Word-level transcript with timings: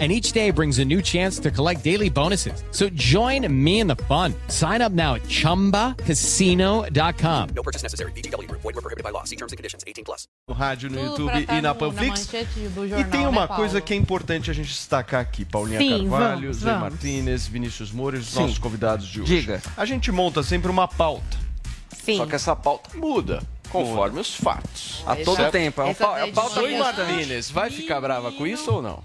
and 0.00 0.10
each 0.10 0.32
day 0.32 0.50
brings 0.50 0.80
a 0.80 0.84
new 0.84 1.00
chance 1.00 1.38
to 1.38 1.50
collect 1.52 1.84
daily 1.84 2.10
bonuses. 2.10 2.64
So 2.72 2.88
join 2.90 3.46
me 3.48 3.78
in 3.80 3.86
the 3.86 3.94
fun. 4.08 4.34
Sign 4.48 4.82
up 4.82 4.90
now 4.92 5.14
at 5.14 5.22
ChumbaCasino.com. 5.28 7.48
No 7.54 7.62
purchase 7.62 7.82
necessary. 7.84 8.10
BGW. 8.12 8.50
Void 8.50 8.64
were 8.74 8.82
prohibited 8.82 9.04
by 9.04 9.10
law. 9.10 9.22
See 9.24 9.36
terms 9.36 9.52
and 9.52 9.56
conditions. 9.56 9.84
18 9.86 10.04
plus. 10.04 10.26
No 10.48 10.54
rádio, 10.54 10.90
no 10.90 11.14
Tudo 11.14 11.30
YouTube 11.30 11.46
e 11.52 11.60
na 11.60 11.68
no- 11.70 11.74
Panflix. 11.78 12.28
e 12.98 13.04
tem 13.04 13.26
uma 13.26 13.46
né, 13.46 13.54
coisa 13.56 13.80
que 13.80 13.94
é 13.94 13.96
importante 13.96 14.50
a 14.50 14.54
gente 14.54 14.68
destacar 14.68 15.20
aqui. 15.20 15.44
Paulinha 15.44 15.78
Sim, 15.78 16.08
Carvalho, 16.08 16.40
vamos, 16.42 16.56
Zé 16.56 16.72
vamos. 16.72 16.80
Martinez, 16.90 17.46
Vinícius 17.46 17.92
Moura 17.92 18.18
os 18.18 18.26
Sim. 18.26 18.40
nossos 18.40 18.58
convidados 18.58 19.06
de 19.06 19.20
hoje. 19.22 19.40
Diga. 19.40 19.62
A 19.76 19.84
gente 19.84 20.10
monta 20.12 20.42
sempre 20.42 20.70
uma 20.70 20.86
pauta. 20.88 21.36
Sim. 22.04 22.16
Só 22.18 22.26
que 22.26 22.34
essa 22.34 22.54
pauta 22.56 22.90
muda 22.96 23.42
conforme 23.70 24.20
os 24.20 24.34
fatos. 24.34 25.02
A 25.06 25.16
todo 25.16 25.40
Essa- 25.40 25.50
tempo. 25.50 25.80
É, 25.80 25.84
um 25.86 25.94
pau, 25.94 26.16
é 26.16 26.24
o 26.24 26.32
pauta 26.32 26.50
de 26.50 26.54
Zoe 26.60 26.72
manhã. 26.78 26.84
Martinez, 26.84 27.50
vai 27.50 27.70
ficar 27.70 28.00
brava 28.00 28.30
com 28.32 28.46
isso 28.46 28.70
ou 28.70 28.82
não? 28.82 29.02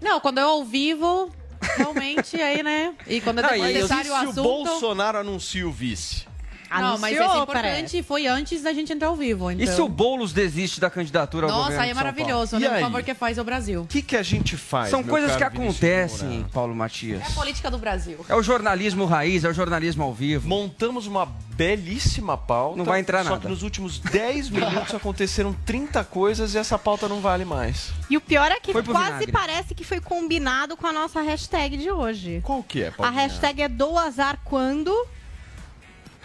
Não, 0.00 0.20
quando 0.20 0.38
é 0.38 0.42
ao 0.42 0.64
vivo, 0.64 1.30
realmente 1.76 2.40
aí, 2.40 2.62
né? 2.62 2.94
E 3.06 3.20
quando 3.20 3.40
é 3.40 3.42
Não, 3.42 3.54
e 3.54 3.58
eu- 3.58 3.64
necessário 3.64 4.12
o 4.12 4.16
se 4.18 4.26
o 4.26 4.30
assunto. 4.30 4.42
Bolsonaro 4.42 5.18
anuncia 5.18 5.66
o 5.66 5.72
vice? 5.72 6.26
Não, 6.70 6.98
mas 6.98 7.16
Anunciou, 7.16 7.24
esse 7.26 7.38
é 7.38 7.42
importante 7.42 7.64
parece. 7.64 8.02
foi 8.02 8.26
antes 8.26 8.62
da 8.62 8.72
gente 8.72 8.92
entrar 8.92 9.08
ao 9.08 9.16
vivo. 9.16 9.50
Então... 9.50 9.64
E 9.64 9.66
se 9.66 9.80
o 9.80 9.88
Boulos 9.88 10.32
desiste 10.32 10.80
da 10.80 10.90
candidatura 10.90 11.46
ao 11.46 11.50
Nossa, 11.52 11.62
governo 11.64 11.82
aí 11.84 11.90
é 11.90 11.94
Paulo? 11.94 12.04
maravilhoso, 12.12 12.56
E 12.56 12.60
né? 12.60 12.76
O 12.78 12.80
favor 12.80 13.02
que 13.02 13.14
faz 13.14 13.38
ao 13.38 13.44
Brasil. 13.44 13.82
O 13.82 13.86
que, 13.86 14.02
que 14.02 14.16
a 14.16 14.22
gente 14.22 14.56
faz? 14.56 14.90
São 14.90 15.00
meu 15.02 15.08
coisas 15.10 15.34
que 15.36 15.44
acontecem, 15.44 16.28
Moura? 16.28 16.48
Paulo 16.52 16.74
Matias. 16.74 17.22
É 17.22 17.26
a 17.26 17.30
política 17.30 17.70
do 17.70 17.78
Brasil. 17.78 18.24
É 18.28 18.34
o 18.34 18.42
jornalismo 18.42 19.04
raiz, 19.06 19.44
é 19.44 19.48
o 19.48 19.52
jornalismo 19.54 20.04
ao 20.04 20.12
vivo. 20.12 20.46
Montamos 20.48 21.06
uma 21.06 21.26
belíssima 21.26 22.36
pauta. 22.36 22.76
Não 22.76 22.84
vai 22.84 23.00
entrar 23.00 23.24
Só 23.24 23.30
nada. 23.30 23.42
que 23.42 23.48
nos 23.48 23.62
últimos 23.62 23.98
10 23.98 24.50
minutos 24.50 24.94
aconteceram 24.94 25.52
30 25.66 26.04
coisas 26.04 26.54
e 26.54 26.58
essa 26.58 26.78
pauta 26.78 27.08
não 27.08 27.20
vale 27.20 27.44
mais. 27.44 27.90
E 28.08 28.16
o 28.16 28.20
pior 28.20 28.50
é 28.50 28.60
que 28.60 28.72
quase 28.72 28.84
vinagre. 28.84 29.32
parece 29.32 29.74
que 29.74 29.84
foi 29.84 30.00
combinado 30.00 30.76
com 30.76 30.86
a 30.86 30.92
nossa 30.92 31.20
hashtag 31.20 31.76
de 31.76 31.90
hoje. 31.90 32.40
Qual 32.44 32.62
que 32.62 32.82
é, 32.82 32.88
A 32.88 32.92
Paulinha? 32.92 33.22
hashtag 33.22 33.62
é 33.62 33.68
do 33.68 33.98
azar 33.98 34.38
quando 34.44 34.94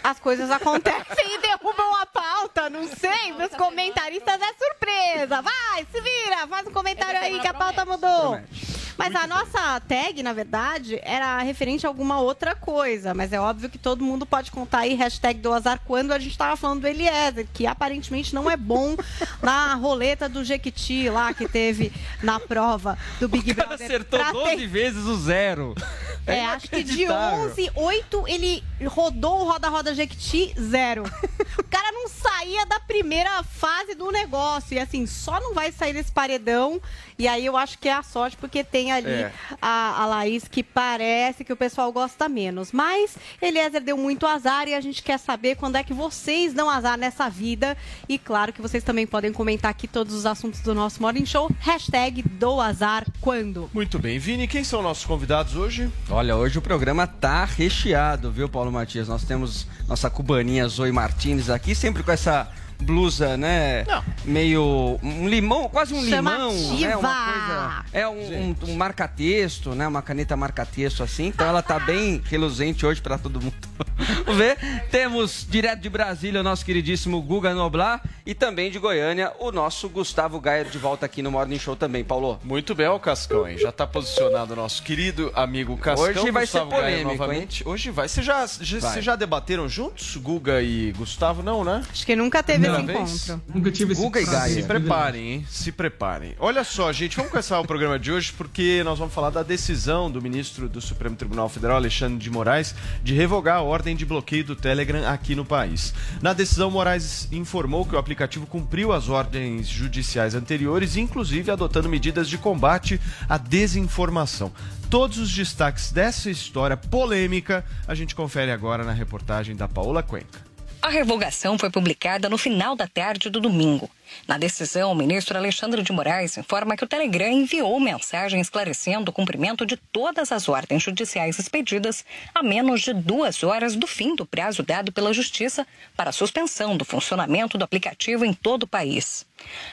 as 0.04 0.20
coisas 0.20 0.50
acontecem 0.50 1.34
e 1.34 1.38
derrubam 1.38 1.96
a 1.96 2.04
pauta. 2.04 2.68
Não 2.68 2.86
sei, 2.86 3.32
meus 3.32 3.52
comentaristas 3.54 4.38
é 4.38 4.52
surpresa. 4.52 5.40
Vai, 5.40 5.86
se 5.90 5.98
vira, 5.98 6.46
faz 6.46 6.66
um 6.66 6.72
comentário 6.72 7.18
aí 7.20 7.40
que 7.40 7.48
a 7.48 7.54
pauta 7.54 7.86
promete. 7.86 8.02
mudou. 8.02 8.32
Promete. 8.32 8.83
Mas 8.96 9.14
a 9.14 9.26
nossa 9.26 9.80
tag, 9.80 10.22
na 10.22 10.32
verdade, 10.32 11.00
era 11.02 11.38
referente 11.42 11.84
a 11.86 11.88
alguma 11.88 12.20
outra 12.20 12.54
coisa. 12.54 13.12
Mas 13.14 13.32
é 13.32 13.40
óbvio 13.40 13.68
que 13.68 13.78
todo 13.78 14.04
mundo 14.04 14.24
pode 14.24 14.50
contar 14.50 14.80
aí 14.80 14.94
hashtag 14.94 15.40
do 15.40 15.52
azar 15.52 15.80
quando 15.84 16.12
a 16.12 16.18
gente 16.18 16.36
tava 16.36 16.56
falando 16.56 16.80
do 16.82 16.86
Eliezer, 16.88 17.46
que 17.52 17.66
aparentemente 17.66 18.34
não 18.34 18.50
é 18.50 18.56
bom 18.56 18.96
na 19.42 19.74
roleta 19.74 20.28
do 20.28 20.44
Jequiti 20.44 21.08
lá 21.10 21.34
que 21.34 21.48
teve 21.48 21.92
na 22.22 22.38
prova 22.40 22.96
do 23.18 23.28
Big 23.28 23.50
O 23.50 23.54
cara 23.54 23.68
Brother. 23.68 23.86
acertou 23.86 24.18
pra 24.18 24.32
12 24.32 24.56
ter- 24.56 24.66
vezes 24.66 25.04
o 25.04 25.16
zero. 25.16 25.74
É, 26.26 26.42
acho 26.46 26.70
que 26.70 26.82
de 26.82 27.02
inacreditável. 27.02 27.50
11, 27.50 27.70
8 27.74 28.24
ele 28.28 28.64
rodou 28.86 29.42
o 29.42 29.44
Roda 29.44 29.68
Roda 29.68 29.94
Jequiti, 29.94 30.54
zero. 30.58 31.02
o 31.60 31.64
cara 31.64 31.92
não 31.92 32.08
saía 32.08 32.64
da 32.64 32.80
primeira 32.80 33.42
fase 33.42 33.94
do 33.94 34.10
negócio. 34.10 34.74
E 34.74 34.78
assim, 34.78 35.06
só 35.06 35.38
não 35.38 35.52
vai 35.52 35.70
sair 35.70 35.92
desse 35.92 36.10
paredão. 36.10 36.80
E 37.18 37.28
aí 37.28 37.44
eu 37.44 37.58
acho 37.58 37.78
que 37.78 37.90
é 37.90 37.92
a 37.92 38.02
sorte, 38.02 38.38
porque 38.38 38.64
tem 38.64 38.83
ali 38.92 39.08
É. 39.10 39.32
a, 39.60 40.02
a 40.02 40.06
Laís 40.06 40.46
que 40.48 40.62
parece 40.62 41.44
que 41.44 41.52
o 41.52 41.56
pessoal 41.56 41.92
gosta 41.92 42.28
menos. 42.28 42.72
Mas 42.72 43.16
Eliezer 43.40 43.82
deu 43.82 43.96
muito 43.96 44.26
azar 44.26 44.68
e 44.68 44.74
a 44.74 44.80
gente 44.80 45.02
quer 45.02 45.18
saber 45.18 45.56
quando 45.56 45.76
é 45.76 45.82
que 45.84 45.92
vocês 45.94 46.52
dão 46.52 46.68
azar 46.68 46.96
nessa 46.98 47.28
vida. 47.28 47.76
E 48.08 48.18
claro 48.18 48.52
que 48.52 48.60
vocês 48.62 48.82
também 48.84 49.06
podem 49.06 49.32
comentar 49.32 49.70
aqui 49.70 49.86
todos 49.88 50.14
os 50.14 50.26
assuntos 50.26 50.60
do 50.60 50.74
nosso 50.74 51.00
Morning 51.02 51.26
Show. 51.26 51.50
Hashtag 51.60 52.22
do 52.22 52.60
azar 52.60 53.06
quando. 53.20 53.70
Muito 53.72 53.98
bem. 53.98 54.18
Vini, 54.18 54.46
quem 54.48 54.64
são 54.64 54.82
nossos 54.82 55.04
convidados 55.04 55.56
hoje? 55.56 55.90
Olha, 56.10 56.36
hoje 56.36 56.58
o 56.58 56.62
programa 56.62 57.06
tá 57.06 57.44
recheado, 57.44 58.30
viu, 58.30 58.48
Paulo 58.48 58.70
Matias? 58.72 59.08
Nós 59.08 59.24
temos 59.24 59.66
nossa 59.88 60.08
cubaninha 60.10 60.66
Zoe 60.68 60.92
Martins 60.92 61.48
aqui, 61.50 61.74
sempre 61.74 62.02
com 62.02 62.10
essa 62.12 62.48
blusa, 62.80 63.36
né? 63.36 63.84
Não. 63.84 64.04
Meio 64.24 64.98
um 65.02 65.28
limão, 65.28 65.68
quase 65.68 65.94
um 65.94 66.02
limão, 66.02 66.52
né? 66.52 66.78
Chamativa. 66.78 66.98
Uma 66.98 67.24
coisa, 67.24 67.84
é 67.92 68.08
um, 68.08 68.12
um, 68.12 68.56
um 68.70 68.76
marca-texto, 68.76 69.74
né? 69.74 69.86
Uma 69.86 70.02
caneta 70.02 70.36
marca-texto 70.36 71.02
assim. 71.02 71.26
Então 71.26 71.46
ela 71.46 71.62
tá 71.62 71.78
bem 71.78 72.22
reluzente 72.24 72.84
hoje 72.84 73.00
pra 73.00 73.18
todo 73.18 73.40
mundo 73.40 73.54
ver. 74.36 74.56
Temos 74.90 75.46
direto 75.48 75.80
de 75.80 75.88
Brasília 75.88 76.40
o 76.40 76.42
nosso 76.44 76.64
queridíssimo 76.64 77.20
Guga 77.22 77.54
Noblar 77.54 78.02
e 78.26 78.34
também 78.34 78.70
de 78.70 78.78
Goiânia 78.78 79.32
o 79.38 79.52
nosso 79.52 79.88
Gustavo 79.88 80.40
Gaia 80.40 80.64
de 80.64 80.78
volta 80.78 81.06
aqui 81.06 81.22
no 81.22 81.30
Morning 81.30 81.58
Show 81.58 81.76
também, 81.76 82.04
Paulo. 82.04 82.38
Muito 82.42 82.74
bem, 82.74 82.86
ó, 82.86 82.96
o 82.96 83.00
Cascão, 83.00 83.46
hein? 83.48 83.58
Já 83.58 83.70
tá 83.70 83.86
posicionado 83.86 84.52
o 84.52 84.56
nosso 84.56 84.82
querido 84.82 85.30
amigo 85.34 85.76
Cascão. 85.76 86.04
Hoje 86.04 86.30
vai 86.30 86.46
ser 86.46 86.60
Gustavo 86.60 86.70
Gaia 86.70 86.82
polêmico, 86.82 87.12
novamente. 87.12 87.68
Hoje 87.68 87.90
vai. 87.90 88.08
Vocês 88.08 88.24
já, 88.24 88.46
já, 88.46 88.78
Vai. 88.78 89.02
já 89.02 89.16
debateram 89.16 89.68
juntos, 89.68 90.16
Guga 90.16 90.62
e 90.62 90.92
Gustavo? 90.92 91.42
Não, 91.42 91.64
né? 91.64 91.82
Acho 91.90 92.06
que 92.06 92.16
nunca 92.16 92.42
teve 92.42 92.66
esse 92.66 92.74
Primeira 92.76 93.02
encontro. 93.02 93.42
Nunca 93.54 93.70
tive 93.70 93.92
esse 93.92 94.02
Guga 94.02 94.20
e. 94.20 94.24
Gaia. 94.24 94.54
Se 94.54 94.62
preparem, 94.62 95.28
hein? 95.32 95.46
Se 95.48 95.72
preparem. 95.72 96.34
Olha 96.38 96.64
só, 96.64 96.92
gente, 96.92 97.16
vamos 97.16 97.30
começar 97.30 97.60
o 97.60 97.66
programa 97.66 97.98
de 97.98 98.10
hoje 98.10 98.32
porque 98.32 98.82
nós 98.84 98.98
vamos 98.98 99.14
falar 99.14 99.30
da 99.30 99.42
decisão 99.42 100.10
do 100.10 100.20
ministro 100.20 100.68
do 100.68 100.80
Supremo 100.80 101.16
Tribunal 101.16 101.48
Federal, 101.48 101.76
Alexandre 101.76 102.18
de 102.18 102.30
Moraes, 102.30 102.74
de 103.02 103.14
revogar 103.14 103.58
a 103.58 103.62
ordem 103.62 103.83
de 103.92 104.06
bloqueio 104.06 104.44
do 104.44 104.54
Telegram 104.54 105.04
aqui 105.08 105.34
no 105.34 105.44
país. 105.44 105.92
Na 106.22 106.32
decisão, 106.32 106.70
Moraes 106.70 107.26
informou 107.32 107.84
que 107.84 107.96
o 107.96 107.98
aplicativo 107.98 108.46
cumpriu 108.46 108.92
as 108.92 109.08
ordens 109.08 109.66
judiciais 109.66 110.36
anteriores, 110.36 110.96
inclusive 110.96 111.50
adotando 111.50 111.88
medidas 111.88 112.28
de 112.28 112.38
combate 112.38 113.00
à 113.28 113.36
desinformação. 113.36 114.52
Todos 114.88 115.18
os 115.18 115.34
destaques 115.34 115.90
dessa 115.90 116.30
história 116.30 116.76
polêmica 116.76 117.64
a 117.88 117.96
gente 117.96 118.14
confere 118.14 118.52
agora 118.52 118.84
na 118.84 118.92
reportagem 118.92 119.56
da 119.56 119.66
Paola 119.66 120.04
Cuenca. 120.04 120.53
A 120.84 120.90
revogação 120.90 121.58
foi 121.58 121.70
publicada 121.70 122.28
no 122.28 122.36
final 122.36 122.76
da 122.76 122.86
tarde 122.86 123.30
do 123.30 123.40
domingo. 123.40 123.88
Na 124.28 124.36
decisão, 124.36 124.92
o 124.92 124.94
ministro 124.94 125.34
Alexandre 125.34 125.80
de 125.80 125.90
Moraes 125.90 126.36
informa 126.36 126.76
que 126.76 126.84
o 126.84 126.86
Telegram 126.86 127.32
enviou 127.32 127.80
mensagem 127.80 128.38
esclarecendo 128.38 129.10
o 129.10 129.12
cumprimento 129.12 129.64
de 129.64 129.78
todas 129.78 130.30
as 130.30 130.46
ordens 130.46 130.82
judiciais 130.82 131.38
expedidas 131.38 132.04
a 132.34 132.42
menos 132.42 132.82
de 132.82 132.92
duas 132.92 133.42
horas 133.42 133.74
do 133.74 133.86
fim 133.86 134.14
do 134.14 134.26
prazo 134.26 134.62
dado 134.62 134.92
pela 134.92 135.14
Justiça 135.14 135.66
para 135.96 136.10
a 136.10 136.12
suspensão 136.12 136.76
do 136.76 136.84
funcionamento 136.84 137.56
do 137.56 137.64
aplicativo 137.64 138.22
em 138.22 138.34
todo 138.34 138.64
o 138.64 138.68
país. 138.68 139.24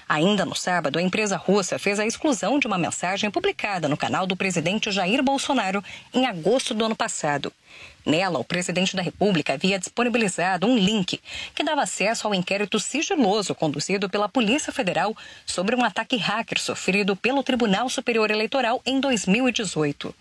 Ainda 0.08 0.46
no 0.46 0.56
sábado, 0.56 0.98
a 0.98 1.02
empresa 1.02 1.36
russa 1.36 1.78
fez 1.78 2.00
a 2.00 2.06
exclusão 2.06 2.58
de 2.58 2.68
uma 2.68 2.78
mensagem 2.78 3.30
publicada 3.30 3.90
no 3.90 3.98
canal 3.98 4.26
do 4.26 4.38
presidente 4.38 4.90
Jair 4.90 5.22
Bolsonaro 5.22 5.84
em 6.14 6.26
agosto 6.26 6.74
do 6.74 6.86
ano 6.86 6.96
passado. 6.96 7.52
Nela, 8.06 8.40
o 8.40 8.44
presidente 8.44 8.96
da 8.96 9.02
República 9.02 9.54
havia 9.54 9.78
disponibilizado 9.78 10.66
um 10.66 10.76
link 10.76 11.22
que 11.54 11.64
dava 11.64 11.84
acesso 11.84 12.26
ao 12.26 12.34
inquérito 12.34 12.80
sigiloso 12.80 13.54
conduzido 13.54 14.10
pela 14.10 14.28
Polícia 14.28 14.74
Federal 14.74 15.16
sobre 15.46 15.76
um 15.76 15.84
ataque 15.84 16.18
hacker 16.18 16.60
sofrido 16.60 17.16
pelo 17.16 17.44
Tribunal 17.44 17.90
Superior 17.90 18.32
Eleitoral 18.32 18.82
em 18.86 19.00
2018. 19.00 20.14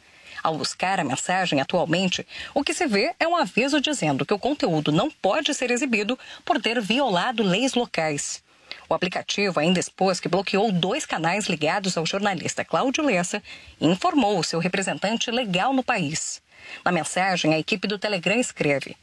Ao 0.42 0.56
buscar 0.56 1.00
a 1.00 1.04
mensagem 1.04 1.60
atualmente, 1.60 2.26
o 2.54 2.62
que 2.62 2.74
se 2.74 2.86
vê 2.86 3.14
é 3.18 3.26
um 3.26 3.36
aviso 3.36 3.80
dizendo 3.80 4.24
que 4.24 4.34
o 4.34 4.38
conteúdo 4.38 4.92
não 4.92 5.10
pode 5.10 5.52
ser 5.54 5.70
exibido 5.70 6.18
por 6.44 6.60
ter 6.60 6.80
violado 6.80 7.42
leis 7.42 7.74
locais. 7.74 8.42
O 8.88 8.94
aplicativo 8.94 9.60
ainda 9.60 9.80
expôs 9.80 10.18
que 10.18 10.28
bloqueou 10.28 10.72
dois 10.72 11.06
canais 11.06 11.46
ligados 11.46 11.96
ao 11.96 12.06
jornalista 12.06 12.64
Cláudio 12.64 13.04
Lessa 13.04 13.42
e 13.80 13.86
informou 13.86 14.38
o 14.38 14.44
seu 14.44 14.58
representante 14.58 15.30
legal 15.30 15.72
no 15.72 15.82
país. 15.82 16.42
Na 16.84 16.90
mensagem, 16.90 17.54
a 17.54 17.58
equipe 17.58 17.86
do 17.86 17.98
Telegram 17.98 18.38
escreve: 18.38 18.96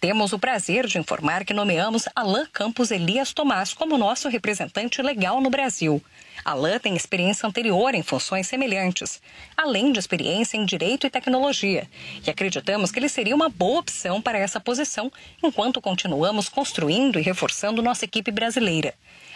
Temos 0.00 0.32
o 0.32 0.38
prazer 0.38 0.86
de 0.86 0.98
informar 0.98 1.44
que 1.44 1.54
nomeamos 1.54 2.08
Alain 2.14 2.46
Campos 2.52 2.90
Elias 2.90 3.32
Tomás 3.32 3.74
como 3.74 3.98
nosso 3.98 4.28
representante 4.28 5.02
legal 5.02 5.40
no 5.40 5.50
Brasil. 5.50 6.02
Alain 6.44 6.78
tem 6.78 6.94
experiência 6.94 7.46
anterior 7.46 7.94
em 7.94 8.02
funções 8.02 8.46
semelhantes, 8.46 9.20
além 9.56 9.92
de 9.92 9.98
experiência 9.98 10.56
em 10.56 10.64
direito 10.64 11.06
e 11.06 11.10
tecnologia, 11.10 11.88
e 12.26 12.30
acreditamos 12.30 12.90
que 12.90 12.98
ele 12.98 13.08
seria 13.08 13.34
uma 13.34 13.48
boa 13.48 13.80
opção 13.80 14.20
para 14.20 14.38
essa 14.38 14.60
posição 14.60 15.10
enquanto 15.42 15.80
continuamos 15.80 16.48
construindo 16.48 17.18
e 17.18 17.22
reforçando 17.22 17.82
nossa 17.82 18.04
equipe 18.04 18.30
brasileira. 18.30 18.94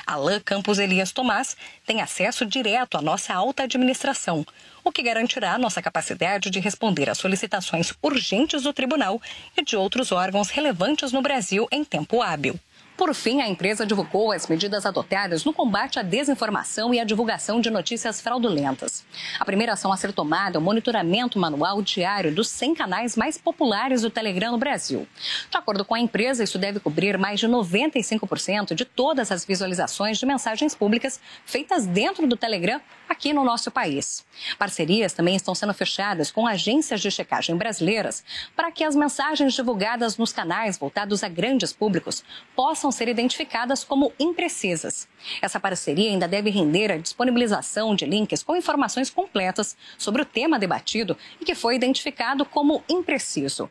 Alain 0.08 0.40
Campos 0.40 0.78
Elias 0.78 1.12
Tomás 1.12 1.54
tem 1.84 2.00
acesso 2.00 2.46
direto 2.46 2.96
à 2.96 3.02
nossa 3.02 3.34
alta 3.34 3.64
administração, 3.64 4.42
o 4.82 4.90
que 4.90 5.02
garantirá 5.02 5.58
nossa 5.58 5.82
capacidade 5.82 6.48
de 6.48 6.58
responder 6.58 7.10
às 7.10 7.18
solicitações 7.18 7.92
urgentes 8.02 8.62
do 8.62 8.72
tribunal 8.72 9.20
e 9.54 9.62
de 9.62 9.76
outros 9.76 10.10
órgãos 10.10 10.48
relevantes 10.48 11.12
no 11.12 11.20
Brasil 11.20 11.68
em 11.70 11.84
tempo 11.84 12.22
hábil. 12.22 12.58
Por 12.98 13.14
fim, 13.14 13.40
a 13.40 13.48
empresa 13.48 13.86
divulgou 13.86 14.32
as 14.32 14.48
medidas 14.48 14.84
adotadas 14.84 15.44
no 15.44 15.52
combate 15.52 16.00
à 16.00 16.02
desinformação 16.02 16.92
e 16.92 16.98
à 16.98 17.04
divulgação 17.04 17.60
de 17.60 17.70
notícias 17.70 18.20
fraudulentas. 18.20 19.04
A 19.38 19.44
primeira 19.44 19.74
ação 19.74 19.92
a 19.92 19.96
ser 19.96 20.12
tomada 20.12 20.56
é 20.56 20.58
o 20.58 20.60
monitoramento 20.60 21.38
manual 21.38 21.80
diário 21.80 22.34
dos 22.34 22.48
100 22.48 22.74
canais 22.74 23.16
mais 23.16 23.38
populares 23.38 24.02
do 24.02 24.10
Telegram 24.10 24.50
no 24.50 24.58
Brasil. 24.58 25.06
De 25.48 25.56
acordo 25.56 25.84
com 25.84 25.94
a 25.94 26.00
empresa, 26.00 26.42
isso 26.42 26.58
deve 26.58 26.80
cobrir 26.80 27.16
mais 27.16 27.38
de 27.38 27.46
95% 27.46 28.74
de 28.74 28.84
todas 28.84 29.30
as 29.30 29.44
visualizações 29.44 30.18
de 30.18 30.26
mensagens 30.26 30.74
públicas 30.74 31.20
feitas 31.46 31.86
dentro 31.86 32.26
do 32.26 32.36
Telegram 32.36 32.80
aqui 33.08 33.32
no 33.32 33.44
nosso 33.44 33.70
país. 33.70 34.26
Parcerias 34.58 35.12
também 35.12 35.36
estão 35.36 35.54
sendo 35.54 35.72
fechadas 35.72 36.32
com 36.32 36.48
agências 36.48 37.00
de 37.00 37.12
checagem 37.12 37.56
brasileiras 37.56 38.24
para 38.56 38.72
que 38.72 38.82
as 38.82 38.96
mensagens 38.96 39.54
divulgadas 39.54 40.16
nos 40.18 40.32
canais 40.32 40.76
voltados 40.76 41.22
a 41.22 41.28
grandes 41.28 41.72
públicos 41.72 42.24
possam 42.56 42.87
ser 42.92 43.08
identificadas 43.08 43.84
como 43.84 44.12
imprecisas. 44.18 45.08
Essa 45.40 45.60
parceria 45.60 46.10
ainda 46.10 46.28
deve 46.28 46.50
render 46.50 46.92
a 46.92 46.96
disponibilização 46.96 47.94
de 47.94 48.04
links 48.04 48.42
com 48.42 48.56
informações 48.56 49.10
completas 49.10 49.76
sobre 49.96 50.22
o 50.22 50.26
tema 50.26 50.58
debatido 50.58 51.16
e 51.40 51.44
que 51.44 51.54
foi 51.54 51.76
identificado 51.76 52.44
como 52.44 52.82
impreciso. 52.88 53.70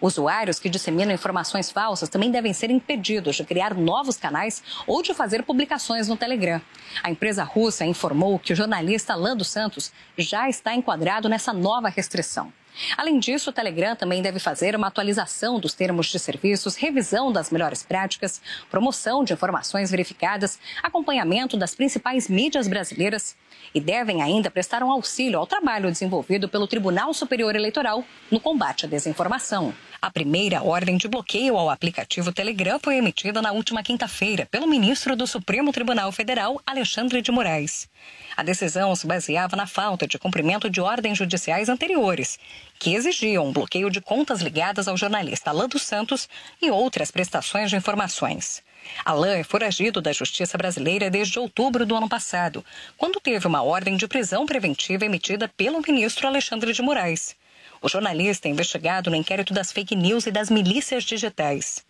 Usuários 0.00 0.58
que 0.58 0.68
disseminam 0.68 1.14
informações 1.14 1.70
falsas 1.70 2.10
também 2.10 2.30
devem 2.30 2.52
ser 2.52 2.70
impedidos 2.70 3.36
de 3.36 3.44
criar 3.44 3.74
novos 3.74 4.18
canais 4.18 4.62
ou 4.86 5.02
de 5.02 5.14
fazer 5.14 5.42
publicações 5.42 6.06
no 6.06 6.16
Telegram. 6.16 6.60
A 7.02 7.10
empresa 7.10 7.42
russa 7.42 7.86
informou 7.86 8.38
que 8.38 8.52
o 8.52 8.56
jornalista 8.56 9.14
Lando 9.14 9.44
Santos 9.44 9.90
já 10.18 10.50
está 10.50 10.74
enquadrado 10.74 11.30
nessa 11.30 11.52
nova 11.52 11.88
restrição. 11.88 12.52
Além 12.96 13.18
disso, 13.18 13.50
o 13.50 13.52
Telegram 13.52 13.96
também 13.96 14.22
deve 14.22 14.38
fazer 14.38 14.74
uma 14.76 14.88
atualização 14.88 15.58
dos 15.58 15.74
termos 15.74 16.06
de 16.06 16.18
serviços, 16.18 16.76
revisão 16.76 17.32
das 17.32 17.50
melhores 17.50 17.82
práticas, 17.82 18.40
promoção 18.70 19.24
de 19.24 19.32
informações 19.32 19.90
verificadas, 19.90 20.58
acompanhamento 20.82 21.56
das 21.56 21.74
principais 21.74 22.28
mídias 22.28 22.68
brasileiras 22.68 23.36
e 23.74 23.80
devem 23.80 24.22
ainda 24.22 24.50
prestar 24.50 24.82
um 24.82 24.90
auxílio 24.90 25.38
ao 25.38 25.46
trabalho 25.46 25.90
desenvolvido 25.90 26.48
pelo 26.48 26.66
Tribunal 26.66 27.12
Superior 27.12 27.54
Eleitoral 27.54 28.04
no 28.30 28.40
combate 28.40 28.86
à 28.86 28.88
desinformação. 28.88 29.74
A 30.06 30.10
primeira 30.10 30.62
ordem 30.62 30.96
de 30.96 31.08
bloqueio 31.08 31.56
ao 31.56 31.68
aplicativo 31.68 32.32
Telegram 32.32 32.78
foi 32.80 32.94
emitida 32.94 33.42
na 33.42 33.50
última 33.50 33.82
quinta-feira 33.82 34.46
pelo 34.46 34.68
ministro 34.68 35.16
do 35.16 35.26
Supremo 35.26 35.72
Tribunal 35.72 36.12
Federal, 36.12 36.62
Alexandre 36.64 37.20
de 37.20 37.32
Moraes. 37.32 37.88
A 38.36 38.44
decisão 38.44 38.94
se 38.94 39.04
baseava 39.04 39.56
na 39.56 39.66
falta 39.66 40.06
de 40.06 40.16
cumprimento 40.16 40.70
de 40.70 40.80
ordens 40.80 41.18
judiciais 41.18 41.68
anteriores, 41.68 42.38
que 42.78 42.94
exigiam 42.94 43.48
um 43.48 43.52
bloqueio 43.52 43.90
de 43.90 44.00
contas 44.00 44.40
ligadas 44.40 44.86
ao 44.86 44.96
jornalista 44.96 45.50
Alain 45.50 45.66
dos 45.66 45.82
Santos 45.82 46.28
e 46.62 46.70
outras 46.70 47.10
prestações 47.10 47.68
de 47.68 47.74
informações. 47.74 48.62
Alain 49.04 49.40
é 49.40 49.42
foragido 49.42 50.00
da 50.00 50.12
Justiça 50.12 50.56
Brasileira 50.56 51.10
desde 51.10 51.40
outubro 51.40 51.84
do 51.84 51.96
ano 51.96 52.08
passado, 52.08 52.64
quando 52.96 53.18
teve 53.18 53.48
uma 53.48 53.64
ordem 53.64 53.96
de 53.96 54.06
prisão 54.06 54.46
preventiva 54.46 55.04
emitida 55.04 55.48
pelo 55.48 55.82
ministro 55.84 56.28
Alexandre 56.28 56.72
de 56.72 56.80
Moraes. 56.80 57.34
O 57.80 57.88
jornalista 57.88 58.48
é 58.48 58.50
investigado 58.50 59.10
no 59.10 59.16
inquérito 59.16 59.52
das 59.52 59.72
fake 59.72 59.94
news 59.94 60.26
e 60.26 60.30
das 60.30 60.50
milícias 60.50 61.04
digitais. 61.04 61.84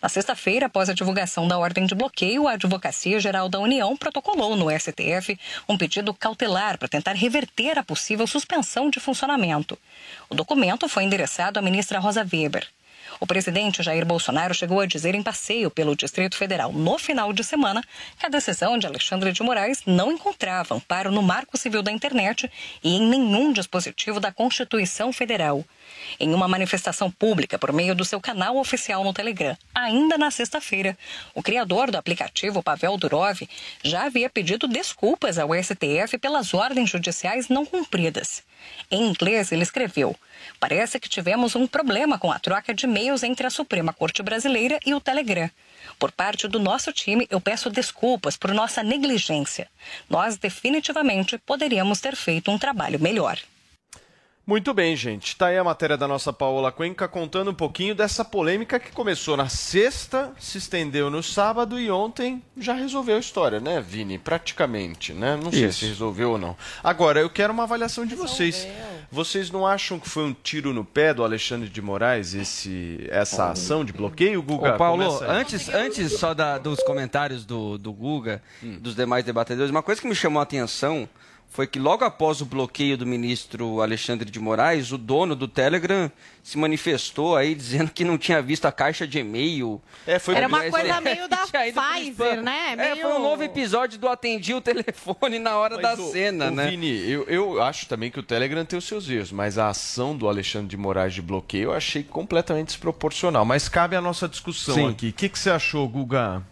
Na 0.00 0.08
sexta-feira, 0.08 0.66
após 0.66 0.88
a 0.88 0.94
divulgação 0.94 1.48
da 1.48 1.58
ordem 1.58 1.86
de 1.86 1.94
bloqueio, 1.94 2.46
a 2.46 2.52
Advocacia 2.52 3.18
Geral 3.18 3.48
da 3.48 3.58
União 3.58 3.96
protocolou 3.96 4.54
no 4.54 4.70
STF 4.70 5.38
um 5.68 5.76
pedido 5.76 6.12
cautelar 6.12 6.78
para 6.78 6.88
tentar 6.88 7.14
reverter 7.14 7.78
a 7.78 7.82
possível 7.82 8.26
suspensão 8.26 8.90
de 8.90 9.00
funcionamento. 9.00 9.78
O 10.28 10.34
documento 10.34 10.88
foi 10.88 11.04
endereçado 11.04 11.58
à 11.58 11.62
ministra 11.62 11.98
Rosa 11.98 12.26
Weber. 12.30 12.66
O 13.18 13.26
presidente 13.26 13.82
Jair 13.82 14.04
Bolsonaro 14.04 14.52
chegou 14.52 14.80
a 14.80 14.86
dizer 14.86 15.14
em 15.14 15.22
passeio 15.22 15.70
pelo 15.70 15.96
Distrito 15.96 16.36
Federal 16.36 16.72
no 16.72 16.98
final 16.98 17.32
de 17.32 17.42
semana 17.42 17.82
que 18.18 18.26
a 18.26 18.28
decisão 18.28 18.78
de 18.78 18.86
Alexandre 18.86 19.32
de 19.32 19.42
Moraes 19.42 19.82
não 19.86 20.12
encontrava 20.12 20.74
amparo 20.74 21.10
no 21.10 21.22
Marco 21.22 21.56
Civil 21.56 21.82
da 21.82 21.90
Internet 21.90 22.50
e 22.84 22.96
em 22.96 23.08
nenhum 23.08 23.52
dispositivo 23.52 24.20
da 24.20 24.30
Constituição 24.30 25.12
Federal. 25.12 25.64
Em 26.18 26.32
uma 26.32 26.48
manifestação 26.48 27.10
pública 27.10 27.58
por 27.58 27.72
meio 27.72 27.94
do 27.94 28.04
seu 28.04 28.20
canal 28.20 28.56
oficial 28.56 29.04
no 29.04 29.12
Telegram, 29.12 29.56
ainda 29.74 30.16
na 30.16 30.30
sexta-feira, 30.30 30.96
o 31.34 31.42
criador 31.42 31.90
do 31.90 31.98
aplicativo, 31.98 32.62
Pavel 32.62 32.96
Durov, 32.96 33.42
já 33.82 34.04
havia 34.04 34.30
pedido 34.30 34.66
desculpas 34.66 35.38
ao 35.38 35.50
STF 35.54 36.18
pelas 36.18 36.54
ordens 36.54 36.90
judiciais 36.90 37.48
não 37.48 37.66
cumpridas. 37.66 38.42
Em 38.90 39.06
inglês, 39.06 39.52
ele 39.52 39.62
escreveu: 39.62 40.16
Parece 40.58 40.98
que 40.98 41.08
tivemos 41.08 41.54
um 41.54 41.66
problema 41.66 42.18
com 42.18 42.30
a 42.30 42.38
troca 42.38 42.74
de 42.74 42.86
e-mails 42.86 43.22
entre 43.22 43.46
a 43.46 43.50
Suprema 43.50 43.92
Corte 43.92 44.22
Brasileira 44.22 44.78
e 44.84 44.94
o 44.94 45.00
Telegram. 45.00 45.50
Por 45.98 46.12
parte 46.12 46.48
do 46.48 46.58
nosso 46.58 46.92
time, 46.92 47.26
eu 47.30 47.40
peço 47.40 47.70
desculpas 47.70 48.36
por 48.36 48.52
nossa 48.52 48.82
negligência. 48.82 49.68
Nós 50.08 50.36
definitivamente 50.36 51.38
poderíamos 51.38 52.00
ter 52.00 52.16
feito 52.16 52.50
um 52.50 52.58
trabalho 52.58 53.00
melhor. 53.00 53.38
Muito 54.48 54.72
bem, 54.72 54.94
gente. 54.94 55.34
Tá 55.36 55.46
aí 55.48 55.58
a 55.58 55.64
matéria 55.64 55.96
da 55.96 56.06
nossa 56.06 56.32
Paola 56.32 56.70
Cuenca 56.70 57.08
contando 57.08 57.50
um 57.50 57.54
pouquinho 57.54 57.96
dessa 57.96 58.24
polêmica 58.24 58.78
que 58.78 58.92
começou 58.92 59.36
na 59.36 59.48
sexta, 59.48 60.32
se 60.38 60.58
estendeu 60.58 61.10
no 61.10 61.20
sábado 61.20 61.80
e 61.80 61.90
ontem 61.90 62.40
já 62.56 62.72
resolveu 62.72 63.16
a 63.16 63.18
história, 63.18 63.58
né, 63.58 63.80
Vini? 63.80 64.18
Praticamente, 64.18 65.12
né? 65.12 65.36
Não 65.42 65.50
sei 65.50 65.64
Isso. 65.64 65.80
se 65.80 65.86
resolveu 65.86 66.30
ou 66.30 66.38
não. 66.38 66.56
Agora, 66.84 67.18
eu 67.18 67.28
quero 67.28 67.52
uma 67.52 67.64
avaliação 67.64 68.06
de 68.06 68.14
vocês. 68.14 68.68
Vocês 69.10 69.50
não 69.50 69.66
acham 69.66 69.98
que 69.98 70.08
foi 70.08 70.22
um 70.22 70.32
tiro 70.32 70.72
no 70.72 70.84
pé 70.84 71.12
do 71.12 71.24
Alexandre 71.24 71.68
de 71.68 71.82
Moraes 71.82 72.32
esse, 72.32 73.04
essa 73.10 73.50
ação 73.50 73.84
de 73.84 73.92
bloqueio, 73.92 74.40
Guga? 74.44 74.74
Ô, 74.74 74.78
Paulo, 74.78 75.24
antes, 75.24 75.68
antes 75.68 76.12
só 76.20 76.34
da- 76.34 76.56
dos 76.56 76.80
comentários 76.84 77.44
do, 77.44 77.76
do 77.78 77.92
Guga, 77.92 78.40
dos 78.62 78.94
demais 78.94 79.24
debatedores, 79.24 79.72
uma 79.72 79.82
coisa 79.82 80.00
que 80.00 80.06
me 80.06 80.14
chamou 80.14 80.38
a 80.38 80.44
atenção 80.44 81.08
foi 81.48 81.66
que 81.66 81.78
logo 81.78 82.04
após 82.04 82.42
o 82.42 82.44
bloqueio 82.44 82.98
do 82.98 83.06
ministro 83.06 83.80
Alexandre 83.80 84.30
de 84.30 84.38
Moraes, 84.38 84.92
o 84.92 84.98
dono 84.98 85.34
do 85.34 85.48
Telegram 85.48 86.10
se 86.42 86.58
manifestou 86.58 87.34
aí 87.34 87.54
dizendo 87.54 87.90
que 87.90 88.04
não 88.04 88.18
tinha 88.18 88.42
visto 88.42 88.66
a 88.66 88.72
caixa 88.72 89.06
de 89.06 89.20
e-mail. 89.20 89.80
É, 90.06 90.18
foi 90.18 90.34
Era 90.34 90.48
uma 90.48 90.58
Mas, 90.58 90.70
coisa 90.70 90.88
é, 90.96 91.00
meio 91.00 91.26
da 91.30 91.38
Pfizer, 91.46 92.42
né? 92.42 92.72
É, 92.72 92.76
Meio- 92.76 92.96
foi 93.00 93.12
um 93.14 93.22
novo 93.22 93.42
episódio 93.42 93.98
do 93.98 94.06
atendi 94.06 94.52
o 94.52 94.60
telefone 94.60 95.38
na 95.38 95.56
hora 95.56 95.76
Mas 95.80 95.96
da 95.98 96.04
o- 96.04 96.12
cena, 96.12 96.48
o 96.48 96.50
né? 96.50 96.68
Vini, 96.68 97.10
eu, 97.10 97.24
eu 97.24 97.62
acho 97.62 97.86
também 97.88 98.10
que 98.10 98.20
o 98.20 98.22
Telegram 98.22 98.62
tem 98.64 98.78
os 98.78 98.84
seus 98.84 99.08
erros, 99.08 99.32
mas 99.32 99.56
a 99.56 99.70
ação 99.70 100.14
do 100.14 100.28
Alexandre 100.28 100.68
de 100.68 100.76
Moraes 100.76 101.14
de 101.14 101.22
bloqueio 101.22 101.70
eu 101.70 101.72
achei 101.72 102.02
completamente 102.02 102.66
desproporcional. 102.68 103.46
Mas 103.46 103.66
cabe 103.66 103.96
a 103.96 104.00
nossa 104.02 104.28
discussão 104.28 104.74
Sim. 104.74 104.90
aqui. 104.90 105.08
O 105.08 105.12
que, 105.14 105.28
que 105.30 105.38
você 105.38 105.48
achou, 105.48 105.88
Guga? 105.88 106.42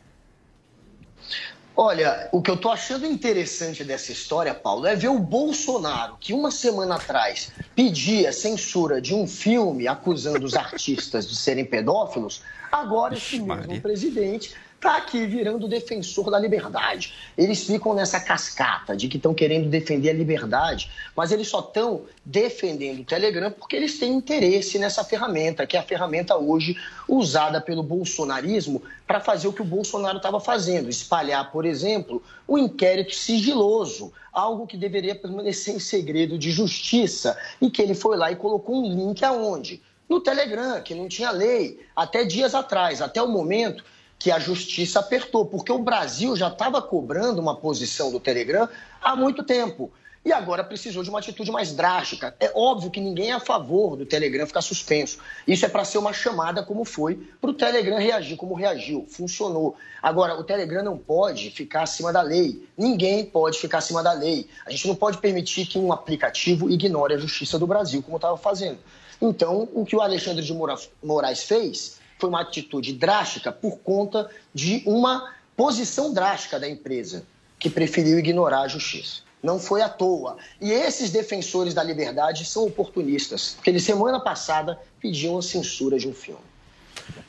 Olha, 1.77 2.29
o 2.31 2.41
que 2.41 2.51
eu 2.51 2.57
tô 2.57 2.71
achando 2.71 3.05
interessante 3.05 3.83
dessa 3.83 4.13
história, 4.13 4.55
Paulo, 4.55 4.87
é 4.87 4.95
ver 4.95 5.09
o 5.09 5.19
Bolsonaro, 5.19 6.17
que 6.21 6.33
uma 6.33 6.53
semana 6.53 6.97
atrás 6.97 7.53
pedia 7.75 8.33
censura 8.33 9.01
de 9.01 9.13
um 9.13 9.27
filme 9.27 9.89
acusando 9.89 10.47
os 10.47 10.55
artistas 10.55 11.29
de 11.29 11.35
serem 11.35 11.65
pedófilos, 11.65 12.43
agora 12.71 13.17
esse 13.17 13.41
mesmo 13.41 13.81
presidente 13.81 14.55
está 14.85 14.99
aqui 14.99 15.25
virando 15.25 15.67
defensor 15.67 16.31
da 16.31 16.39
liberdade. 16.39 17.15
Eles 17.39 17.65
ficam 17.65 17.95
nessa 17.95 18.21
cascata 18.21 18.95
de 18.95 19.09
que 19.09 19.17
estão 19.17 19.33
querendo 19.33 19.71
defender 19.71 20.11
a 20.11 20.13
liberdade, 20.13 20.91
mas 21.17 21.33
eles 21.33 21.49
só 21.49 21.61
estão 21.61 22.03
defendendo 22.23 23.01
o 23.01 23.05
Telegram 23.05 23.51
porque 23.51 23.77
eles 23.77 23.99
têm 23.99 24.13
interesse 24.13 24.79
nessa 24.79 25.03
ferramenta, 25.03 25.67
que 25.67 25.79
é 25.79 25.81
a 25.81 25.83
ferramenta 25.83 26.37
hoje 26.37 26.77
usada 27.09 27.63
pelo 27.63 27.83
bolsonarismo 27.83 28.83
para 29.07 29.21
fazer 29.21 29.49
o 29.49 29.55
que 29.55 29.63
o 29.63 29.65
Bolsonaro 29.65 30.19
estava 30.19 30.39
fazendo, 30.39 30.91
espalhar, 30.91 31.51
por 31.51 31.65
exemplo, 31.65 32.23
o 32.47 32.59
inquérito 32.59 33.15
sigiloso, 33.15 34.13
algo 34.31 34.67
que 34.67 34.77
deveria 34.77 35.15
permanecer 35.15 35.75
em 35.75 35.79
segredo 35.79 36.37
de 36.37 36.51
justiça, 36.51 37.39
e 37.59 37.71
que 37.71 37.81
ele 37.81 37.95
foi 37.95 38.19
lá 38.19 38.31
e 38.31 38.37
colocou 38.37 38.77
um 38.77 38.87
link 38.87 39.25
aonde? 39.25 39.83
No 40.07 40.21
Telegram, 40.21 40.83
que 40.83 40.95
não 40.95 41.09
tinha 41.09 41.31
lei, 41.31 41.81
até 41.97 42.25
dias 42.25 42.55
atrás, 42.55 43.01
até 43.01 43.23
o 43.23 43.29
momento 43.29 43.83
que 44.25 44.31
a 44.31 44.39
justiça 44.39 45.01
apertou, 45.01 45.45
porque 45.45 45.71
o 45.71 45.79
Brasil 45.81 46.35
já 46.35 46.49
estava 46.49 46.81
cobrando 46.81 47.43
uma 47.43 47.55
posição 47.55 48.11
do 48.11 48.19
Telegram 48.19 48.67
há 49.03 49.15
muito 49.15 49.43
tempo. 49.43 49.93
E 50.25 50.33
agora 50.33 50.65
precisou 50.65 51.03
de 51.03 51.11
uma 51.11 51.19
atitude 51.19 51.51
mais 51.51 51.75
drástica. 51.75 52.35
É 52.41 52.51
óbvio 52.55 52.91
que 52.91 53.03
ninguém 53.03 53.33
é 53.33 53.35
a 53.35 53.39
favor 53.39 53.99
do 53.99 54.07
Telegram 54.07 54.47
ficar 54.47 54.63
suspenso. 54.63 55.19
Isso 55.47 55.67
é 55.67 55.69
para 55.69 55.85
ser 55.85 55.99
uma 55.99 56.15
chamada, 56.15 56.63
como 56.63 56.87
foi, 56.87 57.17
para 57.39 57.51
o 57.51 57.53
Telegram 57.53 57.99
reagir 57.99 58.35
como 58.39 58.55
reagiu. 58.55 59.05
Funcionou. 59.11 59.77
Agora, 60.03 60.41
o 60.41 60.43
Telegram 60.43 60.83
não 60.83 60.97
pode 60.97 61.51
ficar 61.51 61.83
acima 61.83 62.11
da 62.11 62.23
lei. 62.23 62.67
Ninguém 62.79 63.27
pode 63.27 63.59
ficar 63.59 63.77
acima 63.77 64.03
da 64.03 64.13
lei. 64.13 64.49
A 64.65 64.71
gente 64.71 64.89
não 64.89 64.95
pode 64.95 65.19
permitir 65.19 65.67
que 65.67 65.79
um 65.79 65.93
aplicativo 65.93 66.71
ignore 66.71 67.13
a 67.13 67.19
justiça 67.19 67.59
do 67.59 67.67
Brasil, 67.67 68.03
como 68.03 68.17
estava 68.17 68.39
fazendo. 68.39 68.79
Então, 69.21 69.69
o 69.75 69.85
que 69.85 69.95
o 69.95 70.01
Alexandre 70.01 70.43
de 70.43 70.55
Mora- 70.55 70.79
Moraes 71.03 71.43
fez 71.43 72.03
foi 72.25 72.31
uma 72.31 72.41
atitude 72.41 72.95
drástica 72.95 73.53
por 73.53 73.81
conta 73.81 74.31
de 74.55 74.83
uma 74.87 75.35
posição 75.55 76.11
drástica 76.11 76.59
da 76.59 76.67
empresa, 76.67 77.27
que 77.59 77.69
preferiu 77.69 78.19
ignorar 78.19 78.63
a 78.63 78.69
justiça. 78.69 79.21
Não 79.43 79.59
foi 79.59 79.83
à 79.83 79.91
toa. 79.91 80.39
E 80.59 80.73
esses 80.73 81.11
defensores 81.11 81.75
da 81.75 81.85
liberdade 81.85 82.47
são 82.47 82.65
oportunistas, 82.65 83.53
porque 83.57 83.69
eles, 83.69 83.83
semana 83.83 84.19
passada, 84.19 84.79
pediam 84.99 85.37
a 85.37 85.43
censura 85.43 85.99
de 85.99 86.09
um 86.09 86.15
filme. 86.15 86.41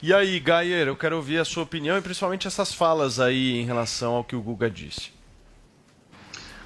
E 0.02 0.14
aí, 0.14 0.40
Gayer, 0.40 0.88
eu 0.88 0.96
quero 0.96 1.18
ouvir 1.18 1.40
a 1.40 1.46
sua 1.46 1.64
opinião 1.64 1.98
e 1.98 2.02
principalmente 2.02 2.48
essas 2.48 2.74
falas 2.74 3.20
aí 3.20 3.60
em 3.60 3.66
relação 3.66 4.14
ao 4.14 4.24
que 4.24 4.34
o 4.34 4.42
Guga 4.42 4.70
disse. 4.70 5.16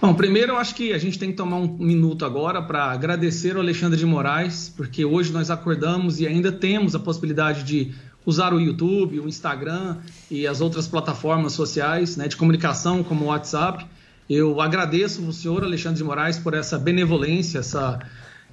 Bom, 0.02 0.14
primeiro 0.14 0.54
eu 0.54 0.58
acho 0.58 0.76
que 0.76 0.94
a 0.94 0.98
gente 0.98 1.20
tem 1.20 1.30
que 1.30 1.36
tomar 1.36 1.58
um 1.58 1.68
minuto 1.68 2.24
agora 2.24 2.62
para 2.62 2.86
agradecer 2.86 3.56
ao 3.56 3.62
Alexandre 3.62 4.00
de 4.00 4.06
Moraes, 4.06 4.70
porque 4.70 5.04
hoje 5.04 5.30
nós 5.34 5.52
acordamos 5.52 6.22
e 6.22 6.28
ainda 6.28 6.54
temos 6.54 6.96
a 6.96 7.00
possibilidade 7.00 7.64
de 7.64 7.94
usar 8.26 8.54
o 8.54 8.60
YouTube, 8.60 9.20
o 9.20 9.28
Instagram 9.28 9.98
e 10.30 10.46
as 10.46 10.62
outras 10.62 10.88
plataformas 10.88 11.54
sociais 11.54 12.18
né, 12.18 12.28
de 12.28 12.36
comunicação, 12.36 13.04
como 13.04 13.26
o 13.26 13.28
WhatsApp. 13.28 13.86
Eu 14.30 14.62
agradeço 14.62 15.26
o 15.26 15.34
senhor 15.34 15.64
Alexandre 15.64 15.98
de 15.98 16.04
Moraes 16.04 16.38
por 16.38 16.54
essa 16.54 16.78
benevolência, 16.78 17.60
essa, 17.60 18.00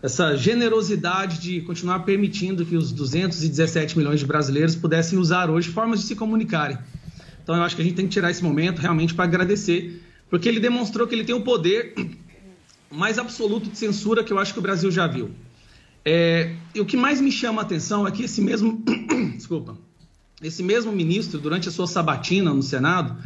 essa 0.02 0.36
generosidade 0.36 1.38
de 1.38 1.60
continuar 1.60 2.00
permitindo 2.00 2.64
que 2.64 2.76
os 2.76 2.92
217 2.92 3.98
milhões 3.98 4.20
de 4.20 4.26
brasileiros 4.26 4.74
pudessem 4.74 5.18
usar 5.18 5.50
hoje 5.50 5.68
formas 5.68 6.00
de 6.00 6.06
se 6.06 6.16
comunicarem. 6.16 6.78
Então 7.42 7.54
eu 7.54 7.62
acho 7.62 7.76
que 7.76 7.82
a 7.82 7.84
gente 7.84 7.94
tem 7.94 8.06
que 8.06 8.12
tirar 8.12 8.30
esse 8.30 8.42
momento 8.42 8.80
realmente 8.80 9.14
para 9.14 9.24
agradecer 9.24 10.02
porque 10.28 10.48
ele 10.48 10.60
demonstrou 10.60 11.06
que 11.06 11.14
ele 11.14 11.24
tem 11.24 11.34
o 11.34 11.42
poder 11.42 11.94
mais 12.90 13.18
absoluto 13.18 13.70
de 13.70 13.78
censura 13.78 14.24
que 14.24 14.32
eu 14.32 14.38
acho 14.38 14.52
que 14.52 14.58
o 14.58 14.62
Brasil 14.62 14.90
já 14.90 15.06
viu. 15.06 15.30
É, 16.08 16.54
e 16.72 16.80
o 16.80 16.86
que 16.86 16.96
mais 16.96 17.20
me 17.20 17.32
chama 17.32 17.60
a 17.60 17.64
atenção 17.64 18.06
é 18.06 18.12
que 18.12 18.22
esse 18.22 18.40
mesmo, 18.40 18.80
desculpa, 19.34 19.76
esse 20.40 20.62
mesmo 20.62 20.92
ministro, 20.92 21.40
durante 21.40 21.68
a 21.68 21.72
sua 21.72 21.88
sabatina 21.88 22.54
no 22.54 22.62
Senado, 22.62 23.16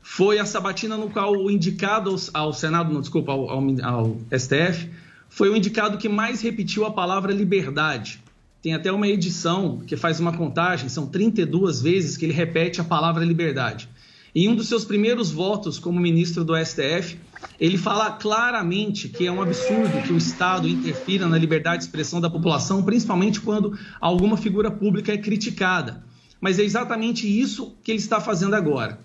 foi 0.00 0.38
a 0.38 0.46
sabatina 0.46 0.96
no 0.96 1.10
qual 1.10 1.32
o 1.32 1.50
indicado 1.50 2.14
ao, 2.32 2.52
Senado, 2.52 2.94
não, 2.94 3.00
desculpa, 3.00 3.32
ao, 3.32 3.50
ao, 3.50 3.60
ao 3.82 4.16
STF, 4.38 4.88
foi 5.28 5.48
o 5.48 5.56
indicado 5.56 5.98
que 5.98 6.08
mais 6.08 6.40
repetiu 6.40 6.86
a 6.86 6.92
palavra 6.92 7.32
liberdade. 7.32 8.22
Tem 8.62 8.72
até 8.72 8.92
uma 8.92 9.08
edição 9.08 9.80
que 9.84 9.96
faz 9.96 10.20
uma 10.20 10.32
contagem, 10.32 10.88
são 10.88 11.08
32 11.08 11.82
vezes 11.82 12.16
que 12.16 12.24
ele 12.24 12.32
repete 12.32 12.80
a 12.80 12.84
palavra 12.84 13.24
liberdade. 13.24 13.88
Em 14.34 14.48
um 14.48 14.54
dos 14.54 14.68
seus 14.68 14.84
primeiros 14.84 15.30
votos 15.30 15.78
como 15.78 15.98
ministro 15.98 16.44
do 16.44 16.54
STF, 16.56 17.18
ele 17.58 17.78
fala 17.78 18.12
claramente 18.12 19.08
que 19.08 19.26
é 19.26 19.32
um 19.32 19.40
absurdo 19.40 20.02
que 20.06 20.12
o 20.12 20.18
Estado 20.18 20.68
interfira 20.68 21.26
na 21.26 21.38
liberdade 21.38 21.78
de 21.78 21.84
expressão 21.84 22.20
da 22.20 22.28
população, 22.28 22.82
principalmente 22.82 23.40
quando 23.40 23.78
alguma 24.00 24.36
figura 24.36 24.70
pública 24.70 25.12
é 25.12 25.18
criticada. 25.18 26.04
Mas 26.40 26.58
é 26.58 26.62
exatamente 26.62 27.26
isso 27.26 27.76
que 27.82 27.90
ele 27.90 27.98
está 27.98 28.20
fazendo 28.20 28.54
agora. 28.54 29.00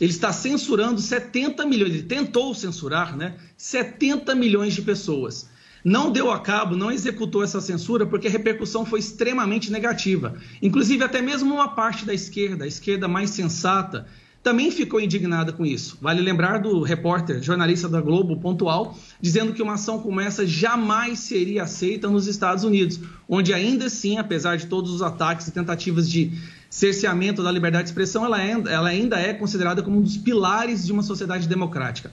Ele 0.00 0.10
está 0.10 0.32
censurando 0.32 1.00
70 1.00 1.64
milhões, 1.66 1.94
ele 1.94 2.02
tentou 2.02 2.54
censurar, 2.54 3.16
né? 3.16 3.36
70 3.56 4.34
milhões 4.34 4.74
de 4.74 4.82
pessoas. 4.82 5.48
Não 5.84 6.12
deu 6.12 6.30
a 6.30 6.38
cabo, 6.38 6.76
não 6.76 6.90
executou 6.90 7.42
essa 7.42 7.60
censura 7.60 8.06
porque 8.06 8.28
a 8.28 8.30
repercussão 8.30 8.86
foi 8.86 9.00
extremamente 9.00 9.70
negativa. 9.70 10.34
Inclusive, 10.60 11.04
até 11.04 11.20
mesmo 11.20 11.54
uma 11.54 11.68
parte 11.68 12.04
da 12.04 12.14
esquerda, 12.14 12.64
a 12.64 12.68
esquerda 12.68 13.06
mais 13.06 13.30
sensata, 13.30 14.06
também 14.42 14.70
ficou 14.70 15.00
indignada 15.00 15.52
com 15.52 15.64
isso. 15.64 15.96
Vale 16.00 16.20
lembrar 16.20 16.58
do 16.58 16.82
repórter, 16.82 17.40
jornalista 17.42 17.88
da 17.88 18.00
Globo, 18.00 18.36
pontual, 18.38 18.98
dizendo 19.20 19.52
que 19.52 19.62
uma 19.62 19.74
ação 19.74 20.00
como 20.00 20.20
essa 20.20 20.44
jamais 20.44 21.20
seria 21.20 21.62
aceita 21.62 22.08
nos 22.08 22.26
Estados 22.26 22.64
Unidos, 22.64 22.98
onde 23.28 23.54
ainda 23.54 23.86
assim, 23.86 24.18
apesar 24.18 24.56
de 24.56 24.66
todos 24.66 24.90
os 24.90 25.00
ataques 25.00 25.46
e 25.46 25.52
tentativas 25.52 26.10
de 26.10 26.32
cerceamento 26.68 27.42
da 27.42 27.52
liberdade 27.52 27.84
de 27.84 27.90
expressão, 27.90 28.24
ela, 28.24 28.42
é, 28.42 28.50
ela 28.50 28.88
ainda 28.88 29.16
é 29.16 29.32
considerada 29.32 29.82
como 29.82 29.98
um 29.98 30.02
dos 30.02 30.16
pilares 30.16 30.84
de 30.84 30.92
uma 30.92 31.02
sociedade 31.02 31.46
democrática. 31.46 32.10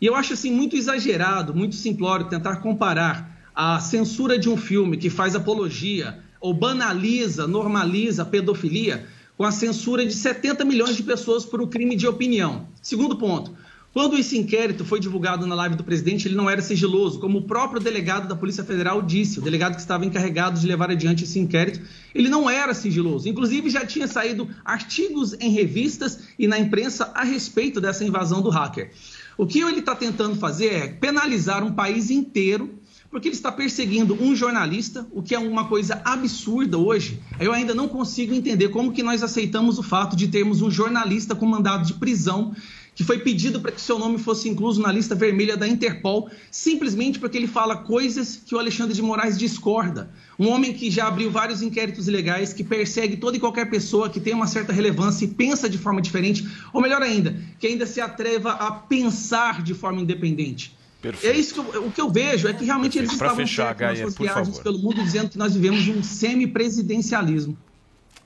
E 0.00 0.06
eu 0.06 0.14
acho 0.14 0.32
assim 0.32 0.50
muito 0.50 0.76
exagerado, 0.76 1.54
muito 1.54 1.74
simplório 1.74 2.26
tentar 2.26 2.56
comparar 2.56 3.36
a 3.54 3.80
censura 3.80 4.38
de 4.38 4.48
um 4.48 4.56
filme 4.56 4.96
que 4.96 5.10
faz 5.10 5.34
apologia 5.34 6.18
ou 6.40 6.54
banaliza, 6.54 7.46
normaliza 7.46 8.22
a 8.22 8.26
pedofilia 8.26 9.06
com 9.36 9.44
a 9.44 9.52
censura 9.52 10.04
de 10.04 10.14
70 10.14 10.64
milhões 10.64 10.96
de 10.96 11.02
pessoas 11.02 11.44
por 11.44 11.60
um 11.60 11.66
crime 11.66 11.94
de 11.94 12.06
opinião. 12.06 12.66
Segundo 12.80 13.16
ponto, 13.16 13.52
quando 13.92 14.18
esse 14.18 14.36
inquérito 14.36 14.84
foi 14.84 15.00
divulgado 15.00 15.46
na 15.46 15.54
live 15.54 15.74
do 15.74 15.82
presidente, 15.82 16.28
ele 16.28 16.34
não 16.34 16.50
era 16.50 16.60
sigiloso, 16.60 17.18
como 17.18 17.38
o 17.38 17.42
próprio 17.42 17.80
delegado 17.80 18.28
da 18.28 18.36
Polícia 18.36 18.62
Federal 18.62 19.00
disse, 19.00 19.38
o 19.38 19.42
delegado 19.42 19.74
que 19.74 19.80
estava 19.80 20.04
encarregado 20.04 20.60
de 20.60 20.66
levar 20.66 20.90
adiante 20.90 21.24
esse 21.24 21.38
inquérito, 21.38 21.80
ele 22.14 22.28
não 22.28 22.48
era 22.48 22.74
sigiloso. 22.74 23.26
Inclusive, 23.26 23.70
já 23.70 23.86
tinha 23.86 24.06
saído 24.06 24.48
artigos 24.62 25.32
em 25.40 25.50
revistas 25.50 26.20
e 26.38 26.46
na 26.46 26.58
imprensa 26.58 27.10
a 27.14 27.24
respeito 27.24 27.80
dessa 27.80 28.04
invasão 28.04 28.42
do 28.42 28.50
hacker. 28.50 28.90
O 29.38 29.46
que 29.46 29.60
ele 29.60 29.80
está 29.80 29.94
tentando 29.94 30.36
fazer 30.36 30.74
é 30.74 30.88
penalizar 30.88 31.64
um 31.64 31.72
país 31.72 32.10
inteiro 32.10 32.78
porque 33.16 33.28
ele 33.28 33.34
está 33.34 33.50
perseguindo 33.50 34.12
um 34.22 34.36
jornalista, 34.36 35.06
o 35.10 35.22
que 35.22 35.34
é 35.34 35.38
uma 35.38 35.66
coisa 35.66 36.02
absurda 36.04 36.76
hoje. 36.76 37.18
Eu 37.40 37.50
ainda 37.50 37.74
não 37.74 37.88
consigo 37.88 38.34
entender 38.34 38.68
como 38.68 38.92
que 38.92 39.02
nós 39.02 39.22
aceitamos 39.22 39.78
o 39.78 39.82
fato 39.82 40.14
de 40.14 40.28
termos 40.28 40.60
um 40.60 40.70
jornalista 40.70 41.34
com 41.34 41.46
mandado 41.46 41.86
de 41.86 41.94
prisão 41.94 42.54
que 42.94 43.02
foi 43.02 43.20
pedido 43.20 43.58
para 43.58 43.72
que 43.72 43.80
seu 43.80 43.98
nome 43.98 44.18
fosse 44.18 44.50
incluso 44.50 44.82
na 44.82 44.92
lista 44.92 45.14
vermelha 45.14 45.56
da 45.56 45.66
Interpol, 45.66 46.30
simplesmente 46.50 47.18
porque 47.18 47.38
ele 47.38 47.46
fala 47.46 47.76
coisas 47.76 48.36
que 48.44 48.54
o 48.54 48.58
Alexandre 48.58 48.94
de 48.94 49.00
Moraes 49.00 49.38
discorda. 49.38 50.10
Um 50.38 50.48
homem 50.48 50.74
que 50.74 50.90
já 50.90 51.08
abriu 51.08 51.30
vários 51.30 51.62
inquéritos 51.62 52.08
ilegais, 52.08 52.52
que 52.52 52.62
persegue 52.62 53.16
toda 53.16 53.38
e 53.38 53.40
qualquer 53.40 53.70
pessoa 53.70 54.10
que 54.10 54.20
tem 54.20 54.34
uma 54.34 54.46
certa 54.46 54.74
relevância 54.74 55.24
e 55.24 55.28
pensa 55.28 55.70
de 55.70 55.78
forma 55.78 56.02
diferente, 56.02 56.46
ou 56.70 56.82
melhor 56.82 57.00
ainda, 57.00 57.34
que 57.58 57.66
ainda 57.66 57.86
se 57.86 57.98
atreva 57.98 58.52
a 58.52 58.72
pensar 58.72 59.62
de 59.62 59.72
forma 59.72 60.02
independente. 60.02 60.75
Perfeito. 61.12 61.36
É 61.36 61.38
isso 61.38 61.54
que 61.54 61.60
eu, 61.76 61.86
o 61.86 61.92
que 61.92 62.00
eu 62.00 62.10
vejo 62.10 62.48
é 62.48 62.52
que 62.52 62.64
realmente 62.64 62.92
Perfeito. 62.94 63.10
eles 63.12 63.18
pra 63.18 63.28
estavam 63.28 63.46
fechar, 63.46 63.66
certos 63.66 63.80
Gaia, 63.80 64.04
nas 64.04 64.14
suas 64.14 64.16
viagens 64.16 64.56
favor. 64.56 64.62
pelo 64.62 64.78
mundo 64.78 65.02
dizendo 65.02 65.30
que 65.30 65.38
nós 65.38 65.54
vivemos 65.54 65.86
um 65.88 66.02
semipresidencialismo. 66.02 67.56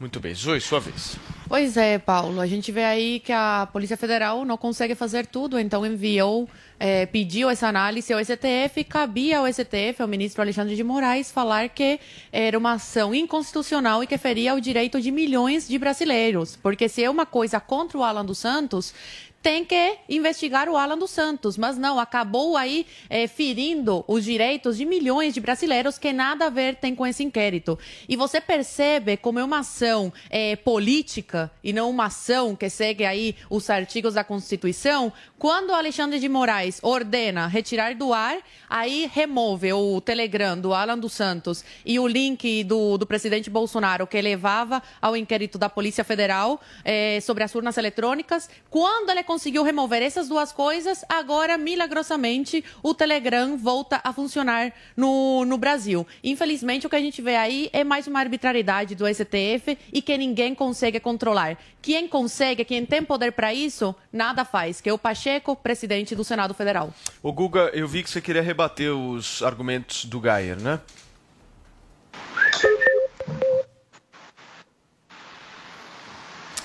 Muito 0.01 0.19
bem, 0.19 0.35
Zoe, 0.35 0.59
sua 0.63 0.81
vez. 0.81 1.19
Pois 1.47 1.77
é, 1.77 1.99
Paulo. 1.99 2.41
A 2.41 2.47
gente 2.47 2.73
vê 2.73 2.85
aí 2.85 3.21
que 3.21 3.33
a 3.33 3.69
Polícia 3.71 3.99
Federal 3.99 4.47
não 4.47 4.57
consegue 4.57 4.95
fazer 4.95 5.27
tudo, 5.27 5.59
então 5.59 5.85
enviou, 5.85 6.49
é, 6.79 7.05
pediu 7.05 7.51
essa 7.51 7.69
análise 7.69 8.11
ao 8.11 8.19
STF 8.19 8.83
cabia 8.85 9.41
ao 9.41 9.53
STF, 9.53 10.01
ao 10.01 10.09
ministro 10.09 10.41
Alexandre 10.41 10.75
de 10.75 10.83
Moraes, 10.83 11.31
falar 11.31 11.69
que 11.69 12.01
era 12.33 12.57
uma 12.57 12.73
ação 12.73 13.15
inconstitucional 13.15 14.03
e 14.03 14.07
que 14.07 14.17
feria 14.17 14.55
o 14.55 14.61
direito 14.61 14.99
de 15.03 15.11
milhões 15.11 15.69
de 15.69 15.79
brasileiros. 15.79 16.57
Porque 16.57 16.89
se 16.89 17.05
é 17.05 17.11
uma 17.11 17.27
coisa 17.27 17.61
contra 17.61 17.99
o 17.99 18.03
Alan 18.03 18.25
dos 18.25 18.39
Santos, 18.39 18.95
tem 19.43 19.65
que 19.65 19.97
investigar 20.09 20.69
o 20.69 20.77
Alan 20.77 20.99
dos 20.99 21.11
Santos, 21.11 21.57
mas 21.57 21.79
não, 21.79 21.99
acabou 21.99 22.57
aí 22.57 22.87
é, 23.09 23.27
ferindo 23.27 24.05
os 24.07 24.25
direitos 24.25 24.77
de 24.77 24.85
milhões 24.85 25.33
de 25.33 25.41
brasileiros 25.41 25.99
que 25.99 26.13
nada 26.13 26.47
a 26.47 26.51
ver 26.51 26.77
tem 26.77 26.95
com 26.95 27.07
esse 27.07 27.23
inquérito. 27.23 27.79
E 28.09 28.17
você 28.17 28.41
percebe 28.41 29.17
como 29.17 29.39
é 29.39 29.45
uma 29.45 29.61
ação 29.61 30.13
é, 30.29 30.57
política 30.57 31.51
e 31.65 31.73
não 31.73 31.89
uma 31.89 32.07
ação 32.07 32.55
que 32.55 32.69
segue 32.69 33.05
aí 33.05 33.35
os 33.49 33.71
artigos 33.71 34.15
da 34.15 34.25
Constituição, 34.25 35.13
quando 35.39 35.73
Alexandre 35.73 36.19
de 36.19 36.29
Moraes 36.29 36.79
ordena 36.83 37.47
retirar 37.47 37.95
do 37.95 38.13
ar, 38.13 38.37
aí 38.69 39.11
remove 39.13 39.73
o 39.73 40.01
Telegram 40.03 40.59
do 40.59 40.75
Alan 40.75 40.99
dos 40.99 41.15
Santos 41.15 41.65
e 41.85 41.99
o 41.99 42.07
link 42.07 42.63
do, 42.65 42.99
do 42.99 43.07
presidente 43.07 43.49
Bolsonaro 43.49 44.07
que 44.07 44.21
levava 44.21 44.83
ao 45.01 45.17
inquérito 45.17 45.57
da 45.57 45.71
Polícia 45.71 46.05
Federal 46.05 46.61
é, 46.85 47.21
sobre 47.21 47.43
as 47.43 47.55
urnas 47.55 47.79
eletrônicas, 47.79 48.51
quando 48.69 49.09
ele 49.11 49.21
conseguiu 49.31 49.63
remover 49.63 50.03
essas 50.03 50.27
duas 50.27 50.51
coisas, 50.51 51.05
agora, 51.09 51.57
milagrosamente, 51.57 52.65
o 52.83 52.93
Telegram 52.93 53.57
volta 53.57 54.01
a 54.03 54.13
funcionar 54.13 54.73
no, 54.97 55.45
no 55.45 55.57
Brasil. 55.57 56.05
Infelizmente, 56.25 56.85
o 56.85 56.91
que 56.91 56.97
a 56.97 57.01
gente 57.01 57.23
vê 57.23 57.37
aí 57.37 57.71
é 57.73 57.85
mais 57.85 58.09
uma 58.09 58.19
arbitrariedade 58.19 58.97
do 58.97 59.07
STF 59.07 59.79
e 59.93 60.03
que 60.03 60.19
ninguém 60.19 60.53
consegue 60.53 60.99
controlar. 60.99 61.57
Quem 61.81 62.09
consegue, 62.09 62.65
quem 62.65 62.85
tem 62.85 63.05
poder 63.05 63.31
para 63.31 63.55
isso, 63.55 63.95
nada 64.13 64.45
faz, 64.45 64.81
que 64.81 64.89
é 64.89 64.93
o 64.93 64.99
Pacheco, 64.99 65.55
presidente 65.55 66.17
do 66.17 66.25
Senado 66.25 66.53
Federal. 66.53 66.93
O 67.23 67.33
Guga, 67.33 67.71
eu 67.73 67.87
vi 67.87 68.03
que 68.03 68.11
você 68.11 68.21
queria 68.21 68.43
rebater 68.43 68.93
os 68.93 69.45
argumentos 69.45 70.07
do 70.07 70.19
Gayer, 70.19 70.61
né? 70.61 70.81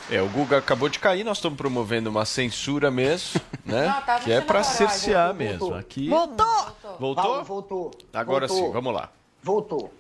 É, 0.10 0.22
o 0.22 0.28
Guga 0.30 0.58
acabou 0.60 0.88
de 0.88 1.00
cair, 1.00 1.24
nós 1.24 1.38
estamos 1.38 1.58
promovendo 1.58 2.10
uma 2.10 2.26
censura 2.26 2.92
mesmo, 2.92 3.42
né? 3.66 3.88
Não, 3.88 4.02
tá 4.02 4.20
que 4.20 4.32
é 4.32 4.40
para 4.40 4.64
cercear 4.64 5.34
mesmo. 5.34 5.74
Aqui... 5.74 6.08
Voltou! 6.08 6.46
Voltou? 7.00 7.24
Paulo, 7.24 7.44
voltou. 7.44 7.92
Agora 8.14 8.48
voltou. 8.48 8.68
sim, 8.68 8.72
vamos 8.72 8.94
lá. 8.94 9.10
Voltou. 9.42 9.92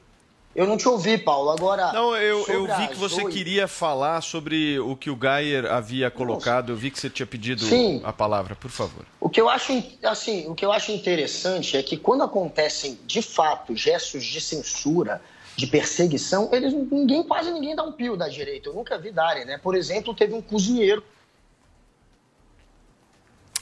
Eu 0.56 0.66
não 0.66 0.78
te 0.78 0.88
ouvi, 0.88 1.18
Paulo. 1.18 1.50
Agora. 1.50 1.92
Não, 1.92 2.16
eu, 2.16 2.46
eu 2.48 2.66
vi 2.66 2.88
que 2.88 2.96
você 2.96 3.22
Zoe... 3.22 3.32
queria 3.32 3.68
falar 3.68 4.22
sobre 4.22 4.80
o 4.80 4.96
que 4.96 5.10
o 5.10 5.16
Gayer 5.16 5.66
havia 5.66 6.10
colocado. 6.10 6.72
Eu 6.72 6.78
vi 6.78 6.90
que 6.90 6.98
você 6.98 7.10
tinha 7.10 7.26
pedido 7.26 7.66
Sim. 7.66 8.00
a 8.06 8.14
palavra, 8.14 8.56
por 8.56 8.72
favor. 8.72 9.06
O 9.20 9.28
que 9.28 9.42
eu 9.42 9.50
acho 9.50 9.84
assim, 10.04 10.48
o 10.48 10.56
que 10.56 10.66
eu 10.66 10.72
acho 10.72 10.94
interessante 10.94 11.76
é 11.76 11.84
que 11.84 11.98
quando 11.98 12.24
acontecem 12.24 12.98
de 13.06 13.22
fato 13.22 13.76
gestos 13.76 14.24
de 14.24 14.40
censura 14.40 15.22
de 15.56 15.68
perseguição, 15.68 16.50
eles 16.52 16.74
ninguém 16.74 17.24
quase 17.24 17.52
ninguém 17.52 17.76
dá 17.76 17.84
um 17.84 17.92
pio 17.92 18.18
da 18.18 18.28
direita. 18.28 18.70
Eu 18.70 18.74
nunca 18.74 18.98
vi 18.98 19.12
darem, 19.12 19.46
né? 19.46 19.58
Por 19.58 19.76
exemplo, 19.76 20.14
teve 20.14 20.34
um 20.34 20.42
cozinheiro 20.42 21.04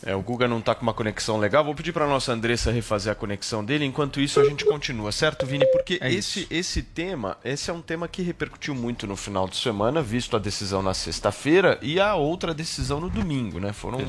É, 0.05 0.13
o 0.13 0.21
Guga 0.21 0.49
não 0.49 0.59
está 0.59 0.75
com 0.75 0.81
uma 0.83 0.93
conexão 0.93 1.37
legal. 1.37 1.63
Vou 1.63 1.73
pedir 1.73 1.93
para 1.93 2.05
nossa 2.05 2.33
Andressa 2.33 2.71
refazer 2.71 3.11
a 3.11 3.15
conexão 3.15 3.63
dele. 3.63 3.85
Enquanto 3.85 4.19
isso, 4.19 4.39
a 4.39 4.43
gente 4.43 4.65
continua, 4.65 5.13
certo, 5.13 5.45
Vini? 5.45 5.65
Porque 5.67 5.97
É 6.01 6.11
esse, 6.11 6.45
esse 6.51 6.83
tema, 6.83 7.37
esse 7.43 7.69
é 7.69 7.73
um 7.73 7.81
tema 7.81 8.07
que 8.07 8.21
repercutiu 8.21 8.75
muito 8.75 9.07
no 9.07 9.15
final 9.15 9.47
de 9.47 9.55
semana, 9.55 10.01
visto 10.01 10.35
a 10.35 10.39
decisão 10.39 10.81
na 10.81 10.93
sexta-feira 10.93 11.79
e 11.81 12.01
a 12.01 12.15
outra 12.15 12.53
decisão 12.53 12.99
no 12.99 13.09
domingo, 13.09 13.59
né? 13.61 13.71
Foram 13.71 13.99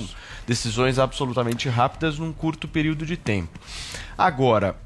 decisões 0.45 0.99
absolutamente 0.99 1.69
rápidas 1.69 2.19
num 2.19 2.33
curto 2.33 2.67
período 2.67 3.07
de 3.07 3.17
tempo. 3.17 3.57
Agora, 4.19 4.77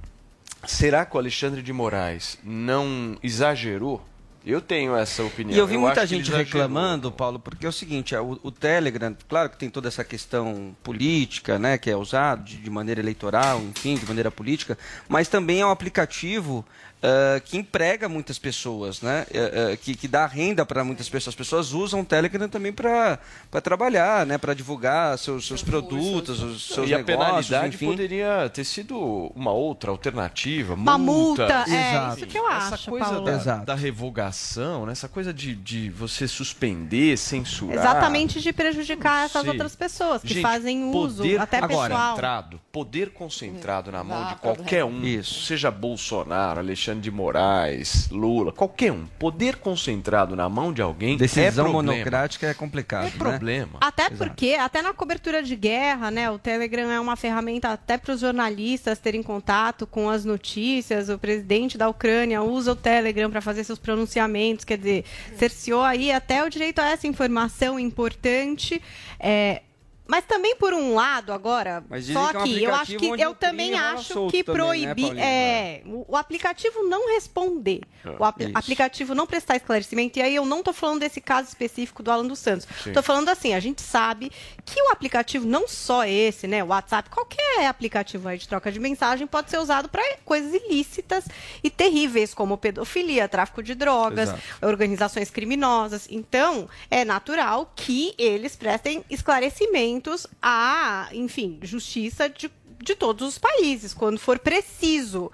será 0.71 1.05
que 1.05 1.17
o 1.17 1.19
Alexandre 1.19 1.63
de 1.63 1.73
Moraes 1.73 2.39
não 2.45 3.17
exagerou? 3.23 4.05
Eu 4.47 4.61
tenho 4.61 4.97
essa 4.97 5.23
opinião. 5.23 5.55
E 5.55 5.59
eu 5.59 5.67
vi 5.67 5.77
muita 5.77 6.07
que 6.07 6.15
ele 6.15 6.25
gente 6.25 6.31
reclamando, 6.35 7.13
Paulo, 7.13 7.39
porque 7.39 7.67
é 7.67 7.69
o 7.69 7.73
seguinte, 7.73 8.15
é, 8.15 8.21
o, 8.21 8.39
o 8.43 8.51
Telegram, 8.51 9.15
claro 9.29 9.51
que 9.51 9.59
tem 9.59 9.69
toda 9.69 9.89
essa 9.89 10.05
questão 10.05 10.75
política, 10.83 11.59
né, 11.59 11.77
que 11.77 11.91
é 11.91 11.97
usado 11.97 12.45
de, 12.45 12.57
de 12.57 12.71
maneira 12.71 13.01
eleitoral, 13.01 13.61
enfim, 13.61 13.97
de 13.97 14.07
maneira 14.07 14.31
política, 14.31 14.79
mas 15.09 15.29
também 15.29 15.61
é 15.61 15.67
um 15.67 15.71
aplicativo 15.71 16.65
ah, 17.01 17.41
que 17.45 17.57
emprega 17.57 18.09
muitas 18.09 18.39
pessoas, 18.39 19.01
né, 19.03 19.25
eh, 19.33 19.71
eh, 19.73 19.77
que, 19.77 19.95
que 19.95 20.09
dá 20.09 20.27
renda 20.27 20.67
para 20.67 20.83
muitas 20.83 21.09
pessoas. 21.09 21.33
As 21.33 21.37
pessoas 21.37 21.73
usam 21.73 22.01
o 22.01 22.05
Telegram 22.05 22.49
também 22.49 22.73
para 22.73 23.19
trabalhar, 23.63 24.27
né, 24.27 24.37
para 24.37 24.53
divulgar 24.53 25.17
seus, 25.17 25.47
seus 25.47 25.63
produtos, 25.63 26.43
os 26.43 26.67
seus 26.67 26.91
e 26.91 26.95
a 26.95 26.99
negócios, 26.99 27.17
penalidade 27.49 27.75
enfim. 27.77 27.87
poderia 27.87 28.51
ter 28.53 28.65
sido 28.65 28.99
uma 29.37 29.53
outra 29.53 29.93
alternativa. 29.93 30.75
Uma 30.75 30.99
multa, 30.99 31.65
é 31.69 31.91
Exato. 31.91 32.17
isso 32.17 32.27
que 32.27 32.39
eu 32.39 32.51
Essa 32.51 32.75
acho, 32.75 32.91
coisa 32.91 33.07
Paulo. 33.07 33.25
da, 33.25 33.33
Exato. 33.33 33.67
da 33.67 33.75
revogação, 33.77 34.87
né? 34.87 34.93
essa 34.93 35.09
coisa 35.09 35.33
de, 35.33 35.55
de 35.55 35.91
você 35.91 36.27
suspender, 36.27 37.17
censurar. 37.17 37.77
Exatamente 37.77 38.41
de 38.41 38.53
prejudicar 38.53 39.27
essas 39.27 39.47
outras 39.47 39.77
pessoas 39.77 40.21
que 40.23 40.35
Gente, 40.35 40.43
fazem 40.43 40.85
uso, 40.91 41.19
poder 41.23 41.41
até 41.41 41.59
Agora, 41.59 41.89
pessoal. 41.89 42.09
concentrado, 42.11 42.61
poder 42.73 43.11
concentrado 43.11 43.93
na 43.93 44.03
mão 44.03 44.19
de 44.19 44.25
Exato, 44.31 44.41
qualquer 44.43 44.85
um, 44.85 45.05
Isso. 45.05 45.45
seja 45.45 45.71
Bolsonaro, 45.71 46.59
Alexandre 46.59 46.88
de 46.95 47.11
Moraes, 47.11 48.09
Lula, 48.11 48.53
qualquer 48.53 48.93
um, 48.93 49.07
poder 49.19 49.57
concentrado 49.57 50.35
na 50.37 50.49
mão 50.49 50.73
de 50.73 50.81
alguém 50.83 51.17
Decisão 51.17 51.45
é 51.45 51.71
problema. 51.71 51.93
monocrática 51.93 52.47
é 52.47 52.55
complicado, 52.55 53.07
É 53.07 53.11
né? 53.11 53.17
problema. 53.17 53.79
Até 53.81 54.05
Exato. 54.07 54.17
porque, 54.17 54.55
até 54.55 54.83
na 54.83 54.93
cobertura 54.93 55.43
de 55.43 55.55
guerra, 55.57 56.11
né, 56.11 56.31
o 56.31 56.39
Telegram 56.39 56.91
é 56.91 57.01
uma 57.01 57.17
ferramenta 57.17 57.69
até 57.71 57.97
para 57.99 58.15
os 58.15 58.21
jornalistas 58.21 58.99
terem 58.99 59.23
contato 59.23 59.87
com 59.87 60.09
as 60.09 60.25
notícias. 60.25 61.09
O 61.09 61.19
presidente 61.19 61.77
da 61.79 61.89
Ucrânia 61.89 62.43
usa 62.43 62.73
o 62.73 62.77
Telegram 62.77 63.31
para 63.31 63.41
fazer 63.41 63.65
seus 63.65 63.79
pronunciamentos, 63.79 64.65
quer 64.65 64.79
dizer, 64.79 65.05
cerceou 65.37 65.83
aí 65.83 66.11
até 66.13 66.45
o 66.45 66.49
direito 66.51 66.79
a 66.81 66.89
essa 66.91 67.07
informação 67.07 67.79
importante. 67.79 68.81
É, 69.21 69.63
mas 70.09 70.25
também 70.25 70.57
por 70.57 70.73
um 70.73 70.95
lado 70.95 71.33
agora, 71.33 71.85
Mas 71.89 72.07
dizem 72.07 72.21
só 72.23 72.31
que 72.31 72.37
é 72.37 72.41
um 72.41 72.45
que 72.45 72.65
eu 72.65 72.75
acho 72.75 72.97
que 72.97 73.07
eu 73.23 73.35
também 73.35 73.75
acho 73.75 74.29
que 74.31 74.39
né, 74.39 74.43
proibir 74.43 75.05
Paulinho? 75.07 75.23
é, 75.25 75.83
o, 76.09 76.17
aplicativo 76.17 76.83
não 76.85 77.13
responder, 77.15 77.83
o 78.19 78.25
ap- 78.25 78.41
Isso. 78.41 78.51
aplicativo 78.55 79.15
não 79.15 79.27
prestar 79.27 79.57
esclarecimento, 79.57 80.19
e 80.19 80.23
aí 80.23 80.35
eu 80.35 80.47
não 80.47 80.61
estou 80.61 80.73
falando 80.73 81.01
desse 81.01 81.21
caso 81.21 81.49
específico 81.49 82.03
do 82.03 82.11
Alan 82.11 82.27
dos 82.27 82.39
Santos. 82.39 82.67
Sim. 82.83 82.89
Estou 82.91 83.03
falando 83.03 83.29
assim, 83.29 83.53
a 83.55 83.61
gente 83.61 83.83
sabe 83.83 84.33
que 84.71 84.83
o 84.83 84.91
aplicativo, 84.91 85.47
não 85.47 85.67
só 85.67 86.05
esse, 86.05 86.47
né, 86.47 86.63
o 86.63 86.67
WhatsApp, 86.67 87.09
qualquer 87.09 87.67
aplicativo 87.67 88.29
aí 88.29 88.37
de 88.37 88.47
troca 88.47 88.71
de 88.71 88.79
mensagem 88.79 89.27
pode 89.27 89.49
ser 89.51 89.59
usado 89.59 89.89
para 89.89 90.03
coisas 90.27 90.53
ilícitas 90.53 91.25
e 91.65 91.71
terríveis, 91.71 92.35
como 92.35 92.59
pedofilia, 92.59 93.27
tráfico 93.29 93.63
de 93.63 93.75
drogas, 93.75 94.29
Exato. 94.29 94.43
organizações 94.61 95.31
criminosas. 95.31 96.07
Então, 96.11 96.69
é 96.91 97.03
natural 97.05 97.73
que 97.75 98.15
eles 98.19 98.55
prestem 98.57 99.03
esclarecimentos 99.09 100.27
à, 100.43 101.09
enfim, 101.13 101.59
justiça 101.63 102.29
de, 102.29 102.51
de 102.83 102.95
todos 102.95 103.27
os 103.27 103.39
países, 103.39 103.95
quando 103.95 104.19
for 104.19 104.39
preciso. 104.39 105.33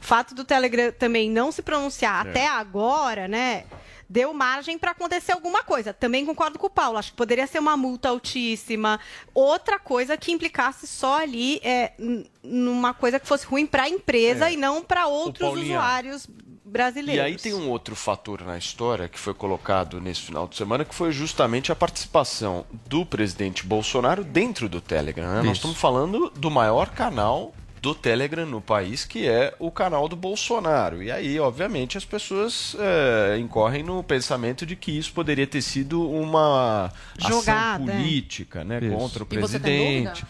O 0.00 0.04
fato 0.04 0.34
do 0.34 0.44
Telegram 0.44 0.92
também 0.92 1.28
não 1.28 1.50
se 1.50 1.62
pronunciar 1.62 2.24
É. 2.26 2.30
até 2.30 2.46
agora, 2.46 3.26
né? 3.26 3.64
Deu 4.08 4.32
margem 4.32 4.78
para 4.78 4.92
acontecer 4.92 5.32
alguma 5.32 5.62
coisa. 5.64 5.92
Também 5.92 6.24
concordo 6.24 6.58
com 6.58 6.66
o 6.68 6.70
Paulo. 6.70 6.96
Acho 6.98 7.10
que 7.10 7.16
poderia 7.16 7.46
ser 7.46 7.58
uma 7.58 7.76
multa 7.76 8.08
altíssima. 8.08 9.00
Outra 9.34 9.78
coisa 9.78 10.16
que 10.16 10.30
implicasse 10.30 10.86
só 10.86 11.18
ali 11.20 11.60
é, 11.64 11.92
numa 12.42 12.94
coisa 12.94 13.18
que 13.18 13.26
fosse 13.26 13.44
ruim 13.46 13.66
para 13.66 13.82
a 13.84 13.88
empresa 13.88 14.48
É. 14.48 14.52
e 14.52 14.56
não 14.56 14.82
para 14.82 15.06
outros 15.06 15.56
usuários 15.58 16.28
brasileiros. 16.64 17.16
E 17.16 17.26
aí 17.26 17.36
tem 17.36 17.54
um 17.54 17.68
outro 17.70 17.94
fator 17.96 18.42
na 18.42 18.58
história 18.58 19.08
que 19.08 19.18
foi 19.18 19.32
colocado 19.34 20.00
nesse 20.00 20.20
final 20.22 20.46
de 20.48 20.56
semana, 20.56 20.84
que 20.84 20.94
foi 20.94 21.10
justamente 21.12 21.70
a 21.72 21.76
participação 21.76 22.64
do 22.88 23.04
presidente 23.06 23.64
Bolsonaro 23.64 24.22
dentro 24.24 24.68
do 24.68 24.80
Telegram. 24.80 25.26
né? 25.36 25.42
Nós 25.42 25.56
estamos 25.58 25.76
falando 25.76 26.30
do 26.30 26.50
maior 26.50 26.90
canal 26.90 27.54
do 27.86 27.94
Telegram 27.94 28.44
no 28.44 28.60
país, 28.60 29.04
que 29.04 29.28
é 29.28 29.54
o 29.60 29.70
canal 29.70 30.08
do 30.08 30.16
Bolsonaro. 30.16 31.04
E 31.04 31.10
aí, 31.12 31.38
obviamente, 31.38 31.96
as 31.96 32.04
pessoas 32.04 32.74
é, 32.80 33.38
incorrem 33.38 33.84
no 33.84 34.02
pensamento 34.02 34.66
de 34.66 34.74
que 34.74 34.90
isso 34.90 35.12
poderia 35.12 35.46
ter 35.46 35.62
sido 35.62 36.10
uma 36.10 36.92
Jogada, 37.16 37.84
ação 37.84 37.94
é. 37.94 37.96
política 37.96 38.64
né, 38.64 38.80
Isso. 38.82 38.96
contra 38.96 39.22
o 39.22 39.26
E 39.30 39.38
você 39.38 39.60
tem 39.60 40.02
presidente. 40.02 40.26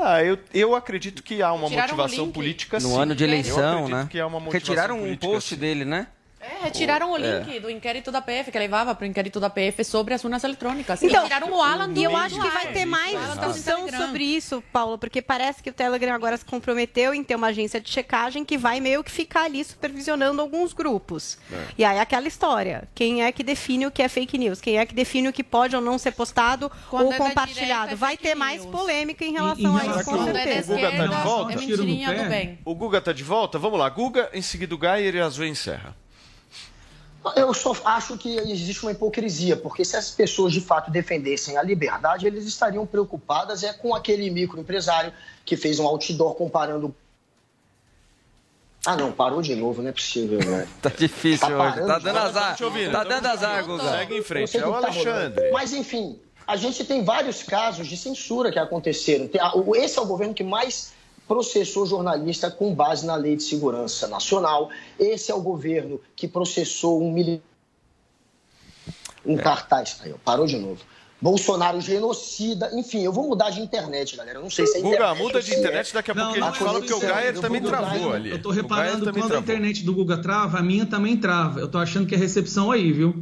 Ah, 0.00 0.24
eu, 0.24 0.38
eu 0.54 0.74
acredito 0.74 1.22
que 1.22 1.42
há 1.42 1.52
uma 1.52 1.68
Tiraram 1.68 1.94
motivação 1.94 2.24
link 2.24 2.34
política 2.34 2.78
No 2.78 2.88
sim. 2.90 2.98
ano 2.98 3.14
de 3.14 3.24
eleição, 3.24 3.88
né? 3.88 4.06
que 4.10 4.18
há 4.18 4.26
uma 4.26 4.40
motivação 4.40 4.74
Retiraram 4.74 5.02
um 5.02 5.16
post 5.16 5.54
sim. 5.54 5.60
dele, 5.60 5.84
né? 5.84 6.06
É, 6.48 6.64
retiraram 6.64 7.12
o 7.12 7.16
É. 7.16 7.40
link 7.40 7.60
do 7.60 7.70
inquérito 7.70 8.10
da 8.10 8.20
PF, 8.22 8.50
que 8.50 8.58
levava 8.58 8.94
para 8.94 9.04
o 9.04 9.06
inquérito 9.06 9.38
da 9.40 9.50
PF 9.50 9.84
sobre 9.84 10.14
as 10.14 10.24
urnas 10.24 10.42
eletrônicas. 10.44 11.02
Então, 11.02 11.22
e 11.22 11.24
tiraram 11.28 11.50
o 11.52 11.60
Alan 11.62 11.88
do 11.90 12.00
E 12.00 12.04
eu 12.04 12.16
acho 12.16 12.40
que 12.40 12.48
vai 12.48 12.72
ter 12.72 12.84
mais 12.84 13.14
O 13.14 13.18
discussão 13.36 13.76
Telegram. 13.84 14.06
sobre 14.06 14.24
isso, 14.24 14.62
Paulo, 14.72 14.98
porque 14.98 15.20
parece 15.20 15.62
que 15.62 15.70
o 15.70 15.72
Telegram 15.72 16.14
agora 16.14 16.36
se 16.36 16.44
comprometeu 16.44 17.12
em 17.12 17.22
ter 17.22 17.34
uma 17.34 17.48
agência 17.48 17.80
de 17.80 17.90
checagem 17.90 18.44
que 18.44 18.56
vai 18.56 18.80
meio 18.80 19.02
que 19.04 19.10
ficar 19.10 19.42
ali 19.44 19.62
supervisionando 19.64 20.40
alguns 20.40 20.72
grupos. 20.72 21.38
E 21.76 21.84
aí 21.84 21.98
aquela 21.98 22.26
história, 22.28 22.88
quem 22.94 23.22
é 23.24 23.30
que 23.32 23.42
define 23.42 23.86
o 23.86 23.90
que 23.90 24.02
é 24.02 24.08
fake 24.08 24.38
news? 24.38 24.60
Quem 24.60 24.78
é 24.78 24.86
que 24.86 24.94
define 24.94 25.28
o 25.28 25.32
que 25.32 25.44
pode 25.44 25.74
ou 25.76 25.82
não 25.82 25.98
ser 25.98 26.12
postado 26.12 26.70
Quando 26.90 27.06
ou 27.06 27.12
é 27.12 27.16
compartilhado? 27.16 27.92
é 27.92 27.96
vai 27.96 28.16
ter 28.16 28.34
mais 28.34 28.62
news. 28.64 28.74
polêmica 28.74 29.24
em 29.24 29.32
relação 29.32 29.76
a 29.76 29.86
isso, 29.86 30.04
com 30.04 30.10
Quando 30.16 30.28
é 30.28 30.32
da 30.32 30.38
certeza. 30.42 30.74
Guga 30.74 30.82
tá 30.82 30.88
de 30.90 31.02
esquerda, 31.02 31.24
volta? 31.24 32.34
é. 32.34 32.54
O 32.64 32.74
Guga 32.74 33.00
tá 33.00 33.12
de 33.12 33.24
volta? 33.24 33.58
Vamos 33.58 33.78
lá, 33.78 33.88
Guga, 33.88 34.30
em 34.32 34.42
seguida 34.42 34.74
o 34.74 34.78
Gayer 34.78 35.14
e 35.16 35.20
a 35.20 35.28
Zoe 35.28 35.48
encerra. 35.48 35.94
Eu 37.34 37.52
só 37.52 37.76
acho 37.84 38.16
que 38.16 38.36
existe 38.36 38.82
uma 38.82 38.92
hipocrisia, 38.92 39.56
porque 39.56 39.84
se 39.84 39.96
as 39.96 40.10
pessoas 40.10 40.52
de 40.52 40.60
fato 40.60 40.90
defendessem 40.90 41.56
a 41.56 41.62
liberdade, 41.62 42.26
eles 42.26 42.44
estariam 42.46 42.86
preocupadas 42.86 43.62
é 43.62 43.72
com 43.72 43.94
aquele 43.94 44.30
microempresário 44.30 45.12
que 45.44 45.56
fez 45.56 45.78
um 45.78 45.86
outdoor 45.86 46.34
comparando. 46.34 46.94
Ah, 48.86 48.96
não, 48.96 49.10
parou 49.10 49.42
de 49.42 49.54
novo, 49.56 49.82
não 49.82 49.90
é 49.90 49.92
possível, 49.92 50.38
né? 50.38 50.66
Tá 50.80 50.90
difícil 50.90 51.48
Tá 51.48 51.58
hoje. 51.58 51.86
Tá 51.86 51.98
dando 51.98 52.18
azar. 52.18 52.56
Tá 52.56 52.64
tamo 52.64 53.08
dando 53.08 53.26
azar, 53.26 53.64
Guga. 53.64 53.90
Segue 53.90 54.16
em 54.16 54.22
frente, 54.22 54.56
é 54.56 54.66
o 54.66 54.70
tá. 54.70 54.76
Alexandre. 54.78 55.50
Mas, 55.50 55.72
enfim, 55.72 56.18
a 56.46 56.56
gente 56.56 56.84
tem 56.84 57.04
vários 57.04 57.42
casos 57.42 57.86
de 57.88 57.96
censura 57.96 58.52
que 58.52 58.58
aconteceram. 58.58 59.28
Esse 59.74 59.98
é 59.98 60.02
o 60.02 60.06
governo 60.06 60.32
que 60.32 60.44
mais 60.44 60.92
processou 61.28 61.86
jornalista 61.86 62.50
com 62.50 62.74
base 62.74 63.06
na 63.06 63.14
Lei 63.14 63.36
de 63.36 63.42
Segurança 63.42 64.08
Nacional. 64.08 64.70
Esse 64.98 65.30
é 65.30 65.34
o 65.34 65.40
governo 65.42 66.00
que 66.16 66.26
processou 66.26 67.00
um 67.02 67.12
militar. 67.12 67.44
Um 69.26 69.36
cartaz. 69.36 70.00
Aí, 70.02 70.12
ó, 70.12 70.16
parou 70.24 70.46
de 70.46 70.56
novo. 70.56 70.80
Bolsonaro 71.20 71.80
genocida. 71.80 72.70
Enfim, 72.72 73.02
eu 73.02 73.12
vou 73.12 73.28
mudar 73.28 73.50
de 73.50 73.60
internet, 73.60 74.16
galera. 74.16 74.38
Eu 74.38 74.42
não 74.42 74.50
sei 74.50 74.66
se 74.66 74.78
é 74.78 74.80
Guga, 74.80 74.94
internet. 74.96 75.18
muda 75.18 75.36
ou 75.38 75.42
de 75.42 75.52
é- 75.52 75.58
internet, 75.58 75.92
daqui 75.92 76.10
a 76.10 76.14
Não, 76.14 76.24
pouco 76.24 76.36
a 76.36 76.40
não, 76.40 76.46
gente 76.54 76.58
fala 76.64 76.80
que 76.80 76.92
o 76.94 77.00
dizendo, 77.00 77.40
também 77.40 77.60
Guga 77.60 77.76
travou 77.76 78.10
tá- 78.10 78.16
ali. 78.16 78.30
Eu 78.30 78.40
tô 78.40 78.50
reparando 78.50 79.12
quando 79.12 79.34
a 79.34 79.38
internet 79.38 79.84
do 79.84 79.92
Guga 79.92 80.16
trava, 80.18 80.58
a 80.58 80.62
minha 80.62 80.86
também 80.86 81.16
trava. 81.16 81.60
Eu 81.60 81.68
tô 81.68 81.76
achando 81.78 82.06
que 82.06 82.14
é 82.14 82.18
recepção 82.18 82.70
aí, 82.70 82.92
viu? 82.92 83.20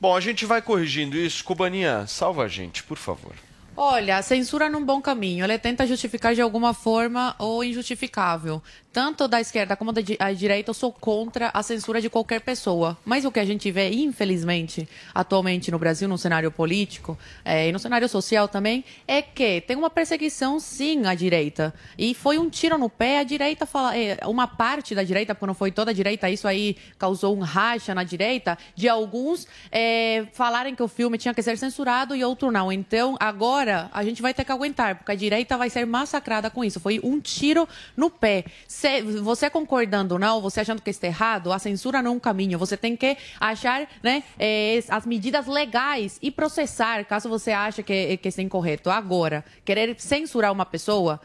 Bom, 0.00 0.16
a 0.16 0.20
gente 0.20 0.46
vai 0.46 0.62
corrigindo 0.62 1.14
isso. 1.14 1.44
Cubaninha, 1.44 2.06
salva 2.06 2.44
a 2.44 2.48
gente, 2.48 2.82
por 2.82 2.96
favor. 2.96 3.34
Olha, 3.82 4.18
a 4.18 4.22
censura 4.22 4.68
num 4.68 4.84
bom 4.84 5.00
caminho. 5.00 5.42
Ela 5.42 5.58
tenta 5.58 5.86
justificar 5.86 6.34
de 6.34 6.42
alguma 6.42 6.74
forma 6.74 7.34
o 7.38 7.64
injustificável. 7.64 8.62
Tanto 8.92 9.26
da 9.26 9.40
esquerda 9.40 9.74
como 9.74 9.90
da 9.90 10.02
direita, 10.02 10.68
eu 10.68 10.74
sou 10.74 10.92
contra 10.92 11.50
a 11.54 11.62
censura 11.62 11.98
de 11.98 12.10
qualquer 12.10 12.42
pessoa. 12.42 12.98
Mas 13.06 13.24
o 13.24 13.32
que 13.32 13.40
a 13.40 13.44
gente 13.44 13.70
vê, 13.70 13.88
infelizmente, 13.88 14.86
atualmente 15.14 15.70
no 15.70 15.78
Brasil, 15.78 16.06
no 16.08 16.18
cenário 16.18 16.50
político 16.50 17.16
eh, 17.42 17.68
e 17.68 17.72
no 17.72 17.78
cenário 17.78 18.06
social 18.06 18.48
também, 18.48 18.84
é 19.08 19.22
que 19.22 19.62
tem 19.62 19.76
uma 19.76 19.88
perseguição, 19.88 20.60
sim, 20.60 21.06
à 21.06 21.14
direita. 21.14 21.72
E 21.96 22.12
foi 22.12 22.36
um 22.36 22.50
tiro 22.50 22.76
no 22.76 22.90
pé. 22.90 23.20
A 23.20 23.22
direita 23.22 23.64
fala, 23.64 23.96
eh, 23.96 24.18
uma 24.26 24.46
parte 24.46 24.94
da 24.94 25.04
direita, 25.04 25.34
porque 25.34 25.46
não 25.46 25.54
foi 25.54 25.70
toda 25.70 25.90
a 25.90 25.94
direita, 25.94 26.28
isso 26.28 26.46
aí 26.46 26.76
causou 26.98 27.34
um 27.34 27.40
racha 27.40 27.94
na 27.94 28.04
direita, 28.04 28.58
de 28.74 28.90
alguns 28.90 29.46
eh, 29.72 30.26
falarem 30.34 30.74
que 30.74 30.82
o 30.82 30.88
filme 30.88 31.16
tinha 31.16 31.32
que 31.32 31.42
ser 31.42 31.56
censurado 31.56 32.14
e 32.14 32.22
outro 32.22 32.50
não. 32.50 32.70
Então, 32.70 33.16
agora 33.20 33.69
a 33.70 34.04
gente 34.04 34.22
vai 34.22 34.34
ter 34.34 34.44
que 34.44 34.52
aguentar, 34.52 34.96
porque 34.96 35.12
a 35.12 35.14
direita 35.14 35.56
vai 35.56 35.70
ser 35.70 35.84
massacrada 35.86 36.50
com 36.50 36.64
isso. 36.64 36.80
Foi 36.80 37.00
um 37.02 37.20
tiro 37.20 37.68
no 37.96 38.10
pé. 38.10 38.44
Se, 38.66 39.02
você 39.02 39.48
concordando 39.48 40.14
ou 40.14 40.20
não, 40.20 40.40
você 40.40 40.60
achando 40.60 40.82
que 40.82 40.90
está 40.90 41.06
errado, 41.06 41.52
a 41.52 41.58
censura 41.58 42.02
não 42.02 42.12
é 42.12 42.14
um 42.14 42.20
caminho. 42.20 42.58
Você 42.58 42.76
tem 42.76 42.96
que 42.96 43.16
achar 43.38 43.88
né, 44.02 44.22
eh, 44.38 44.82
as 44.88 45.06
medidas 45.06 45.46
legais 45.46 46.18
e 46.22 46.30
processar, 46.30 47.04
caso 47.04 47.28
você 47.28 47.52
ache 47.52 47.82
que, 47.82 48.16
que 48.16 48.28
está 48.28 48.42
incorreto. 48.42 48.90
Agora, 48.90 49.44
querer 49.64 49.94
censurar 49.98 50.52
uma 50.52 50.66
pessoa 50.66 51.20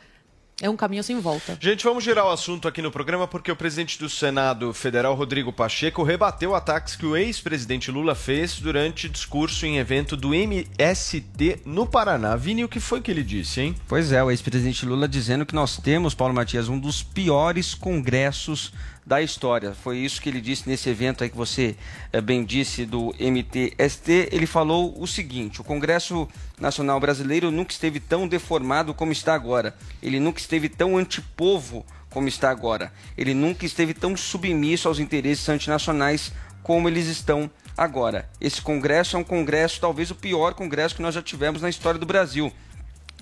é 0.62 0.70
um 0.70 0.76
caminho 0.76 1.04
sem 1.04 1.20
volta. 1.20 1.58
Gente, 1.60 1.84
vamos 1.84 2.04
girar 2.04 2.26
o 2.26 2.32
assunto 2.32 2.68
aqui 2.68 2.82
no 2.82 2.92
programa 2.92 3.28
porque 3.28 3.52
o 3.52 3.56
presidente 3.56 4.00
do 4.00 4.10
Senado 4.10 4.74
Federal, 4.74 5.14
Rodrigo 5.14 5.52
Pacheco, 5.52 6.02
rebateu 6.04 6.56
ataques 6.56 6.96
que 6.96 7.06
o 7.06 7.16
ex-presidente 7.16 7.92
Lula 7.92 8.16
fez 8.16 8.60
durante 8.60 9.10
discurso 9.10 9.66
em 9.66 9.78
evento 9.78 10.16
do 10.16 10.34
MST 10.34 11.62
no 11.66 11.86
Paraná. 11.86 12.36
Vini, 12.38 12.64
o 12.64 12.70
que 12.70 12.80
foi 12.80 13.02
que 13.02 13.12
ele 13.12 13.24
disse, 13.24 13.60
hein? 13.62 13.76
Pois 13.88 14.12
é, 14.12 14.24
o 14.24 14.32
ex-presidente 14.32 14.86
Lula 14.86 15.08
dizendo 15.08 15.46
que 15.46 15.56
nós 15.56 15.78
temos, 15.78 16.14
Paulo 16.14 16.34
Matias, 16.34 16.70
um 16.70 16.80
dos 16.80 17.04
piores 17.04 17.74
congressos 17.74 18.72
da 19.06 19.22
história. 19.22 19.74
Foi 19.74 19.98
isso 19.98 20.20
que 20.20 20.30
ele 20.30 20.42
disse 20.42 20.68
nesse 20.68 20.90
evento 20.90 21.24
aí 21.24 21.30
que 21.30 21.38
você 21.38 21.76
é, 22.12 22.20
bem 22.20 22.44
disse 22.44 22.86
do 22.86 23.14
MTST. 23.20 24.30
Ele 24.32 24.48
falou 24.48 25.00
o 25.00 25.06
seguinte: 25.06 25.62
o 25.62 25.64
Congresso 25.64 26.28
Nacional 26.60 27.00
Brasileiro 27.00 27.52
nunca 27.52 27.72
esteve 27.72 28.00
tão 28.00 28.28
deformado 28.28 28.94
como 28.94 29.12
está 29.12 29.36
agora. 29.36 29.76
Ele 30.02 30.20
nunca 30.20 30.40
esteve 30.40 30.68
tão 30.68 30.98
antipovo 30.98 31.86
como 32.10 32.28
está 32.28 32.50
agora. 32.50 32.92
Ele 33.18 33.34
nunca 33.34 33.66
esteve 33.66 33.94
tão 33.94 34.18
submisso 34.18 34.88
aos 34.88 35.00
interesses 35.00 35.48
antinacionais 35.48 36.32
como 36.64 36.88
eles 36.88 37.06
estão 37.08 37.50
agora. 37.78 38.28
Esse 38.42 38.62
congresso 38.62 39.16
é 39.16 39.20
um 39.20 39.24
congresso, 39.24 39.80
talvez 39.80 40.10
o 40.10 40.16
pior 40.16 40.54
congresso 40.54 40.96
que 40.96 41.02
nós 41.02 41.14
já 41.14 41.22
tivemos 41.22 41.62
na 41.62 41.70
história 41.70 42.00
do 42.00 42.06
Brasil 42.06 42.52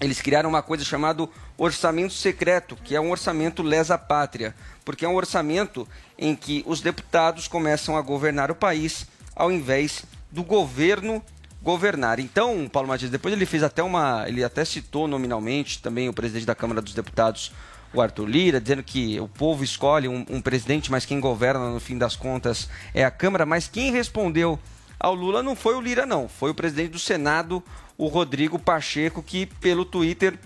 eles 0.04 0.22
criaram 0.22 0.50
uma 0.50 0.62
coisa 0.62 0.84
chamada 0.84 1.28
orçamento 1.58 2.14
secreto, 2.14 2.76
que 2.76 2.96
é 2.96 3.02
um 3.02 3.12
orçamento 3.12 3.64
lesa 3.64 3.98
pátria, 3.98 4.56
porque 4.84 5.06
é 5.06 5.10
um 5.10 5.16
orçamento 5.16 5.88
em 6.18 6.36
que 6.36 6.64
os 6.68 6.82
deputados 6.82 7.48
começam 7.48 7.96
a 7.98 8.02
governar 8.02 8.52
o 8.52 8.56
país 8.56 9.08
ao 9.36 9.52
invés 9.52 10.04
do 10.32 10.44
governo 10.44 11.24
governar. 11.62 12.20
Então, 12.20 12.68
Paulo 12.72 12.90
Matias, 12.90 13.10
depois 13.10 13.34
ele 13.34 13.46
fez 13.46 13.64
até 13.64 13.82
uma, 13.82 14.26
ele 14.28 14.44
até 14.44 14.66
citou 14.66 15.08
nominalmente 15.08 15.82
também 15.82 16.10
o 16.10 16.14
presidente 16.14 16.46
da 16.46 16.54
Câmara 16.54 16.82
dos 16.82 16.94
Deputados, 16.94 17.54
o 17.94 18.02
Arthur 18.02 18.26
Lira, 18.26 18.60
dizendo 18.60 18.84
que 18.84 19.20
o 19.20 19.28
povo 19.28 19.64
escolhe 19.64 20.08
um, 20.08 20.26
um 20.30 20.42
presidente, 20.42 20.92
mas 20.92 21.06
quem 21.06 21.20
governa 21.20 21.70
no 21.70 21.80
fim 21.80 21.98
das 21.98 22.16
contas 22.16 22.68
é 22.94 23.06
a 23.06 23.12
Câmara, 23.12 23.46
mas 23.46 23.68
quem 23.68 23.92
respondeu 23.92 24.60
ao 25.00 25.14
Lula 25.14 25.42
não 25.44 25.56
foi 25.56 25.76
o 25.76 25.82
Lira 25.82 26.06
não, 26.06 26.28
foi 26.28 26.52
o 26.52 26.56
presidente 26.56 26.92
do 26.92 27.00
Senado, 27.00 27.64
o 28.04 28.08
Rodrigo 28.08 28.60
Pacheco, 28.60 29.24
que 29.24 29.46
pelo 29.46 29.86
Twitter, 29.86 30.38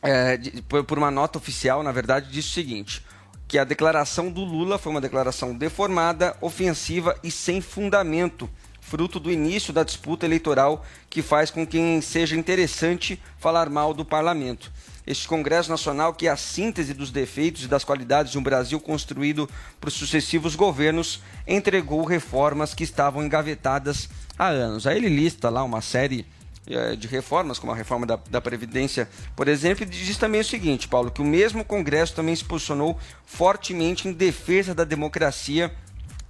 é, 0.00 0.38
por 0.68 0.96
uma 0.96 1.10
nota 1.10 1.36
oficial, 1.36 1.82
na 1.82 1.90
verdade, 1.90 2.30
disse 2.30 2.50
o 2.50 2.52
seguinte: 2.52 3.04
que 3.48 3.58
a 3.58 3.64
declaração 3.64 4.30
do 4.30 4.44
Lula 4.44 4.78
foi 4.78 4.92
uma 4.92 5.00
declaração 5.00 5.56
deformada, 5.56 6.36
ofensiva 6.40 7.18
e 7.24 7.32
sem 7.32 7.60
fundamento, 7.60 8.48
fruto 8.80 9.18
do 9.18 9.28
início 9.28 9.72
da 9.72 9.82
disputa 9.82 10.24
eleitoral 10.24 10.84
que 11.10 11.20
faz 11.20 11.50
com 11.50 11.66
que 11.66 12.00
seja 12.00 12.36
interessante 12.36 13.20
falar 13.38 13.68
mal 13.68 13.92
do 13.92 14.04
parlamento. 14.04 14.70
Este 15.04 15.26
Congresso 15.26 15.70
Nacional, 15.70 16.14
que 16.14 16.28
é 16.28 16.30
a 16.30 16.36
síntese 16.36 16.94
dos 16.94 17.10
defeitos 17.10 17.64
e 17.64 17.68
das 17.68 17.82
qualidades 17.82 18.30
de 18.30 18.38
um 18.38 18.42
Brasil 18.42 18.78
construído 18.78 19.50
por 19.80 19.90
sucessivos 19.90 20.54
governos, 20.54 21.20
entregou 21.46 22.04
reformas 22.04 22.72
que 22.72 22.84
estavam 22.84 23.24
engavetadas 23.24 24.08
há 24.38 24.46
anos. 24.46 24.86
Aí 24.86 24.96
ele 24.96 25.08
lista 25.08 25.48
lá 25.48 25.64
uma 25.64 25.80
série 25.80 26.26
de 26.98 27.08
reformas, 27.08 27.58
como 27.58 27.72
a 27.72 27.74
reforma 27.74 28.06
da, 28.06 28.18
da, 28.30 28.40
Previdência, 28.40 29.08
por 29.34 29.48
exemplo, 29.48 29.86
diz 29.86 30.16
também 30.18 30.40
o 30.40 30.44
seguinte, 30.44 30.86
Paulo, 30.86 31.10
que 31.10 31.22
o 31.22 31.24
mesmo 31.24 31.64
Congresso 31.64 32.14
também 32.14 32.36
se 32.36 32.44
posicionou 32.44 32.98
fortemente 33.24 34.06
em 34.06 34.12
defesa 34.12 34.74
da 34.74 34.84
democracia 34.84 35.72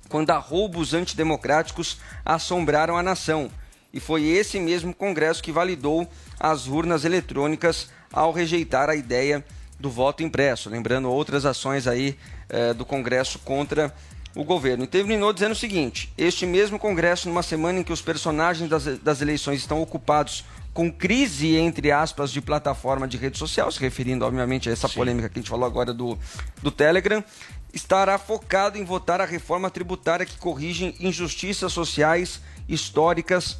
quando 0.09 0.31
há 0.31 0.39
roubos 0.39 0.95
antidemocráticos 0.95 1.99
assombraram 2.25 2.97
a 2.97 3.03
nação. 3.03 3.51
E 3.93 4.01
foi 4.01 4.25
esse 4.25 4.59
mesmo 4.61 4.95
Congresso 4.95 5.43
que 5.43 5.53
validou 5.53 6.09
as 6.39 6.67
urnas 6.67 7.05
eletrônicas 7.05 7.89
ao 8.13 8.33
rejeitar 8.33 8.89
a 8.89 8.95
ideia 8.95 9.45
do 9.79 9.91
voto 9.91 10.23
impresso, 10.23 10.69
lembrando 10.69 11.11
outras 11.11 11.47
ações 11.47 11.87
aí 11.87 12.19
eh, 12.49 12.75
do 12.75 12.85
Congresso 12.85 13.39
contra 13.41 13.95
o 14.35 14.45
governo. 14.45 14.85
E 14.85 14.87
terminou 14.87 15.33
dizendo 15.33 15.53
o 15.53 15.57
seguinte: 15.57 16.13
este 16.17 16.47
mesmo 16.47 16.79
Congresso, 16.79 17.29
numa 17.29 17.43
semana 17.43 17.81
em 17.81 17.83
que 17.83 17.93
os 17.93 18.03
personagens 18.03 18.69
das, 18.69 18.85
das 18.99 19.21
eleições 19.21 19.61
estão 19.61 19.83
ocupados 19.83 20.45
com 20.73 20.93
crise, 20.93 21.57
entre 21.57 21.91
aspas, 21.91 22.31
de 22.31 22.41
plataforma 22.41 23.09
de 23.09 23.17
rede 23.17 23.37
social, 23.37 23.71
se 23.73 23.81
referindo, 23.81 24.25
obviamente, 24.25 24.69
a 24.69 24.73
essa 24.73 24.87
Sim. 24.87 24.95
polêmica 24.95 25.29
que 25.29 25.39
a 25.39 25.43
gente 25.43 25.51
falou 25.51 25.67
agora 25.67 25.93
do, 25.93 26.17
do 26.63 26.71
Telegram, 26.71 27.25
estará 27.73 28.17
focado 28.17 28.79
em 28.79 28.85
votar 28.85 29.21
a 29.21 29.25
reforma 29.25 29.71
tributária 29.71 30.25
que 30.25 30.37
corrige 30.39 30.95
injustiças 31.01 31.73
sociais 31.73 32.41
históricas 32.69 33.59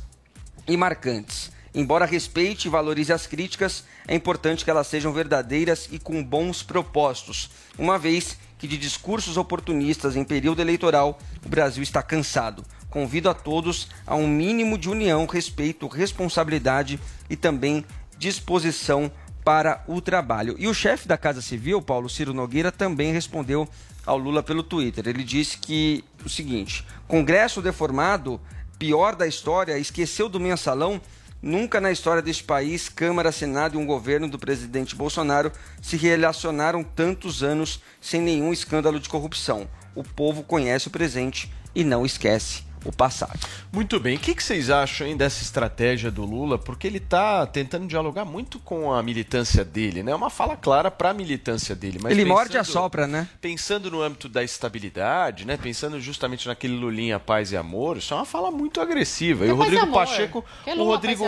e 0.67 0.77
marcantes. 0.77 1.51
Embora 1.75 2.07
respeite 2.07 2.67
e 2.67 2.71
valorize 2.71 3.13
as 3.13 3.27
críticas, 3.27 3.85
é 4.07 4.15
importante 4.15 4.65
que 4.65 4.71
elas 4.71 4.87
sejam 4.87 5.13
verdadeiras 5.13 5.89
e 5.91 5.99
com 5.99 6.23
bons 6.23 6.63
propósitos, 6.63 7.51
uma 7.77 7.99
vez 7.99 8.39
que 8.59 8.67
de 8.67 8.77
discursos 8.77 9.37
oportunistas 9.37 10.17
em 10.17 10.25
período 10.25 10.61
eleitoral 10.61 11.19
o 11.45 11.49
Brasil 11.49 11.83
está 11.83 12.03
cansado. 12.03 12.65
Convido 12.91 13.31
a 13.31 13.35
todos 13.35 13.89
a 14.07 14.17
um 14.17 14.27
mínimo 14.27 14.77
de 14.77 14.91
união, 14.91 15.27
respeito, 15.27 15.87
responsabilidade 15.87 16.99
e 17.31 17.37
também 17.37 17.85
disposição 18.19 19.11
para 19.45 19.83
o 19.87 20.01
trabalho. 20.01 20.57
E 20.59 20.67
o 20.67 20.75
chefe 20.75 21.07
da 21.07 21.17
Casa 21.17 21.41
Civil, 21.41 21.81
Paulo 21.81 22.09
Ciro 22.09 22.35
Nogueira, 22.35 22.73
também 22.73 23.13
respondeu 23.13 23.69
ao 24.05 24.19
Lula 24.19 24.43
pelo 24.43 24.63
Twitter. 24.63 25.07
Ele 25.07 25.23
disse 25.23 25.59
que 25.59 26.05
o 26.25 26.29
seguinte: 26.29 26.85
Congresso 27.07 27.63
deformado, 27.63 28.41
pior 28.79 29.15
da 29.15 29.27
história, 29.27 29.79
esqueceu 29.79 30.29
do 30.29 30.41
mensalão 30.41 31.01
Nunca 31.41 31.81
na 31.81 31.93
história 31.93 32.21
deste 32.21 32.43
país, 32.43 32.89
Câmara, 32.89 33.31
Senado 33.31 33.75
e 33.75 33.79
um 33.79 33.87
governo 33.87 34.29
do 34.29 34.39
presidente 34.39 34.97
Bolsonaro 34.97 35.53
se 35.81 35.97
relacionaram 35.97 36.83
tantos 36.83 37.43
anos 37.43 37.81
sem 38.01 38.21
nenhum 38.21 38.53
escândalo 38.53 38.99
de 38.99 39.09
corrupção. 39.09 39.69
O 39.95 40.03
povo 40.03 40.43
conhece 40.43 40.89
o 40.89 40.91
presente 40.91 41.53
e 41.75 41.85
não 41.85 42.05
esquece 42.05 42.68
o 42.85 42.93
passado. 42.93 43.39
Muito 43.73 43.99
bem. 44.01 44.17
O 44.17 44.21
que, 44.21 44.43
vocês 44.43 44.71
acham 44.71 45.07
hein, 45.07 45.17
dessa 45.17 45.43
estratégia 45.43 46.11
do 46.11 46.25
Lula? 46.25 46.59
Porque 46.59 46.87
ele 46.87 46.99
está 46.99 47.47
tentando 47.47 47.87
dialogar 47.87 48.25
muito 48.25 48.59
com 48.59 48.93
a 48.93 49.03
militância 49.03 49.65
dele, 49.65 50.03
né? 50.03 50.13
É 50.13 50.15
uma 50.15 50.31
fala 50.31 50.57
clara 50.57 50.91
para 50.91 51.11
a 51.11 51.15
militância 51.15 51.75
dele. 51.75 51.99
ele 51.99 52.09
pensando, 52.09 52.29
morde 52.29 52.59
a 52.59 52.65
sopra, 52.65 53.07
né? 53.07 53.29
Pensando 53.41 53.91
no 53.91 54.03
âmbito 54.03 54.29
da 54.29 54.43
estabilidade, 54.43 55.47
né? 55.47 55.57
Pensando 55.57 56.01
justamente 56.01 56.47
naquele 56.47 56.77
Lulinha 56.77 57.19
paz 57.19 57.53
e 57.53 57.57
amor, 57.57 57.99
isso 57.99 58.15
é 58.15 58.17
uma 58.17 58.25
fala 58.25 58.51
muito 58.51 58.81
agressiva. 58.81 59.45
Que 59.45 59.51
e 59.51 59.53
o 59.53 59.57
Rodrigo 59.57 59.83
amor? 59.83 59.95
Pacheco, 59.95 60.45
que 60.65 60.71
o 60.71 60.85
Rodrigo, 60.85 61.25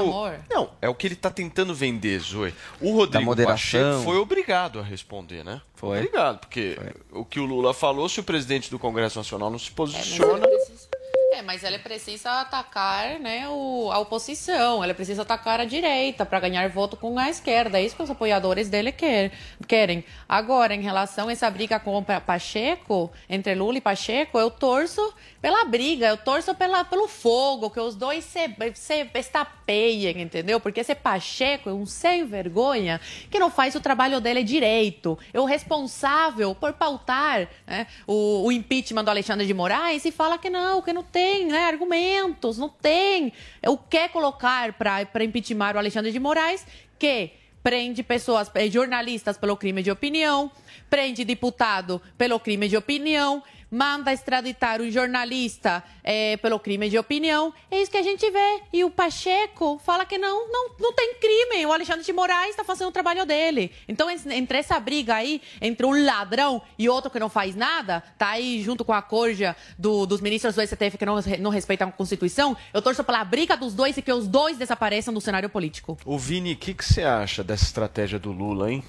não, 0.50 0.70
é 0.80 0.88
o 0.88 0.94
que 0.94 1.06
ele 1.06 1.14
está 1.14 1.30
tentando 1.30 1.74
vender, 1.74 2.20
Zoe. 2.20 2.54
O 2.80 2.94
Rodrigo 2.94 3.34
Pacheco 3.36 4.02
foi 4.04 4.16
obrigado 4.16 4.78
a 4.78 4.82
responder, 4.82 5.44
né? 5.44 5.60
Foi. 5.74 5.96
Obrigado, 5.96 6.40
porque 6.40 6.76
foi. 6.76 7.20
o 7.20 7.24
que 7.24 7.40
o 7.40 7.46
Lula 7.46 7.72
falou, 7.72 8.06
se 8.06 8.20
o 8.20 8.22
presidente 8.22 8.70
do 8.70 8.78
Congresso 8.78 9.18
Nacional 9.18 9.50
não 9.50 9.58
se 9.58 9.70
posiciona, 9.70 10.46
é, 10.46 10.89
é, 11.32 11.42
mas 11.42 11.62
ela 11.62 11.78
precisa 11.78 12.40
atacar 12.40 13.20
né, 13.20 13.48
o, 13.48 13.90
a 13.92 13.98
oposição, 14.00 14.82
ela 14.82 14.92
precisa 14.92 15.22
atacar 15.22 15.60
a 15.60 15.64
direita 15.64 16.26
para 16.26 16.40
ganhar 16.40 16.68
voto 16.68 16.96
com 16.96 17.18
a 17.18 17.30
esquerda. 17.30 17.78
É 17.78 17.84
isso 17.84 17.94
que 17.94 18.02
os 18.02 18.10
apoiadores 18.10 18.68
dele 18.68 18.90
quer, 18.90 19.30
querem. 19.68 20.04
Agora, 20.28 20.74
em 20.74 20.80
relação 20.80 21.28
a 21.28 21.32
essa 21.32 21.48
briga 21.48 21.78
com 21.78 22.02
Pacheco, 22.02 23.12
entre 23.28 23.54
Lula 23.54 23.78
e 23.78 23.80
Pacheco, 23.80 24.38
eu 24.38 24.50
torço 24.50 25.14
pela 25.40 25.64
briga, 25.64 26.08
eu 26.08 26.16
torço 26.16 26.52
pela, 26.54 26.84
pelo 26.84 27.06
fogo, 27.06 27.70
que 27.70 27.80
os 27.80 27.94
dois 27.94 28.24
se, 28.24 28.40
se 28.74 29.08
estapeiem, 29.14 30.20
entendeu? 30.20 30.58
Porque 30.58 30.80
esse 30.80 30.94
Pacheco 30.94 31.70
é 31.70 31.72
um 31.72 31.86
sem 31.86 32.26
vergonha 32.26 33.00
que 33.30 33.38
não 33.38 33.50
faz 33.50 33.74
o 33.76 33.80
trabalho 33.80 34.20
dele 34.20 34.42
direito. 34.42 35.16
É 35.32 35.38
o 35.38 35.44
responsável 35.44 36.54
por 36.56 36.72
pautar 36.72 37.48
né, 37.66 37.86
o, 38.06 38.46
o 38.46 38.52
impeachment 38.52 39.04
do 39.04 39.10
Alexandre 39.10 39.46
de 39.46 39.54
Moraes 39.54 40.04
e 40.04 40.10
fala 40.10 40.36
que 40.36 40.50
não, 40.50 40.82
que 40.82 40.92
não 40.92 41.04
tem 41.04 41.19
tem 41.20 41.46
né, 41.46 41.64
argumentos, 41.66 42.56
não 42.56 42.70
tem. 42.70 43.32
O 43.66 43.76
que 43.76 44.08
colocar 44.08 44.72
para 44.72 45.22
impeachment 45.22 45.74
o 45.74 45.78
Alexandre 45.78 46.10
de 46.10 46.18
Moraes, 46.18 46.66
que 46.98 47.32
prende 47.62 48.02
pessoas, 48.02 48.50
eh, 48.54 48.70
jornalistas 48.70 49.36
pelo 49.36 49.54
crime 49.54 49.82
de 49.82 49.90
opinião, 49.90 50.50
prende 50.88 51.22
deputado 51.22 52.00
pelo 52.16 52.40
crime 52.40 52.68
de 52.68 52.76
opinião, 52.76 53.42
manda 53.70 54.12
extraditar 54.12 54.80
um 54.80 54.90
jornalista 54.90 55.82
é, 56.02 56.36
pelo 56.38 56.58
crime 56.58 56.88
de 56.88 56.98
opinião. 56.98 57.52
É 57.70 57.80
isso 57.80 57.90
que 57.90 57.96
a 57.96 58.02
gente 58.02 58.28
vê. 58.30 58.62
E 58.72 58.84
o 58.84 58.90
Pacheco 58.90 59.80
fala 59.84 60.04
que 60.04 60.18
não, 60.18 60.50
não, 60.50 60.70
não 60.78 60.92
tem 60.92 61.14
crime. 61.14 61.64
O 61.66 61.72
Alexandre 61.72 62.04
de 62.04 62.12
Moraes 62.12 62.50
está 62.50 62.64
fazendo 62.64 62.88
o 62.88 62.92
trabalho 62.92 63.24
dele. 63.24 63.72
Então, 63.88 64.08
entre 64.10 64.58
essa 64.58 64.78
briga 64.80 65.14
aí, 65.14 65.40
entre 65.60 65.86
um 65.86 66.04
ladrão 66.04 66.60
e 66.78 66.88
outro 66.88 67.10
que 67.10 67.18
não 67.18 67.28
faz 67.28 67.54
nada, 67.54 68.02
tá 68.18 68.30
aí 68.30 68.62
junto 68.62 68.84
com 68.84 68.92
a 68.92 69.02
corja 69.02 69.54
do, 69.78 70.06
dos 70.06 70.20
ministros 70.20 70.54
do 70.54 70.62
STF 70.66 70.98
que 70.98 71.06
não, 71.06 71.16
não 71.38 71.50
respeitam 71.50 71.88
a 71.88 71.92
Constituição, 71.92 72.56
eu 72.72 72.82
torço 72.82 73.04
pela 73.04 73.22
briga 73.24 73.56
dos 73.56 73.74
dois 73.74 73.96
e 73.96 74.02
que 74.02 74.12
os 74.12 74.26
dois 74.26 74.58
desapareçam 74.58 75.12
do 75.12 75.20
cenário 75.20 75.48
político. 75.48 75.98
O 76.04 76.18
Vini, 76.18 76.52
o 76.52 76.56
que, 76.56 76.74
que 76.74 76.84
você 76.84 77.02
acha 77.02 77.44
dessa 77.44 77.64
estratégia 77.64 78.18
do 78.18 78.32
Lula, 78.32 78.72
hein? 78.72 78.82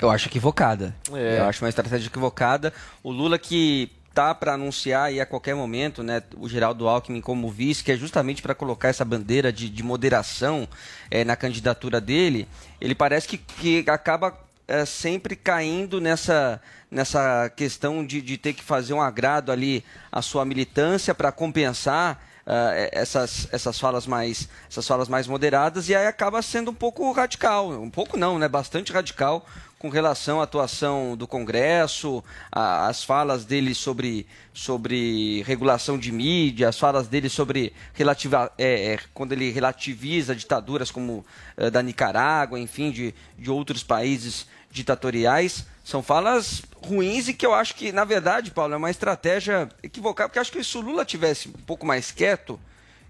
Eu 0.00 0.10
acho 0.10 0.28
equivocada. 0.28 0.94
É. 1.12 1.40
Eu 1.40 1.44
acho 1.44 1.62
uma 1.62 1.68
estratégia 1.68 2.06
equivocada. 2.06 2.72
O 3.02 3.10
Lula 3.10 3.38
que 3.38 3.90
tá 4.14 4.34
para 4.34 4.54
anunciar 4.54 5.04
aí 5.04 5.20
a 5.20 5.26
qualquer 5.26 5.54
momento, 5.54 6.02
né, 6.02 6.22
o 6.36 6.48
Geraldo 6.48 6.88
Alckmin 6.88 7.20
como 7.20 7.50
vice, 7.50 7.84
que 7.84 7.92
é 7.92 7.96
justamente 7.96 8.42
para 8.42 8.54
colocar 8.54 8.88
essa 8.88 9.04
bandeira 9.04 9.52
de, 9.52 9.68
de 9.68 9.82
moderação 9.82 10.68
é, 11.10 11.24
na 11.24 11.36
candidatura 11.36 12.00
dele, 12.00 12.48
ele 12.80 12.94
parece 12.94 13.28
que, 13.28 13.38
que 13.38 13.84
acaba 13.88 14.36
é, 14.66 14.84
sempre 14.84 15.34
caindo 15.36 16.00
nessa, 16.00 16.60
nessa 16.90 17.50
questão 17.50 18.04
de, 18.04 18.20
de 18.20 18.36
ter 18.36 18.52
que 18.52 18.62
fazer 18.62 18.94
um 18.94 19.00
agrado 19.00 19.52
ali 19.52 19.84
à 20.10 20.22
sua 20.22 20.44
militância 20.44 21.14
para 21.14 21.32
compensar 21.32 22.30
Uh, 22.40 22.88
essas, 22.90 23.46
essas 23.52 23.78
falas 23.78 24.06
mais 24.06 24.48
essas 24.68 24.84
falas 24.88 25.08
mais 25.08 25.26
moderadas 25.26 25.90
e 25.90 25.94
aí 25.94 26.06
acaba 26.06 26.40
sendo 26.40 26.70
um 26.70 26.74
pouco 26.74 27.12
radical 27.12 27.68
um 27.70 27.90
pouco 27.90 28.16
não 28.16 28.38
né 28.38 28.48
bastante 28.48 28.92
radical 28.92 29.46
com 29.80 29.88
relação 29.88 30.42
à 30.42 30.44
atuação 30.44 31.16
do 31.16 31.26
Congresso, 31.26 32.22
a, 32.52 32.86
as 32.86 33.02
falas 33.02 33.46
dele 33.46 33.74
sobre, 33.74 34.26
sobre 34.52 35.42
regulação 35.44 35.98
de 35.98 36.12
mídia, 36.12 36.68
as 36.68 36.78
falas 36.78 37.08
dele 37.08 37.30
sobre 37.30 37.72
relativa, 37.94 38.52
é, 38.58 38.92
é, 38.92 38.98
quando 39.14 39.32
ele 39.32 39.50
relativiza 39.50 40.36
ditaduras 40.36 40.90
como 40.90 41.24
é, 41.56 41.70
da 41.70 41.80
Nicarágua, 41.80 42.60
enfim, 42.60 42.90
de, 42.90 43.14
de 43.38 43.50
outros 43.50 43.82
países 43.82 44.46
ditatoriais. 44.70 45.64
São 45.82 46.02
falas 46.02 46.60
ruins 46.86 47.28
e 47.28 47.32
que 47.32 47.46
eu 47.46 47.54
acho 47.54 47.74
que, 47.74 47.90
na 47.90 48.04
verdade, 48.04 48.50
Paulo, 48.50 48.74
é 48.74 48.76
uma 48.76 48.90
estratégia 48.90 49.66
equivocada, 49.82 50.28
porque 50.28 50.38
acho 50.38 50.52
que 50.52 50.62
se 50.62 50.76
o 50.76 50.82
Lula 50.82 51.06
tivesse 51.06 51.48
um 51.48 51.52
pouco 51.52 51.86
mais 51.86 52.10
quieto, 52.12 52.60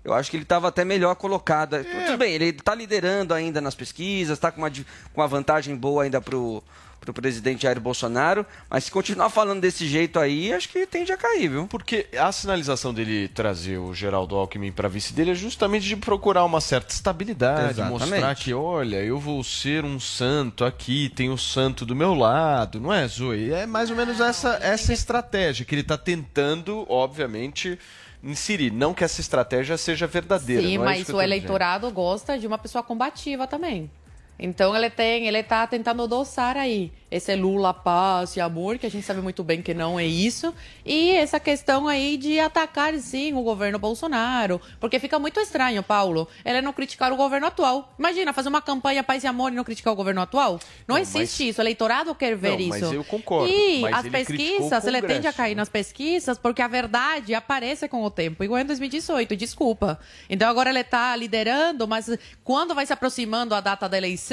eu 0.05 0.15
acho 0.15 0.31
que 0.31 0.37
ele 0.37 0.45
estava 0.45 0.69
até 0.69 0.85
melhor 0.85 1.15
colocado. 1.15 1.77
É. 1.77 1.83
Tudo 1.83 2.19
bem, 2.19 2.35
ele 2.35 2.47
está 2.47 2.75
liderando 2.75 3.35
ainda 3.35 3.61
nas 3.61 3.75
pesquisas, 3.75 4.39
está 4.39 4.51
com 4.51 4.63
uma, 4.63 4.71
com 4.71 5.21
uma 5.21 5.29
vantagem 5.29 5.77
boa 5.77 6.05
ainda 6.05 6.21
para 6.21 6.37
o 6.37 6.63
presidente 7.13 7.63
Jair 7.65 7.81
Bolsonaro, 7.81 8.47
mas 8.69 8.85
se 8.85 8.91
continuar 8.91 9.29
falando 9.29 9.61
desse 9.61 9.87
jeito 9.87 10.19
aí, 10.19 10.53
acho 10.53 10.69
que 10.69 10.87
tende 10.87 11.13
a 11.13 11.17
cair, 11.17 11.49
viu? 11.49 11.67
Porque 11.67 12.07
a 12.19 12.31
sinalização 12.33 12.95
dele 12.95 13.29
trazer 13.29 13.79
o 13.79 13.93
Geraldo 13.93 14.37
Alckmin 14.37 14.73
para 14.73 14.89
vice 14.89 15.13
dele 15.13 15.33
é 15.33 15.35
justamente 15.35 15.87
de 15.87 15.97
procurar 15.97 16.45
uma 16.45 16.61
certa 16.61 16.95
estabilidade, 16.95 17.73
Exatamente. 17.73 18.01
mostrar 18.01 18.35
que, 18.37 18.55
olha, 18.55 18.99
eu 18.99 19.19
vou 19.19 19.43
ser 19.45 19.85
um 19.85 19.99
santo 19.99 20.65
aqui, 20.65 21.11
tem 21.11 21.31
o 21.31 21.37
santo 21.37 21.85
do 21.85 21.97
meu 21.97 22.15
lado, 22.15 22.81
não 22.81 22.93
é, 22.93 23.07
Zoe? 23.07 23.53
É 23.53 23.67
mais 23.67 23.91
ou 23.91 23.97
menos 23.97 24.21
essa, 24.21 24.59
essa 24.63 24.93
estratégia 24.93 25.65
que 25.67 25.75
ele 25.75 25.83
está 25.83 25.99
tentando, 25.99 26.87
obviamente 26.89 27.79
inserir. 28.23 28.71
Não 28.71 28.93
que 28.95 29.05
essa 29.05 29.21
estratégia 29.21 29.77
seja 29.77 30.07
verdadeira. 30.07 30.63
Sim, 30.63 30.77
é 30.77 30.79
mas 30.79 31.09
o 31.09 31.21
eleitorado 31.21 31.87
dizendo. 31.87 31.95
gosta 31.95 32.39
de 32.39 32.47
uma 32.47 32.59
pessoa 32.59 32.83
combativa 32.83 33.47
também. 33.47 33.91
Então 34.41 34.75
ele 34.75 34.89
tem, 34.89 35.29
ele 35.29 35.39
está 35.39 35.67
tentando 35.67 36.03
adoçar 36.03 36.57
aí 36.57 36.91
esse 37.11 37.35
Lula, 37.35 37.75
paz 37.75 38.37
e 38.37 38.41
amor, 38.41 38.79
que 38.79 38.87
a 38.87 38.91
gente 38.91 39.05
sabe 39.05 39.21
muito 39.21 39.43
bem 39.43 39.61
que 39.61 39.75
não 39.75 39.99
é 39.99 40.07
isso, 40.07 40.55
e 40.85 41.11
essa 41.11 41.41
questão 41.41 41.89
aí 41.89 42.17
de 42.17 42.39
atacar, 42.39 42.95
sim, 42.99 43.33
o 43.33 43.43
governo 43.43 43.79
Bolsonaro, 43.79 44.61
porque 44.79 44.99
fica 45.01 45.19
muito 45.19 45.41
estranho, 45.41 45.83
Paulo, 45.83 46.29
ele 46.45 46.63
não 46.63 46.73
criticar 46.73 47.13
o 47.13 47.17
governo 47.17 47.49
atual. 47.49 47.93
Imagina, 47.99 48.33
fazer 48.33 48.49
uma 48.49 48.63
campanha 48.63 49.03
paz 49.03 49.25
e 49.25 49.27
amor 49.27 49.53
e 49.53 49.57
não 49.57 49.65
criticar 49.65 49.93
o 49.93 49.97
governo 49.97 50.21
atual? 50.21 50.61
Não, 50.87 50.95
não 50.95 50.99
existe 50.99 51.43
mas... 51.43 51.51
isso, 51.51 51.61
o 51.61 51.63
eleitorado 51.63 52.15
quer 52.15 52.37
ver 52.37 52.53
não, 52.53 52.61
isso. 52.61 52.69
Mas 52.69 52.93
eu 52.93 53.05
concordo. 53.05 53.53
E 53.53 53.85
as 53.87 54.09
pesquisas, 54.09 54.85
ele 54.87 55.03
tende 55.03 55.27
a 55.27 55.33
cair 55.33 55.57
nas 55.57 55.69
pesquisas 55.69 56.39
porque 56.39 56.63
a 56.63 56.69
verdade 56.69 57.35
aparece 57.35 57.89
com 57.89 58.05
o 58.05 58.11
tempo, 58.11 58.45
igual 58.45 58.61
em 58.61 58.65
2018, 58.65 59.35
desculpa. 59.35 59.99
Então 60.29 60.49
agora 60.49 60.71
ele 60.71 60.81
está 60.81 61.17
liderando, 61.17 61.89
mas 61.89 62.09
quando 62.45 62.73
vai 62.73 62.87
se 62.87 62.93
aproximando 62.93 63.55
a 63.55 63.61
data 63.61 63.89
da 63.89 63.97
eleição, 63.99 64.30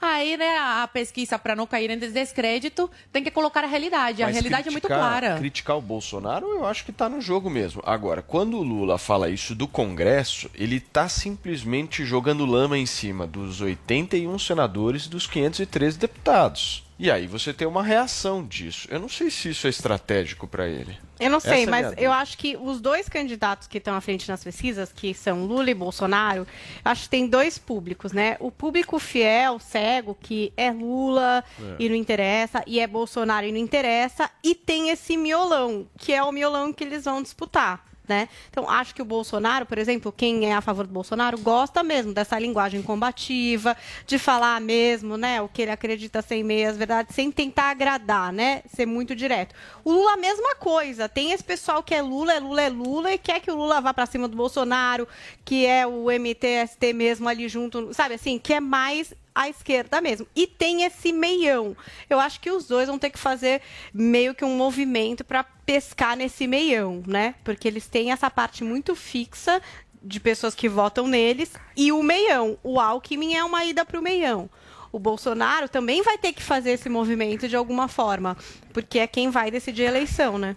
aí, 0.00 0.36
né, 0.36 0.58
a 0.58 0.88
pesquisa, 0.92 1.38
para 1.38 1.54
não 1.54 1.66
cair 1.66 1.90
em 1.90 1.98
descrédito, 1.98 2.90
tem 3.12 3.22
que 3.22 3.30
colocar 3.30 3.64
a 3.64 3.66
realidade. 3.66 4.22
A 4.22 4.26
Mas 4.26 4.34
realidade 4.34 4.64
criticar, 4.64 4.90
é 4.90 4.94
muito 4.94 5.10
clara. 5.10 5.38
Criticar 5.38 5.76
o 5.76 5.82
Bolsonaro, 5.82 6.46
eu 6.48 6.66
acho 6.66 6.84
que 6.84 6.90
está 6.90 7.08
no 7.08 7.20
jogo 7.20 7.48
mesmo. 7.48 7.82
Agora, 7.84 8.22
quando 8.22 8.58
o 8.58 8.62
Lula 8.62 8.98
fala 8.98 9.30
isso 9.30 9.54
do 9.54 9.68
Congresso, 9.68 10.50
ele 10.54 10.76
está 10.76 11.08
simplesmente 11.08 12.04
jogando 12.04 12.44
lama 12.44 12.76
em 12.78 12.86
cima 12.86 13.26
dos 13.26 13.60
81 13.60 14.38
senadores 14.38 15.06
e 15.06 15.10
dos 15.10 15.26
513 15.26 15.98
deputados. 15.98 16.84
E 17.02 17.10
aí 17.10 17.26
você 17.26 17.52
tem 17.52 17.66
uma 17.66 17.82
reação 17.82 18.46
disso. 18.46 18.86
Eu 18.88 19.00
não 19.00 19.08
sei 19.08 19.28
se 19.28 19.48
isso 19.48 19.66
é 19.66 19.70
estratégico 19.70 20.46
para 20.46 20.68
ele. 20.68 20.96
Eu 21.18 21.30
não 21.30 21.40
sei, 21.40 21.62
Essa 21.62 21.62
é 21.62 21.66
mas 21.66 21.92
é 21.94 21.94
eu 21.98 22.12
acho 22.12 22.38
que 22.38 22.56
os 22.56 22.80
dois 22.80 23.08
candidatos 23.08 23.66
que 23.66 23.78
estão 23.78 23.96
à 23.96 24.00
frente 24.00 24.28
nas 24.28 24.44
pesquisas, 24.44 24.92
que 24.92 25.12
são 25.12 25.44
Lula 25.44 25.68
e 25.68 25.74
Bolsonaro, 25.74 26.46
acho 26.84 27.02
que 27.02 27.08
tem 27.08 27.26
dois 27.26 27.58
públicos, 27.58 28.12
né? 28.12 28.36
O 28.38 28.52
público 28.52 29.00
fiel, 29.00 29.58
cego, 29.58 30.14
que 30.14 30.52
é 30.56 30.70
Lula 30.70 31.42
é. 31.60 31.76
e 31.80 31.88
não 31.88 31.96
interessa, 31.96 32.62
e 32.68 32.78
é 32.78 32.86
Bolsonaro 32.86 33.46
e 33.46 33.50
não 33.50 33.58
interessa, 33.58 34.30
e 34.40 34.54
tem 34.54 34.90
esse 34.90 35.16
miolão, 35.16 35.88
que 35.98 36.12
é 36.12 36.22
o 36.22 36.30
miolão 36.30 36.72
que 36.72 36.84
eles 36.84 37.04
vão 37.04 37.20
disputar. 37.20 37.84
Né? 38.08 38.28
Então, 38.50 38.68
acho 38.68 38.94
que 38.94 39.00
o 39.00 39.04
Bolsonaro, 39.04 39.64
por 39.64 39.78
exemplo, 39.78 40.10
quem 40.10 40.50
é 40.50 40.54
a 40.54 40.60
favor 40.60 40.86
do 40.86 40.92
Bolsonaro, 40.92 41.38
gosta 41.38 41.84
mesmo 41.84 42.12
dessa 42.12 42.36
linguagem 42.36 42.82
combativa, 42.82 43.76
de 44.06 44.18
falar 44.18 44.60
mesmo 44.60 45.16
né, 45.16 45.40
o 45.40 45.48
que 45.48 45.62
ele 45.62 45.70
acredita 45.70 46.20
sem 46.20 46.42
meias 46.42 46.76
verdades, 46.76 47.14
sem 47.14 47.30
tentar 47.30 47.70
agradar, 47.70 48.32
né? 48.32 48.62
Ser 48.74 48.86
muito 48.86 49.14
direto. 49.14 49.54
O 49.84 49.92
Lula, 49.92 50.14
a 50.14 50.16
mesma 50.16 50.56
coisa. 50.56 51.08
Tem 51.08 51.30
esse 51.30 51.44
pessoal 51.44 51.80
que 51.80 51.94
é 51.94 52.02
Lula, 52.02 52.32
é 52.34 52.40
Lula, 52.40 52.62
é 52.62 52.68
Lula, 52.68 53.12
e 53.12 53.18
quer 53.18 53.40
que 53.40 53.50
o 53.50 53.54
Lula 53.54 53.80
vá 53.80 53.94
para 53.94 54.06
cima 54.06 54.26
do 54.26 54.36
Bolsonaro, 54.36 55.06
que 55.44 55.64
é 55.64 55.86
o 55.86 56.06
MTST 56.10 56.92
mesmo 56.92 57.28
ali 57.28 57.48
junto, 57.48 57.94
sabe 57.94 58.14
assim, 58.14 58.38
que 58.38 58.52
é 58.52 58.60
mais 58.60 59.14
à 59.34 59.48
esquerda 59.48 60.00
mesmo. 60.00 60.26
E 60.34 60.46
tem 60.46 60.84
esse 60.84 61.12
meião. 61.12 61.76
Eu 62.08 62.20
acho 62.20 62.40
que 62.40 62.50
os 62.50 62.66
dois 62.66 62.88
vão 62.88 62.98
ter 62.98 63.10
que 63.10 63.18
fazer 63.18 63.62
meio 63.92 64.34
que 64.34 64.44
um 64.44 64.56
movimento 64.56 65.24
para 65.24 65.44
pescar 65.44 66.16
nesse 66.16 66.46
meião, 66.46 67.02
né? 67.06 67.34
Porque 67.44 67.66
eles 67.66 67.88
têm 67.88 68.12
essa 68.12 68.30
parte 68.30 68.64
muito 68.64 68.94
fixa 68.94 69.60
de 70.02 70.18
pessoas 70.18 70.54
que 70.54 70.68
votam 70.68 71.06
neles 71.06 71.52
e 71.76 71.92
o 71.92 72.02
meião. 72.02 72.58
O 72.62 72.80
Alckmin 72.80 73.34
é 73.34 73.44
uma 73.44 73.64
ida 73.64 73.84
para 73.84 73.98
o 73.98 74.02
meião. 74.02 74.50
O 74.90 74.98
Bolsonaro 74.98 75.68
também 75.68 76.02
vai 76.02 76.18
ter 76.18 76.32
que 76.32 76.42
fazer 76.42 76.72
esse 76.72 76.88
movimento 76.88 77.48
de 77.48 77.56
alguma 77.56 77.88
forma, 77.88 78.36
porque 78.74 78.98
é 78.98 79.06
quem 79.06 79.30
vai 79.30 79.50
decidir 79.50 79.86
a 79.86 79.88
eleição, 79.88 80.36
né? 80.36 80.54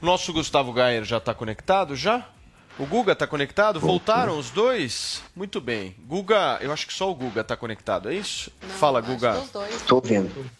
Nosso 0.00 0.32
Gustavo 0.32 0.72
Gayer 0.72 1.04
já 1.04 1.18
está 1.18 1.34
conectado 1.34 1.94
já? 1.94 2.26
O 2.80 2.86
Guga 2.86 3.12
está 3.12 3.26
conectado? 3.26 3.78
Voltaram 3.78 4.38
os 4.38 4.48
dois? 4.48 5.22
Muito 5.36 5.60
bem. 5.60 5.94
Guga, 6.06 6.58
eu 6.62 6.72
acho 6.72 6.86
que 6.86 6.94
só 6.94 7.10
o 7.10 7.14
Guga 7.14 7.42
está 7.42 7.54
conectado, 7.54 8.08
é 8.08 8.14
isso? 8.14 8.50
Não, 8.62 8.70
Fala, 8.70 9.02
Guga. 9.02 9.38
Estou 9.70 10.00
vendo. 10.00 10.50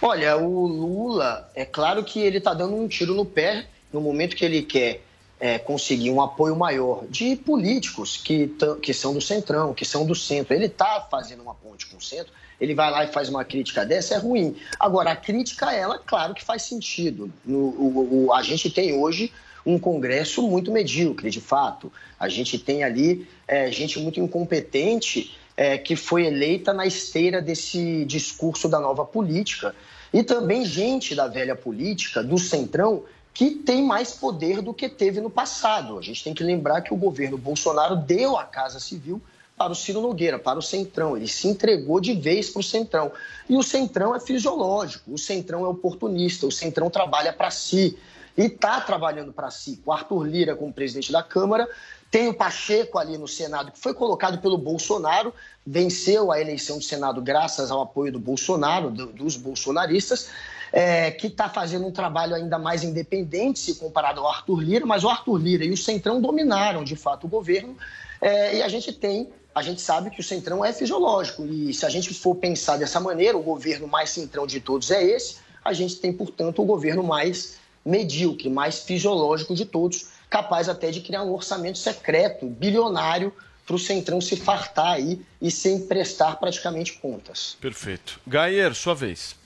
Olha, 0.00 0.38
o 0.38 0.66
Lula, 0.66 1.50
é 1.54 1.66
claro 1.66 2.02
que 2.02 2.18
ele 2.18 2.38
está 2.38 2.54
dando 2.54 2.74
um 2.74 2.88
tiro 2.88 3.14
no 3.14 3.26
pé 3.26 3.66
no 3.92 4.00
momento 4.00 4.34
que 4.34 4.42
ele 4.42 4.62
quer 4.62 5.02
é, 5.38 5.58
conseguir 5.58 6.10
um 6.10 6.22
apoio 6.22 6.56
maior 6.56 7.04
de 7.10 7.36
políticos 7.36 8.16
que, 8.16 8.50
que 8.80 8.94
são 8.94 9.12
do 9.12 9.20
centrão, 9.20 9.74
que 9.74 9.84
são 9.84 10.06
do 10.06 10.14
centro. 10.14 10.54
Ele 10.54 10.64
está 10.64 11.06
fazendo 11.10 11.42
uma 11.42 11.54
ponte 11.54 11.84
com 11.88 11.98
o 11.98 12.00
centro, 12.00 12.32
ele 12.62 12.76
vai 12.76 12.92
lá 12.92 13.02
e 13.02 13.08
faz 13.08 13.28
uma 13.28 13.44
crítica 13.44 13.84
dessa, 13.84 14.14
é 14.14 14.18
ruim. 14.18 14.54
Agora, 14.78 15.10
a 15.10 15.16
crítica, 15.16 15.72
ela, 15.72 15.98
claro 15.98 16.32
que 16.32 16.44
faz 16.44 16.62
sentido. 16.62 17.28
No, 17.44 17.58
o, 17.58 18.26
o, 18.26 18.32
a 18.32 18.40
gente 18.40 18.70
tem 18.70 18.92
hoje 18.94 19.32
um 19.66 19.80
Congresso 19.80 20.42
muito 20.42 20.70
medíocre, 20.70 21.28
de 21.28 21.40
fato. 21.40 21.92
A 22.20 22.28
gente 22.28 22.60
tem 22.60 22.84
ali 22.84 23.26
é, 23.48 23.68
gente 23.72 23.98
muito 23.98 24.20
incompetente 24.20 25.36
é, 25.56 25.76
que 25.76 25.96
foi 25.96 26.24
eleita 26.24 26.72
na 26.72 26.86
esteira 26.86 27.42
desse 27.42 28.04
discurso 28.04 28.68
da 28.68 28.78
nova 28.78 29.04
política. 29.04 29.74
E 30.14 30.22
também 30.22 30.64
gente 30.64 31.16
da 31.16 31.26
velha 31.26 31.56
política, 31.56 32.22
do 32.22 32.38
Centrão, 32.38 33.02
que 33.34 33.50
tem 33.50 33.82
mais 33.82 34.12
poder 34.12 34.62
do 34.62 34.72
que 34.72 34.88
teve 34.88 35.20
no 35.20 35.30
passado. 35.30 35.98
A 35.98 36.02
gente 36.02 36.22
tem 36.22 36.32
que 36.32 36.44
lembrar 36.44 36.82
que 36.82 36.94
o 36.94 36.96
governo 36.96 37.36
Bolsonaro 37.36 37.96
deu 37.96 38.36
a 38.36 38.44
Casa 38.44 38.78
Civil 38.78 39.20
para 39.56 39.72
o 39.72 39.74
Ciro 39.74 40.00
Nogueira, 40.00 40.38
para 40.38 40.58
o 40.58 40.62
Centrão. 40.62 41.16
Ele 41.16 41.28
se 41.28 41.48
entregou 41.48 42.00
de 42.00 42.14
vez 42.14 42.50
para 42.50 42.60
o 42.60 42.62
Centrão. 42.62 43.12
E 43.48 43.56
o 43.56 43.62
Centrão 43.62 44.14
é 44.14 44.20
fisiológico, 44.20 45.12
o 45.12 45.18
Centrão 45.18 45.64
é 45.64 45.68
oportunista, 45.68 46.46
o 46.46 46.52
Centrão 46.52 46.90
trabalha 46.90 47.32
para 47.32 47.50
si 47.50 47.98
e 48.36 48.42
está 48.42 48.80
trabalhando 48.80 49.32
para 49.32 49.50
si. 49.50 49.80
O 49.84 49.92
Arthur 49.92 50.24
Lira 50.24 50.56
como 50.56 50.72
presidente 50.72 51.12
da 51.12 51.22
Câmara, 51.22 51.68
tem 52.10 52.28
o 52.28 52.34
Pacheco 52.34 52.98
ali 52.98 53.16
no 53.16 53.28
Senado, 53.28 53.72
que 53.72 53.78
foi 53.78 53.94
colocado 53.94 54.38
pelo 54.38 54.58
Bolsonaro, 54.58 55.32
venceu 55.66 56.30
a 56.30 56.40
eleição 56.40 56.78
do 56.78 56.84
Senado 56.84 57.22
graças 57.22 57.70
ao 57.70 57.80
apoio 57.80 58.12
do 58.12 58.18
Bolsonaro, 58.18 58.90
do, 58.90 59.06
dos 59.06 59.36
bolsonaristas. 59.36 60.30
é, 60.72 61.10
que 61.10 61.26
está 61.26 61.48
fazendo 61.48 61.86
um 61.86 61.92
trabalho 61.92 62.34
ainda 62.34 62.58
mais 62.58 62.82
independente 62.82 63.58
se 63.58 63.74
comparado 63.74 64.20
ao 64.20 64.28
Arthur 64.28 64.60
Lira, 64.60 64.86
mas 64.86 65.04
o 65.04 65.08
Arthur 65.08 65.36
Lira 65.36 65.64
e 65.64 65.70
o 65.70 65.76
Centrão 65.76 66.20
dominaram 66.20 66.82
de 66.82 66.96
fato 66.96 67.26
o 67.26 67.28
governo 67.28 67.76
é, 68.20 68.56
e 68.56 68.62
a 68.62 68.68
gente 68.68 68.92
tem 68.92 69.30
a 69.54 69.62
gente 69.62 69.80
sabe 69.80 70.10
que 70.10 70.20
o 70.20 70.24
centrão 70.24 70.64
é 70.64 70.72
fisiológico. 70.72 71.44
E 71.44 71.72
se 71.74 71.84
a 71.84 71.88
gente 71.88 72.12
for 72.14 72.34
pensar 72.34 72.76
dessa 72.76 72.98
maneira, 72.98 73.36
o 73.36 73.42
governo 73.42 73.86
mais 73.86 74.10
centrão 74.10 74.46
de 74.46 74.60
todos 74.60 74.90
é 74.90 75.02
esse, 75.02 75.36
a 75.64 75.72
gente 75.72 75.96
tem, 75.96 76.12
portanto, 76.12 76.62
o 76.62 76.64
governo 76.64 77.02
mais 77.02 77.56
medíocre, 77.84 78.48
mais 78.48 78.80
fisiológico 78.80 79.54
de 79.54 79.64
todos, 79.64 80.08
capaz 80.30 80.68
até 80.68 80.90
de 80.90 81.00
criar 81.00 81.22
um 81.22 81.32
orçamento 81.32 81.78
secreto, 81.78 82.46
bilionário, 82.46 83.32
para 83.66 83.76
o 83.76 83.78
Centrão 83.78 84.20
se 84.20 84.36
fartar 84.36 84.94
aí 84.94 85.20
e 85.40 85.50
sem 85.50 85.86
prestar 85.86 86.36
praticamente 86.36 86.94
contas. 86.94 87.56
Perfeito. 87.60 88.20
Gayer, 88.26 88.74
sua 88.74 88.94
vez. 88.94 89.36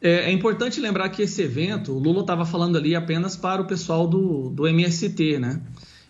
É, 0.00 0.30
é, 0.30 0.32
importante 0.32 0.80
lembrar 0.80 1.08
que 1.10 1.22
esse 1.22 1.42
evento, 1.42 1.92
o 1.92 1.98
Lula 1.98 2.20
estava 2.20 2.46
falando 2.46 2.78
ali 2.78 2.94
apenas 2.94 3.36
para 3.36 3.60
o 3.60 3.66
pessoal 3.66 4.06
do, 4.06 4.48
do 4.50 4.66
MST, 4.66 5.38
né? 5.38 5.60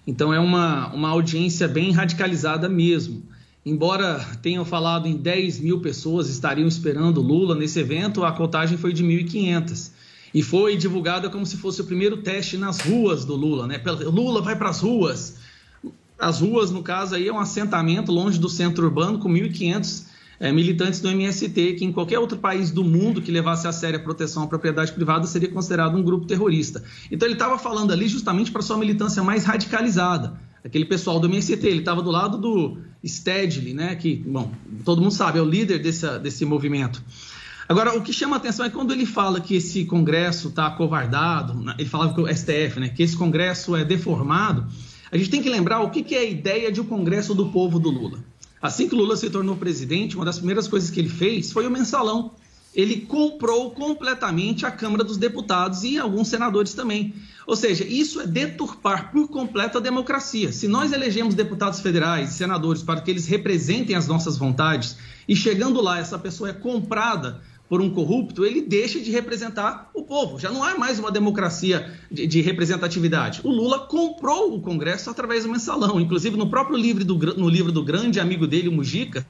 Então 0.09 0.33
é 0.33 0.40
uma, 0.40 0.90
uma 0.94 1.11
audiência 1.11 1.68
bem 1.68 1.92
radicalizada 1.92 2.66
mesmo. 2.66 3.23
Embora 3.64 4.18
tenham 4.40 4.64
falado 4.64 5.07
em 5.07 5.14
10 5.14 5.61
mil 5.61 5.81
pessoas 5.81 6.31
estariam 6.31 6.66
esperando 6.66 7.21
Lula 7.21 7.55
nesse 7.55 7.79
evento, 7.79 8.25
a 8.25 8.33
contagem 8.33 8.79
foi 8.79 8.94
de 8.94 9.05
1.500. 9.05 9.90
E 10.33 10.42
foi 10.42 10.79
divulgada 10.79 11.29
como 11.29 11.44
se 11.44 11.59
fosse 11.59 11.83
o 11.83 11.85
primeiro 11.85 12.16
teste 12.23 12.57
nas 12.57 12.81
ruas 12.81 13.27
do 13.27 13.37
Lula, 13.37 13.66
né? 13.66 13.79
Lula 14.07 14.40
vai 14.40 14.57
para 14.57 14.71
as 14.71 14.81
ruas. 14.81 15.40
As 16.18 16.40
ruas, 16.40 16.71
no 16.71 16.83
caso, 16.83 17.14
aí 17.14 17.29
é 17.29 17.33
um 17.33 17.38
assentamento 17.38 18.11
longe 18.11 18.38
do 18.38 18.49
centro 18.49 18.87
urbano 18.87 19.18
com 19.18 19.29
1.500 19.29 20.07
é, 20.40 20.53
militantes 20.53 21.01
do 21.01 21.09
MST, 21.09 21.74
que 21.74 21.85
em 21.85 21.92
qualquer 21.92 22.18
outro 22.18 22.38
país 22.38 22.70
do 22.70 22.85
mundo 22.85 23.20
que 23.20 23.31
levasse 23.31 23.66
a 23.66 23.72
sério 23.72 23.98
a 23.98 24.03
proteção 24.03 24.44
à 24.44 24.46
propriedade 24.46 24.92
privada 24.92 25.27
seria 25.27 25.51
considerado 25.51 25.96
um 25.96 26.03
grupo 26.03 26.27
terrorista. 26.27 26.83
Então 27.11 27.27
ele 27.27 27.35
estava 27.35 27.59
falando 27.59 27.92
ali 27.92 28.09
justamente 28.09 28.51
para 28.51 28.62
sua 28.62 28.77
militância 28.77 29.22
mais 29.22 29.44
radicalizada. 29.44 30.38
Aquele 30.64 30.85
pessoal 30.85 31.20
do 31.20 31.29
MST, 31.29 31.66
ele 31.66 31.79
estava 31.79 32.03
do 32.03 32.11
lado 32.11 32.37
do 32.37 32.79
Stedley, 33.05 33.74
né, 33.74 33.94
que, 33.94 34.16
bom, 34.16 34.51
todo 34.85 35.01
mundo 35.01 35.12
sabe, 35.12 35.38
é 35.38 35.42
o 35.42 35.48
líder 35.48 35.79
desse, 35.79 36.18
desse 36.18 36.44
movimento. 36.44 37.03
Agora, 37.68 37.96
o 37.96 38.03
que 38.03 38.12
chama 38.12 38.37
a 38.37 38.38
atenção 38.38 38.64
é 38.66 38.70
quando 38.70 38.92
ele 38.92 39.07
fala 39.07 39.40
que 39.40 39.55
esse 39.55 39.85
Congresso 39.85 40.48
está 40.48 40.66
acovardado, 40.66 41.55
né, 41.55 41.74
ele 41.79 41.88
falava 41.88 42.12
que 42.12 42.20
o 42.20 42.27
STF, 42.27 42.81
né, 42.81 42.88
que 42.88 43.03
esse 43.03 43.16
Congresso 43.16 43.77
é 43.77 43.85
deformado, 43.85 44.66
a 45.11 45.16
gente 45.16 45.31
tem 45.31 45.42
que 45.42 45.48
lembrar 45.48 45.81
o 45.81 45.90
que, 45.90 46.03
que 46.03 46.14
é 46.14 46.20
a 46.20 46.24
ideia 46.24 46.72
de 46.72 46.81
o 46.81 46.83
um 46.83 46.87
Congresso 46.87 47.35
do 47.35 47.46
povo 47.46 47.79
do 47.79 47.90
Lula. 47.90 48.18
Assim 48.61 48.88
que 48.88 48.94
Lula 48.94 49.16
se 49.16 49.31
tornou 49.31 49.57
presidente, 49.57 50.16
uma 50.16 50.25
das 50.25 50.38
primeiras 50.38 50.66
coisas 50.66 50.90
que 50.90 50.99
ele 50.99 51.09
fez 51.09 51.53
foi 51.53 51.66
o 51.66 51.71
mensalão. 51.71 52.33
Ele 52.75 53.01
comprou 53.01 53.71
completamente 53.71 54.66
a 54.66 54.71
Câmara 54.71 55.03
dos 55.03 55.16
Deputados 55.16 55.83
e 55.85 55.99
alguns 55.99 56.29
senadores 56.29 56.75
também. 56.75 57.14
Ou 57.47 57.57
seja, 57.57 57.83
isso 57.85 58.21
é 58.21 58.27
deturpar 58.27 59.11
por 59.11 59.29
completo 59.29 59.79
a 59.79 59.81
democracia. 59.81 60.53
Se 60.53 60.68
nós 60.68 60.92
elegemos 60.92 61.35
deputados 61.35 61.81
federais 61.81 62.31
e 62.31 62.35
senadores 62.35 62.83
para 62.83 63.01
que 63.01 63.11
eles 63.11 63.27
representem 63.27 63.97
as 63.97 64.07
nossas 64.07 64.37
vontades 64.37 64.97
e 65.27 65.35
chegando 65.35 65.81
lá 65.81 65.99
essa 65.99 66.18
pessoa 66.18 66.51
é 66.51 66.53
comprada 66.53 67.40
por 67.68 67.83
um 67.83 67.90
corrupto, 67.90 68.44
ele 68.44 68.62
deixa 68.62 68.98
de 68.98 69.11
representar 69.11 69.90
o 69.92 70.02
povo. 70.02 70.38
Já 70.38 70.50
não 70.50 70.64
há 70.64 70.76
mais 70.78 70.98
uma 70.98 71.11
democracia 71.11 71.94
de, 72.11 72.26
de, 72.26 72.40
representatividade. 72.40 73.40
O 73.44 73.50
Lula 73.50 73.81
comprou 73.81 74.54
o 74.54 74.61
Congresso 74.61 75.11
através 75.11 75.44
do 75.44 75.50
mensalão. 75.50 76.00
Inclusive, 76.00 76.37
no 76.37 76.48
próprio 76.48 76.76
livro 76.76 77.04
do, 77.04 77.14
no 77.37 77.48
livro 77.48 77.70
do 77.70 77.85
grande 77.85 78.18
amigo 78.18 78.46
dele, 78.46 78.68
o 78.68 78.72
Mujica. 78.72 79.26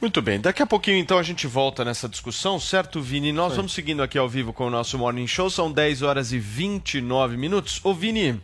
Muito 0.00 0.20
bem, 0.20 0.38
daqui 0.38 0.62
a 0.62 0.66
pouquinho 0.66 0.98
então 0.98 1.18
a 1.18 1.22
gente 1.22 1.46
volta 1.46 1.82
nessa 1.82 2.06
discussão, 2.06 2.60
certo, 2.60 3.00
Vini? 3.00 3.32
Nós 3.32 3.48
Foi. 3.48 3.56
vamos 3.56 3.72
seguindo 3.72 4.02
aqui 4.02 4.18
ao 4.18 4.28
vivo 4.28 4.52
com 4.52 4.66
o 4.66 4.70
nosso 4.70 4.98
Morning 4.98 5.26
Show, 5.26 5.48
são 5.48 5.72
10 5.72 6.02
horas 6.02 6.30
e 6.30 6.38
29 6.38 7.38
minutos. 7.38 7.80
Ô, 7.82 7.94
Vini, 7.94 8.38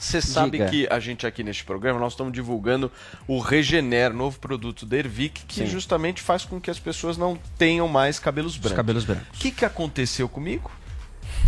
você 0.00 0.20
sabe 0.22 0.52
Diga. 0.52 0.70
que 0.70 0.88
a 0.90 0.98
gente 0.98 1.26
aqui 1.26 1.44
neste 1.44 1.62
programa 1.62 2.00
nós 2.00 2.14
estamos 2.14 2.32
divulgando 2.32 2.90
o 3.28 3.38
Regener, 3.38 4.12
novo 4.14 4.38
produto 4.38 4.86
da 4.86 4.96
Ervic, 4.96 5.44
que 5.44 5.56
Sim. 5.56 5.66
justamente 5.66 6.22
faz 6.22 6.44
com 6.44 6.58
que 6.58 6.70
as 6.70 6.78
pessoas 6.78 7.18
não 7.18 7.38
tenham 7.58 7.86
mais 7.86 8.18
cabelos 8.18 8.56
brancos. 8.56 8.70
Os 8.70 8.76
cabelos 8.76 9.04
brancos. 9.04 9.28
O 9.28 9.40
que, 9.40 9.50
que 9.50 9.64
aconteceu 9.64 10.26
comigo? 10.26 10.70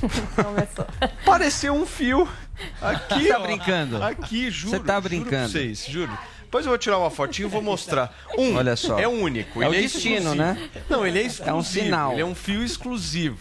Começou. 0.37 0.87
Pareceu 1.25 1.75
um 1.75 1.87
fio. 1.87 2.29
Aqui, 2.81 3.29
tá 3.29 3.39
ó, 3.39 3.43
brincando? 3.43 4.03
Aqui, 4.03 4.51
juro. 4.51 4.77
Você 4.77 4.85
tá 4.85 5.01
brincando? 5.01 5.49
Juro 5.49 5.65
vocês, 5.65 5.87
juro. 5.89 6.19
Depois 6.53 6.67
eu 6.67 6.71
vou 6.71 6.77
tirar 6.77 6.99
uma 6.99 7.09
fotinho 7.09 7.49
e 7.49 7.51
vou 7.51 7.63
mostrar. 7.63 8.15
Um, 8.37 8.57
Olha 8.57 8.77
só. 8.77 8.99
é 8.99 9.09
único. 9.09 9.63
É 9.63 9.67
ele 9.69 9.75
o 9.75 9.79
é 9.79 9.81
destino, 9.81 10.35
né? 10.35 10.69
Não, 10.87 11.07
ele 11.07 11.19
é 11.19 11.23
exclusivo. 11.23 11.49
É 11.49 11.55
um 11.55 11.63
sinal. 11.63 12.13
Ele 12.13 12.21
é 12.21 12.25
um 12.27 12.35
fio 12.35 12.63
exclusivo. 12.63 13.39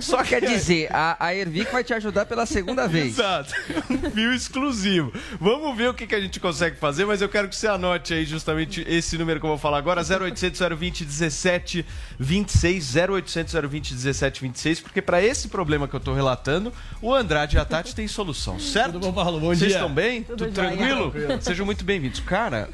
Só 0.00 0.24
quer 0.24 0.40
dizer, 0.40 0.88
a, 0.90 1.18
a 1.20 1.34
Ervic 1.34 1.70
vai 1.70 1.84
te 1.84 1.92
ajudar 1.92 2.24
pela 2.24 2.46
segunda 2.46 2.88
vez. 2.88 3.18
Exato. 3.18 3.52
Um 3.90 4.10
fio 4.10 4.32
exclusivo. 4.32 5.12
Vamos 5.38 5.76
ver 5.76 5.90
o 5.90 5.92
que, 5.94 6.06
que 6.06 6.14
a 6.14 6.20
gente 6.20 6.40
consegue 6.40 6.78
fazer, 6.78 7.04
mas 7.04 7.20
eu 7.20 7.28
quero 7.28 7.46
que 7.46 7.54
você 7.54 7.66
anote 7.68 8.14
aí 8.14 8.24
justamente 8.24 8.82
esse 8.88 9.18
número 9.18 9.38
que 9.38 9.44
eu 9.44 9.50
vou 9.50 9.58
falar 9.58 9.76
agora, 9.76 10.00
0800 10.00 10.58
020 10.78 11.04
17 11.04 11.84
26, 12.18 12.94
0800 12.96 13.52
020 13.68 13.92
17 13.92 14.40
26, 14.40 14.80
porque 14.80 15.02
para 15.02 15.22
esse 15.22 15.48
problema 15.48 15.86
que 15.86 15.94
eu 15.94 16.00
tô 16.00 16.14
relatando, 16.14 16.72
o 17.02 17.12
Andrade 17.12 17.56
e 17.56 17.58
a 17.58 17.66
Tati 17.66 17.94
têm 17.94 18.08
solução, 18.08 18.58
certo? 18.58 18.92
Tudo 18.92 19.08
bom, 19.08 19.12
Paulo? 19.12 19.38
Bom 19.40 19.48
Vocês 19.48 19.58
dia. 19.58 19.68
Vocês 19.68 19.74
estão 19.82 19.92
bem? 19.94 20.22
Tudo, 20.22 20.46
Tudo 20.46 20.54
tranquilo? 20.54 21.10
tranquilo? 21.10 21.42
Sejam 21.42 21.66
muito 21.66 21.84
bem-vindos. 21.84 22.20
Cara, 22.20 22.45
cara, 22.46 22.68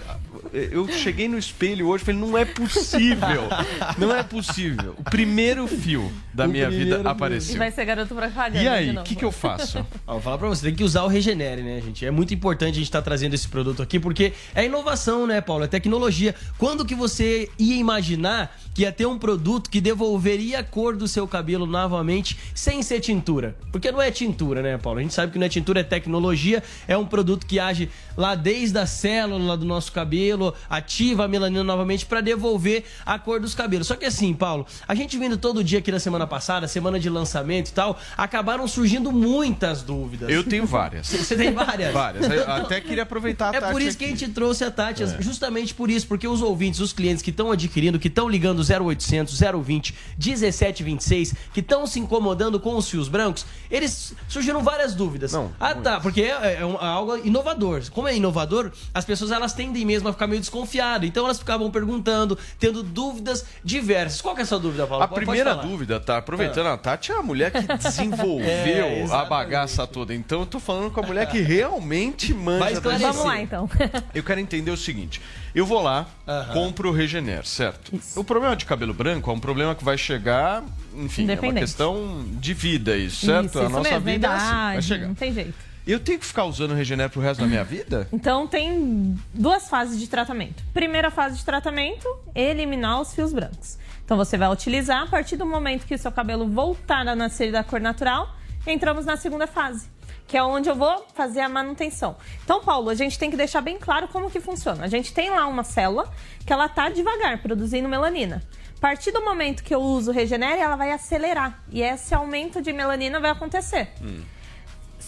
eu 0.52 0.86
cheguei 0.88 1.28
no 1.28 1.38
espelho 1.38 1.88
hoje 1.88 2.02
e 2.02 2.06
falei, 2.06 2.20
não 2.20 2.36
é 2.36 2.44
possível. 2.44 3.48
Não 3.96 4.14
é 4.14 4.22
possível. 4.22 4.94
O 4.98 5.04
primeiro 5.04 5.66
fio 5.66 6.12
da 6.32 6.44
o 6.44 6.48
minha 6.48 6.70
vida 6.70 6.98
fio. 6.98 7.08
apareceu. 7.08 7.54
E 7.54 7.58
vai 7.58 7.70
ser 7.70 7.84
garoto 7.84 8.14
propaganda. 8.14 8.62
E 8.62 8.68
aí, 8.68 8.96
o 8.96 9.02
que, 9.02 9.14
que 9.14 9.24
eu 9.24 9.32
faço? 9.32 9.84
Ó, 10.06 10.14
vou 10.14 10.20
falar 10.20 10.38
pra 10.38 10.48
você, 10.48 10.66
tem 10.66 10.74
que 10.74 10.84
usar 10.84 11.04
o 11.04 11.08
Regenere, 11.08 11.62
né, 11.62 11.80
gente? 11.80 12.04
É 12.04 12.10
muito 12.10 12.34
importante 12.34 12.72
a 12.72 12.78
gente 12.78 12.84
estar 12.84 13.00
tá 13.00 13.04
trazendo 13.04 13.34
esse 13.34 13.48
produto 13.48 13.82
aqui, 13.82 13.98
porque 13.98 14.32
é 14.54 14.64
inovação, 14.64 15.26
né, 15.26 15.40
Paulo? 15.40 15.64
É 15.64 15.66
tecnologia. 15.66 16.34
Quando 16.58 16.84
que 16.84 16.94
você 16.94 17.48
ia 17.58 17.76
imaginar 17.76 18.54
que 18.74 18.82
ia 18.82 18.92
ter 18.92 19.06
um 19.06 19.18
produto 19.18 19.70
que 19.70 19.80
devolveria 19.80 20.60
a 20.60 20.64
cor 20.64 20.96
do 20.96 21.06
seu 21.06 21.26
cabelo 21.26 21.66
novamente 21.66 22.38
sem 22.54 22.82
ser 22.82 23.00
tintura? 23.00 23.56
Porque 23.70 23.90
não 23.90 24.00
é 24.00 24.10
tintura, 24.10 24.62
né, 24.62 24.76
Paulo? 24.76 24.98
A 24.98 25.02
gente 25.02 25.14
sabe 25.14 25.32
que 25.32 25.38
não 25.38 25.46
é 25.46 25.48
tintura, 25.48 25.80
é 25.80 25.84
tecnologia. 25.84 26.62
É 26.86 26.96
um 26.96 27.06
produto 27.06 27.46
que 27.46 27.58
age 27.58 27.90
lá 28.16 28.34
desde 28.34 28.78
a 28.78 28.86
célula 28.86 29.56
do 29.62 29.68
nosso 29.68 29.92
cabelo, 29.92 30.54
ativa 30.68 31.24
a 31.24 31.28
melanina 31.28 31.64
novamente 31.64 32.04
para 32.04 32.20
devolver 32.20 32.84
a 33.06 33.18
cor 33.18 33.40
dos 33.40 33.54
cabelos. 33.54 33.86
Só 33.86 33.96
que 33.96 34.04
assim, 34.04 34.34
Paulo, 34.34 34.66
a 34.86 34.94
gente 34.94 35.16
vindo 35.18 35.36
todo 35.36 35.62
dia 35.64 35.78
aqui 35.78 35.90
na 35.90 35.98
semana 35.98 36.26
passada, 36.26 36.68
semana 36.68 36.98
de 36.98 37.08
lançamento 37.08 37.68
e 37.68 37.72
tal, 37.72 37.98
acabaram 38.16 38.66
surgindo 38.68 39.12
muitas 39.12 39.82
dúvidas. 39.82 40.28
Eu 40.28 40.44
tenho 40.44 40.66
várias. 40.66 41.08
Você 41.08 41.36
tem 41.36 41.52
várias? 41.52 41.92
várias. 41.92 42.28
Eu 42.28 42.50
até 42.50 42.80
queria 42.80 43.02
aproveitar 43.04 43.46
a 43.46 43.56
é 43.56 43.60
Tati. 43.60 43.64
É 43.66 43.72
por 43.72 43.80
isso 43.80 43.96
aqui. 43.96 43.98
que 43.98 44.04
a 44.04 44.08
gente 44.08 44.28
trouxe 44.32 44.64
a 44.64 44.70
Tati, 44.70 45.02
é. 45.02 45.22
justamente 45.22 45.74
por 45.74 45.90
isso, 45.90 46.06
porque 46.06 46.26
os 46.26 46.42
ouvintes, 46.42 46.80
os 46.80 46.92
clientes 46.92 47.22
que 47.22 47.30
estão 47.30 47.50
adquirindo, 47.50 47.98
que 47.98 48.08
estão 48.08 48.28
ligando 48.28 48.62
0800 48.62 49.38
020 49.38 49.94
1726, 50.18 51.34
que 51.52 51.60
estão 51.60 51.86
se 51.86 51.98
incomodando 51.98 52.58
com 52.58 52.76
os 52.76 52.88
fios 52.88 53.08
brancos, 53.08 53.46
eles 53.70 54.14
surgiram 54.28 54.62
várias 54.62 54.94
dúvidas. 54.94 55.32
Não, 55.32 55.52
ah, 55.58 55.74
tá, 55.74 56.00
porque 56.00 56.22
é, 56.22 56.58
é, 56.60 56.66
um, 56.66 56.74
é 56.74 56.84
algo 56.84 57.16
inovador. 57.24 57.82
Como 57.90 58.08
é 58.08 58.16
inovador, 58.16 58.70
as 58.92 59.04
pessoas 59.04 59.30
elas 59.30 59.51
tendem 59.52 59.84
mesmo 59.84 60.08
a 60.08 60.12
ficar 60.12 60.26
meio 60.26 60.40
desconfiadas. 60.40 61.08
Então 61.08 61.24
elas 61.24 61.38
ficavam 61.38 61.70
perguntando, 61.70 62.38
tendo 62.58 62.82
dúvidas 62.82 63.44
diversas. 63.64 64.20
Qual 64.20 64.34
que 64.34 64.40
é 64.40 64.44
a 64.44 64.46
sua 64.46 64.58
dúvida, 64.58 64.86
Paulo? 64.86 65.04
A 65.04 65.08
Pode 65.08 65.24
primeira 65.24 65.54
dúvida, 65.54 66.00
tá? 66.00 66.18
Aproveitando, 66.18 66.66
ah. 66.66 66.74
a 66.74 66.76
Tati 66.78 67.12
é 67.12 67.16
a 67.16 67.22
mulher 67.22 67.50
que 67.50 67.62
desenvolveu 67.76 68.46
é, 68.46 69.06
a 69.10 69.24
bagaça 69.24 69.86
toda. 69.86 70.14
Então 70.14 70.40
eu 70.40 70.46
tô 70.46 70.60
falando 70.60 70.90
com 70.90 71.00
a 71.00 71.06
mulher 71.06 71.26
que 71.26 71.40
realmente 71.40 72.32
manja 72.32 72.80
da 72.80 72.98
Vamos 72.98 73.24
lá, 73.24 73.40
então. 73.40 73.68
Eu 74.14 74.22
quero 74.22 74.40
entender 74.40 74.70
o 74.70 74.76
seguinte. 74.76 75.20
Eu 75.54 75.66
vou 75.66 75.82
lá, 75.82 76.06
compro 76.52 76.90
o 76.90 76.92
Regener, 76.92 77.44
certo? 77.44 77.94
Isso. 77.94 78.18
O 78.18 78.24
problema 78.24 78.56
de 78.56 78.64
cabelo 78.64 78.94
branco 78.94 79.30
é 79.30 79.34
um 79.34 79.40
problema 79.40 79.74
que 79.74 79.84
vai 79.84 79.98
chegar, 79.98 80.62
enfim, 80.94 81.30
é 81.30 81.38
uma 81.38 81.52
questão 81.52 82.24
de 82.38 82.54
vida 82.54 82.96
isso, 82.96 83.26
certo? 83.26 83.46
Isso, 83.46 83.58
a 83.58 83.68
nossa 83.68 83.90
mesmo, 83.90 84.00
vida 84.00 84.26
é 84.26 84.30
assim, 84.30 84.50
vai 84.50 84.82
chegar. 84.82 85.08
Não 85.08 85.14
tem 85.14 85.32
jeito. 85.32 85.71
Eu 85.84 85.98
tenho 85.98 86.18
que 86.18 86.26
ficar 86.26 86.44
usando 86.44 86.70
o 86.70 86.74
Regener 86.74 87.10
pro 87.10 87.20
resto 87.20 87.40
da 87.40 87.46
minha 87.46 87.64
vida? 87.64 88.06
Então 88.12 88.46
tem 88.46 89.18
duas 89.34 89.68
fases 89.68 89.98
de 89.98 90.08
tratamento. 90.08 90.62
Primeira 90.72 91.10
fase 91.10 91.38
de 91.38 91.44
tratamento, 91.44 92.06
eliminar 92.34 93.00
os 93.00 93.12
fios 93.12 93.32
brancos. 93.32 93.78
Então 94.04 94.16
você 94.16 94.38
vai 94.38 94.48
utilizar 94.48 95.02
a 95.02 95.06
partir 95.06 95.36
do 95.36 95.44
momento 95.44 95.84
que 95.84 95.94
o 95.94 95.98
seu 95.98 96.12
cabelo 96.12 96.46
voltar 96.48 97.08
a 97.08 97.16
nascer 97.16 97.50
da 97.50 97.64
cor 97.64 97.80
natural, 97.80 98.32
entramos 98.64 99.04
na 99.04 99.16
segunda 99.16 99.48
fase, 99.48 99.88
que 100.28 100.36
é 100.36 100.42
onde 100.42 100.68
eu 100.68 100.76
vou 100.76 101.04
fazer 101.14 101.40
a 101.40 101.48
manutenção. 101.48 102.16
Então, 102.44 102.62
Paulo, 102.62 102.88
a 102.88 102.94
gente 102.94 103.18
tem 103.18 103.28
que 103.28 103.36
deixar 103.36 103.60
bem 103.60 103.76
claro 103.76 104.06
como 104.06 104.30
que 104.30 104.40
funciona. 104.40 104.84
A 104.84 104.88
gente 104.88 105.12
tem 105.12 105.30
lá 105.30 105.48
uma 105.48 105.64
célula 105.64 106.08
que 106.46 106.52
ela 106.52 106.68
tá 106.68 106.90
devagar 106.90 107.42
produzindo 107.42 107.88
melanina. 107.88 108.40
A 108.76 108.80
partir 108.80 109.10
do 109.10 109.24
momento 109.24 109.64
que 109.64 109.74
eu 109.74 109.80
uso 109.80 110.10
o 110.10 110.14
Regenere, 110.14 110.60
ela 110.60 110.76
vai 110.76 110.92
acelerar 110.92 111.60
e 111.70 111.82
esse 111.82 112.14
aumento 112.14 112.62
de 112.62 112.72
melanina 112.72 113.18
vai 113.18 113.30
acontecer. 113.30 113.92
Hum. 114.00 114.22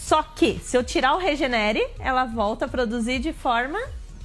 Só 0.05 0.21
que, 0.21 0.59
se 0.63 0.77
eu 0.77 0.83
tirar 0.83 1.15
o 1.15 1.17
Regenere, 1.17 1.83
ela 1.99 2.25
volta 2.25 2.65
a 2.65 2.67
produzir 2.67 3.17
de 3.17 3.33
forma 3.33 3.79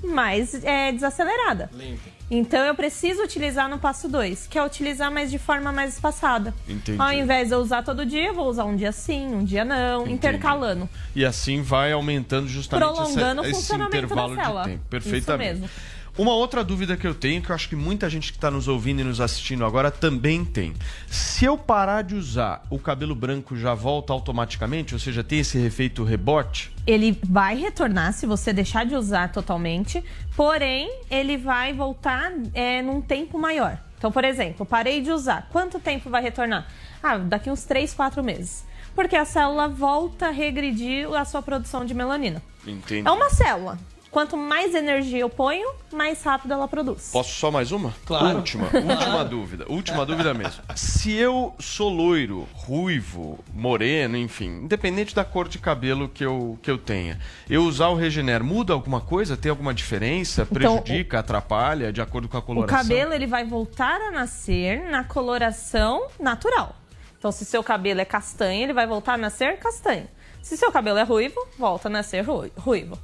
mais 0.04 0.62
é, 0.62 0.92
desacelerada. 0.92 1.70
Lenta. 1.72 2.02
Então 2.30 2.60
eu 2.66 2.74
preciso 2.74 3.22
utilizar 3.22 3.66
no 3.66 3.78
passo 3.78 4.06
2, 4.06 4.46
que 4.46 4.58
é 4.58 4.62
utilizar 4.64 5.10
mais 5.10 5.30
de 5.30 5.38
forma 5.38 5.72
mais 5.72 5.94
espaçada. 5.94 6.52
Entendi. 6.68 7.00
Ao 7.00 7.10
invés 7.10 7.48
de 7.48 7.54
eu 7.54 7.60
usar 7.60 7.82
todo 7.82 8.04
dia, 8.04 8.26
eu 8.26 8.34
vou 8.34 8.46
usar 8.46 8.64
um 8.64 8.76
dia 8.76 8.92
sim, 8.92 9.24
um 9.34 9.42
dia 9.42 9.64
não, 9.64 10.06
intercalando. 10.06 10.86
E 11.16 11.24
assim 11.24 11.62
vai 11.62 11.92
aumentando 11.92 12.46
justamente 12.46 12.86
Prolongando 12.86 13.40
o 13.40 13.44
essa, 13.44 13.50
esse 13.50 13.60
funcionamento 13.62 13.96
intervalo 14.04 14.36
da 14.36 14.42
célula. 14.42 14.62
de 14.62 14.68
tempo. 14.68 14.80
Isso 14.80 14.90
Perfeitamente. 14.90 15.60
mesmo. 15.60 15.70
Uma 16.18 16.32
outra 16.32 16.62
dúvida 16.62 16.96
que 16.96 17.06
eu 17.06 17.14
tenho, 17.14 17.40
que 17.40 17.50
eu 17.50 17.54
acho 17.54 17.68
que 17.68 17.76
muita 17.76 18.10
gente 18.10 18.32
que 18.32 18.38
está 18.38 18.50
nos 18.50 18.68
ouvindo 18.68 19.00
e 19.00 19.04
nos 19.04 19.20
assistindo 19.20 19.64
agora 19.64 19.90
também 19.90 20.44
tem. 20.44 20.74
Se 21.06 21.44
eu 21.44 21.56
parar 21.56 22.02
de 22.02 22.14
usar, 22.14 22.62
o 22.68 22.78
cabelo 22.78 23.14
branco 23.14 23.56
já 23.56 23.74
volta 23.74 24.12
automaticamente? 24.12 24.94
Ou 24.94 25.00
seja, 25.00 25.24
tem 25.24 25.40
esse 25.40 25.58
efeito 25.58 26.04
rebote? 26.04 26.72
Ele 26.86 27.18
vai 27.24 27.56
retornar 27.56 28.12
se 28.12 28.26
você 28.26 28.52
deixar 28.52 28.84
de 28.84 28.94
usar 28.94 29.32
totalmente, 29.32 30.04
porém, 30.36 30.90
ele 31.10 31.36
vai 31.36 31.72
voltar 31.72 32.32
é, 32.52 32.82
num 32.82 33.00
tempo 33.00 33.38
maior. 33.38 33.78
Então, 33.96 34.10
por 34.10 34.24
exemplo, 34.24 34.64
parei 34.64 35.02
de 35.02 35.10
usar. 35.10 35.48
Quanto 35.52 35.78
tempo 35.78 36.08
vai 36.08 36.22
retornar? 36.22 36.66
Ah, 37.02 37.18
daqui 37.18 37.50
uns 37.50 37.64
3, 37.64 37.92
4 37.92 38.22
meses. 38.22 38.64
Porque 38.94 39.14
a 39.14 39.24
célula 39.24 39.68
volta 39.68 40.28
a 40.28 40.30
regredir 40.30 41.10
a 41.12 41.24
sua 41.24 41.42
produção 41.42 41.84
de 41.84 41.94
melanina. 41.94 42.42
Entendi. 42.66 43.06
É 43.06 43.10
uma 43.10 43.30
célula. 43.30 43.78
Quanto 44.10 44.36
mais 44.36 44.74
energia 44.74 45.20
eu 45.20 45.30
ponho, 45.30 45.72
mais 45.92 46.20
rápido 46.24 46.52
ela 46.52 46.66
produz. 46.66 47.10
Posso 47.12 47.32
só 47.32 47.48
mais 47.48 47.70
uma? 47.70 47.94
Claro. 48.04 48.38
Última, 48.38 48.64
última 48.64 49.22
dúvida. 49.24 49.64
Última 49.68 50.04
dúvida 50.04 50.34
mesmo. 50.34 50.60
Se 50.74 51.12
eu 51.14 51.54
sou 51.60 51.88
loiro, 51.88 52.48
ruivo, 52.52 53.38
moreno, 53.54 54.16
enfim, 54.16 54.48
independente 54.64 55.14
da 55.14 55.24
cor 55.24 55.48
de 55.48 55.58
cabelo 55.60 56.08
que 56.08 56.24
eu, 56.24 56.58
que 56.60 56.68
eu 56.68 56.76
tenha, 56.76 57.20
eu 57.48 57.62
usar 57.62 57.86
o 57.88 57.94
Regener 57.94 58.42
muda 58.42 58.72
alguma 58.72 59.00
coisa? 59.00 59.36
Tem 59.36 59.48
alguma 59.48 59.72
diferença? 59.72 60.42
Então, 60.42 60.54
Prejudica, 60.82 61.20
atrapalha, 61.20 61.92
de 61.92 62.00
acordo 62.00 62.28
com 62.28 62.36
a 62.36 62.40
O 62.40 62.42
coloração? 62.42 62.78
cabelo 62.78 63.14
ele 63.14 63.28
vai 63.28 63.44
voltar 63.44 64.00
a 64.00 64.10
nascer 64.10 64.90
na 64.90 65.04
coloração 65.04 66.08
natural. 66.18 66.74
Então, 67.16 67.30
se 67.30 67.44
seu 67.44 67.62
cabelo 67.62 68.00
é 68.00 68.04
castanho, 68.04 68.64
ele 68.64 68.72
vai 68.72 68.88
voltar 68.88 69.12
a 69.14 69.18
nascer 69.18 69.56
castanho. 69.58 70.08
Se 70.42 70.56
seu 70.56 70.72
cabelo 70.72 70.98
é 70.98 71.04
ruivo, 71.04 71.36
volta 71.56 71.86
a 71.86 71.90
nascer 71.90 72.22
rui- 72.24 72.50
ruivo. 72.56 72.98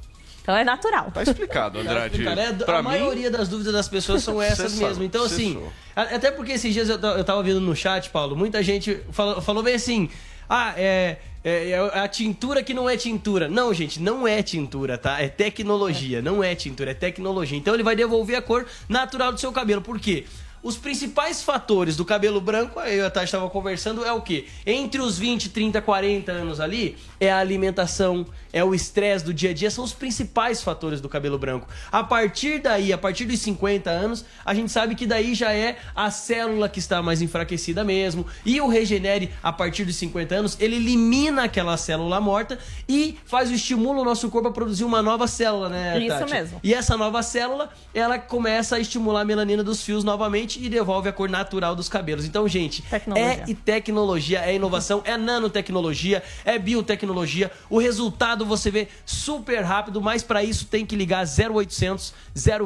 Então 0.47 0.55
é 0.55 0.63
natural. 0.63 1.11
Tá 1.13 1.23
explicado, 1.23 1.77
Andrade. 1.77 2.23
Cara, 2.23 2.41
é, 2.41 2.53
Pra 2.53 2.77
a 2.77 2.81
mim- 2.81 2.87
maioria 2.87 3.29
das 3.29 3.49
dúvidas 3.49 3.73
das 3.73 3.89
pessoas 3.89 4.23
são 4.23 4.41
essas 4.41 4.71
mesmo. 4.75 4.93
sabe, 4.93 5.05
Então, 5.05 5.25
assim, 5.25 5.55
sou. 5.55 5.73
até 5.93 6.31
porque 6.31 6.53
esses 6.53 6.73
dias 6.73 6.87
eu, 6.87 6.97
eu 6.97 7.23
tava 7.25 7.43
vendo 7.43 7.59
no 7.59 7.75
chat, 7.75 8.09
Paulo, 8.11 8.33
muita 8.33 8.63
gente 8.63 8.97
falou, 9.11 9.41
falou 9.41 9.61
bem 9.61 9.75
assim: 9.75 10.09
ah, 10.49 10.73
é, 10.77 11.17
é, 11.43 11.71
é 11.71 11.99
a 11.99 12.07
tintura 12.07 12.63
que 12.63 12.73
não 12.73 12.89
é 12.89 12.95
tintura. 12.95 13.49
Não, 13.49 13.73
gente, 13.73 13.99
não 14.01 14.25
é 14.25 14.41
tintura, 14.41 14.97
tá? 14.97 15.21
É 15.21 15.27
tecnologia, 15.27 16.21
não 16.21 16.41
é 16.41 16.55
tintura, 16.55 16.91
é 16.91 16.93
tecnologia. 16.93 17.57
Então 17.57 17.73
ele 17.73 17.83
vai 17.83 17.97
devolver 17.97 18.37
a 18.37 18.41
cor 18.41 18.65
natural 18.87 19.33
do 19.33 19.39
seu 19.41 19.51
cabelo. 19.51 19.81
Por 19.81 19.99
quê? 19.99 20.23
Os 20.63 20.75
principais 20.75 21.43
fatores 21.43 21.95
do 21.95 22.03
cabelo 22.03 22.41
branco, 22.41 22.79
eu 22.81 23.03
e 23.03 23.05
a 23.05 23.09
Tati 23.11 23.25
estava 23.25 23.47
conversando, 23.49 24.03
é 24.03 24.11
o 24.11 24.21
quê? 24.21 24.47
Entre 24.65 24.99
os 24.99 25.17
20, 25.17 25.49
30, 25.49 25.81
40 25.81 26.31
anos 26.31 26.59
ali, 26.59 26.97
é 27.19 27.31
a 27.31 27.37
alimentação, 27.37 28.25
é 28.57 28.63
o 28.63 28.73
estresse 28.73 29.23
do 29.23 29.33
dia 29.33 29.51
a 29.51 29.53
dia, 29.53 29.69
são 29.69 29.83
os 29.83 29.93
principais 29.93 30.61
fatores 30.61 30.99
do 30.99 31.07
cabelo 31.07 31.37
branco. 31.37 31.67
A 31.91 32.03
partir 32.03 32.59
daí, 32.59 32.91
a 32.91 32.97
partir 32.97 33.25
dos 33.25 33.39
50 33.39 33.89
anos, 33.89 34.25
a 34.43 34.53
gente 34.53 34.71
sabe 34.71 34.95
que 34.95 35.05
daí 35.05 35.35
já 35.35 35.53
é 35.53 35.77
a 35.95 36.09
célula 36.09 36.67
que 36.67 36.79
está 36.79 37.01
mais 37.01 37.21
enfraquecida 37.21 37.83
mesmo. 37.83 38.25
E 38.45 38.59
o 38.59 38.67
Regenere, 38.67 39.31
a 39.43 39.53
partir 39.53 39.85
dos 39.85 39.95
50 39.95 40.35
anos, 40.35 40.57
ele 40.59 40.75
elimina 40.75 41.43
aquela 41.43 41.77
célula 41.77 42.19
morta 42.19 42.57
e 42.89 43.17
faz 43.25 43.49
o 43.51 43.53
estimula 43.53 44.01
o 44.01 44.05
nosso 44.05 44.29
corpo 44.29 44.47
a 44.47 44.51
produzir 44.51 44.83
uma 44.83 45.01
nova 45.01 45.27
célula, 45.27 45.69
né, 45.69 45.99
Isso 45.99 46.17
Tati? 46.19 46.31
mesmo. 46.31 46.59
E 46.63 46.73
essa 46.73 46.97
nova 46.97 47.21
célula, 47.21 47.69
ela 47.93 48.17
começa 48.17 48.75
a 48.75 48.79
estimular 48.79 49.21
a 49.21 49.25
melanina 49.25 49.63
dos 49.63 49.83
fios 49.83 50.03
novamente 50.03 50.63
e 50.63 50.69
devolve 50.69 51.09
a 51.09 51.13
cor 51.13 51.29
natural 51.29 51.75
dos 51.75 51.87
cabelos. 51.89 52.25
Então, 52.25 52.47
gente, 52.47 52.81
Tecnologia. 52.83 53.27
é 53.27 53.43
e 53.47 53.53
tecnologia, 53.53 54.39
é 54.39 54.55
inovação, 54.55 55.01
é 55.05 55.15
nanotecnologia, 55.17 56.23
é 56.43 56.57
biotecnologia. 56.57 57.51
O 57.69 57.77
resultado 57.77 58.45
você 58.47 58.71
vê 58.71 58.87
super 59.05 59.61
rápido, 59.61 60.01
mas 60.01 60.23
para 60.23 60.43
isso 60.43 60.65
tem 60.65 60.85
que 60.85 60.95
ligar 60.95 61.25
0800 61.25 62.13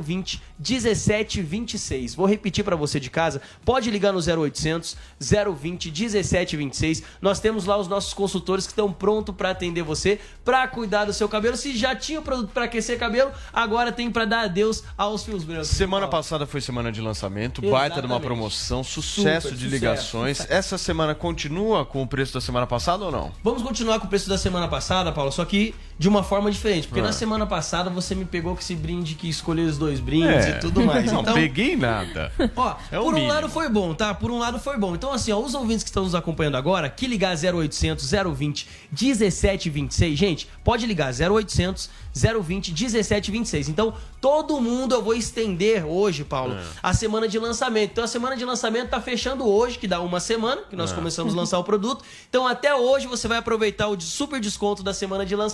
020 0.01 0.41
1726. 0.59 2.15
Vou 2.15 2.25
repetir 2.25 2.63
para 2.63 2.75
você 2.75 2.99
de 2.99 3.09
casa, 3.09 3.41
pode 3.65 3.89
ligar 3.89 4.11
no 4.13 4.19
0800 4.19 4.95
020 5.19 5.91
1726. 5.91 7.03
Nós 7.21 7.39
temos 7.39 7.65
lá 7.65 7.77
os 7.77 7.87
nossos 7.87 8.13
consultores 8.13 8.65
que 8.65 8.71
estão 8.71 8.91
prontos 8.91 9.35
para 9.35 9.49
atender 9.51 9.83
você, 9.83 10.19
para 10.43 10.67
cuidar 10.67 11.05
do 11.05 11.13
seu 11.13 11.27
cabelo. 11.27 11.57
Se 11.57 11.75
já 11.75 11.95
tinha 11.95 12.19
o 12.19 12.23
produto 12.23 12.51
para 12.53 12.65
aquecer 12.65 12.97
cabelo, 12.99 13.31
agora 13.53 13.91
tem 13.91 14.09
para 14.11 14.25
dar 14.25 14.41
adeus 14.45 14.83
aos 14.97 15.23
fios 15.23 15.43
brancos. 15.43 15.67
Semana 15.69 16.07
passada 16.07 16.45
foi 16.45 16.61
semana 16.61 16.91
de 16.91 17.01
lançamento, 17.01 17.61
baita 17.61 17.95
de 18.01 18.07
uma 18.07 18.15
Exatamente. 18.15 18.21
promoção, 18.25 18.83
sucesso 18.83 19.47
Super 19.49 19.57
de 19.57 19.63
sucesso. 19.63 19.65
ligações. 19.67 20.45
Essa 20.49 20.77
semana 20.77 21.15
continua 21.15 21.85
com 21.85 22.01
o 22.01 22.07
preço 22.07 22.33
da 22.33 22.41
semana 22.41 22.67
passada 22.67 23.05
ou 23.05 23.11
não? 23.11 23.31
Vamos 23.43 23.61
continuar 23.63 23.99
com 23.99 24.05
o 24.05 24.09
preço 24.09 24.27
da 24.29 24.37
semana 24.37 24.67
passada, 24.67 25.11
Paulo, 25.11 25.31
só 25.31 25.45
que 25.45 25.60
de 25.99 26.09
uma 26.09 26.23
forma 26.23 26.49
diferente. 26.49 26.87
Porque 26.87 27.01
na 27.01 27.11
semana 27.11 27.45
passada 27.45 27.87
você 27.89 28.15
me 28.15 28.25
pegou 28.25 28.55
com 28.55 28.59
esse 28.59 28.73
brinde 28.75 29.13
que 29.13 29.29
escolheu 29.29 29.67
os 29.67 29.77
dois 29.77 29.99
brindes 29.99 30.45
É. 30.47 30.57
e 30.57 30.59
tudo 30.59 30.81
mais. 30.81 31.11
Não 31.11 31.21
Então, 31.21 31.33
peguei 31.35 31.75
nada. 31.75 32.31
Ó, 32.55 32.75
É 32.91 32.97
por 32.97 33.05
um 33.05 33.11
mínimo. 33.11 33.31
lado 33.31 33.47
foi 33.49 33.69
bom, 33.69 33.93
tá? 33.93 34.11
Por 34.11 34.31
um 34.31 34.39
lado 34.39 34.59
foi 34.59 34.77
bom. 34.79 34.95
Então, 34.95 35.13
assim, 35.13 35.31
ó, 35.31 35.37
os 35.39 35.53
ouvintes 35.53 35.83
que 35.83 35.89
estão 35.91 36.03
nos 36.03 36.15
acompanhando 36.15 36.57
agora, 36.57 36.89
que 36.89 37.05
ligar 37.05 37.35
0800 37.37 38.09
020 38.35 38.67
1726, 38.91 40.17
gente, 40.17 40.47
pode 40.63 40.85
ligar 40.87 41.13
0800 41.13 41.89
020 42.13 42.71
1726. 42.73 43.69
Então, 43.69 43.93
todo 44.19 44.59
mundo 44.59 44.95
eu 44.95 45.03
vou 45.03 45.13
estender 45.13 45.85
hoje, 45.85 46.23
Paulo, 46.23 46.55
É. 46.55 46.63
a 46.81 46.93
semana 46.93 47.27
de 47.27 47.37
lançamento. 47.39 47.91
Então, 47.91 48.03
a 48.03 48.07
semana 48.07 48.35
de 48.35 48.43
lançamento 48.43 48.89
tá 48.89 48.99
fechando 48.99 49.47
hoje, 49.47 49.77
que 49.77 49.87
dá 49.87 50.01
uma 50.01 50.19
semana, 50.19 50.61
que 50.69 50.75
nós 50.75 50.91
É. 50.91 50.95
começamos 50.95 51.33
a 51.33 51.37
lançar 51.37 51.59
o 51.59 51.63
produto. 51.63 52.03
Então, 52.29 52.47
até 52.47 52.73
hoje 52.75 53.05
você 53.07 53.27
vai 53.27 53.37
aproveitar 53.37 53.87
o 53.87 53.99
super 54.01 54.39
desconto 54.39 54.81
da 54.83 54.93
semana 54.93 55.25
de 55.25 55.35
lançamento 55.35 55.50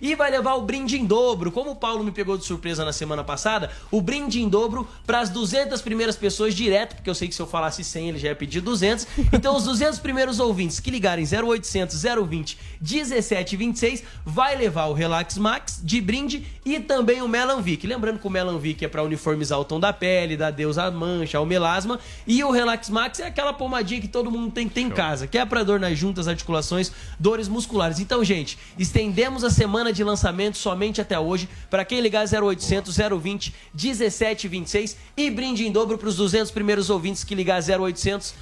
e 0.00 0.14
vai 0.14 0.30
levar 0.30 0.54
o 0.54 0.62
brinde 0.62 0.98
em 0.98 1.04
dobro. 1.04 1.52
Como 1.52 1.70
o 1.70 1.76
Paulo 1.76 2.02
me 2.02 2.10
pegou 2.10 2.36
de 2.36 2.44
surpresa 2.44 2.84
na 2.84 2.92
semana 2.92 3.22
passada, 3.22 3.70
o 3.90 4.00
brinde 4.00 4.40
em 4.40 4.48
dobro 4.48 4.88
para 5.06 5.20
as 5.20 5.30
200 5.30 5.80
primeiras 5.82 6.16
pessoas 6.16 6.54
direto, 6.54 6.96
porque 6.96 7.08
eu 7.08 7.14
sei 7.14 7.28
que 7.28 7.34
se 7.34 7.40
eu 7.40 7.46
falasse 7.46 7.84
100 7.84 8.08
ele 8.08 8.18
já 8.18 8.28
ia 8.28 8.34
pedir 8.34 8.60
200. 8.60 9.06
Então, 9.32 9.56
os 9.56 9.64
200 9.64 9.98
primeiros 10.00 10.40
ouvintes 10.40 10.80
que 10.80 10.90
ligarem 10.90 11.24
0800 11.24 12.02
020 12.02 12.58
1726 12.80 14.02
vai 14.24 14.56
levar 14.56 14.86
o 14.86 14.92
Relax 14.92 15.38
Max 15.38 15.80
de 15.82 16.00
brinde 16.00 16.46
e 16.64 16.80
também 16.80 17.22
o 17.22 17.28
Melanvic. 17.28 17.86
Lembrando 17.86 18.18
que 18.18 18.26
o 18.26 18.30
Melanvic 18.30 18.84
é 18.84 18.88
para 18.88 19.02
uniformizar 19.02 19.58
o 19.58 19.64
tom 19.64 19.78
da 19.78 19.92
pele, 19.92 20.36
dar 20.36 20.48
adeus 20.48 20.78
à 20.78 20.90
mancha, 20.90 21.38
ao 21.38 21.46
melasma, 21.46 21.98
e 22.26 22.42
o 22.42 22.50
Relax 22.50 22.88
Max 22.90 23.20
é 23.20 23.26
aquela 23.26 23.52
pomadinha 23.52 24.00
que 24.00 24.08
todo 24.08 24.30
mundo 24.30 24.50
tem 24.50 24.68
que 24.68 24.74
ter 24.74 24.80
em 24.80 24.90
casa, 24.90 25.26
que 25.26 25.38
é 25.38 25.44
para 25.44 25.62
dor 25.62 25.78
nas 25.78 25.96
juntas, 25.96 26.26
articulações, 26.26 26.90
dores 27.18 27.48
musculares. 27.48 28.00
Então, 28.00 28.24
gente, 28.24 28.58
estendemos 28.78 29.27
a 29.36 29.50
semana 29.50 29.92
de 29.92 30.02
lançamento 30.02 30.56
somente 30.56 31.00
até 31.00 31.18
hoje. 31.18 31.48
Para 31.70 31.84
quem 31.84 32.00
ligar 32.00 32.24
0800 32.26 32.96
020 33.20 33.54
1726 33.74 34.96
e 35.16 35.30
brinde 35.30 35.66
em 35.66 35.70
dobro 35.72 35.98
para 35.98 36.08
os 36.08 36.16
200 36.16 36.50
primeiros 36.50 36.88
ouvintes 36.90 37.22
que 37.24 37.34
ligar 37.34 37.60
0800 37.62 38.34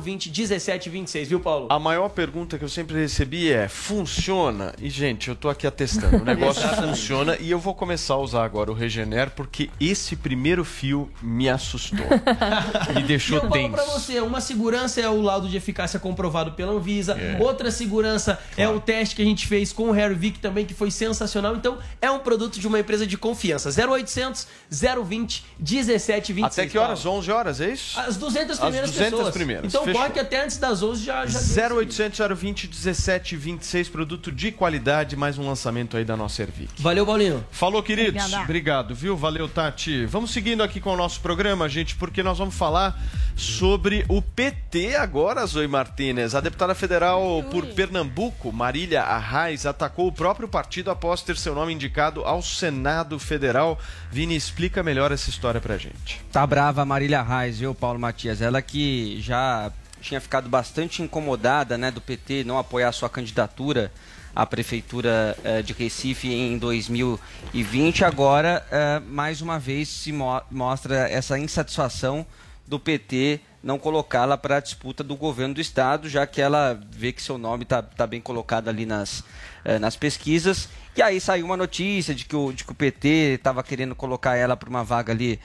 020 0.00 0.26
1726, 0.30 1.28
viu, 1.28 1.40
Paulo? 1.40 1.66
A 1.70 1.78
maior 1.78 2.08
pergunta 2.08 2.58
que 2.58 2.64
eu 2.64 2.68
sempre 2.68 2.96
recebi 2.96 3.52
é: 3.52 3.68
funciona? 3.68 4.72
E, 4.80 4.88
gente, 4.88 5.28
eu 5.28 5.36
tô 5.36 5.48
aqui 5.48 5.66
atestando. 5.66 6.16
O 6.16 6.24
negócio 6.24 6.66
funciona 6.76 7.36
e 7.38 7.50
eu 7.50 7.58
vou 7.58 7.74
começar 7.74 8.14
a 8.14 8.18
usar 8.18 8.44
agora 8.44 8.70
o 8.70 8.74
Regener 8.74 9.30
porque 9.30 9.70
esse 9.78 10.16
primeiro 10.16 10.64
fio 10.64 11.10
me 11.22 11.48
assustou. 11.48 11.98
me 12.94 13.00
E 13.00 13.02
deixou 13.04 13.36
eu 13.36 13.42
falo 13.42 13.52
tenso. 13.52 13.70
pra 13.74 13.84
você, 13.84 14.20
uma 14.20 14.40
segurança 14.40 15.00
é 15.00 15.08
o 15.08 15.20
laudo 15.20 15.48
de 15.48 15.56
eficácia 15.56 15.98
comprovado 16.00 16.52
pela 16.52 16.72
Anvisa, 16.72 17.12
É. 17.18 17.36
outra 17.40 17.70
segurança 17.70 18.38
é 18.56 18.68
o 18.68 18.80
teste 18.80 19.16
que 19.16 19.22
a 19.22 19.24
gente 19.24 19.46
fez 19.46 19.72
com 19.72 19.84
o 19.88 19.92
Hervik 20.30 20.38
também, 20.38 20.64
que 20.64 20.72
foi 20.72 20.90
sensacional. 20.90 21.56
Então, 21.56 21.78
é 22.00 22.10
um 22.10 22.20
produto 22.20 22.58
de 22.58 22.66
uma 22.66 22.78
empresa 22.78 23.06
de 23.06 23.18
confiança. 23.18 23.68
0800 23.70 24.46
020 24.70 25.44
1726. 25.58 26.44
Até 26.44 26.66
que 26.66 26.78
horas? 26.78 27.02
Paulo. 27.02 27.18
11 27.18 27.30
horas, 27.32 27.60
é 27.60 27.70
isso? 27.70 27.98
As 27.98 28.16
200 28.16 28.52
As 28.52 28.58
primeiras 28.60 28.90
200 28.90 29.10
pessoas. 29.18 29.34
primeiras, 29.34 29.64
Então, 29.66 29.84
fechou. 29.84 30.00
corre 30.00 30.12
que 30.12 30.20
até 30.20 30.44
antes 30.44 30.56
das 30.56 30.82
11 30.82 31.04
já... 31.04 31.26
já 31.26 31.40
0800 31.74 32.18
020 32.38 32.66
17 32.68 33.36
26, 33.36 33.88
produto 33.88 34.30
de 34.32 34.52
qualidade, 34.52 35.16
mais 35.16 35.36
um 35.38 35.46
lançamento 35.46 35.96
aí 35.96 36.04
da 36.04 36.16
nossa 36.16 36.42
Ervic. 36.42 36.70
Valeu, 36.78 37.04
Paulinho. 37.04 37.44
Falou, 37.50 37.82
queridos. 37.82 38.22
Obrigada. 38.22 38.44
Obrigado, 38.44 38.94
viu? 38.94 39.16
Valeu, 39.16 39.48
Tati. 39.48 40.06
Vamos 40.06 40.30
seguindo 40.30 40.62
aqui 40.62 40.80
com 40.80 40.92
o 40.92 40.96
nosso 40.96 41.20
programa, 41.20 41.68
gente, 41.68 41.96
porque 41.96 42.22
nós 42.22 42.38
vamos 42.38 42.54
falar 42.54 42.98
sobre 43.36 44.04
o 44.08 44.20
PT 44.22 44.96
agora, 44.96 45.44
Zoe 45.46 45.66
Martinez. 45.66 46.34
A 46.34 46.40
deputada 46.40 46.74
federal 46.74 47.42
por 47.50 47.66
Pernambuco, 47.66 48.52
Marília 48.52 49.02
Arraes, 49.02 49.66
atacou 49.66 50.08
o 50.08 50.12
próprio 50.20 50.46
partido 50.46 50.90
após 50.90 51.22
ter 51.22 51.34
seu 51.34 51.54
nome 51.54 51.72
indicado 51.72 52.22
ao 52.26 52.42
Senado 52.42 53.18
Federal. 53.18 53.78
Vini, 54.10 54.36
explica 54.36 54.82
melhor 54.82 55.10
essa 55.10 55.30
história 55.30 55.62
pra 55.62 55.78
gente. 55.78 56.22
Tá 56.30 56.46
brava 56.46 56.82
a 56.82 56.84
Marília 56.84 57.22
Reis, 57.22 57.60
viu, 57.60 57.74
Paulo 57.74 57.98
Matias? 57.98 58.42
Ela 58.42 58.60
que 58.60 59.18
já 59.22 59.72
tinha 59.98 60.20
ficado 60.20 60.46
bastante 60.46 61.00
incomodada, 61.00 61.78
né, 61.78 61.90
do 61.90 62.02
PT 62.02 62.44
não 62.44 62.58
apoiar 62.58 62.92
sua 62.92 63.08
candidatura 63.08 63.90
a 64.36 64.44
Prefeitura 64.44 65.34
uh, 65.38 65.62
de 65.62 65.72
Recife 65.72 66.30
em 66.30 66.58
2020. 66.58 68.04
Agora, 68.04 68.62
uh, 68.68 69.10
mais 69.10 69.40
uma 69.40 69.58
vez, 69.58 69.88
se 69.88 70.12
mo 70.12 70.42
mostra 70.50 71.08
essa 71.08 71.38
insatisfação 71.38 72.26
do 72.66 72.78
PT 72.78 73.40
não 73.62 73.78
colocá-la 73.78 74.38
para 74.38 74.56
a 74.56 74.60
disputa 74.60 75.02
do 75.02 75.16
governo 75.16 75.54
do 75.54 75.60
Estado, 75.60 76.08
já 76.08 76.26
que 76.26 76.40
ela 76.40 76.80
vê 76.90 77.12
que 77.12 77.22
seu 77.22 77.36
nome 77.36 77.64
está 77.64 77.82
tá 77.82 78.06
bem 78.06 78.20
colocado 78.20 78.68
ali 78.68 78.86
nas, 78.86 79.24
uh, 79.64 79.78
nas 79.78 79.96
pesquisas. 79.96 80.68
E 80.96 81.02
aí 81.02 81.20
saiu 81.20 81.46
uma 81.46 81.56
notícia 81.56 82.14
de 82.14 82.24
que 82.24 82.36
o, 82.36 82.52
de 82.52 82.64
que 82.64 82.72
o 82.72 82.74
PT 82.74 83.08
estava 83.36 83.62
querendo 83.62 83.94
colocar 83.94 84.36
ela 84.36 84.56
para 84.56 84.68
uma 84.68 84.82
vaga 84.82 85.12
ali 85.12 85.40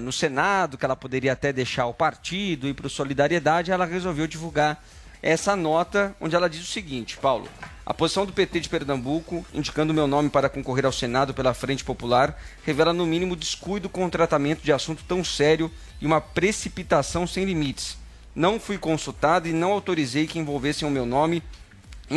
no 0.00 0.12
Senado, 0.12 0.78
que 0.78 0.84
ela 0.84 0.94
poderia 0.94 1.32
até 1.32 1.52
deixar 1.52 1.86
o 1.86 1.92
partido, 1.92 2.68
ir 2.68 2.72
para 2.72 2.86
o 2.86 2.90
Solidariedade. 2.90 3.72
Ela 3.72 3.84
resolveu 3.84 4.26
divulgar 4.26 4.82
essa 5.22 5.54
nota 5.54 6.14
onde 6.20 6.34
ela 6.34 6.50
diz 6.50 6.62
o 6.62 6.66
seguinte, 6.66 7.16
Paulo. 7.16 7.48
A 7.86 7.94
posição 7.94 8.26
do 8.26 8.32
PT 8.32 8.60
de 8.60 8.68
Pernambuco, 8.68 9.46
indicando 9.54 9.94
meu 9.94 10.06
nome 10.06 10.28
para 10.28 10.48
concorrer 10.48 10.84
ao 10.84 10.92
Senado 10.92 11.32
pela 11.32 11.54
Frente 11.54 11.84
Popular, 11.84 12.36
revela 12.64 12.92
no 12.92 13.06
mínimo 13.06 13.36
descuido 13.36 13.88
com 13.88 14.04
o 14.04 14.10
tratamento 14.10 14.62
de 14.62 14.72
assunto 14.72 15.04
tão 15.06 15.22
sério 15.22 15.70
e 16.00 16.06
uma 16.06 16.20
precipitação 16.20 17.26
sem 17.26 17.44
limites. 17.44 17.96
Não 18.34 18.58
fui 18.58 18.78
consultado 18.78 19.46
e 19.46 19.52
não 19.52 19.72
autorizei 19.72 20.26
que 20.26 20.38
envolvessem 20.38 20.86
o 20.86 20.90
meu 20.90 21.06
nome 21.06 21.42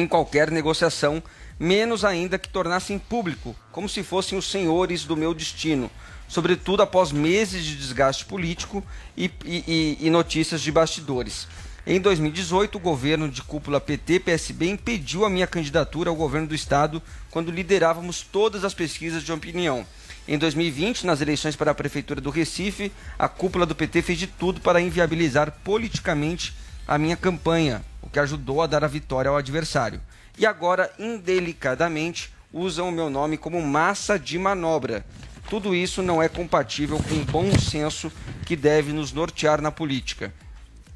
em 0.01 0.07
qualquer 0.07 0.51
negociação, 0.51 1.23
menos 1.59 2.03
ainda 2.03 2.37
que 2.37 2.49
tornassem 2.49 2.99
público, 2.99 3.55
como 3.71 3.87
se 3.87 4.03
fossem 4.03 4.37
os 4.37 4.49
senhores 4.49 5.05
do 5.05 5.15
meu 5.15 5.33
destino, 5.33 5.89
sobretudo 6.27 6.83
após 6.83 7.11
meses 7.11 7.63
de 7.63 7.75
desgaste 7.75 8.25
político 8.25 8.83
e, 9.15 9.31
e, 9.45 9.97
e 10.01 10.09
notícias 10.09 10.61
de 10.61 10.71
bastidores. 10.71 11.47
Em 11.87 11.99
2018, 11.99 12.77
o 12.77 12.81
governo 12.81 13.29
de 13.29 13.43
cúpula 13.43 13.79
PT-PSB 13.79 14.69
impediu 14.69 15.23
a 15.23 15.29
minha 15.29 15.45
candidatura 15.45 16.09
ao 16.09 16.15
governo 16.15 16.47
do 16.47 16.55
estado 16.55 17.01
quando 17.29 17.51
liderávamos 17.51 18.21
todas 18.21 18.65
as 18.65 18.73
pesquisas 18.73 19.23
de 19.23 19.31
opinião. 19.31 19.85
Em 20.27 20.39
2020, 20.39 21.05
nas 21.05 21.21
eleições 21.21 21.55
para 21.55 21.69
a 21.69 21.75
prefeitura 21.75 22.19
do 22.19 22.31
Recife, 22.31 22.91
a 23.19 23.27
cúpula 23.27 23.67
do 23.67 23.75
PT 23.75 24.01
fez 24.01 24.17
de 24.17 24.25
tudo 24.25 24.59
para 24.59 24.81
inviabilizar 24.81 25.51
politicamente 25.63 26.55
a 26.87 26.97
minha 26.97 27.15
campanha, 27.15 27.83
o 28.05 28.09
que 28.09 28.19
ajudou 28.19 28.61
a 28.61 28.67
dar 28.67 28.83
a 28.83 28.87
vitória 28.87 29.29
ao 29.29 29.37
adversário. 29.37 29.99
E 30.37 30.45
agora, 30.45 30.91
indelicadamente, 30.99 32.33
usam 32.53 32.89
o 32.89 32.91
meu 32.91 33.09
nome 33.09 33.37
como 33.37 33.61
massa 33.61 34.19
de 34.19 34.37
manobra. 34.37 35.05
Tudo 35.49 35.75
isso 35.75 36.01
não 36.01 36.21
é 36.21 36.29
compatível 36.29 36.97
com 36.97 37.15
o 37.15 37.25
bom 37.25 37.57
senso 37.59 38.11
que 38.45 38.55
deve 38.55 38.91
nos 38.91 39.11
nortear 39.11 39.61
na 39.61 39.71
política. 39.71 40.33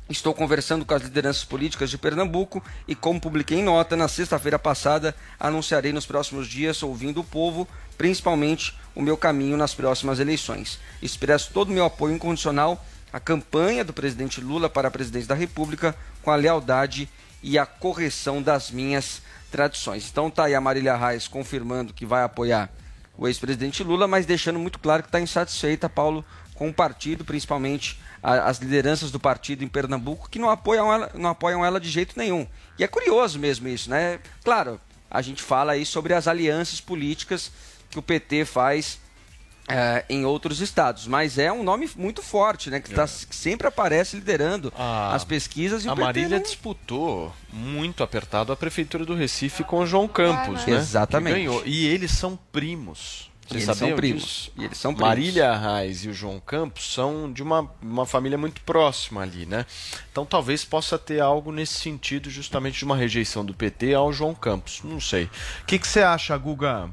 Estou 0.10 0.34
conversando 0.34 0.84
com 0.86 0.94
as 0.96 1.04
lideranças 1.04 1.44
políticas 1.44 1.90
de 1.90 1.98
Pernambuco 1.98 2.64
e, 2.88 2.96
como 2.96 3.22
publiquei 3.22 3.60
em 3.60 3.64
nota, 3.64 3.96
na 3.96 4.08
sexta-feira 4.08 4.58
passada, 4.58 5.16
anunciarei 5.40 5.94
nos 5.94 6.08
próximos 6.08 6.48
dias, 6.48 6.82
ouvindo 6.82 7.22
o 7.22 7.24
povo, 7.24 7.68
principalmente 7.96 8.76
o 8.96 9.04
meu 9.04 9.16
caminho 9.16 9.56
nas 9.56 9.76
próximas 9.76 10.20
eleições. 10.20 10.80
Expresso 11.00 11.52
todo 11.54 11.70
o 11.70 11.74
meu 11.74 11.86
apoio 11.86 12.16
incondicional 12.16 12.84
à 13.12 13.20
campanha 13.20 13.84
do 13.84 13.94
presidente 13.94 14.42
Lula 14.42 14.70
para 14.70 14.88
a 14.88 14.92
presidência 14.92 15.30
da 15.30 15.36
República, 15.36 15.96
com 16.22 16.32
a 16.32 16.36
lealdade 16.36 17.10
e 17.42 17.58
a 17.58 17.66
correção 17.66 18.42
das 18.42 18.72
minhas 18.72 19.22
tradições. 19.52 20.10
Então 20.10 20.30
tá 20.30 20.46
aí 20.46 20.56
a 20.56 20.62
Marília 20.62 20.96
Reis 20.96 21.28
confirmando 21.28 21.94
que 21.94 22.06
vai 22.06 22.24
apoiar 22.24 22.70
o 23.18 23.28
ex-presidente 23.28 23.84
Lula, 23.84 24.08
mas 24.08 24.26
deixando 24.26 24.60
muito 24.60 24.80
claro 24.80 25.04
que 25.04 25.10
está 25.10 25.20
insatisfeita, 25.20 25.90
Paulo, 25.90 26.24
com 26.56 26.70
o 26.70 26.74
partido, 26.74 27.26
principalmente 27.26 28.00
a, 28.24 28.50
as 28.50 28.60
lideranças 28.60 29.12
do 29.12 29.20
partido 29.20 29.64
em 29.64 29.68
Pernambuco, 29.68 30.30
que 30.30 30.40
não 30.40 30.50
apoiam, 30.50 30.92
ela, 30.92 31.12
não 31.16 31.30
apoiam 31.30 31.66
ela 31.66 31.80
de 31.80 31.90
jeito 31.90 32.18
nenhum. 32.18 32.48
E 32.78 32.84
é 32.84 32.88
curioso 32.88 33.38
mesmo 33.38 33.68
isso, 33.68 33.90
né? 33.90 34.20
Claro, 34.44 34.80
a 35.10 35.22
gente 35.22 35.42
fala 35.42 35.74
aí 35.74 35.86
sobre 35.86 36.14
as 36.14 36.28
alianças 36.28 36.80
políticas 36.80 37.52
que 37.90 38.00
o 38.00 38.02
PT 38.02 38.46
faz 38.46 39.00
é, 39.70 40.04
em 40.10 40.26
outros 40.26 40.60
estados, 40.60 41.06
mas 41.06 41.38
é 41.38 41.52
um 41.52 41.64
nome 41.64 41.90
muito 41.96 42.24
forte, 42.24 42.70
né? 42.70 42.80
Que, 42.80 42.92
tá, 42.92 43.06
que 43.06 43.36
sempre 43.36 43.68
aparece 43.68 44.16
liderando 44.16 44.74
a, 44.76 45.14
as 45.14 45.24
pesquisas. 45.24 45.86
E 45.86 45.90
a 45.90 45.96
Marília 45.96 46.40
disputou 46.40 47.32
muito 47.54 48.04
apertado 48.04 48.52
a 48.52 48.56
prefeitura 48.56 49.06
do 49.06 49.14
Recife 49.14 49.64
com 49.64 49.80
o 49.80 49.86
João 49.86 50.08
Campos, 50.08 50.66
né? 50.66 50.78
Exatamente. 50.78 51.36
Que 51.36 51.40
ganhou. 51.40 51.64
E 51.66 51.86
eles 51.86 52.12
são 52.12 52.38
primos. 52.52 53.30
Vocês 53.50 53.68
eles 53.68 53.78
são 53.78 53.96
primos. 53.96 54.24
Disso? 54.24 54.52
E 54.58 54.66
eles 54.66 54.78
são 54.78 54.94
primos. 54.94 55.10
Marília 55.10 55.52
Arraes 55.52 56.04
e 56.04 56.10
o 56.10 56.14
João 56.14 56.40
Campos 56.40 56.94
são 56.94 57.32
de 57.32 57.42
uma, 57.42 57.70
uma 57.82 58.06
família 58.06 58.38
muito 58.38 58.62
próxima 58.62 59.22
ali, 59.22 59.46
né? 59.46 59.66
Então 60.12 60.26
talvez 60.26 60.64
possa 60.64 61.00
ter 61.00 61.20
algo 61.20 61.52
nesse 61.52 61.74
sentido, 61.74 62.30
justamente 62.30 62.78
de 62.78 62.86
uma 62.86 62.96
rejeição 62.96 63.44
do 63.44 63.54
PT 63.54 63.94
ao 63.96 64.14
João 64.14 64.36
Campos. 64.36 64.82
Não 64.84 65.02
sei. 65.02 65.26
O 65.62 65.66
que, 65.66 65.80
que 65.80 65.88
você 65.88 66.02
acha, 66.02 66.38
Guga? 66.38 66.92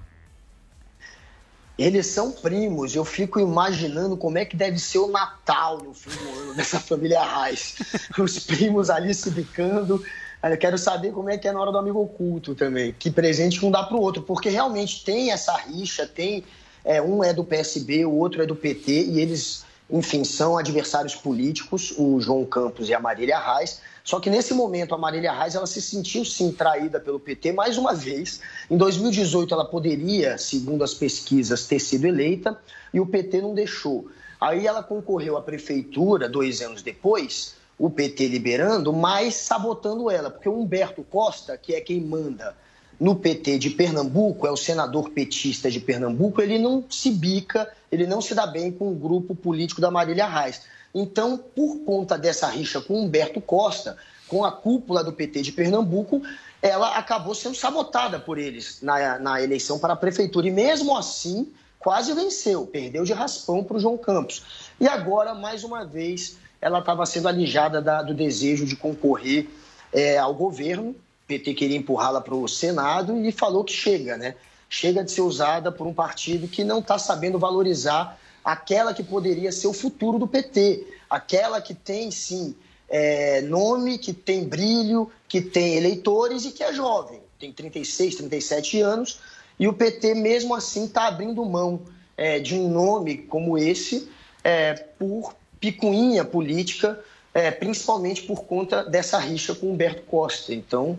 Eles 1.79 2.07
são 2.07 2.33
primos. 2.33 2.95
Eu 2.95 3.05
fico 3.05 3.39
imaginando 3.39 4.17
como 4.17 4.39
é 4.39 4.45
que 4.45 4.57
deve 4.57 4.79
ser 4.79 4.99
o 4.99 5.09
Natal 5.09 5.79
no 5.79 5.93
fim 5.93 6.11
do 6.11 6.41
ano 6.41 6.55
dessa 6.55 6.81
família 6.81 7.21
Arraes. 7.21 7.77
Os 8.19 8.39
primos 8.39 8.89
ali 8.89 9.15
se 9.15 9.31
bicando. 9.31 10.03
Eu 10.43 10.57
quero 10.57 10.79
saber 10.79 11.13
como 11.13 11.29
é 11.29 11.37
que 11.37 11.49
é 11.49 11.53
na 11.53 11.61
hora 11.61 11.73
do 11.73 11.79
amigo 11.79 12.01
oculto 12.01 12.55
também. 12.55 12.95
Que 12.99 13.11
presente 13.11 13.65
um 13.65 13.71
dá 13.71 13.83
para 13.83 13.97
o 13.97 14.01
outro, 14.01 14.23
porque 14.23 14.49
realmente 14.49 15.05
tem 15.05 15.33
essa 15.33 15.55
rixa, 15.57 16.07
tem 16.07 16.45
é, 16.85 17.03
um 17.03 17.23
é 17.23 17.33
do 17.33 17.43
PSB, 17.43 18.05
o 18.07 18.13
outro 18.13 18.43
é 18.43 18.47
do 18.47 18.55
PT, 18.55 18.93
e 19.07 19.21
eles, 19.21 19.65
enfim, 19.91 20.23
são 20.23 20.57
adversários 20.57 21.15
políticos, 21.15 21.93
o 21.99 22.21
João 22.21 22.45
Campos 22.45 22.89
e 22.89 22.95
a 22.95 23.01
Marília 23.01 23.39
Reis. 23.39 23.81
Só 24.07 24.21
que 24.21 24.31
nesse 24.31 24.55
momento 24.55 24.95
a 24.95 24.99
Marília 24.99 25.33
Reis 25.33 25.57
ela 25.57 25.67
se 25.67 25.83
sentiu 25.83 26.25
sim 26.25 26.53
traída 26.53 27.01
pelo 27.01 27.19
PT 27.19 27.53
mais 27.53 27.77
uma 27.77 27.93
vez. 27.93 28.41
Em 28.71 28.77
2018 28.77 29.53
ela 29.53 29.65
poderia, 29.65 30.39
segundo 30.39 30.85
as 30.85 30.95
pesquisas, 30.95 31.67
ter 31.67 31.81
sido 31.81 32.07
eleita 32.07 32.57
e 32.95 33.01
o 33.01 33.07
PT 33.07 33.41
não 33.43 33.53
deixou. 33.53 34.09
Aí 34.41 34.65
ela 34.65 34.81
concorreu 34.81 35.37
à 35.37 35.43
prefeitura 35.43 36.29
dois 36.29 36.63
anos 36.63 36.83
depois 36.83 37.57
o 37.77 37.91
PT 37.91 38.29
liberando, 38.29 38.93
mas 38.93 39.35
sabotando 39.35 40.09
ela, 40.09 40.31
porque 40.31 40.49
o 40.49 40.57
Humberto 40.57 41.03
Costa, 41.03 41.59
que 41.59 41.75
é 41.75 41.81
quem 41.81 42.01
manda 42.01 42.57
no 42.99 43.17
PT 43.17 43.59
de 43.59 43.71
Pernambuco, 43.71 44.47
é 44.47 44.51
o 44.53 44.57
senador 44.57 45.11
petista 45.11 45.69
de 45.69 45.81
Pernambuco, 45.81 46.41
ele 46.41 46.61
não 46.61 46.85
se 46.89 47.11
bica, 47.11 47.69
ele 47.91 48.07
não 48.07 48.21
se 48.21 48.37
dá 48.37 48.47
bem 48.47 48.71
com 48.71 48.91
o 48.91 48.95
grupo 48.95 49.35
político 49.35 49.81
da 49.81 49.91
Marília 49.91 50.29
Reis. 50.29 50.63
Então, 50.99 51.37
por 51.37 51.81
conta 51.81 52.17
dessa 52.17 52.49
rixa 52.49 52.81
com 52.81 53.03
Humberto 53.03 53.39
Costa, 53.39 53.99
com 54.27 54.47
a 54.47 54.51
cúpula 54.51 55.05
do 55.05 55.13
PT 55.13 55.43
de 55.43 55.53
Pernambuco, 55.53 56.23
ela 56.63 56.97
acabou 56.97 57.35
sendo 57.35 57.55
sabotada 57.55 58.19
por 58.19 58.39
eles 58.39 58.81
na, 58.81 59.19
na 59.19 59.43
eleição 59.43 59.79
para 59.79 59.93
a 59.93 59.97
prefeitura. 59.97 60.49
E 60.49 60.51
mesmo 60.51 60.97
assim, 60.97 61.53
quase 61.79 62.15
venceu, 62.15 62.67
perdeu 62.67 63.05
de 63.05 63.13
raspão 63.13 63.63
para 63.63 63.77
o 63.77 63.81
João 63.81 63.99
Campos. 63.99 64.71
E 64.81 64.89
agora, 64.89 65.35
mais 65.35 65.65
uma 65.65 65.85
vez, 65.85 66.39
ela 66.63 66.79
estava 66.79 67.05
sendo 67.05 67.29
alijada 67.29 67.83
da, 67.83 68.01
do 68.01 68.15
desejo 68.15 68.65
de 68.65 68.75
concorrer 68.75 69.51
é, 69.93 70.17
ao 70.17 70.33
governo. 70.33 70.93
O 70.93 71.27
PT 71.27 71.53
queria 71.53 71.77
empurrá-la 71.77 72.23
para 72.23 72.35
o 72.35 72.49
Senado 72.49 73.19
e 73.23 73.31
falou 73.31 73.63
que 73.65 73.75
chega, 73.75 74.17
né? 74.17 74.35
Chega 74.67 75.05
de 75.05 75.13
ser 75.13 75.21
usada 75.21 75.71
por 75.71 75.87
um 75.87 75.93
partido 75.93 76.49
que 76.49 76.65
não 76.65 76.79
está 76.79 76.99
sabendo 76.99 77.39
valorizar 77.39 78.19
aquela 78.47 78.95
que 78.95 79.03
poderia 79.03 79.51
ser 79.51 79.67
o 79.67 79.73
futuro 79.73 80.21
do 80.21 80.29
PT, 80.29 80.87
aquela 81.11 81.61
que 81.61 81.75
tem, 81.75 82.13
sim, 82.13 82.55
é, 82.89 83.41
nome, 83.41 83.99
que 83.99 84.13
tem 84.13 84.45
brilho, 84.45 85.11
que 85.29 85.41
tem 85.41 85.75
eleitores 85.75 86.45
e 86.45 86.53
que 86.53 86.63
é 86.63 86.73
jovem, 86.73 87.21
tem 87.41 87.53
36, 87.53 88.15
37 88.15 88.81
anos, 88.81 89.19
e 89.59 89.67
o 89.67 89.73
PT, 89.73 90.15
mesmo 90.15 90.55
assim, 90.55 90.85
está 90.85 91.09
abrindo 91.09 91.45
mão 91.45 91.81
é, 92.17 92.39
de 92.39 92.55
um 92.55 92.71
nome 92.71 93.19
como 93.19 93.59
esse 93.59 94.09
é, 94.45 94.75
por 94.75 95.35
picuinha 95.59 96.25
política, 96.25 97.01
é, 97.35 97.51
principalmente 97.51 98.23
por 98.23 98.45
conta 98.45 98.85
dessa 98.85 99.19
rixa 99.19 99.57
com 99.57 99.73
Humberto 99.73 100.03
Costa. 100.03 100.55
Então, 100.55 100.97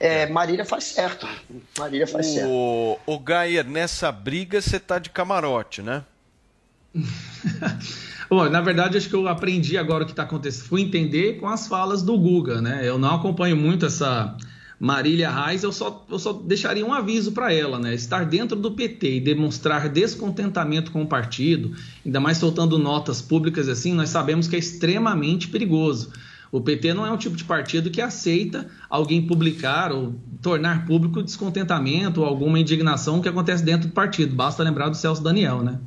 é, 0.00 0.24
Marília 0.26 0.64
faz 0.64 0.84
certo. 0.84 1.28
Marília 1.78 2.06
faz 2.06 2.26
o, 2.26 2.32
certo. 2.32 3.00
O 3.06 3.18
Gaia, 3.18 3.62
nessa 3.62 4.10
briga 4.10 4.62
você 4.62 4.80
tá 4.80 4.98
de 4.98 5.10
camarote, 5.10 5.82
né? 5.82 6.02
Bom, 8.28 8.48
na 8.48 8.60
verdade, 8.60 8.96
acho 8.96 9.08
que 9.08 9.14
eu 9.14 9.28
aprendi 9.28 9.78
agora 9.78 10.02
o 10.02 10.06
que 10.06 10.12
está 10.12 10.24
acontecendo. 10.24 10.66
Fui 10.66 10.80
entender 10.80 11.38
com 11.38 11.48
as 11.48 11.68
falas 11.68 12.02
do 12.02 12.18
Guga, 12.18 12.60
né? 12.60 12.80
Eu 12.82 12.98
não 12.98 13.14
acompanho 13.14 13.56
muito 13.56 13.86
essa 13.86 14.36
Marília 14.78 15.30
Reis, 15.30 15.62
eu 15.62 15.72
só, 15.72 16.04
eu 16.10 16.18
só 16.18 16.34
deixaria 16.34 16.84
um 16.84 16.92
aviso 16.92 17.32
para 17.32 17.52
ela, 17.52 17.78
né? 17.78 17.94
Estar 17.94 18.26
dentro 18.26 18.56
do 18.56 18.72
PT 18.72 19.16
e 19.16 19.20
demonstrar 19.20 19.88
descontentamento 19.88 20.90
com 20.90 21.02
o 21.02 21.06
partido, 21.06 21.74
ainda 22.04 22.20
mais 22.20 22.36
soltando 22.36 22.78
notas 22.78 23.22
públicas 23.22 23.68
assim, 23.68 23.94
nós 23.94 24.10
sabemos 24.10 24.46
que 24.46 24.56
é 24.56 24.58
extremamente 24.58 25.48
perigoso. 25.48 26.12
O 26.52 26.60
PT 26.60 26.94
não 26.94 27.06
é 27.06 27.10
um 27.10 27.16
tipo 27.16 27.36
de 27.36 27.44
partido 27.44 27.90
que 27.90 28.00
aceita 28.00 28.68
alguém 28.88 29.26
publicar 29.26 29.92
ou 29.92 30.14
tornar 30.42 30.84
público 30.86 31.22
descontentamento 31.22 32.20
ou 32.20 32.26
alguma 32.26 32.58
indignação 32.58 33.20
que 33.20 33.28
acontece 33.28 33.64
dentro 33.64 33.88
do 33.88 33.94
partido. 33.94 34.34
Basta 34.34 34.62
lembrar 34.62 34.88
do 34.88 34.96
Celso 34.96 35.22
Daniel, 35.22 35.62
né? 35.62 35.78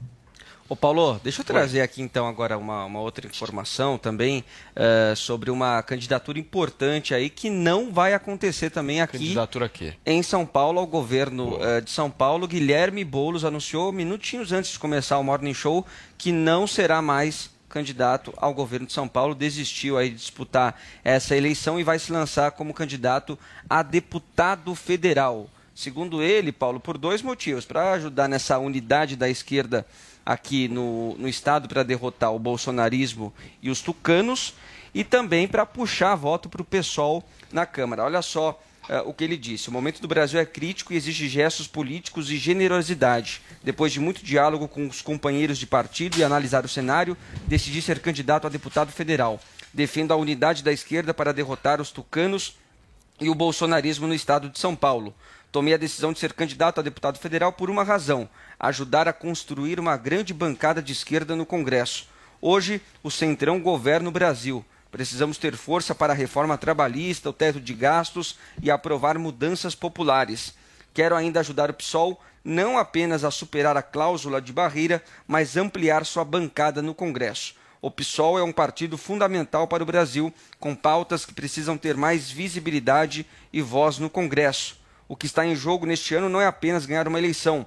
Ô 0.70 0.76
Paulo, 0.76 1.20
deixa 1.24 1.41
eu 1.41 1.45
trazer 1.45 1.82
aqui 1.82 1.99
então 1.99 2.28
agora 2.28 2.55
uma, 2.55 2.86
uma 2.86 3.01
outra 3.01 3.26
informação 3.26 3.97
também 3.97 4.43
eh, 4.76 5.15
sobre 5.15 5.49
uma 5.49 5.82
candidatura 5.82 6.38
importante 6.38 7.11
aí 7.11 7.28
que 7.28 7.49
não 7.49 7.91
vai 7.91 8.13
acontecer 8.13 8.70
também 8.70 9.01
aqui 9.01 9.17
Candidatura 9.17 9.65
a 9.65 9.70
quê? 9.70 9.95
em 10.05 10.22
São 10.22 10.45
Paulo 10.45 10.80
ao 10.80 10.86
governo 10.86 11.57
eh, 11.59 11.82
de 11.82 11.89
São 11.89 12.11
Paulo. 12.11 12.47
Guilherme 12.47 13.03
Boulos 13.03 13.43
anunciou 13.43 13.91
minutinhos 13.91 14.51
antes 14.51 14.74
de 14.74 14.78
começar 14.78 15.17
o 15.17 15.24
Morning 15.24 15.55
Show 15.55 15.84
que 16.20 16.32
não 16.32 16.67
será 16.67 17.01
mais 17.01 17.49
candidato 17.67 18.32
ao 18.38 18.53
governo 18.53 18.86
de 18.86 18.93
São 18.93 19.07
Paulo, 19.07 19.34
desistiu 19.34 19.97
aí 19.97 20.11
de 20.11 20.17
disputar 20.17 20.80
essa 21.03 21.36
eleição 21.36 21.80
e 21.80 21.84
vai 21.84 21.97
se 21.97 22.11
lançar 22.11 22.51
como 22.51 22.76
candidato 22.76 23.39
a 23.67 23.82
deputado 23.82 24.76
federal. 24.76 25.49
Segundo 25.74 26.22
ele, 26.22 26.51
Paulo, 26.51 26.78
por 26.80 26.97
dois 26.97 27.22
motivos. 27.22 27.65
Para 27.65 27.93
ajudar 27.93 28.28
nessa 28.28 28.59
unidade 28.59 29.15
da 29.15 29.30
esquerda 29.30 29.86
aqui 30.30 30.67
no, 30.67 31.15
no 31.17 31.27
estado 31.27 31.67
para 31.67 31.82
derrotar 31.82 32.32
o 32.32 32.38
bolsonarismo 32.38 33.34
e 33.63 33.69
os 33.71 33.82
tucanos 33.82 34.53
e 34.93 35.03
também 35.03 35.47
para 35.47 35.65
puxar 35.65 36.13
voto 36.13 36.47
para 36.47 36.61
o 36.61 36.65
PSOL 36.65 37.23
na 37.51 37.65
Câmara. 37.65 38.03
Olha 38.03 38.21
só 38.21 38.61
eh, 38.88 39.01
o 39.01 39.11
que 39.11 39.23
ele 39.23 39.36
disse. 39.36 39.69
O 39.69 39.71
momento 39.71 39.99
do 39.99 40.07
Brasil 40.07 40.39
é 40.39 40.45
crítico 40.45 40.93
e 40.93 40.95
exige 40.95 41.27
gestos 41.27 41.65
políticos 41.65 42.30
e 42.30 42.38
generosidade. 42.38 43.41
Depois 43.63 43.91
de 43.91 43.99
muito 43.99 44.23
diálogo 44.23 44.67
com 44.67 44.86
os 44.86 45.01
companheiros 45.01 45.57
de 45.57 45.65
partido 45.65 46.19
e 46.19 46.23
analisar 46.23 46.63
o 46.63 46.69
cenário, 46.69 47.17
decidi 47.47 47.82
ser 47.82 47.99
candidato 47.99 48.45
a 48.45 48.51
deputado 48.51 48.91
federal. 48.91 49.39
Defendo 49.73 50.11
a 50.11 50.15
unidade 50.15 50.63
da 50.63 50.71
esquerda 50.71 51.11
para 51.11 51.34
derrotar 51.34 51.82
os 51.82 51.89
tucanos 51.89 52.55
e 53.19 53.32
o 53.32 53.36
bolsonarismo 53.36 54.05
no 54.05 54.13
estado 54.13 54.47
de 54.47 54.59
São 54.59 54.75
Paulo. 54.75 55.11
Tomei 55.51 55.73
a 55.73 55.77
decisão 55.77 56.13
de 56.13 56.19
ser 56.19 56.34
candidato 56.34 56.80
a 56.80 56.84
deputado 56.84 57.17
federal 57.17 57.51
por 57.51 57.69
uma 57.71 57.84
razão: 57.84 58.30
ajudar 58.60 59.07
a 59.07 59.14
construir 59.14 59.80
uma 59.80 59.95
grande 59.95 60.34
bancada 60.34 60.82
de 60.82 60.91
esquerda 60.91 61.36
no 61.36 61.45
Congresso. 61.45 62.07
Hoje, 62.41 62.82
o 63.01 63.10
Centrão 63.10 63.60
governa 63.60 64.10
o 64.10 64.12
Brasil. 64.12 64.66
Precisamos 64.91 65.38
ter 65.38 65.55
força 65.55 65.95
para 65.95 66.14
a 66.14 66.16
reforma 66.16 66.57
trabalhista, 66.57 67.30
o 67.30 67.34
teto 67.34 67.62
de 67.62 67.74
gastos 67.74 68.38
e 68.62 68.70
aprovar 68.70 69.18
mudanças 69.18 69.76
populares. 69.76 70.53
Quero 70.93 71.16
ainda 71.16 71.39
ajudar 71.39 71.70
o 71.70 71.74
PSOL 71.74 72.20
não 72.43 72.78
apenas 72.78 73.24
a 73.24 73.32
superar 73.32 73.78
a 73.78 73.82
cláusula 73.82 74.41
de 74.41 74.51
barreira, 74.51 75.03
mas 75.28 75.57
ampliar 75.57 76.05
sua 76.05 76.26
bancada 76.26 76.82
no 76.82 76.95
Congresso. 76.95 77.53
O 77.82 77.89
PSOL 77.89 78.38
é 78.38 78.43
um 78.43 78.51
partido 78.51 78.97
fundamental 78.97 79.68
para 79.68 79.84
o 79.84 79.86
Brasil, 79.86 80.34
com 80.60 80.76
pautas 80.76 81.26
que 81.26 81.34
precisam 81.34 81.78
ter 81.78 81.95
mais 81.95 82.30
visibilidade 82.30 83.26
e 83.53 83.62
voz 83.62 83.99
no 83.99 84.10
Congresso. 84.10 84.78
O 85.07 85.16
que 85.16 85.26
está 85.26 85.45
em 85.45 85.55
jogo 85.55 85.86
neste 85.86 86.14
ano 86.14 86.28
não 86.28 86.41
é 86.41 86.45
apenas 86.45 86.86
ganhar 86.86 87.07
uma 87.07 87.20
eleição, 87.20 87.66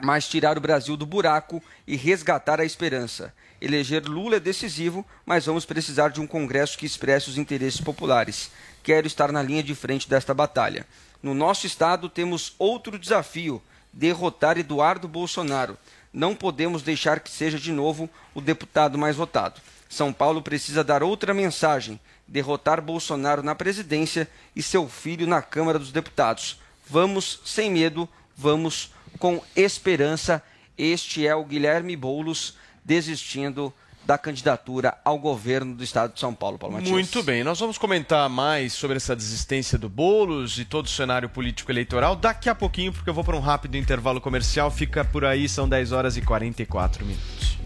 mas 0.00 0.28
tirar 0.28 0.56
o 0.56 0.60
Brasil 0.60 0.96
do 0.96 1.06
buraco 1.06 1.62
e 1.86 1.96
resgatar 1.96 2.60
a 2.60 2.64
esperança. 2.64 3.32
Eleger 3.60 4.04
Lula 4.06 4.36
é 4.36 4.40
decisivo, 4.40 5.04
mas 5.24 5.46
vamos 5.46 5.64
precisar 5.64 6.08
de 6.08 6.20
um 6.20 6.26
Congresso 6.26 6.78
que 6.78 6.86
expresse 6.86 7.28
os 7.28 7.36
interesses 7.36 7.80
populares. 7.80 8.50
Quero 8.82 9.06
estar 9.06 9.30
na 9.30 9.42
linha 9.42 9.62
de 9.62 9.74
frente 9.74 10.08
desta 10.08 10.32
batalha. 10.32 10.86
No 11.22 11.34
nosso 11.34 11.66
estado 11.66 12.08
temos 12.08 12.54
outro 12.58 12.98
desafio: 12.98 13.62
derrotar 13.92 14.56
Eduardo 14.56 15.06
Bolsonaro. 15.06 15.76
Não 16.12 16.34
podemos 16.34 16.82
deixar 16.82 17.20
que 17.20 17.30
seja 17.30 17.58
de 17.58 17.70
novo 17.70 18.08
o 18.34 18.40
deputado 18.40 18.98
mais 18.98 19.16
votado. 19.16 19.60
São 19.88 20.12
Paulo 20.12 20.40
precisa 20.40 20.82
dar 20.82 21.02
outra 21.02 21.34
mensagem: 21.34 22.00
derrotar 22.26 22.80
Bolsonaro 22.80 23.42
na 23.42 23.54
presidência 23.54 24.28
e 24.56 24.62
seu 24.62 24.88
filho 24.88 25.26
na 25.26 25.42
Câmara 25.42 25.78
dos 25.78 25.92
Deputados. 25.92 26.58
Vamos 26.88 27.40
sem 27.44 27.70
medo, 27.70 28.08
vamos 28.36 28.92
com 29.20 29.40
esperança. 29.54 30.42
Este 30.76 31.24
é 31.26 31.34
o 31.36 31.44
Guilherme 31.44 31.94
Boulos 31.94 32.56
desistindo 32.84 33.72
da 34.04 34.16
candidatura 34.16 34.98
ao 35.04 35.18
governo 35.18 35.74
do 35.76 35.84
estado 35.84 36.14
de 36.14 36.18
São 36.18 36.34
Paulo, 36.34 36.58
Paulo 36.58 36.74
Matias. 36.74 36.90
Muito 36.90 37.22
bem, 37.22 37.44
nós 37.44 37.60
vamos 37.60 37.78
comentar 37.78 38.28
mais 38.28 38.72
sobre 38.72 38.96
essa 38.96 39.14
desistência 39.14 39.78
do 39.78 39.88
Boulos 39.88 40.58
e 40.58 40.64
todo 40.64 40.86
o 40.86 40.88
cenário 40.88 41.28
político 41.28 41.70
eleitoral 41.70 42.16
daqui 42.16 42.48
a 42.48 42.54
pouquinho, 42.54 42.92
porque 42.92 43.08
eu 43.08 43.14
vou 43.14 43.22
para 43.22 43.36
um 43.36 43.40
rápido 43.40 43.76
intervalo 43.76 44.20
comercial. 44.20 44.70
Fica 44.70 45.04
por 45.04 45.24
aí, 45.24 45.48
são 45.48 45.68
10 45.68 45.92
horas 45.92 46.16
e 46.16 46.22
44 46.22 47.04
minutos. 47.04 47.60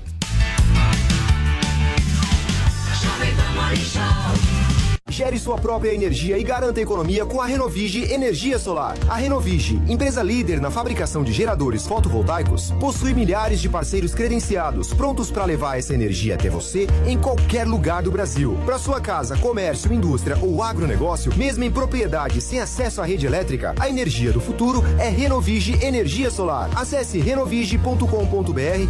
Gere 5.14 5.38
sua 5.38 5.56
própria 5.56 5.94
energia 5.94 6.36
e 6.36 6.42
garanta 6.42 6.80
economia 6.80 7.24
com 7.24 7.40
a 7.40 7.46
Renovige 7.46 8.12
Energia 8.12 8.58
Solar. 8.58 8.96
A 9.08 9.14
Renovige, 9.14 9.80
empresa 9.88 10.20
líder 10.24 10.60
na 10.60 10.72
fabricação 10.72 11.22
de 11.22 11.32
geradores 11.32 11.86
fotovoltaicos, 11.86 12.72
possui 12.80 13.14
milhares 13.14 13.60
de 13.60 13.68
parceiros 13.68 14.12
credenciados 14.12 14.92
prontos 14.92 15.30
para 15.30 15.44
levar 15.44 15.78
essa 15.78 15.94
energia 15.94 16.34
até 16.34 16.50
você 16.50 16.88
em 17.06 17.16
qualquer 17.16 17.64
lugar 17.64 18.02
do 18.02 18.10
Brasil. 18.10 18.58
Para 18.66 18.76
sua 18.76 19.00
casa, 19.00 19.36
comércio, 19.36 19.92
indústria 19.92 20.36
ou 20.42 20.60
agronegócio, 20.60 21.32
mesmo 21.36 21.62
em 21.62 21.70
propriedade 21.70 22.40
sem 22.40 22.58
acesso 22.58 23.00
à 23.00 23.04
rede 23.04 23.24
elétrica, 23.24 23.72
a 23.78 23.88
energia 23.88 24.32
do 24.32 24.40
futuro 24.40 24.82
é 24.98 25.10
Renovige 25.10 25.78
Energia 25.80 26.28
Solar. 26.28 26.68
Acesse 26.74 27.20
renovige.com.br 27.20 28.04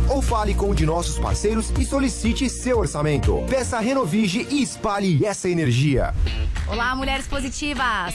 ou 0.08 0.22
fale 0.22 0.54
com 0.54 0.70
um 0.70 0.74
de 0.74 0.86
nossos 0.86 1.18
parceiros 1.18 1.70
e 1.78 1.84
solicite 1.84 2.48
seu 2.48 2.78
orçamento. 2.78 3.44
Peça 3.46 3.78
Renovige 3.78 4.46
e 4.50 4.62
espalhe 4.62 5.22
essa 5.22 5.50
energia. 5.50 6.13
Olá, 6.66 6.94
mulheres 6.94 7.26
positivas! 7.26 8.14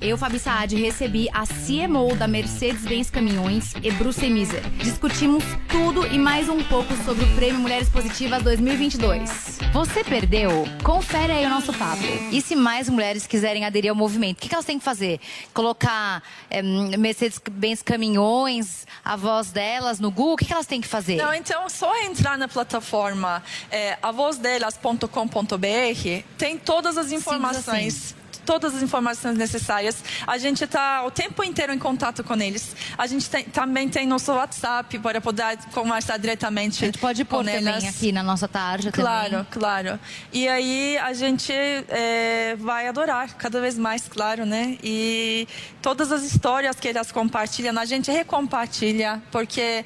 Eu, 0.00 0.16
Fabi 0.16 0.38
Saad, 0.38 0.76
recebi 0.76 1.28
a 1.32 1.44
CMO 1.44 2.14
da 2.14 2.28
Mercedes-Benz 2.28 3.10
Caminhões 3.10 3.74
e 3.82 3.90
Bruce 3.90 4.30
Miser. 4.30 4.62
Discutimos 4.76 5.42
tudo 5.68 6.06
e 6.06 6.16
mais 6.16 6.48
um 6.48 6.62
pouco 6.62 6.94
sobre 7.04 7.24
o 7.24 7.34
Prêmio 7.34 7.60
Mulheres 7.60 7.88
Positivas 7.88 8.40
2022. 8.44 9.58
Você 9.72 10.04
perdeu? 10.04 10.50
Confere 10.84 11.32
aí 11.32 11.46
o 11.46 11.48
nosso 11.48 11.72
papo. 11.72 12.04
E 12.30 12.40
se 12.40 12.54
mais 12.54 12.88
mulheres 12.88 13.26
quiserem 13.26 13.64
aderir 13.64 13.90
ao 13.90 13.96
movimento, 13.96 14.38
o 14.38 14.40
que, 14.40 14.48
que 14.48 14.54
elas 14.54 14.64
têm 14.64 14.78
que 14.78 14.84
fazer? 14.84 15.18
Colocar 15.52 16.22
eh, 16.48 16.62
Mercedes-Benz 16.62 17.82
Caminhões, 17.82 18.86
a 19.04 19.16
voz 19.16 19.50
delas 19.50 19.98
no 19.98 20.12
Google? 20.12 20.34
O 20.34 20.36
que, 20.36 20.44
que 20.44 20.52
elas 20.52 20.66
têm 20.66 20.80
que 20.80 20.86
fazer? 20.86 21.16
Não, 21.16 21.34
então 21.34 21.64
é 21.64 21.68
só 21.68 21.92
entrar 22.04 22.38
na 22.38 22.46
plataforma 22.46 23.42
é, 23.68 23.98
avozdelas.com.br, 24.00 26.22
tem 26.38 26.56
todas 26.56 26.96
as 26.96 27.10
informações. 27.10 28.16
Todas 28.48 28.74
as 28.74 28.82
informações 28.82 29.36
necessárias. 29.36 30.02
A 30.26 30.38
gente 30.38 30.64
está 30.64 31.04
o 31.04 31.10
tempo 31.10 31.44
inteiro 31.44 31.70
em 31.70 31.78
contato 31.78 32.24
com 32.24 32.34
eles. 32.34 32.74
A 32.96 33.06
gente 33.06 33.28
tem, 33.28 33.44
também 33.44 33.90
tem 33.90 34.06
nosso 34.06 34.32
WhatsApp 34.32 34.98
para 35.00 35.20
poder 35.20 35.58
conversar 35.74 36.16
diretamente. 36.18 36.82
A 36.82 36.86
gente 36.86 36.98
pode 36.98 37.24
pôr 37.26 37.44
com 37.44 37.52
também 37.52 37.86
aqui 37.86 38.10
na 38.10 38.22
nossa 38.22 38.48
tarde. 38.48 38.90
Claro, 38.90 39.30
também. 39.30 39.46
claro. 39.50 40.00
E 40.32 40.48
aí 40.48 40.96
a 40.96 41.12
gente 41.12 41.52
é, 41.52 42.56
vai 42.58 42.88
adorar 42.88 43.36
cada 43.36 43.60
vez 43.60 43.76
mais, 43.76 44.08
claro, 44.08 44.46
né? 44.46 44.78
E 44.82 45.46
todas 45.82 46.10
as 46.10 46.22
histórias 46.22 46.76
que 46.80 46.88
elas 46.88 47.12
compartilham, 47.12 47.78
a 47.78 47.84
gente 47.84 48.10
recompartilha, 48.10 49.22
porque 49.30 49.84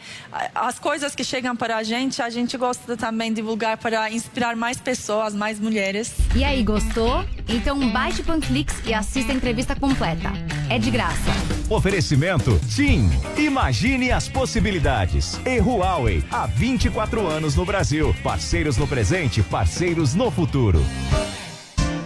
as 0.55 0.79
coisas 0.79 1.15
que 1.15 1.25
chegam 1.25 1.57
para 1.57 1.77
a 1.79 1.83
gente, 1.83 2.23
a 2.23 2.31
gente 2.31 2.57
gosta 2.57 2.97
também 2.97 3.33
de 3.33 3.43
divulgar 3.43 3.77
para 3.77 4.09
inspirar 4.11 4.55
mais 4.55 4.79
pessoas, 4.79 5.35
mais 5.35 5.59
mulheres. 5.59 6.13
E 6.37 6.45
aí, 6.45 6.63
gostou? 6.63 7.25
Então 7.49 7.91
baixe 7.91 8.23
o 8.23 8.25
Panflix 8.53 8.75
e 8.85 8.93
assista 8.93 9.33
a 9.33 9.35
entrevista 9.35 9.75
completa. 9.75 10.31
É 10.69 10.79
de 10.79 10.91
graça. 10.91 11.31
Oferecimento 11.71 12.61
TIM. 12.69 13.09
Imagine 13.39 14.13
as 14.13 14.29
possibilidades. 14.29 15.41
E 15.47 15.59
Huawei, 15.59 16.23
há 16.31 16.47
24 16.47 17.27
anos 17.27 17.57
no 17.57 17.65
Brasil. 17.65 18.15
Parceiros 18.23 18.77
no 18.77 18.87
presente, 18.87 19.43
parceiros 19.43 20.15
no 20.15 20.31
futuro. 20.31 20.85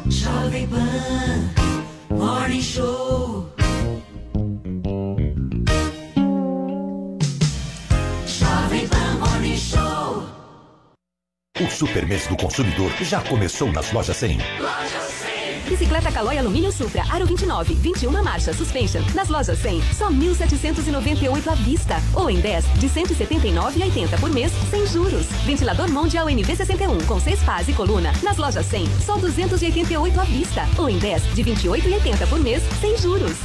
Jovem 0.07 0.69
Pan 0.69 1.51
Morning 2.11 2.63
Show. 2.63 3.53
Jovem 8.27 8.87
Pan 8.89 9.19
Morning 9.19 9.57
Show. 9.57 10.29
O 11.61 11.71
Super 11.71 12.07
Mês 12.07 12.29
do 12.29 12.37
Consumidor 12.37 12.93
já 13.01 13.21
começou 13.23 13.73
nas 13.73 13.91
lojas 13.91 14.17
100. 14.17 14.39
Loja 14.61 15.01
100. 15.01 15.26
Bicicleta 15.69 16.13
Caloi 16.13 16.39
Alumínio 16.39 16.71
Supra, 16.71 17.03
Aro 17.11 17.27
29, 17.27 17.75
21 17.75 18.23
marcha, 18.23 18.53
suspension. 18.53 19.03
Nas 19.15 19.29
lojas 19.29 19.59
100, 19.59 19.83
só 19.93 20.11
1.798 20.11 21.49
à 21.49 21.55
vista. 21.55 21.97
Ou 22.15 22.31
em 22.31 22.41
10, 22.41 22.65
de 22.79 22.89
179,80 22.89 24.21
por 24.21 24.31
mês, 24.31 24.53
sem 24.71 24.87
juros. 24.87 25.27
Ventilador 25.45 25.91
Mondial 25.91 26.27
NV61, 26.27 27.05
com 27.07 27.21
6 27.21 27.43
pás 27.43 27.69
e 27.69 27.73
coluna. 27.73 28.13
Nas 28.23 28.37
lojas 28.37 28.67
100, 28.67 28.87
só 29.05 29.17
288 29.17 30.21
à 30.21 30.25
vista. 30.25 30.69
Ou 30.79 30.89
em 30.89 30.99
10, 30.99 31.35
de 31.35 31.45
28,80 31.45 32.29
por 32.29 32.39
mês, 32.39 32.63
sem 32.81 32.97
juros. 32.97 33.37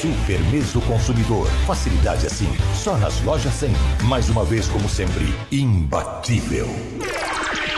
Super 0.00 0.40
Mês 0.50 0.72
do 0.72 0.80
Consumidor. 0.82 1.46
Facilidade 1.66 2.26
assim, 2.26 2.48
só 2.74 2.96
nas 2.96 3.20
lojas 3.22 3.52
100. 3.54 3.72
Mais 4.04 4.28
uma 4.28 4.44
vez, 4.44 4.68
como 4.68 4.88
sempre, 4.88 5.34
imbatível. 5.50 6.68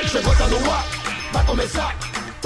Chegou, 0.06 0.34
tá 0.36 0.46
no 0.48 0.70
ar, 0.70 0.86
vai 1.32 1.44
começar. 1.46 2.13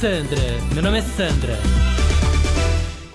Sandra, 0.00 0.40
meu 0.72 0.80
nome 0.80 0.98
é 1.00 1.02
Sandra. 1.02 1.58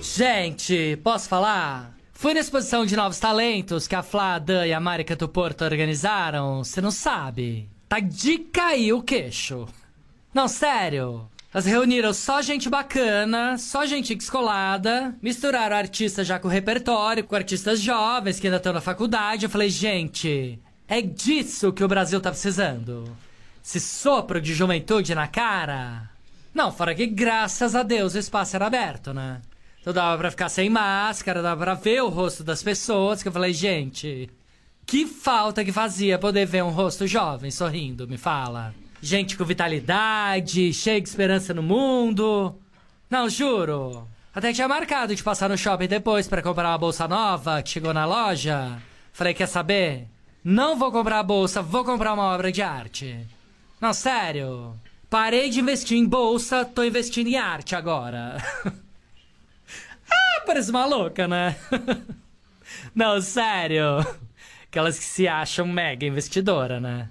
Gente, 0.01 0.99
posso 1.01 1.29
falar? 1.29 1.95
Fui 2.11 2.33
na 2.33 2.41
exposição 2.41 2.85
de 2.85 2.97
novos 2.97 3.17
talentos 3.19 3.87
que 3.87 3.95
a 3.95 4.03
Flá, 4.03 4.35
a 4.35 4.39
Dan 4.39 4.67
e 4.67 4.73
a 4.73 4.81
Marika 4.81 5.15
do 5.15 5.29
Porto 5.29 5.63
organizaram. 5.63 6.61
Você 6.61 6.81
não 6.81 6.91
sabe? 6.91 7.69
Tá 7.87 8.01
de 8.01 8.37
cair 8.37 8.91
o 8.91 9.01
queixo. 9.01 9.65
Não, 10.33 10.49
sério. 10.49 11.25
Elas 11.53 11.65
reuniram 11.65 12.11
só 12.11 12.41
gente 12.41 12.69
bacana, 12.69 13.57
só 13.57 13.85
gente 13.85 14.13
descolada, 14.13 15.15
misturaram 15.21 15.77
artistas 15.77 16.27
já 16.27 16.37
com 16.37 16.49
repertório, 16.49 17.23
com 17.23 17.33
artistas 17.33 17.79
jovens 17.79 18.41
que 18.41 18.47
ainda 18.47 18.57
estão 18.57 18.73
na 18.73 18.81
faculdade. 18.81 19.45
Eu 19.45 19.49
falei, 19.49 19.69
gente, 19.69 20.59
é 20.85 21.01
disso 21.01 21.71
que 21.71 21.83
o 21.83 21.87
Brasil 21.87 22.19
tá 22.19 22.29
precisando. 22.29 23.05
Esse 23.63 23.79
sopro 23.79 24.41
de 24.41 24.53
juventude 24.53 25.15
na 25.15 25.29
cara. 25.29 26.11
Não, 26.53 26.71
fora 26.71 26.93
que 26.93 27.07
graças 27.07 27.75
a 27.75 27.83
Deus 27.83 28.13
o 28.13 28.19
espaço 28.19 28.55
era 28.55 28.67
aberto, 28.67 29.13
né? 29.13 29.41
Então 29.81 29.91
dava 29.91 30.17
pra 30.17 30.31
ficar 30.31 30.49
sem 30.49 30.69
máscara, 30.69 31.41
dava 31.41 31.61
pra 31.61 31.73
ver 31.73 32.01
o 32.01 32.09
rosto 32.09 32.43
das 32.43 32.61
pessoas, 32.61 33.21
que 33.21 33.27
eu 33.27 33.33
falei, 33.33 33.53
gente, 33.53 34.29
que 34.85 35.05
falta 35.05 35.65
que 35.65 35.71
fazia 35.71 36.19
poder 36.19 36.45
ver 36.45 36.63
um 36.63 36.69
rosto 36.69 37.07
jovem 37.07 37.51
sorrindo, 37.51 38.07
me 38.07 38.17
fala. 38.17 38.73
Gente 39.01 39.35
com 39.35 39.43
vitalidade, 39.43 40.73
cheia 40.73 41.01
de 41.01 41.09
esperança 41.09 41.53
no 41.53 41.61
mundo. 41.61 42.55
Não, 43.09 43.27
juro. 43.27 44.07
Até 44.33 44.53
tinha 44.53 44.67
marcado 44.67 45.13
de 45.15 45.21
passar 45.21 45.49
no 45.49 45.57
shopping 45.57 45.87
depois 45.87 46.27
pra 46.27 46.41
comprar 46.41 46.69
uma 46.69 46.77
bolsa 46.77 47.07
nova 47.07 47.61
que 47.61 47.69
chegou 47.69 47.93
na 47.93 48.05
loja. 48.05 48.81
Falei, 49.11 49.33
quer 49.33 49.47
saber? 49.47 50.07
Não 50.43 50.77
vou 50.77 50.91
comprar 50.91 51.19
a 51.19 51.23
bolsa, 51.23 51.61
vou 51.61 51.83
comprar 51.83 52.13
uma 52.13 52.33
obra 52.33 52.51
de 52.51 52.61
arte. 52.61 53.27
Não, 53.81 53.93
sério. 53.93 54.73
Parei 55.13 55.51
de 55.51 55.59
investir 55.59 55.95
em 55.95 56.07
bolsa, 56.07 56.65
tô 56.65 56.83
investindo 56.83 57.27
em 57.27 57.37
arte 57.37 57.75
agora. 57.75 58.37
ah, 60.11 60.41
parece 60.43 60.71
maluca, 60.71 61.27
né? 61.27 61.55
Não, 62.95 63.21
sério. 63.21 63.99
Aquelas 64.63 64.97
que 64.97 65.05
se 65.05 65.27
acham 65.27 65.67
mega 65.67 66.03
investidora, 66.03 66.79
né? 66.79 67.09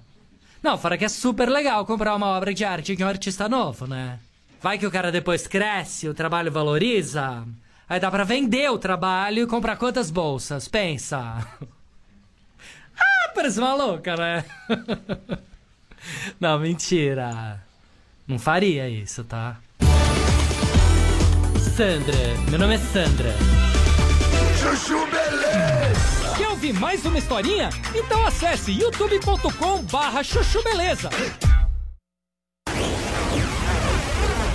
Não, 0.61 0.77
fora 0.77 0.97
que 0.97 1.05
é 1.05 1.07
super 1.07 1.47
legal 1.47 1.85
comprar 1.85 2.13
uma 2.13 2.27
obra 2.27 2.53
de 2.53 2.65
arte 2.65 2.93
de 2.93 3.05
um 3.05 3.07
artista 3.07 3.47
novo, 3.47 3.87
né? 3.87 4.19
Vai 4.61 4.77
que 4.77 4.85
o 4.85 4.91
cara 4.91 5.09
depois 5.09 5.47
cresce, 5.47 6.09
o 6.09 6.13
trabalho 6.13 6.51
valoriza. 6.51 7.47
Aí 7.87 8.01
dá 8.01 8.11
pra 8.11 8.25
vender 8.25 8.69
o 8.69 8.77
trabalho 8.77 9.43
e 9.43 9.47
comprar 9.47 9.77
quantas 9.77 10.11
bolsas? 10.11 10.67
Pensa. 10.67 11.17
ah, 12.99 13.31
parece 13.33 13.61
maluca, 13.61 14.17
né? 14.17 14.43
Não, 16.37 16.59
mentira. 16.59 17.62
Não 18.27 18.39
faria 18.39 18.89
isso, 18.89 19.23
tá? 19.25 19.59
Sandra, 21.75 22.15
meu 22.49 22.57
nome 22.57 22.75
é 22.75 22.77
Sandra. 22.77 23.33
Chuchu 24.57 25.05
Beleza! 25.07 26.35
Quer 26.37 26.47
ouvir 26.47 26.73
mais 26.73 27.05
uma 27.05 27.17
historinha? 27.17 27.69
Então 27.93 28.25
acesse 28.25 28.71
youtube.com 28.71 29.83
barra 29.91 30.23
chuchu 30.23 30.63
beleza. 30.63 31.09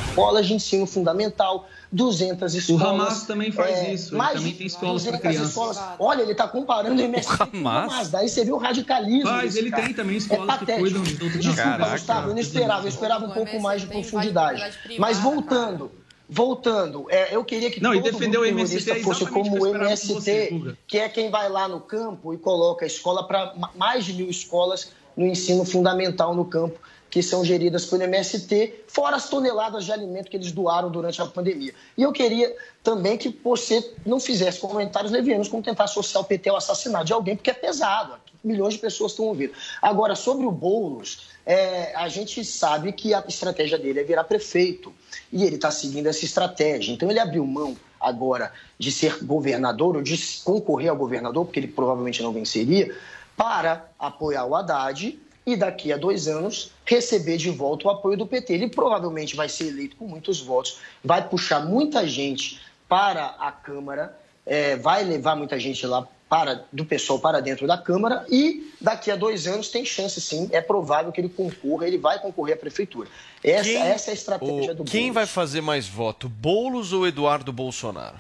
Escolas 0.09 0.47
de 0.47 0.55
ensino 0.55 0.87
fundamental, 0.87 1.69
200 1.91 2.55
escolas. 2.55 2.83
Hamas 2.83 3.23
também 3.25 3.51
faz 3.51 3.89
isso, 3.89 4.11
ele 4.11 4.19
mais 4.19 4.35
também 4.35 4.55
tem 4.55 4.67
escolas 4.67 5.03
200 5.05 5.21
crianças. 5.21 5.49
escolas. 5.49 5.81
Olha, 5.99 6.23
ele 6.23 6.33
está 6.33 6.47
comparando 6.47 7.01
o 7.01 7.05
MST 7.05 7.37
com 7.51 7.59
o 7.59 7.69
Hamas. 7.69 8.11
Daí 8.11 8.29
você 8.29 8.45
viu 8.45 8.57
o 8.57 8.59
radicalismo. 8.59 9.31
Desse 9.41 9.59
ele 9.59 9.71
cara. 9.71 9.83
tem 9.85 9.95
também 9.95 10.17
escolas 10.17 10.43
é 10.43 10.53
que 10.53 10.59
patético. 10.59 10.81
cuidam 10.81 11.03
de. 11.03 11.17
Desculpa, 11.17 11.63
Caraca. 11.63 11.93
Gustavo, 11.93 12.29
eu 12.29 12.35
não 12.35 12.41
esperava. 12.41 12.85
Eu 12.85 12.89
esperava 12.89 13.27
um 13.27 13.31
pouco 13.31 13.61
mais 13.61 13.81
de 13.81 13.87
profundidade. 13.87 14.63
Mas 14.99 15.19
voltando, 15.19 15.91
voltando, 16.29 17.07
é, 17.09 17.35
eu 17.35 17.43
queria 17.43 17.71
que 17.71 17.83
Não, 17.83 17.95
e 17.95 18.03
todo 18.03 18.13
defender 18.13 18.39
o 18.39 18.45
MST 18.45 18.85
terrorista 18.85 18.93
é 18.93 19.03
fosse 19.03 19.25
o 19.25 19.33
como 19.33 19.63
o 19.63 19.67
MST, 19.67 20.13
você, 20.13 20.77
que 20.87 20.99
é 20.99 21.09
quem 21.09 21.31
vai 21.31 21.49
lá 21.49 21.67
no 21.67 21.81
campo 21.81 22.35
e 22.35 22.39
coloca 22.39 22.85
a 22.85 22.87
escola 22.87 23.27
para 23.27 23.55
mais 23.75 24.05
de 24.05 24.13
mil 24.13 24.29
escolas 24.29 24.93
no 25.17 25.27
ensino 25.27 25.65
fundamental 25.65 26.35
no 26.35 26.45
campo, 26.45 26.79
que 27.11 27.23
são 27.23 27.45
geridas 27.45 27.87
pelo 27.87 28.03
MST, 28.03 28.85
fora 28.87 29.17
as 29.17 29.29
toneladas 29.29 29.85
de 29.85 29.93
alimento 29.93 30.31
que 30.31 30.37
eles 30.37 30.53
doaram 30.53 30.91
durante 30.91 31.21
a 31.23 31.27
pandemia. 31.27 31.75
E 31.97 32.03
eu 32.03 32.13
queria 32.13 32.55
também 32.83 33.17
que 33.17 33.29
você 33.43 33.95
não 34.05 34.21
fizesse 34.21 34.61
comentários 34.61 35.11
levianos 35.11 35.49
como 35.49 35.63
tentar 35.63 35.85
associar 35.85 36.23
o 36.23 36.27
PT 36.27 36.51
ao 36.51 36.57
assassinato 36.57 37.07
de 37.07 37.13
alguém, 37.13 37.37
porque 37.37 37.51
é 37.51 37.55
pesado. 37.55 38.15
Milhões 38.45 38.75
de 38.75 38.81
pessoas 38.81 39.13
estão 39.13 39.27
ouvindo. 39.27 39.53
Agora, 39.83 40.15
sobre 40.15 40.47
o 40.47 40.51
Boulos, 40.51 41.29
é, 41.45 41.93
a 41.97 42.09
gente 42.09 42.45
sabe 42.45 42.93
que 42.93 43.13
a 43.13 43.25
estratégia 43.27 43.79
dele 43.79 44.01
é 44.01 44.05
virar 44.05 44.25
prefeito. 44.25 44.93
E 45.33 45.45
ele 45.45 45.57
está 45.57 45.71
seguindo 45.71 46.07
essa 46.07 46.25
estratégia. 46.25 46.93
Então, 46.93 47.11
ele 47.11 47.19
abriu 47.19 47.45
mão 47.45 47.77
agora 48.01 48.53
de 48.79 48.93
ser 48.93 49.25
governador, 49.25 49.97
ou 49.97 50.03
de 50.03 50.17
concorrer 50.45 50.89
ao 50.89 50.97
governador, 50.97 51.45
porque 51.45 51.59
ele 51.59 51.69
provavelmente 51.69 52.23
não 52.23 52.33
venceria, 52.33 52.95
para 53.37 53.89
apoiar 53.99 54.45
o 54.45 54.55
Haddad 54.55 55.19
e 55.53 55.57
daqui 55.57 55.93
a 55.93 55.97
dois 55.97 56.29
anos 56.29 56.71
receber 56.85 57.37
de 57.39 57.51
volta 57.51 57.89
o 57.89 57.91
apoio 57.91 58.17
do 58.17 58.27
PT. 58.27 58.53
Ele 58.53 58.69
provavelmente 58.69 59.35
vai 59.35 59.49
ser 59.49 59.69
eleito 59.69 59.97
com 59.97 60.07
muitos 60.07 60.41
votos, 60.41 60.79
vai 61.05 61.27
puxar 61.29 61.65
muita 61.65 62.07
gente 62.07 62.61
para 62.89 63.27
a 63.39 63.51
Câmara, 63.53 64.17
é, 64.45 64.77
vai 64.77 65.05
levar 65.05 65.37
muita 65.37 65.59
gente 65.59 65.87
lá 65.87 66.07
para, 66.29 66.65
do 66.71 66.85
pessoal 66.85 67.19
para 67.19 67.41
dentro 67.41 67.67
da 67.67 67.79
Câmara 67.79 68.27
e 68.31 68.71
daqui 68.81 69.11
a 69.11 69.17
dois 69.17 69.47
anos 69.47 69.69
tem 69.71 69.85
chance 69.85 70.21
sim, 70.21 70.49
é 70.53 70.61
provável 70.61 71.11
que 71.11 71.21
ele 71.21 71.31
concorra, 71.31 71.87
ele 71.87 71.97
vai 71.97 72.19
concorrer 72.19 72.55
à 72.55 72.59
prefeitura. 72.59 73.09
Essa, 73.43 73.65
Quem- 73.65 73.77
essa 73.83 74.11
é 74.11 74.13
a 74.13 74.15
estratégia 74.15 74.73
o- 74.73 74.75
do 74.77 74.85
Quem 74.85 75.01
Boulos. 75.03 75.15
vai 75.15 75.27
fazer 75.27 75.61
mais 75.63 75.89
voto, 75.89 76.29
Boulos 76.29 76.93
ou 76.93 77.07
Eduardo 77.07 77.51
Bolsonaro? 77.53 78.17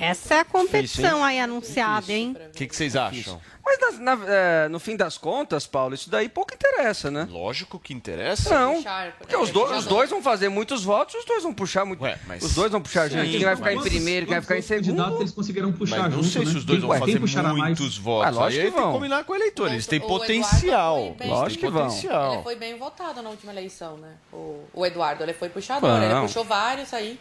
Essa 0.00 0.34
é 0.36 0.40
a 0.40 0.44
competição 0.44 1.24
aí 1.24 1.40
anunciada, 1.40 2.12
hein? 2.12 2.36
O 2.48 2.50
que, 2.56 2.66
que 2.66 2.74
vocês 2.76 2.94
acham? 2.96 3.40
Mas 3.64 3.98
na- 3.98 4.16
na- 4.16 4.24
é, 4.26 4.68
no 4.68 4.78
fim 4.78 4.96
das 4.96 5.18
contas, 5.18 5.66
Paulo, 5.66 5.94
isso 5.94 6.08
daí 6.08 6.26
pouco 6.26 6.54
interessa, 6.54 7.10
né? 7.10 7.28
Lógico 7.30 7.78
que 7.78 7.92
interessa. 7.92 8.48
Não, 8.58 8.82
porque 9.18 9.36
os, 9.36 9.50
do- 9.50 9.62
os 9.64 9.84
dois 9.84 10.08
vão 10.08 10.22
fazer 10.22 10.48
muitos 10.48 10.84
votos, 10.84 11.14
os 11.16 11.24
dois 11.26 11.42
vão 11.42 11.52
puxar 11.52 11.84
muito. 11.84 12.00
mas- 12.26 12.42
Os 12.42 12.54
dois 12.54 12.72
vão 12.72 12.80
puxar 12.80 13.08
gente. 13.10 13.30
Quem 13.32 13.44
vai 13.44 13.56
ficar 13.56 13.74
em 13.74 13.80
primeiro, 13.82 14.24
quem 14.24 14.34
vai 14.36 14.40
ficar 14.40 14.56
em 14.56 14.62
segundo. 14.62 14.86
candidatos 14.86 15.20
eles 15.20 15.32
conseguiram 15.32 15.70
puxar 15.72 15.98
Mas 15.98 16.14
não 16.14 16.22
junto, 16.22 16.32
sei 16.32 16.44
né? 16.46 16.50
se 16.50 16.56
os 16.56 16.64
dois 16.64 16.78
Quem- 16.78 16.88
vão 16.88 16.90
ué, 16.90 16.98
quem 16.98 17.06
fazer 17.08 17.20
puxará 17.20 17.48
mais? 17.52 17.78
muitos 17.78 17.98
votos. 17.98 18.26
Ah, 18.26 18.30
lógico 18.40 18.44
Aí 18.46 18.52
que 18.56 18.62
tem 18.62 18.72
que 18.72 18.80
vão. 18.86 18.92
combinar 18.94 19.24
com 19.24 19.32
o 19.32 19.36
eleitor. 19.36 19.70
Eles 19.70 19.86
têm 19.86 20.00
potencial. 20.00 21.14
bem- 21.18 21.28
Lógico 21.28 21.60
que 21.66 21.70
vão. 21.70 21.84
potencial. 21.88 22.32
Ele 22.34 22.42
foi 22.42 22.56
bem 22.56 22.78
votado 22.78 23.20
na 23.20 23.28
última 23.28 23.52
eleição, 23.52 23.98
né? 23.98 24.12
O, 24.32 24.64
o 24.72 24.86
Eduardo, 24.86 25.22
ele 25.22 25.34
foi 25.34 25.50
puxador, 25.50 25.90
Não. 25.90 26.02
ele 26.02 26.20
puxou 26.26 26.44
vários 26.44 26.94
aí. 26.94 27.20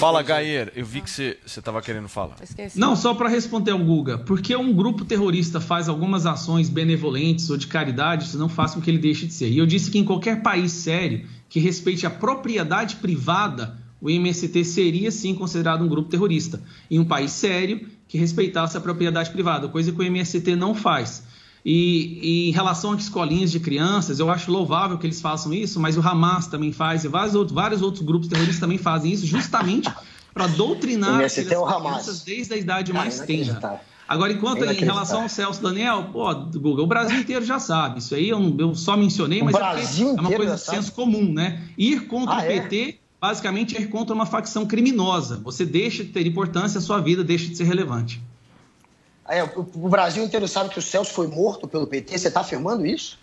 Fala, 0.00 0.22
Gayer. 0.22 0.72
Eu 0.74 0.84
vi 0.84 1.00
que 1.00 1.10
você 1.10 1.38
estava 1.46 1.80
querendo 1.80 2.08
falar. 2.08 2.36
Esqueci. 2.42 2.78
Não, 2.78 2.94
só 2.94 3.14
para 3.14 3.28
responder 3.28 3.70
ao 3.70 3.78
Guga, 3.78 4.18
porque 4.18 4.54
um 4.54 4.72
grupo 4.72 5.04
terrorista 5.04 5.60
faz 5.60 5.88
algumas 5.88 6.26
ações 6.26 6.68
benevolentes 6.68 7.48
ou 7.50 7.56
de 7.56 7.66
caridade, 7.66 8.24
isso 8.24 8.38
não 8.38 8.48
faz 8.48 8.74
com 8.74 8.80
que 8.80 8.90
ele 8.90 8.98
deixe 8.98 9.26
de 9.26 9.32
ser. 9.32 9.50
E 9.50 9.58
eu 9.58 9.66
disse 9.66 9.90
que 9.90 9.98
em 9.98 10.04
qualquer 10.04 10.42
país 10.42 10.72
sério 10.72 11.26
que 11.48 11.58
respeite 11.58 12.06
a 12.06 12.10
propriedade 12.10 12.96
privada, 12.96 13.78
o 14.00 14.08
MST 14.08 14.64
seria 14.64 15.10
sim 15.10 15.34
considerado 15.34 15.84
um 15.84 15.88
grupo 15.88 16.08
terrorista. 16.08 16.62
Em 16.90 16.98
um 16.98 17.04
país 17.04 17.32
sério 17.32 17.86
que 18.08 18.18
respeitasse 18.18 18.76
a 18.76 18.80
propriedade 18.80 19.30
privada, 19.30 19.68
coisa 19.68 19.92
que 19.92 19.98
o 19.98 20.02
MST 20.02 20.56
não 20.56 20.74
faz. 20.74 21.24
E, 21.64 22.20
e 22.22 22.48
em 22.48 22.52
relação 22.52 22.92
às 22.92 23.02
escolinhas 23.02 23.50
de 23.50 23.60
crianças, 23.60 24.18
eu 24.18 24.30
acho 24.30 24.50
louvável 24.50 24.96
que 24.98 25.06
eles 25.06 25.20
façam 25.20 25.52
isso, 25.52 25.78
mas 25.78 25.96
o 25.96 26.00
Hamas 26.00 26.46
também 26.46 26.72
faz 26.72 27.04
e 27.04 27.08
vários 27.08 27.34
outros, 27.34 27.54
vários 27.54 27.82
outros 27.82 28.02
grupos 28.04 28.28
terroristas 28.28 28.60
também 28.60 28.78
fazem 28.78 29.12
isso, 29.12 29.26
justamente 29.26 29.92
para 30.32 30.46
doutrinar 30.46 31.20
as 31.22 31.36
é 31.36 31.44
crianças 31.44 32.22
desde 32.22 32.54
a 32.54 32.56
idade 32.56 32.92
Cara, 32.92 33.04
mais 33.04 33.20
tenra. 33.20 33.32
inacreditável. 33.32 33.80
Agora, 34.08 34.32
enquanto 34.32 34.58
em 34.58 34.62
Inacreditável. 34.62 34.94
relação 34.94 35.22
ao 35.22 35.28
Celso 35.28 35.62
Daniel, 35.62 36.08
pô, 36.12 36.34
Guga, 36.34 36.82
o 36.82 36.86
Brasil 36.86 37.20
inteiro 37.20 37.44
já 37.44 37.60
sabe. 37.60 38.00
Isso 38.00 38.12
aí 38.12 38.28
eu, 38.28 38.56
eu 38.58 38.74
só 38.74 38.96
mencionei, 38.96 39.40
mas 39.40 39.54
é, 39.54 40.02
é 40.02 40.20
uma 40.20 40.32
coisa 40.32 40.56
de 40.56 40.60
senso 40.62 40.90
comum, 40.92 41.32
né? 41.32 41.62
Ir 41.78 42.08
contra 42.08 42.34
Ah, 42.34 42.38
o 42.38 42.40
é? 42.40 42.60
PT, 42.60 42.98
basicamente, 43.20 43.76
é 43.76 43.82
ir 43.82 43.86
contra 43.86 44.12
uma 44.12 44.26
facção 44.26 44.66
criminosa. 44.66 45.40
Você 45.44 45.64
deixa 45.64 46.02
de 46.02 46.10
ter 46.10 46.26
importância, 46.26 46.78
a 46.78 46.80
sua 46.80 46.98
vida 46.98 47.22
deixa 47.22 47.46
de 47.46 47.56
ser 47.56 47.62
relevante. 47.64 48.20
É, 49.30 49.44
o, 49.44 49.88
Brasil 49.88 50.24
inteiro 50.24 50.46
sabe 50.48 50.70
que 50.70 50.78
o 50.78 50.82
Celso 50.82 51.12
foi 51.12 51.26
morto 51.28 51.68
pelo 51.68 51.86
PT. 51.86 52.18
Você 52.18 52.28
está 52.28 52.40
afirmando 52.40 52.84
isso? 52.84 53.18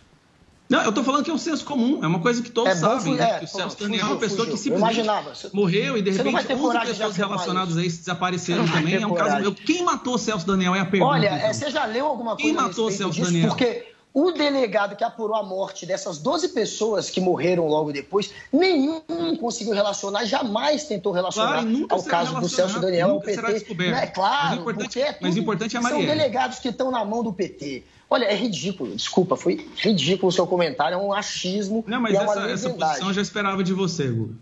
Não, 0.70 0.82
eu 0.82 0.92
tô 0.92 1.02
falando 1.04 1.24
que 1.24 1.32
é 1.32 1.34
um 1.34 1.38
senso 1.38 1.64
comum, 1.64 2.04
é 2.04 2.08
uma 2.08 2.20
coisa 2.20 2.42
que 2.42 2.50
todos 2.50 2.72
É 2.72 2.76
bom, 2.76 3.00
sabem, 3.00 3.16
né? 3.16 3.30
é, 3.32 3.40
que 3.40 3.46
o 3.46 3.48
Celso 3.48 3.80
Daniel 3.80 4.06
é 4.06 4.10
uma 4.10 4.18
pessoa 4.18 4.46
que 4.46 4.52
fugiu. 4.58 4.74
Eu 4.74 4.80
simplesmente 4.80 5.56
morreu 5.56 5.98
e 5.98 6.02
de 6.02 6.12
repente 6.12 6.46
ter 6.46 6.54
11 6.56 6.62
coragem 6.62 6.94
de 6.94 7.00
pessoas 7.00 7.16
relacionadas 7.16 7.78
a 7.78 7.86
isso 7.86 8.00
desapareceram 8.00 8.68
também. 8.68 8.96
É 8.96 8.98
um 9.08 9.14
caso. 9.14 9.24
coragem. 9.30 9.46
eu- 9.46 9.54
Quem 9.56 9.84
matou 9.84 10.16
o 10.16 10.18
Celso 10.18 10.46
Daniel 10.46 10.76
é 10.76 10.82
a 10.82 10.86
pergunta. 10.86 11.12
Olha, 11.14 11.28
então. 11.28 11.50
é, 11.50 11.54
você 11.54 11.70
já 11.72 11.86
leu 11.86 12.06
alguma 12.06 12.36
Quem 12.36 12.48
coisa 12.54 12.60
a 12.60 12.68
matou 12.68 12.88
o 12.88 12.92
Celso 12.92 13.14
disso? 13.16 13.32
Daniel? 13.32 13.48
Porque 13.50 13.94
o 14.14 14.32
delegado 14.32 14.96
que 14.96 15.04
apurou 15.04 15.36
a 15.36 15.44
morte 15.44 15.86
dessas 15.86 16.18
12 16.18 16.50
pessoas 16.50 17.10
que 17.10 17.22
morreram 17.22 17.68
logo 17.68 17.92
depois, 17.92 18.32
nenhum 18.52 19.02
conseguiu 19.40 19.74
relacionar, 19.74 20.26
jamais 20.26 20.86
tentou 20.86 21.12
relacionar 21.12 21.62
Claro, 21.64 21.86
ao 21.90 22.04
caso 22.04 22.40
do 22.40 22.50
Celso 22.50 22.80
Daniel 22.80 23.12
ao 23.12 23.22
PT. 23.22 23.76
é 23.84 24.08
claro, 24.08 24.48
Mas 24.50 24.58
o 24.58 24.62
importante- 24.62 24.84
porque 24.86 25.00
é 25.02 25.18
mas 25.22 25.38
importante 25.38 25.78
é 25.78 25.82
São 25.82 26.00
delegados 26.06 26.60
que 26.60 26.70
estão 26.70 26.90
na 26.90 27.06
mão 27.06 27.24
do 27.24 27.32
PT. 27.32 27.84
Olha, 28.10 28.24
é 28.26 28.36
ridículo, 28.36 28.96
desculpa, 28.96 29.36
foi 29.36 29.70
ridículo 29.76 30.30
o 30.30 30.32
seu 30.32 30.48
comentário, 30.48 30.96
é 30.96 30.98
um 30.98 31.12
achismo 31.14 31.84
Não, 31.86 32.00
mas 32.02 32.14
é 32.16 32.18
essa, 32.24 32.40
essa 32.50 32.70
posição 32.70 33.08
eu 33.10 33.14
já 33.14 33.22
esperava 33.22 33.64
de 33.64 33.74
você, 33.74 34.08
Guga. 34.08 34.34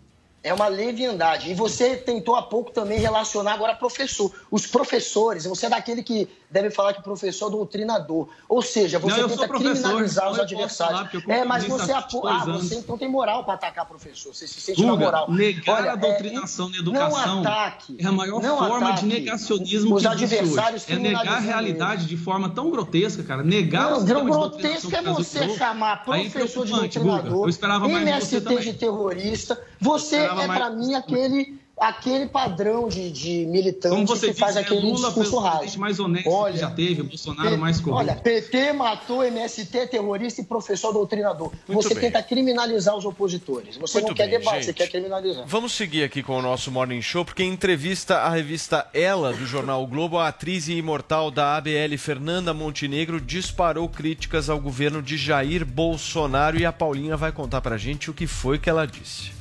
É 0.45 0.53
uma 0.53 0.67
leviandade. 0.67 1.49
E 1.49 1.55
você 1.55 1.95
tentou 1.95 2.35
há 2.35 2.43
pouco 2.43 2.69
também 2.69 2.99
relacionar 2.99 3.53
agora 3.53 3.73
professor. 3.73 4.31
Os 4.51 4.67
professores, 4.67 5.45
você 5.45 5.65
é 5.65 5.69
daquele 5.69 6.03
que 6.03 6.29
deve 6.51 6.69
falar 6.69 6.93
que 6.93 7.01
professor 7.01 7.47
é 7.47 7.51
doutrinador. 7.51 8.29
Ou 8.47 8.61
seja, 8.61 8.99
você 8.99 9.21
Não, 9.21 9.29
tenta 9.29 9.47
criminalizar 9.47 9.95
então 9.95 10.03
os 10.05 10.15
falar, 10.15 10.43
adversários. 10.43 11.13
eu 11.15 11.21
É, 11.33 11.43
mas 11.43 11.65
você, 11.65 11.91
há 11.91 11.97
apo... 11.97 12.21
22 12.21 12.41
ah, 12.41 12.45
você 12.45 12.75
então 12.75 12.95
tem 12.95 13.09
moral 13.09 13.43
para 13.43 13.55
atacar 13.55 13.87
professor. 13.87 14.35
Você 14.35 14.45
se 14.45 14.61
sente 14.61 14.83
na 14.83 14.91
Guga, 14.91 15.05
moral. 15.05 15.31
negar 15.31 15.79
Olha, 15.79 15.91
a 15.93 15.95
doutrinação 15.95 16.67
é, 16.67 16.71
na 16.73 16.77
educação 16.77 17.35
não 17.35 17.41
ataque, 17.41 17.97
é 17.99 18.05
a 18.05 18.11
maior 18.11 18.39
não 18.39 18.57
forma 18.59 18.89
ataque 18.89 19.01
de 19.01 19.07
negacionismo 19.07 19.95
os 19.95 20.03
que 20.03 20.07
adversários. 20.07 20.85
É 20.87 20.95
negar 20.95 21.37
a 21.37 21.39
realidade 21.39 22.05
de 22.05 22.17
forma 22.17 22.49
tão 22.49 22.69
grotesca, 22.69 23.23
cara. 23.23 23.41
Negar 23.41 23.89
Não, 23.89 24.01
o 24.01 24.05
de 24.05 24.13
grotesco 24.13 24.95
é 24.95 25.01
você 25.01 25.49
chamar 25.49 26.01
é 26.01 26.05
professor 26.05 26.65
de 26.65 26.71
preocupante, 26.71 26.99
Guga. 26.99 27.11
doutrinador, 27.11 27.45
Eu 27.45 27.49
esperava 27.49 27.87
mais 27.87 28.07
MST 28.07 28.59
de 28.59 28.73
terrorista. 28.73 29.59
Você 29.81 30.34
é, 30.43 30.47
mais 30.47 30.59
para 30.59 30.69
mim, 30.71 30.93
aquele, 30.95 31.59
aquele 31.77 32.25
padrão 32.27 32.87
de, 32.87 33.11
de 33.11 33.45
militante 33.47 33.93
Como 33.95 34.07
você 34.07 34.27
que 34.27 34.31
disse, 34.33 34.39
faz 34.39 34.55
é 34.55 34.61
aquele 34.61 34.81
Lula 34.81 35.07
discurso 35.07 35.37
raso. 35.39 35.79
mais 35.79 35.99
honesto 35.99 36.29
Olha, 36.29 36.53
que 36.53 36.59
já 36.59 36.71
teve, 36.71 37.01
o 37.01 37.05
Bolsonaro 37.05 37.49
P- 37.49 37.57
mais 37.57 37.79
corrupto. 37.79 37.99
Olha, 37.99 38.15
PT 38.15 38.73
matou 38.73 39.23
MST, 39.23 39.87
terrorista 39.87 40.41
e 40.41 40.45
professor 40.45 40.93
doutrinador. 40.93 41.51
Muito 41.67 41.83
você 41.83 41.93
bem. 41.93 42.03
tenta 42.05 42.23
criminalizar 42.23 42.95
os 42.95 43.03
opositores. 43.05 43.77
Você 43.77 43.97
Muito 43.99 44.07
não 44.09 44.15
quer 44.15 44.29
bem, 44.29 44.39
debate, 44.39 44.55
gente. 44.55 44.65
você 44.65 44.73
quer 44.73 44.87
criminalizar. 44.89 45.43
Vamos 45.45 45.73
seguir 45.73 46.03
aqui 46.03 46.23
com 46.23 46.37
o 46.37 46.41
nosso 46.41 46.71
Morning 46.71 47.01
Show, 47.01 47.25
porque 47.25 47.43
em 47.43 47.51
entrevista 47.51 48.17
à 48.19 48.29
revista 48.29 48.87
Ela, 48.93 49.33
do 49.33 49.45
jornal 49.45 49.83
o 49.83 49.87
Globo, 49.87 50.17
a 50.17 50.29
atriz 50.29 50.67
e 50.67 50.73
imortal 50.73 51.29
da 51.29 51.57
ABL, 51.57 51.97
Fernanda 51.97 52.53
Montenegro, 52.53 53.19
disparou 53.19 53.89
críticas 53.89 54.49
ao 54.49 54.59
governo 54.59 55.01
de 55.01 55.17
Jair 55.17 55.65
Bolsonaro 55.65 56.57
e 56.57 56.65
a 56.65 56.71
Paulinha 56.71 57.17
vai 57.17 57.31
contar 57.31 57.61
pra 57.61 57.77
gente 57.77 58.09
o 58.09 58.13
que 58.13 58.27
foi 58.27 58.57
que 58.57 58.69
ela 58.69 58.85
disse. 58.85 59.31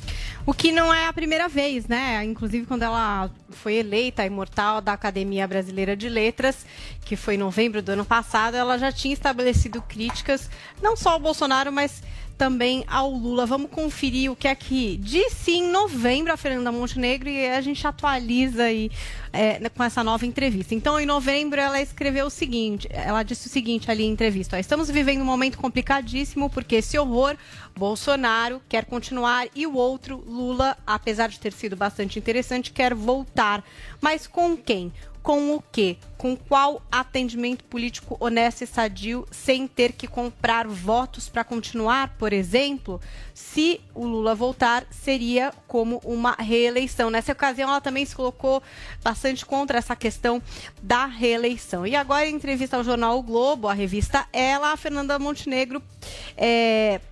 O 0.47 0.53
que 0.53 0.71
não 0.71 0.93
é 0.93 1.07
a 1.07 1.13
primeira 1.13 1.49
vez, 1.49 1.87
né? 1.87 2.23
Inclusive, 2.23 2.67
quando 2.67 2.83
ela 2.83 3.31
foi 3.49 3.77
eleita 3.77 4.27
imortal 4.27 4.83
da 4.83 4.93
Academia 4.93 5.49
Brasileira 5.49 5.97
de 5.97 6.07
Letras, 6.07 6.67
que 7.03 7.17
foi 7.17 7.37
em 7.37 7.39
novembro 7.39 7.81
do 7.81 7.93
ano 7.93 8.05
passado, 8.05 8.55
ela 8.55 8.77
já 8.79 8.93
tinha 8.93 9.15
estabelecido 9.15 9.81
críticas, 9.81 10.51
não 10.83 10.97
só 10.99 11.13
ao 11.13 11.21
Bolsonaro, 11.21 11.73
mas 11.73 12.03
também 12.37 12.85
ao 12.87 13.11
Lula. 13.11 13.47
Vamos 13.47 13.71
conferir 13.71 14.31
o 14.31 14.37
que 14.37 14.49
é 14.49 14.55
que 14.55 14.97
disse 14.97 15.53
em 15.53 15.71
novembro 15.71 16.33
a 16.33 16.37
Fernanda 16.37 16.71
Montenegro 16.71 17.29
e 17.29 17.49
a 17.49 17.61
gente 17.61 17.87
atualiza 17.87 18.65
aí 18.65 18.91
é, 19.33 19.69
com 19.69 19.83
essa 19.83 20.05
nova 20.05 20.27
entrevista. 20.27 20.75
Então, 20.75 20.99
em 21.01 21.07
novembro, 21.07 21.61
ela 21.61 21.81
escreveu 21.81 22.27
o 22.27 22.31
seguinte: 22.31 22.89
ela 22.91 23.23
disse 23.23 23.47
o 23.47 23.51
seguinte 23.51 23.91
ali 23.91 24.05
em 24.05 24.11
entrevista: 24.11 24.57
ó, 24.57 24.59
estamos 24.59 24.91
vivendo 24.91 25.23
um 25.23 25.25
momento 25.25 25.59
complicadíssimo 25.59 26.51
porque 26.51 26.77
esse 26.77 26.99
horror, 26.99 27.37
Bolsonaro 27.77 28.61
quer 28.69 28.85
continuar 28.85 29.47
e 29.55 29.67
o 29.67 29.75
outro, 29.75 30.23
Lula, 30.27 30.77
apesar 30.87 31.29
de 31.29 31.41
ter 31.41 31.53
sido 31.53 31.77
bastante 31.77 32.19
interessante, 32.19 32.73
quer 32.73 32.95
voltar. 32.95 33.65
Mas 34.01 34.27
com 34.27 34.57
quem? 34.57 34.93
Com 35.25 35.57
o 35.57 35.65
quê? 35.73 35.97
Com 36.19 36.37
qual 36.37 36.83
atendimento 36.93 37.65
político 37.65 38.15
honesto 38.21 38.63
e 38.63 38.67
sadio, 38.67 39.27
sem 39.31 39.67
ter 39.67 39.93
que 39.93 40.07
comprar 40.07 40.69
votos 40.69 41.31
para 41.31 41.43
continuar, 41.43 42.15
por 42.19 42.31
exemplo? 42.31 43.01
Se 43.33 43.81
o 43.95 44.05
Lula 44.05 44.35
voltar, 44.35 44.87
seria 44.91 45.51
como 45.67 45.99
uma 46.05 46.33
reeleição. 46.33 47.09
Nessa 47.09 47.33
ocasião, 47.33 47.71
ela 47.71 47.81
também 47.81 48.05
se 48.05 48.15
colocou 48.15 48.63
bastante 49.03 49.47
contra 49.47 49.79
essa 49.79 49.97
questão 49.97 50.43
da 50.83 51.07
reeleição. 51.07 51.87
E 51.87 51.97
agora, 51.97 52.27
em 52.27 52.35
entrevista 52.35 52.77
ao 52.77 52.85
jornal 52.85 53.19
O 53.19 53.23
Globo, 53.23 53.67
a 53.67 53.73
revista 53.73 54.29
Ela, 54.31 54.73
a 54.73 54.77
Fernanda 54.77 55.19
Montenegro 55.19 55.83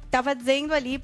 estava 0.05 0.37
dizendo 0.37 0.75
ali 0.75 1.03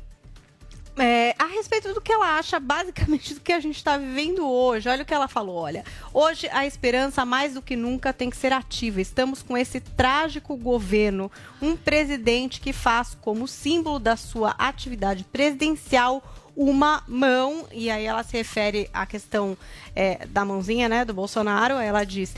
é, 0.98 1.34
a 1.38 1.46
respeito 1.46 1.92
do 1.94 2.00
que 2.00 2.12
ela 2.12 2.38
acha 2.38 2.58
basicamente 2.58 3.34
do 3.34 3.40
que 3.40 3.52
a 3.52 3.60
gente 3.60 3.76
está 3.76 3.96
vivendo 3.96 4.48
hoje. 4.48 4.88
Olha 4.88 5.02
o 5.02 5.06
que 5.06 5.14
ela 5.14 5.28
falou. 5.28 5.56
Olha, 5.56 5.84
hoje 6.12 6.48
a 6.50 6.66
esperança 6.66 7.24
mais 7.24 7.54
do 7.54 7.62
que 7.62 7.76
nunca 7.76 8.12
tem 8.12 8.30
que 8.30 8.36
ser 8.36 8.52
ativa. 8.52 9.00
Estamos 9.00 9.42
com 9.42 9.56
esse 9.56 9.80
trágico 9.80 10.56
governo, 10.56 11.30
um 11.60 11.76
presidente 11.76 12.60
que 12.60 12.72
faz 12.72 13.16
como 13.20 13.48
símbolo 13.48 13.98
da 13.98 14.16
sua 14.16 14.50
atividade 14.58 15.24
presidencial 15.24 16.22
uma 16.56 17.04
mão, 17.06 17.68
e 17.70 17.88
aí 17.88 18.04
ela 18.04 18.24
se 18.24 18.36
refere 18.36 18.90
à 18.92 19.06
questão 19.06 19.56
é, 19.94 20.26
da 20.26 20.44
mãozinha, 20.44 20.88
né, 20.88 21.04
do 21.04 21.14
Bolsonaro. 21.14 21.74
Ela 21.74 22.02
diz 22.02 22.34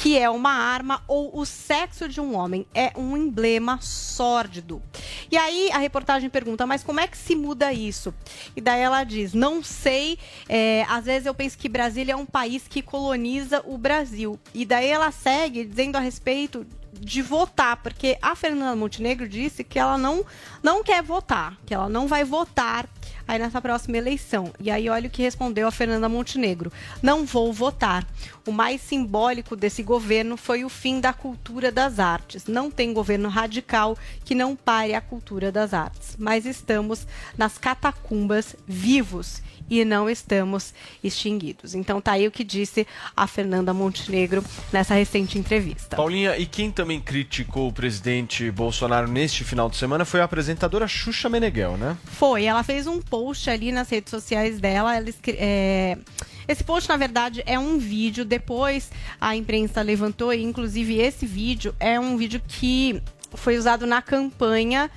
que 0.00 0.16
é 0.16 0.30
uma 0.30 0.52
arma 0.52 1.02
ou 1.08 1.36
o 1.36 1.44
sexo 1.44 2.08
de 2.08 2.20
um 2.20 2.36
homem 2.36 2.64
é 2.72 2.92
um 2.96 3.16
emblema 3.16 3.80
sórdido. 3.82 4.80
E 5.28 5.36
aí 5.36 5.72
a 5.72 5.78
reportagem 5.78 6.30
pergunta, 6.30 6.64
mas 6.64 6.84
como 6.84 7.00
é 7.00 7.08
que 7.08 7.18
se 7.18 7.34
muda 7.34 7.72
isso? 7.72 8.14
E 8.54 8.60
daí 8.60 8.80
ela 8.80 9.02
diz, 9.02 9.34
não 9.34 9.60
sei, 9.60 10.16
é, 10.48 10.86
às 10.88 11.06
vezes 11.06 11.26
eu 11.26 11.34
penso 11.34 11.58
que 11.58 11.68
Brasília 11.68 12.12
é 12.12 12.16
um 12.16 12.26
país 12.26 12.68
que 12.68 12.80
coloniza 12.80 13.60
o 13.66 13.76
Brasil. 13.76 14.38
E 14.54 14.64
daí 14.64 14.86
ela 14.86 15.10
segue 15.10 15.64
dizendo 15.64 15.96
a 15.96 16.00
respeito 16.00 16.64
de 16.92 17.20
votar, 17.20 17.76
porque 17.82 18.16
a 18.22 18.36
Fernanda 18.36 18.76
Montenegro 18.76 19.28
disse 19.28 19.64
que 19.64 19.80
ela 19.80 19.98
não, 19.98 20.24
não 20.62 20.82
quer 20.84 21.02
votar, 21.02 21.56
que 21.66 21.74
ela 21.74 21.88
não 21.88 22.06
vai 22.06 22.24
votar 22.24 22.88
aí 23.28 23.38
nessa 23.38 23.60
próxima 23.60 23.98
eleição. 23.98 24.50
E 24.58 24.70
aí 24.70 24.88
olha 24.88 25.06
o 25.06 25.10
que 25.10 25.22
respondeu 25.22 25.68
a 25.68 25.70
Fernanda 25.70 26.08
Montenegro: 26.08 26.72
"Não 27.02 27.26
vou 27.26 27.52
votar. 27.52 28.06
O 28.46 28.50
mais 28.50 28.80
simbólico 28.80 29.54
desse 29.54 29.82
governo 29.82 30.38
foi 30.38 30.64
o 30.64 30.70
fim 30.70 31.00
da 31.00 31.12
cultura 31.12 31.70
das 31.70 31.98
artes. 31.98 32.46
Não 32.46 32.70
tem 32.70 32.94
governo 32.94 33.28
radical 33.28 33.96
que 34.24 34.34
não 34.34 34.56
pare 34.56 34.94
a 34.94 35.00
cultura 35.02 35.52
das 35.52 35.74
artes, 35.74 36.16
mas 36.18 36.46
estamos 36.46 37.06
nas 37.36 37.58
catacumbas 37.58 38.56
vivos 38.66 39.42
e 39.70 39.84
não 39.84 40.08
estamos 40.08 40.72
extinguidos. 41.02 41.74
Então 41.74 42.00
tá 42.00 42.12
aí 42.12 42.26
o 42.26 42.30
que 42.30 42.44
disse 42.44 42.86
a 43.16 43.26
Fernanda 43.26 43.72
Montenegro 43.72 44.44
nessa 44.72 44.94
recente 44.94 45.38
entrevista. 45.38 45.96
Paulinha, 45.96 46.36
e 46.36 46.46
quem 46.46 46.70
também 46.70 47.00
criticou 47.00 47.68
o 47.68 47.72
presidente 47.72 48.50
Bolsonaro 48.50 49.08
neste 49.08 49.44
final 49.44 49.68
de 49.68 49.76
semana 49.76 50.04
foi 50.04 50.20
a 50.20 50.24
apresentadora 50.24 50.86
Xuxa 50.86 51.28
Meneghel, 51.28 51.76
né? 51.76 51.96
Foi, 52.04 52.44
ela 52.44 52.62
fez 52.62 52.86
um 52.86 53.00
post 53.00 53.48
ali 53.50 53.72
nas 53.72 53.88
redes 53.88 54.10
sociais 54.10 54.58
dela. 54.60 54.96
Ela 54.96 55.08
é, 55.28 55.98
Esse 56.46 56.64
post, 56.64 56.88
na 56.88 56.96
verdade, 56.96 57.42
é 57.46 57.58
um 57.58 57.78
vídeo. 57.78 58.24
Depois 58.24 58.90
a 59.20 59.36
imprensa 59.36 59.82
levantou, 59.82 60.32
e 60.32 60.42
inclusive 60.42 60.98
esse 60.98 61.26
vídeo 61.26 61.74
é 61.78 61.98
um 62.00 62.16
vídeo 62.16 62.40
que 62.46 63.02
foi 63.34 63.56
usado 63.58 63.86
na 63.86 64.00
campanha. 64.00 64.90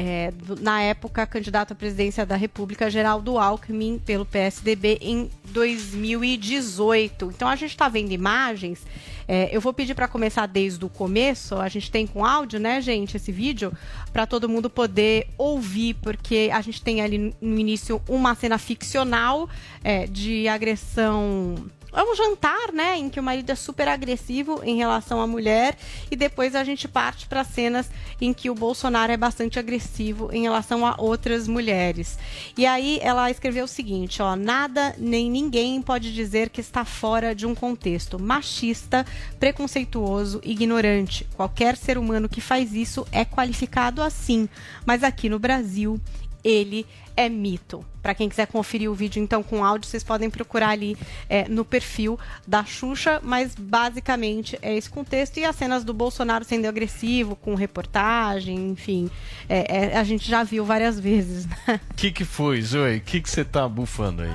É, 0.00 0.32
na 0.60 0.80
época, 0.80 1.26
candidato 1.26 1.72
à 1.72 1.74
presidência 1.74 2.24
da 2.24 2.36
República, 2.36 2.88
Geraldo 2.88 3.36
Alckmin, 3.36 3.98
pelo 3.98 4.24
PSDB, 4.24 4.96
em 5.00 5.28
2018. 5.46 7.32
Então, 7.34 7.48
a 7.48 7.56
gente 7.56 7.70
está 7.70 7.88
vendo 7.88 8.12
imagens. 8.12 8.86
É, 9.26 9.48
eu 9.50 9.60
vou 9.60 9.72
pedir 9.72 9.96
para 9.96 10.06
começar 10.06 10.46
desde 10.46 10.84
o 10.84 10.88
começo. 10.88 11.56
A 11.56 11.68
gente 11.68 11.90
tem 11.90 12.06
com 12.06 12.24
áudio, 12.24 12.60
né, 12.60 12.80
gente, 12.80 13.16
esse 13.16 13.32
vídeo, 13.32 13.72
para 14.12 14.24
todo 14.24 14.48
mundo 14.48 14.70
poder 14.70 15.26
ouvir, 15.36 15.94
porque 15.94 16.48
a 16.52 16.60
gente 16.60 16.80
tem 16.80 17.00
ali 17.00 17.34
no 17.40 17.58
início 17.58 18.00
uma 18.08 18.36
cena 18.36 18.56
ficcional 18.56 19.50
é, 19.82 20.06
de 20.06 20.46
agressão 20.46 21.56
é 21.92 22.02
um 22.02 22.14
jantar, 22.14 22.72
né, 22.72 22.96
em 22.96 23.08
que 23.08 23.18
o 23.18 23.22
marido 23.22 23.50
é 23.50 23.54
super 23.54 23.88
agressivo 23.88 24.60
em 24.62 24.76
relação 24.76 25.20
à 25.20 25.26
mulher 25.26 25.76
e 26.10 26.16
depois 26.16 26.54
a 26.54 26.62
gente 26.64 26.86
parte 26.86 27.26
para 27.26 27.44
cenas 27.44 27.90
em 28.20 28.32
que 28.32 28.50
o 28.50 28.54
Bolsonaro 28.54 29.12
é 29.12 29.16
bastante 29.16 29.58
agressivo 29.58 30.30
em 30.32 30.42
relação 30.42 30.86
a 30.86 30.94
outras 30.98 31.48
mulheres. 31.48 32.18
E 32.56 32.66
aí 32.66 32.98
ela 33.02 33.30
escreveu 33.30 33.64
o 33.64 33.68
seguinte, 33.68 34.20
ó, 34.20 34.36
nada 34.36 34.94
nem 34.98 35.30
ninguém 35.30 35.80
pode 35.80 36.12
dizer 36.12 36.50
que 36.50 36.60
está 36.60 36.84
fora 36.84 37.34
de 37.34 37.46
um 37.46 37.54
contexto 37.54 38.18
machista, 38.18 39.06
preconceituoso, 39.38 40.40
ignorante. 40.44 41.26
Qualquer 41.34 41.76
ser 41.76 41.96
humano 41.98 42.28
que 42.28 42.40
faz 42.40 42.74
isso 42.74 43.06
é 43.10 43.24
qualificado 43.24 44.02
assim, 44.02 44.48
mas 44.84 45.02
aqui 45.02 45.28
no 45.28 45.38
Brasil 45.38 46.00
ele 46.44 46.86
é 47.16 47.28
mito. 47.28 47.84
Para 48.08 48.14
quem 48.14 48.26
quiser 48.26 48.46
conferir 48.46 48.90
o 48.90 48.94
vídeo 48.94 49.22
então 49.22 49.42
com 49.42 49.62
áudio, 49.62 49.86
vocês 49.86 50.02
podem 50.02 50.30
procurar 50.30 50.70
ali 50.70 50.96
é, 51.28 51.46
no 51.46 51.62
perfil 51.62 52.18
da 52.46 52.64
Xuxa, 52.64 53.20
mas 53.22 53.54
basicamente 53.54 54.58
é 54.62 54.74
esse 54.74 54.88
contexto 54.88 55.36
e 55.36 55.44
as 55.44 55.54
cenas 55.54 55.84
do 55.84 55.92
Bolsonaro 55.92 56.42
sendo 56.42 56.64
agressivo, 56.64 57.36
com 57.36 57.54
reportagem, 57.54 58.70
enfim, 58.70 59.10
é, 59.46 59.92
é, 59.92 59.98
a 59.98 60.04
gente 60.04 60.26
já 60.26 60.42
viu 60.42 60.64
várias 60.64 60.96
vezes. 60.98 61.44
Né? 61.44 61.78
O 61.90 61.94
que, 61.96 62.10
que 62.10 62.24
foi, 62.24 62.62
Zoe? 62.62 62.96
O 62.96 63.00
que, 63.02 63.20
que 63.20 63.28
você 63.28 63.44
tá 63.44 63.68
bufando 63.68 64.22
aí? 64.22 64.32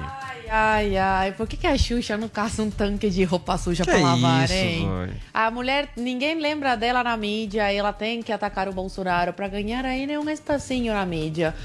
Ai, 0.55 0.95
ai, 0.95 1.31
por 1.31 1.47
que, 1.47 1.57
que 1.57 1.65
a 1.65 1.75
Xuxa 1.75 2.15
não 2.15 2.29
caça 2.29 2.61
um 2.61 2.69
tanque 2.69 3.09
de 3.09 3.23
roupa 3.23 3.57
suja 3.57 3.83
Que 3.83 3.89
pra 3.89 3.99
lavar, 3.99 4.43
isso, 4.45 4.53
hein? 4.53 4.85
Zoe? 4.85 5.15
A 5.33 5.49
mulher, 5.49 5.89
ninguém 5.97 6.39
lembra 6.39 6.75
dela 6.75 7.03
na 7.03 7.17
mídia, 7.17 7.73
ela 7.73 7.91
tem 7.91 8.21
que 8.21 8.31
atacar 8.31 8.69
o 8.69 8.71
Bolsonaro 8.71 9.33
pra 9.33 9.47
ganhar 9.47 9.83
aí 9.83 10.15
um 10.15 10.29
espacinho 10.29 10.93
na 10.93 11.03
mídia. 11.07 11.55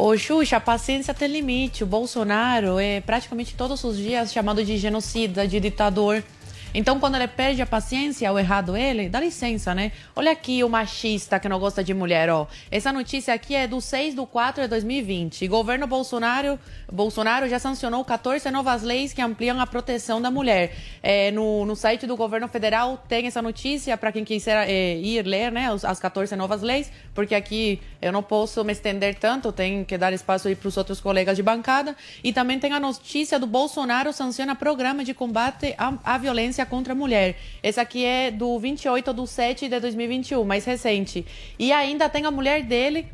Ô, 0.00 0.16
Xuxa, 0.16 0.58
a 0.58 0.60
paciência 0.60 1.12
tem 1.12 1.26
limite. 1.26 1.82
O 1.82 1.86
Bolsonaro 1.86 2.78
é 2.78 3.00
praticamente 3.00 3.56
todos 3.56 3.82
os 3.82 3.96
dias 3.96 4.32
chamado 4.32 4.64
de 4.64 4.78
genocida, 4.78 5.44
de 5.44 5.58
ditador. 5.58 6.22
Então, 6.74 7.00
quando 7.00 7.14
ele 7.16 7.26
perde 7.26 7.62
a 7.62 7.66
paciência, 7.66 8.30
o 8.32 8.38
errado 8.38 8.76
ele, 8.76 9.08
dá 9.08 9.18
licença, 9.20 9.74
né? 9.74 9.90
Olha 10.14 10.32
aqui 10.32 10.62
o 10.62 10.68
machista 10.68 11.40
que 11.40 11.48
não 11.48 11.58
gosta 11.58 11.82
de 11.82 11.94
mulher, 11.94 12.28
ó. 12.28 12.46
Essa 12.70 12.92
notícia 12.92 13.32
aqui 13.32 13.54
é 13.54 13.66
do 13.66 13.80
6 13.80 14.14
de 14.14 14.26
4 14.26 14.62
de 14.62 14.68
2020. 14.68 15.42
E 15.42 15.48
governo 15.48 15.86
Bolsonaro, 15.86 16.58
Bolsonaro 16.92 17.48
já 17.48 17.58
sancionou 17.58 18.04
14 18.04 18.50
novas 18.50 18.82
leis 18.82 19.12
que 19.12 19.22
ampliam 19.22 19.58
a 19.60 19.66
proteção 19.66 20.20
da 20.20 20.30
mulher. 20.30 20.74
É, 21.02 21.30
no, 21.30 21.64
no 21.64 21.74
site 21.74 22.06
do 22.06 22.16
governo 22.16 22.48
federal 22.48 23.02
tem 23.08 23.26
essa 23.26 23.40
notícia 23.40 23.96
para 23.96 24.12
quem 24.12 24.24
quiser 24.24 24.68
é, 24.68 24.96
ir 24.98 25.24
ler, 25.26 25.50
né? 25.50 25.68
As 25.82 25.98
14 25.98 26.36
novas 26.36 26.62
leis, 26.62 26.90
porque 27.14 27.34
aqui 27.34 27.80
eu 28.00 28.12
não 28.12 28.22
posso 28.22 28.62
me 28.62 28.72
estender 28.72 29.14
tanto, 29.14 29.52
tem 29.52 29.84
que 29.84 29.96
dar 29.96 30.12
espaço 30.12 30.48
aí 30.48 30.54
para 30.54 30.68
os 30.68 30.76
outros 30.76 31.00
colegas 31.00 31.36
de 31.36 31.42
bancada. 31.42 31.96
E 32.22 32.32
também 32.32 32.58
tem 32.58 32.72
a 32.72 32.80
notícia 32.80 33.38
do 33.38 33.46
Bolsonaro 33.46 34.12
sanciona 34.12 34.54
programa 34.54 35.04
de 35.04 35.14
combate 35.14 35.74
à, 35.78 35.94
à 36.04 36.18
violência 36.18 36.57
contra 36.66 36.92
a 36.92 36.96
mulher. 36.96 37.36
Esse 37.62 37.80
aqui 37.80 38.04
é 38.04 38.30
do 38.30 38.58
28 38.58 39.12
de 39.12 39.26
7 39.26 39.68
de 39.68 39.80
2021, 39.80 40.44
mais 40.44 40.64
recente. 40.64 41.24
E 41.58 41.72
ainda 41.72 42.08
tem 42.08 42.24
a 42.26 42.30
mulher 42.30 42.62
dele 42.62 43.06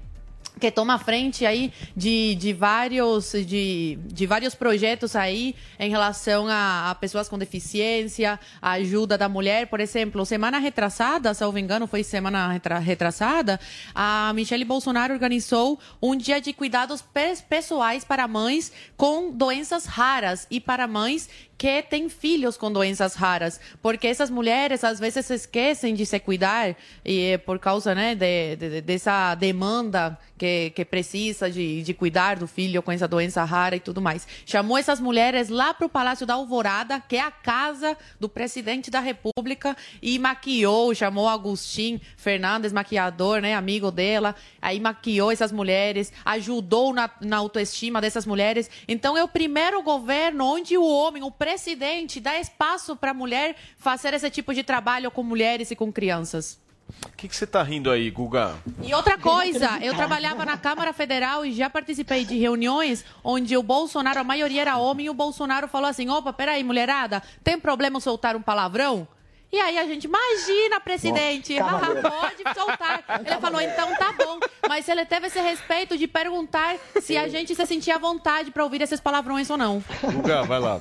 que 0.61 0.71
toma 0.71 0.97
frente 1.01 1.45
aí 1.45 1.73
de, 1.97 2.37
de 2.37 2.53
vários 2.53 3.33
de, 3.33 3.99
de 4.07 4.25
vários 4.25 4.55
projetos 4.55 5.17
aí 5.17 5.53
em 5.81 5.91
relação 5.91 6.47
a, 6.47 6.91
a 6.91 6.95
pessoas 6.95 7.29
com 7.29 7.37
deficiência, 7.37 8.39
a 8.63 8.71
ajuda 8.73 9.19
da 9.19 9.29
mulher, 9.29 9.67
por 9.67 9.81
exemplo, 9.81 10.25
semana 10.25 10.59
retrasada, 10.61 11.35
se 11.35 11.43
eu 11.43 11.47
não 11.49 11.53
me 11.55 11.61
engano, 11.61 11.89
foi 11.89 12.05
semana 12.05 12.53
retra- 12.53 12.79
retrasada, 12.79 13.59
a 13.93 14.31
Michelle 14.33 14.65
Bolsonaro 14.65 15.13
organizou 15.13 15.77
um 16.01 16.15
dia 16.15 16.41
de 16.41 16.53
cuidados 16.53 17.03
pes- 17.03 17.41
pessoais 17.41 18.05
para 18.05 18.29
mães 18.29 18.71
com 18.97 19.33
doenças 19.33 19.87
raras 19.87 20.47
e 20.49 20.61
para 20.61 20.87
mães 20.87 21.29
que 21.57 21.83
têm 21.83 22.09
filhos 22.09 22.57
com 22.57 22.71
doenças 22.71 23.15
raras, 23.15 23.61
porque 23.81 24.07
essas 24.07 24.29
mulheres 24.29 24.83
às 24.85 24.99
vezes 24.99 25.31
esquecem 25.31 25.95
de 25.95 26.05
se 26.05 26.19
cuidar 26.19 26.77
e 27.05 27.27
é 27.33 27.39
por 27.39 27.59
causa 27.59 27.95
né, 27.95 28.15
de, 28.15 28.57
de- 28.57 28.81
dessa 28.81 29.35
demanda 29.35 30.19
que, 30.37 30.71
que 30.71 30.85
precisa 30.85 31.49
de, 31.51 31.83
de 31.83 31.95
cuidar 31.95 32.37
do 32.37 32.47
filho 32.49 32.83
com 32.83 32.91
essa 32.91 33.07
doença 33.07 33.45
rara 33.45 33.77
e 33.77 33.81
tudo 33.81 34.01
mais. 34.03 34.27
Chamou 34.45 34.77
essas 34.77 34.99
mulheres 35.01 35.49
lá 35.49 35.73
para 35.73 35.87
o 35.87 35.89
Palácio 35.89 36.27
da 36.27 36.35
Alvorada, 36.35 37.01
que 37.01 37.17
é 37.17 37.21
a 37.21 37.31
casa 37.31 37.97
do 38.19 38.29
presidente 38.29 38.91
da 38.91 38.99
República, 39.01 39.77
e 40.03 40.19
maquiou, 40.19 40.93
chamou 40.95 41.29
Agustin 41.29 42.01
Fernandes, 42.17 42.73
maquiador, 42.73 43.41
né, 43.41 43.55
amigo 43.55 43.91
dela, 43.93 44.35
aí 44.61 44.81
maquiou 44.81 45.31
essas 45.31 45.53
mulheres, 45.53 46.13
ajudou 46.25 46.93
na, 46.93 47.09
na 47.21 47.37
autoestima 47.37 48.01
dessas 48.01 48.27
mulheres. 48.27 48.69
Então 48.89 49.17
é 49.17 49.23
o 49.23 49.29
primeiro 49.29 49.83
governo 49.83 50.45
onde 50.45 50.77
o 50.77 50.85
homem, 50.85 51.23
o 51.23 51.31
presidente, 51.45 52.21
dá 52.21 52.41
espaço 52.41 52.97
para 52.97 53.11
a 53.11 53.15
mulher 53.15 53.55
fazer 53.77 54.15
esse 54.15 54.31
tipo 54.31 54.55
de 54.55 54.65
trabalho 54.65 55.11
com 55.11 55.23
mulheres 55.23 55.71
e 55.71 55.77
com 55.77 55.93
crianças. 55.93 56.59
O 57.07 57.17
que, 57.17 57.29
que 57.29 57.37
você 57.37 57.47
tá 57.47 57.63
rindo 57.63 57.91
aí, 57.91 58.11
Guga? 58.11 58.57
E 58.83 58.95
outra 58.95 59.19
coisa, 59.19 59.79
eu 59.83 59.95
trabalhava 59.95 60.47
na 60.47 60.57
Câmara 60.57 60.95
Federal 60.95 61.45
e 61.45 61.53
já 61.53 61.69
participei 61.69 62.25
de 62.25 62.39
reuniões 62.39 63.05
onde 63.23 63.55
o 63.59 63.63
Bolsonaro, 63.63 64.21
a 64.21 64.25
maioria 64.25 64.63
era 64.63 64.79
homem, 64.79 65.05
e 65.07 65.11
o 65.11 65.15
Bolsonaro 65.15 65.69
falou 65.69 65.89
assim: 65.89 66.09
opa, 66.09 66.33
peraí, 66.33 66.65
mulherada, 66.65 67.23
tem 67.43 67.61
problema 67.61 68.01
soltar 68.01 68.37
um 68.37 68.43
palavrão? 68.43 69.07
E 69.55 69.61
aí 69.61 69.79
a 69.79 69.87
gente, 69.87 70.05
imagina, 70.05 70.81
presidente, 70.81 71.55
pode 72.03 72.59
soltar. 72.59 73.05
Ele 73.25 73.41
falou, 73.41 73.61
então 73.61 73.95
tá 73.95 74.13
bom. 74.13 74.41
Mas 74.69 74.89
ele 74.89 75.05
teve 75.07 75.29
esse 75.29 75.41
respeito 75.41 75.97
de 75.97 76.09
perguntar 76.09 76.75
se 77.01 77.17
a 77.17 77.29
gente 77.29 77.55
se 77.55 77.65
sentia 77.67 77.95
à 77.95 77.99
vontade 77.99 78.51
para 78.51 78.65
ouvir 78.65 78.83
esses 78.83 78.99
palavrões 78.99 79.49
ou 79.49 79.57
não. 79.57 79.81
Guga, 80.03 80.43
vai 80.43 80.59
lá. 80.59 80.81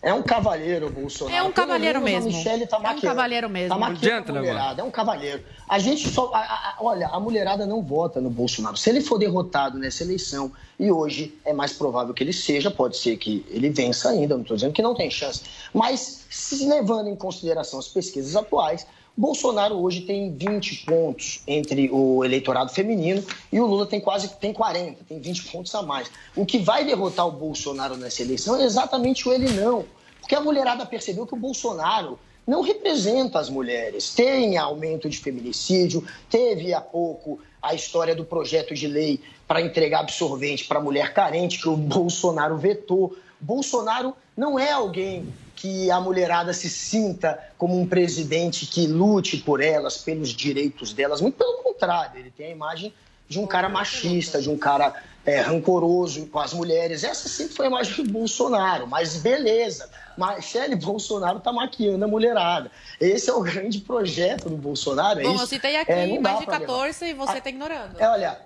É 0.00 0.12
um 0.14 0.22
cavalheiro, 0.22 0.88
Bolsonaro. 0.90 1.34
É 1.36 1.42
um 1.42 1.50
cavalheiro 1.50 2.00
mesmo. 2.00 2.30
A 2.30 2.32
Michelle 2.32 2.66
tá 2.66 2.76
É 2.76 2.78
um 2.78 2.82
maquiando. 2.82 3.06
cavalheiro 3.06 3.48
mesmo. 3.50 3.68
Tá 3.70 3.78
maquiando 3.78 4.30
a 4.30 4.34
mulherada. 4.34 4.82
É 4.82 4.84
um 4.84 4.90
cavalheiro. 4.90 5.42
A 5.68 5.78
gente 5.80 6.08
só... 6.10 6.30
a- 6.32 6.38
a- 6.40 6.76
olha, 6.78 7.08
a 7.08 7.18
mulherada 7.18 7.66
não 7.66 7.82
vota 7.82 8.20
no 8.20 8.28
Bolsonaro. 8.30 8.76
Se 8.76 8.88
ele 8.90 9.00
for 9.00 9.18
derrotado 9.18 9.78
nessa 9.78 10.04
eleição, 10.04 10.52
e 10.78 10.92
hoje 10.92 11.36
é 11.44 11.52
mais 11.54 11.72
provável 11.72 12.12
que 12.14 12.22
ele 12.22 12.34
seja, 12.34 12.70
pode 12.70 12.98
ser 12.98 13.16
que 13.16 13.44
ele 13.48 13.70
vença 13.70 14.10
ainda, 14.10 14.34
não 14.34 14.42
estou 14.42 14.54
dizendo 14.56 14.74
que 14.74 14.82
não 14.82 14.94
tem 14.94 15.10
chance. 15.10 15.42
Mas, 15.72 16.23
se 16.34 16.66
levando 16.66 17.08
em 17.08 17.14
consideração 17.14 17.78
as 17.78 17.86
pesquisas 17.86 18.34
atuais, 18.34 18.84
Bolsonaro 19.16 19.76
hoje 19.76 20.00
tem 20.00 20.36
20 20.36 20.84
pontos 20.84 21.40
entre 21.46 21.88
o 21.92 22.24
eleitorado 22.24 22.72
feminino 22.72 23.24
e 23.52 23.60
o 23.60 23.66
Lula 23.66 23.86
tem 23.86 24.00
quase 24.00 24.28
tem 24.28 24.52
40, 24.52 25.04
tem 25.04 25.20
20 25.20 25.44
pontos 25.44 25.72
a 25.76 25.82
mais. 25.82 26.10
O 26.34 26.44
que 26.44 26.58
vai 26.58 26.84
derrotar 26.84 27.28
o 27.28 27.30
Bolsonaro 27.30 27.96
nessa 27.96 28.22
eleição 28.22 28.56
é 28.60 28.64
exatamente 28.64 29.28
o 29.28 29.32
ele 29.32 29.48
não. 29.52 29.84
Porque 30.20 30.34
a 30.34 30.40
mulherada 30.40 30.84
percebeu 30.84 31.24
que 31.24 31.34
o 31.34 31.38
Bolsonaro 31.38 32.18
não 32.44 32.62
representa 32.62 33.38
as 33.38 33.48
mulheres. 33.48 34.12
Tem 34.12 34.58
aumento 34.58 35.08
de 35.08 35.18
feminicídio, 35.18 36.04
teve 36.28 36.74
há 36.74 36.80
pouco 36.80 37.38
a 37.62 37.74
história 37.74 38.14
do 38.14 38.24
projeto 38.24 38.74
de 38.74 38.88
lei 38.88 39.20
para 39.46 39.62
entregar 39.62 40.00
absorvente 40.00 40.64
para 40.64 40.80
mulher 40.80 41.14
carente, 41.14 41.60
que 41.60 41.68
o 41.68 41.76
Bolsonaro 41.76 42.56
vetou. 42.58 43.16
Bolsonaro 43.40 44.14
não 44.36 44.58
é 44.58 44.72
alguém 44.72 45.32
que 45.64 45.90
a 45.90 45.98
mulherada 45.98 46.52
se 46.52 46.68
sinta 46.68 47.42
como 47.56 47.80
um 47.80 47.86
presidente 47.86 48.66
que 48.66 48.86
lute 48.86 49.38
por 49.38 49.62
elas, 49.62 49.96
pelos 49.96 50.28
direitos 50.28 50.92
delas. 50.92 51.22
Muito 51.22 51.38
pelo 51.38 51.62
contrário, 51.62 52.20
ele 52.20 52.30
tem 52.30 52.48
a 52.48 52.50
imagem 52.50 52.92
de 53.26 53.40
um 53.40 53.46
cara 53.46 53.66
machista, 53.70 54.42
de 54.42 54.50
um 54.50 54.58
cara 54.58 55.02
é, 55.24 55.40
rancoroso 55.40 56.26
com 56.26 56.38
as 56.38 56.52
mulheres. 56.52 57.02
Essa 57.02 57.30
sempre 57.30 57.54
foi 57.54 57.64
a 57.64 57.68
imagem 57.70 58.04
do 58.04 58.12
Bolsonaro, 58.12 58.86
mas 58.86 59.16
beleza. 59.16 59.88
Michele 60.18 60.76
Bolsonaro 60.76 61.40
tá 61.40 61.50
maquiando 61.50 62.04
a 62.04 62.08
mulherada. 62.08 62.70
Esse 63.00 63.30
é 63.30 63.32
o 63.32 63.40
grande 63.40 63.78
projeto 63.80 64.50
do 64.50 64.58
Bolsonaro. 64.58 65.20
é 65.20 65.22
Bom, 65.22 65.32
isso? 65.32 65.44
eu 65.44 65.46
citei 65.46 65.76
aqui 65.76 65.92
É, 65.92 66.06
não 66.06 66.20
dá 66.20 66.28
mais 66.28 66.40
de 66.40 66.44
pra 66.44 66.58
levar. 66.58 66.66
14 66.66 67.06
e 67.06 67.14
você 67.14 67.40
tá 67.40 67.48
ignorando. 67.48 67.98
É, 67.98 68.06
olha, 68.06 68.38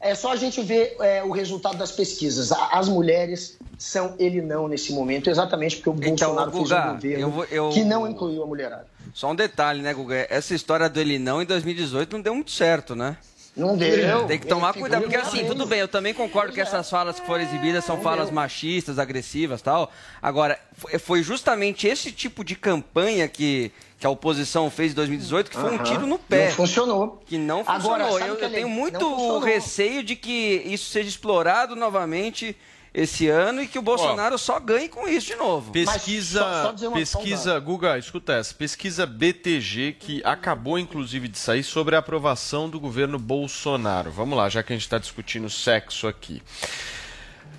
é 0.00 0.14
só 0.14 0.32
a 0.32 0.36
gente 0.36 0.60
ver 0.62 0.96
é, 1.00 1.22
o 1.22 1.30
resultado 1.30 1.76
das 1.76 1.90
pesquisas. 1.92 2.50
As 2.52 2.88
mulheres 2.88 3.58
são 3.76 4.14
ele 4.18 4.40
não 4.40 4.66
nesse 4.68 4.92
momento, 4.92 5.28
exatamente 5.30 5.76
porque 5.76 5.90
o 5.90 5.92
Bolsonaro 5.92 6.50
fez 6.50 6.62
Guga, 6.64 6.82
um 6.90 6.94
governo 6.94 7.18
eu 7.24 7.30
vou- 7.30 7.44
eu- 7.50 7.70
que 7.70 7.84
não 7.84 8.08
incluiu 8.08 8.42
a 8.42 8.46
mulherada. 8.46 8.86
Só 9.14 9.30
um 9.30 9.34
detalhe, 9.34 9.82
né, 9.82 9.92
Guga? 9.94 10.26
Essa 10.30 10.54
história 10.54 10.88
do 10.88 11.00
ele 11.00 11.18
não 11.18 11.40
em 11.42 11.46
2018 11.46 12.12
não 12.12 12.20
deu 12.22 12.34
muito 12.34 12.50
certo, 12.50 12.94
né? 12.94 13.16
Não 13.56 13.76
deu. 13.76 14.24
Tem 14.26 14.38
que 14.38 14.46
tomar 14.46 14.70
Ele 14.70 14.80
cuidado, 14.82 15.02
porque 15.02 15.16
assim, 15.16 15.44
tudo 15.44 15.66
bem, 15.66 15.80
eu 15.80 15.88
também 15.88 16.14
concordo 16.14 16.52
que 16.52 16.60
essas 16.60 16.88
falas 16.88 17.18
que 17.18 17.26
foram 17.26 17.42
exibidas 17.42 17.84
são 17.84 18.00
falas 18.00 18.30
machistas, 18.30 19.00
agressivas 19.00 19.60
tal. 19.60 19.90
Agora, 20.22 20.56
foi 21.00 21.24
justamente 21.24 21.88
esse 21.88 22.12
tipo 22.12 22.44
de 22.44 22.54
campanha 22.54 23.26
que, 23.26 23.72
que 23.98 24.06
a 24.06 24.10
oposição 24.10 24.70
fez 24.70 24.92
em 24.92 24.94
2018 24.94 25.50
que 25.50 25.56
foi 25.56 25.72
um 25.74 25.82
tiro 25.82 26.06
no 26.06 26.18
pé. 26.18 26.46
Não 26.48 26.52
funcionou. 26.54 27.22
Que 27.26 27.36
não 27.36 27.64
Agora, 27.66 28.04
funcionou. 28.04 28.18
sabe 28.18 28.30
eu 28.30 28.40
é 28.40 28.44
eu 28.46 28.50
tenho 28.50 28.68
muito 28.68 29.38
receio 29.40 30.02
de 30.04 30.14
que 30.14 30.62
isso 30.66 30.90
seja 30.90 31.08
explorado 31.08 31.74
novamente 31.74 32.56
esse 32.94 33.28
ano 33.28 33.62
e 33.62 33.66
que 33.68 33.78
o 33.78 33.82
Bolsonaro 33.82 34.38
só 34.38 34.58
ganhe 34.58 34.88
com 34.88 35.06
isso 35.06 35.26
de 35.28 35.36
novo. 35.36 35.70
Pesquisa, 35.72 36.40
só- 36.40 36.62
só 36.64 36.72
dizer 36.72 36.86
uma- 36.88 36.96
pesquisa, 36.96 37.58
Guga, 37.58 37.98
escuta 37.98 38.32
essa. 38.32 38.54
Pesquisa 38.54 39.04
BTG 39.04 39.96
que 39.98 40.22
acabou 40.24 40.78
inclusive 40.78 41.28
de 41.28 41.38
sair 41.38 41.62
sobre 41.62 41.94
a 41.94 41.98
aprovação 41.98 42.68
do 42.68 42.80
governo 42.80 43.18
Bolsonaro. 43.18 44.10
Vamos 44.10 44.36
lá, 44.38 44.48
já 44.48 44.62
que 44.62 44.72
a 44.72 44.76
gente 44.76 44.84
está 44.84 44.98
discutindo 44.98 45.50
sexo 45.50 46.06
aqui. 46.08 46.40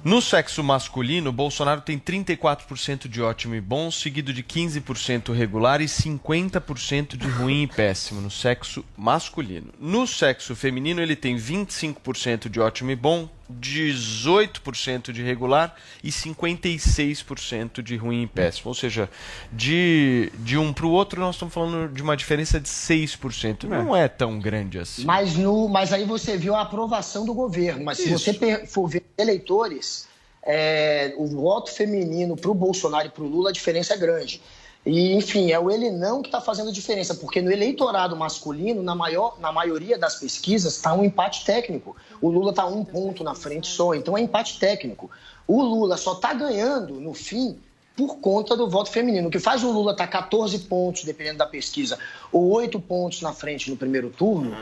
No 0.02 0.22
sexo 0.22 0.64
masculino, 0.64 1.30
Bolsonaro 1.30 1.82
tem 1.82 2.00
34% 2.00 3.10
de 3.10 3.22
ótimo 3.22 3.54
e 3.54 3.60
bom, 3.60 3.92
seguido 3.92 4.32
de 4.32 4.42
15% 4.42 5.34
regular 5.34 5.82
e 5.82 5.86
50% 5.86 7.18
de 7.18 7.28
ruim 7.28 7.64
e 7.64 7.68
péssimo 7.68 8.22
no 8.22 8.32
sexo 8.32 8.86
masculino. 8.96 9.74
No 9.78 10.08
sexo 10.08 10.56
feminino, 10.56 11.02
ele 11.02 11.18
tem 11.18 11.36
25% 11.36 12.48
de 12.48 12.62
ótimo 12.62 12.92
e 12.92 12.96
bom, 12.96 13.30
18% 13.52 15.12
de 15.12 15.24
regular 15.24 15.76
e 16.04 16.10
56% 16.10 17.82
de 17.82 17.96
ruim 17.96 18.24
e 18.24 18.28
péssimo. 18.28 18.70
Ou 18.70 18.74
seja, 18.76 19.10
de, 19.52 20.32
de 20.40 20.58
um 20.58 20.72
para 20.74 20.86
o 20.86 20.92
outro, 20.92 21.20
nós 21.20 21.36
estamos 21.36 21.54
falando 21.54 21.92
de 21.94 22.02
uma 22.02 22.16
diferença 22.16 22.60
de 22.60 22.70
6%. 22.70 23.64
Não 23.64 23.96
é 23.96 24.08
tão 24.08 24.40
grande 24.40 24.78
assim. 24.80 25.06
Mas, 25.06 25.36
no, 25.36 25.68
mas 25.68 25.92
aí 25.94 26.06
você 26.06 26.38
viu 26.38 26.56
a 26.56 26.62
aprovação 26.62 27.26
do 27.26 27.34
governo. 27.34 27.84
Mas 27.84 27.98
se 27.98 28.12
Isso. 28.12 28.20
você 28.20 28.34
per- 28.34 28.68
for 28.68 28.88
ver 28.88 29.04
eleitores, 29.18 30.08
é, 30.44 31.14
o 31.18 31.26
voto 31.28 31.72
feminino 31.72 32.36
para 32.36 32.50
o 32.52 32.54
Bolsonaro 32.54 33.08
e 33.08 33.12
para 33.12 33.24
o 33.24 33.28
Lula, 33.28 33.50
a 33.50 33.54
diferença 33.54 33.94
é 33.94 33.98
grande. 33.98 34.42
E, 34.86 35.14
enfim, 35.14 35.52
é 35.52 35.60
o 35.60 35.70
ele 35.70 35.92
não 35.92 36.22
que 36.22 36.30
está 36.30 36.40
fazendo 36.40 36.70
a 36.70 36.74
diferença, 36.74 37.14
porque 37.14 37.42
no 37.42 37.52
eleitorado 37.52 38.16
masculino, 38.16 38.82
na, 38.82 38.96
maior, 38.96 39.38
na 39.40 39.52
maioria 39.52 39.98
das 39.98 40.16
pesquisas, 40.16 40.76
está 40.76 40.94
um 40.94 41.04
empate 41.04 41.44
técnico. 41.46 41.96
O 42.22 42.30
Lula 42.30 42.52
está 42.52 42.66
um 42.66 42.84
ponto 42.86 43.24
na 43.24 43.36
frente 43.36 43.68
só, 43.68 43.94
então 43.94 44.18
é 44.18 44.22
empate 44.22 44.58
técnico. 44.58 45.12
O 45.46 45.62
Lula 45.62 45.98
só 45.98 46.14
está 46.14 46.34
ganhando, 46.34 46.94
no 46.96 47.14
fim, 47.14 47.60
por 47.96 48.18
conta 48.20 48.56
do 48.56 48.70
voto 48.70 48.90
feminino. 48.90 49.28
O 49.28 49.32
que 49.32 49.40
faz 49.40 49.64
o 49.64 49.72
Lula 49.72 49.92
estar 49.92 50.08
14 50.08 50.58
pontos, 50.60 51.04
dependendo 51.04 51.40
da 51.40 51.46
pesquisa, 51.46 52.00
ou 52.32 52.50
8 52.50 52.80
pontos 52.80 53.22
na 53.22 53.34
frente 53.34 53.70
no 53.70 53.76
primeiro 53.76 54.10
turno, 54.10 54.56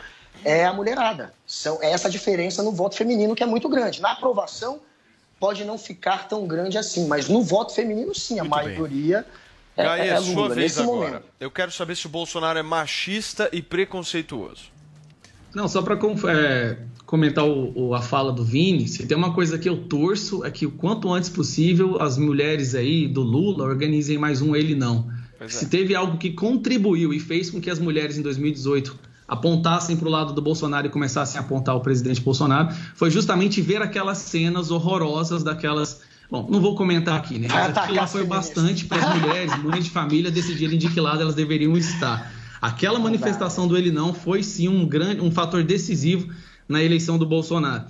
é 0.43 0.65
a 0.65 0.73
mulherada. 0.73 1.33
São, 1.45 1.77
é 1.81 1.91
essa 1.91 2.09
diferença 2.09 2.63
no 2.63 2.71
voto 2.71 2.95
feminino 2.95 3.35
que 3.35 3.43
é 3.43 3.45
muito 3.45 3.69
grande. 3.69 4.01
Na 4.01 4.13
aprovação, 4.13 4.79
pode 5.39 5.63
não 5.63 5.77
ficar 5.77 6.27
tão 6.27 6.47
grande 6.47 6.77
assim, 6.77 7.07
mas 7.07 7.29
no 7.29 7.43
voto 7.43 7.73
feminino, 7.73 8.13
sim, 8.15 8.39
a 8.39 8.43
Muito 8.43 8.55
bem. 8.55 8.67
maioria 8.69 9.19
é, 9.19 9.25
Gaia, 9.83 10.01
é 10.13 10.21
sua 10.21 10.33
Lula, 10.43 10.55
vez 10.55 10.77
agora. 10.79 11.07
momento. 11.09 11.23
Eu 11.39 11.51
quero 11.51 11.71
saber 11.71 11.95
se 11.95 12.05
o 12.05 12.09
Bolsonaro 12.09 12.57
é 12.57 12.63
machista 12.63 13.49
e 13.53 13.61
preconceituoso. 13.61 14.63
Não, 15.53 15.67
só 15.67 15.81
para 15.81 15.97
comentar 17.05 17.45
o- 17.45 17.71
o- 17.75 17.93
a 17.95 18.01
fala 18.01 18.31
do 18.31 18.43
Vini, 18.43 18.87
se 18.87 19.05
tem 19.05 19.17
uma 19.17 19.33
coisa 19.33 19.57
que 19.57 19.67
eu 19.67 19.77
torço 19.83 20.43
é 20.45 20.51
que 20.51 20.65
o 20.65 20.71
quanto 20.71 21.11
antes 21.11 21.29
possível 21.29 22.01
as 22.01 22.17
mulheres 22.17 22.75
aí 22.75 23.07
do 23.07 23.21
Lula 23.21 23.63
organizem 23.63 24.17
mais 24.17 24.41
um 24.41 24.55
ele 24.55 24.75
não. 24.75 25.09
Pois 25.37 25.55
é. 25.55 25.59
Se 25.59 25.67
teve 25.69 25.95
algo 25.95 26.17
que 26.17 26.31
contribuiu 26.31 27.13
e 27.13 27.19
fez 27.19 27.49
com 27.49 27.61
que 27.61 27.69
as 27.69 27.79
mulheres 27.79 28.17
em 28.17 28.21
2018 28.21 28.97
apontassem 29.27 29.95
para 29.97 30.07
o 30.07 30.11
lado 30.11 30.33
do 30.33 30.41
Bolsonaro 30.41 30.87
e 30.87 30.89
começassem 30.89 31.37
a 31.39 31.43
apontar 31.43 31.75
o 31.75 31.81
presidente 31.81 32.21
Bolsonaro, 32.21 32.73
foi 32.95 33.09
justamente 33.11 33.61
ver 33.61 33.81
aquelas 33.81 34.17
cenas 34.19 34.71
horrorosas 34.71 35.43
daquelas. 35.43 36.01
Bom, 36.29 36.45
não 36.49 36.59
vou 36.59 36.75
comentar 36.75 37.17
aqui, 37.17 37.39
né? 37.39 37.47
Mas 37.49 37.69
atacar 37.69 37.83
aquilo 37.83 37.97
lá 37.97 38.03
as 38.03 38.11
foi 38.11 38.25
bastante 38.25 38.85
para 38.85 38.97
as 38.97 39.21
mulheres, 39.21 39.57
mães 39.63 39.85
de 39.85 39.91
família, 39.91 40.29
decidirem 40.29 40.77
de 40.77 40.89
que 40.89 40.99
lado 40.99 41.21
elas 41.21 41.35
deveriam 41.35 41.77
estar. 41.77 42.31
Aquela 42.61 42.99
manifestação 42.99 43.67
do 43.67 43.77
ele 43.77 43.91
não 43.91 44.13
foi 44.13 44.43
sim 44.43 44.67
um 44.67 44.85
grande, 44.85 45.21
um 45.21 45.31
fator 45.31 45.63
decisivo 45.63 46.27
na 46.67 46.83
eleição 46.83 47.17
do 47.17 47.25
Bolsonaro. 47.25 47.85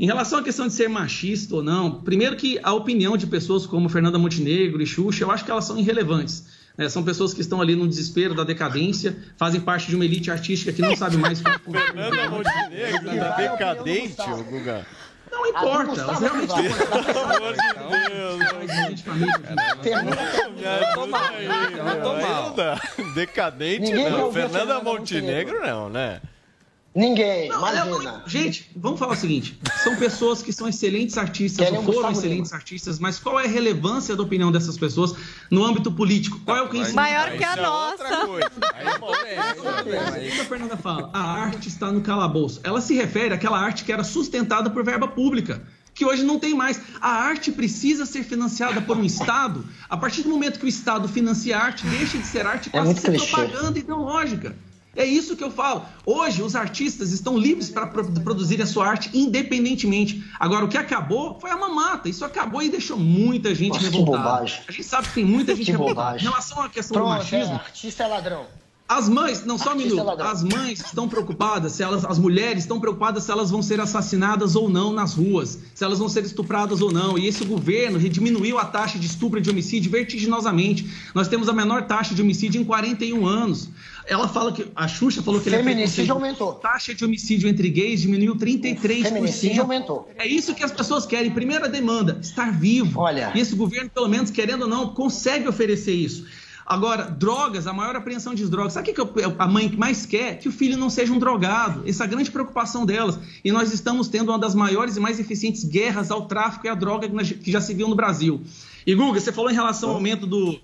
Em 0.00 0.06
relação 0.06 0.38
à 0.38 0.42
questão 0.42 0.66
de 0.66 0.72
ser 0.72 0.88
machista 0.88 1.56
ou 1.56 1.62
não, 1.62 2.00
primeiro 2.00 2.34
que 2.34 2.58
a 2.62 2.72
opinião 2.72 3.16
de 3.16 3.26
pessoas 3.26 3.66
como 3.66 3.88
Fernanda 3.88 4.18
Montenegro 4.18 4.82
e 4.82 4.86
Xuxa, 4.86 5.24
eu 5.24 5.30
acho 5.30 5.44
que 5.44 5.50
elas 5.50 5.64
são 5.64 5.78
irrelevantes. 5.78 6.44
né? 6.78 6.88
são 6.88 7.02
pessoas 7.02 7.34
que 7.34 7.42
estão 7.42 7.60
ali 7.60 7.76
no 7.76 7.86
desespero 7.86 8.34
da 8.34 8.42
decadência, 8.42 9.16
fazem 9.36 9.60
parte 9.60 9.88
de 9.88 9.94
uma 9.94 10.04
elite 10.04 10.30
artística 10.30 10.72
que 10.72 10.80
não 10.80 10.96
sabe 10.96 11.18
mais 11.18 11.42
como 11.42 11.78
Fernanda 11.78 12.30
Montenegro 12.30 13.16
tá 13.16 13.36
decadente, 13.36 14.16
Guga. 14.48 14.86
Não 15.42 15.48
importa, 15.48 16.00
elas 16.00 16.20
realmente 16.20 16.54
Pelo 17.02 17.20
amor 17.20 17.54
de 17.54 17.74
Deus. 22.96 23.14
Decadente 23.14 23.92
não. 23.92 24.32
Fernanda 24.32 24.80
Montenegro 24.80 25.60
não, 25.66 25.88
né? 25.88 26.20
Ninguém, 26.94 27.48
Não, 27.48 27.58
imagina. 27.58 28.22
é, 28.26 28.28
gente, 28.28 28.70
vamos 28.76 28.98
falar 28.98 29.14
o 29.14 29.16
seguinte: 29.16 29.58
são 29.82 29.96
pessoas 29.96 30.42
que 30.42 30.52
são 30.52 30.68
excelentes 30.68 31.16
artistas, 31.16 31.64
Querem 31.64 31.78
ou 31.78 31.84
foram 31.86 31.98
Gustavo 32.00 32.18
excelentes 32.18 32.52
artistas, 32.52 32.98
mas 32.98 33.18
qual 33.18 33.40
é 33.40 33.46
a 33.46 33.48
relevância 33.48 34.14
da 34.14 34.22
opinião 34.22 34.52
dessas 34.52 34.76
pessoas 34.76 35.14
no 35.50 35.64
âmbito 35.64 35.90
político? 35.90 36.38
Qual 36.44 36.54
é 36.54 36.60
o 36.62 36.68
conhecimento? 36.68 36.96
Maior 36.96 37.30
que 37.30 37.44
a 37.44 37.56
nossa. 37.56 38.04
É 39.24 40.30
que 40.30 40.40
a 40.40 40.44
Fernanda 40.44 40.76
fala. 40.76 41.10
A 41.12 41.32
arte 41.32 41.68
está 41.68 41.90
no 41.90 42.00
calabouço. 42.02 42.60
Ela 42.62 42.80
se 42.80 42.94
refere 42.94 43.34
àquela 43.34 43.58
arte 43.58 43.84
que 43.84 43.92
era 43.92 44.04
sustentada 44.04 44.68
por 44.70 44.84
verba 44.84 45.08
pública. 45.08 45.62
Que 45.94 46.04
hoje 46.06 46.22
não 46.22 46.38
tem 46.38 46.54
mais. 46.54 46.80
A 47.00 47.08
arte 47.10 47.52
precisa 47.52 48.06
ser 48.06 48.22
financiada 48.24 48.80
por 48.80 48.96
um 48.96 49.04
Estado. 49.04 49.64
A 49.90 49.96
partir 49.96 50.22
do 50.22 50.30
momento 50.30 50.58
que 50.58 50.64
o 50.64 50.68
Estado 50.68 51.06
financia 51.08 51.56
a 51.56 51.62
arte, 51.64 51.86
deixa 51.86 52.16
de 52.18 52.26
ser 52.26 52.46
arte 52.46 52.66
e 52.66 52.68
É 52.68 52.72
passa 52.72 52.82
a 52.82 52.84
muito 52.84 53.00
ser 53.00 53.10
clichê. 53.10 53.26
propaganda 53.26 53.78
ideológica. 53.78 54.56
É 54.94 55.04
isso 55.04 55.36
que 55.36 55.42
eu 55.42 55.50
falo. 55.50 55.84
Hoje, 56.04 56.42
os 56.42 56.54
artistas 56.54 57.12
estão 57.12 57.36
livres 57.38 57.70
para 57.70 57.86
pro- 57.86 58.10
produzir 58.20 58.60
a 58.60 58.66
sua 58.66 58.86
arte 58.86 59.10
independentemente. 59.14 60.22
Agora, 60.38 60.64
o 60.64 60.68
que 60.68 60.76
acabou 60.76 61.38
foi 61.40 61.50
a 61.50 61.56
mamata. 61.56 62.08
Isso 62.08 62.24
acabou 62.24 62.62
e 62.62 62.68
deixou 62.68 62.98
muita 62.98 63.54
gente 63.54 63.70
Nossa, 63.74 63.80
que 63.80 63.96
revoltada. 63.96 64.22
bobagem. 64.22 64.60
A 64.68 64.72
gente 64.72 64.84
sabe 64.84 65.08
que 65.08 65.14
tem 65.14 65.24
muita 65.24 65.54
gente 65.54 65.64
Que 65.66 65.70
revoltada. 65.72 65.94
bobagem. 66.08 66.26
Em 66.26 66.30
relação 66.30 66.60
à 66.62 66.68
questão 66.68 66.94
do 66.96 67.00
Pronto, 67.06 67.14
é, 67.14 67.18
machismo, 67.18 67.54
artista 67.54 68.02
é 68.02 68.06
ladrão. 68.06 68.46
As 68.88 69.08
mães, 69.08 69.44
não 69.44 69.56
só 69.56 69.72
um 69.72 69.76
minuto, 69.76 70.02
ladrão. 70.02 70.28
as 70.28 70.42
mães 70.42 70.80
estão 70.80 71.08
preocupadas, 71.08 71.72
se 71.72 71.82
elas, 71.82 72.04
as 72.04 72.18
mulheres 72.18 72.64
estão 72.64 72.78
preocupadas 72.78 73.24
se 73.24 73.30
elas 73.30 73.50
vão 73.50 73.62
ser 73.62 73.80
assassinadas 73.80 74.54
ou 74.54 74.68
não 74.68 74.92
nas 74.92 75.14
ruas, 75.14 75.58
se 75.74 75.82
elas 75.82 75.98
vão 75.98 76.08
ser 76.08 76.24
estupradas 76.24 76.82
ou 76.82 76.92
não. 76.92 77.16
E 77.16 77.26
esse 77.26 77.44
governo 77.44 77.98
diminuiu 77.98 78.58
a 78.58 78.64
taxa 78.66 78.98
de 78.98 79.06
estupro 79.06 79.38
e 79.38 79.42
de 79.42 79.48
homicídio 79.48 79.90
vertiginosamente. 79.90 80.86
Nós 81.14 81.28
temos 81.28 81.48
a 81.48 81.52
menor 81.52 81.86
taxa 81.86 82.14
de 82.14 82.20
homicídio 82.20 82.60
em 82.60 82.64
41 82.64 83.26
anos. 83.26 83.70
Ela 84.06 84.28
fala 84.28 84.52
que, 84.52 84.66
a 84.74 84.88
Xuxa 84.88 85.22
falou 85.22 85.40
que 85.40 85.48
ele 85.48 85.56
é 85.56 85.58
Feminicídio 85.60 86.14
preconceituoso. 86.14 86.24
aumentou. 86.24 86.50
A 86.50 86.72
taxa 86.72 86.94
de 86.94 87.04
homicídio 87.04 87.48
entre 87.48 87.70
gays 87.70 88.00
diminuiu 88.00 88.36
33%. 88.36 89.02
Feminicídio 89.04 89.62
aumentou. 89.62 90.08
É 90.18 90.26
isso 90.26 90.54
que 90.54 90.62
as 90.62 90.72
pessoas 90.72 91.06
querem. 91.06 91.30
Primeira 91.30 91.68
demanda, 91.68 92.18
estar 92.20 92.52
vivo. 92.52 93.00
Olha. 93.00 93.32
E 93.34 93.40
esse 93.40 93.54
governo, 93.54 93.88
pelo 93.88 94.08
menos, 94.08 94.30
querendo 94.30 94.62
ou 94.62 94.68
não, 94.68 94.88
consegue 94.88 95.48
oferecer 95.48 95.94
isso. 95.94 96.26
Agora, 96.72 97.04
drogas, 97.04 97.66
a 97.66 97.72
maior 97.72 97.94
apreensão 97.94 98.34
de 98.34 98.48
drogas. 98.48 98.72
Sabe 98.72 98.92
o 98.92 99.06
que 99.06 99.22
a 99.38 99.46
mãe 99.46 99.70
mais 99.76 100.06
quer? 100.06 100.38
Que 100.38 100.48
o 100.48 100.52
filho 100.52 100.78
não 100.78 100.88
seja 100.88 101.12
um 101.12 101.18
drogado. 101.18 101.82
Essa 101.86 102.04
é 102.04 102.06
a 102.06 102.08
grande 102.08 102.30
preocupação 102.30 102.86
delas. 102.86 103.18
E 103.44 103.52
nós 103.52 103.74
estamos 103.74 104.08
tendo 104.08 104.30
uma 104.30 104.38
das 104.38 104.54
maiores 104.54 104.96
e 104.96 105.00
mais 105.00 105.20
eficientes 105.20 105.64
guerras 105.64 106.10
ao 106.10 106.22
tráfico 106.22 106.66
e 106.66 106.70
à 106.70 106.74
droga 106.74 107.06
que 107.08 107.52
já 107.52 107.60
se 107.60 107.74
viu 107.74 107.88
no 107.88 107.94
Brasil. 107.94 108.40
E, 108.86 108.94
Guga, 108.94 109.20
você 109.20 109.30
falou 109.30 109.50
em 109.50 109.54
relação 109.54 109.90
ao 109.90 109.96
aumento 109.96 110.26
do, 110.26 110.58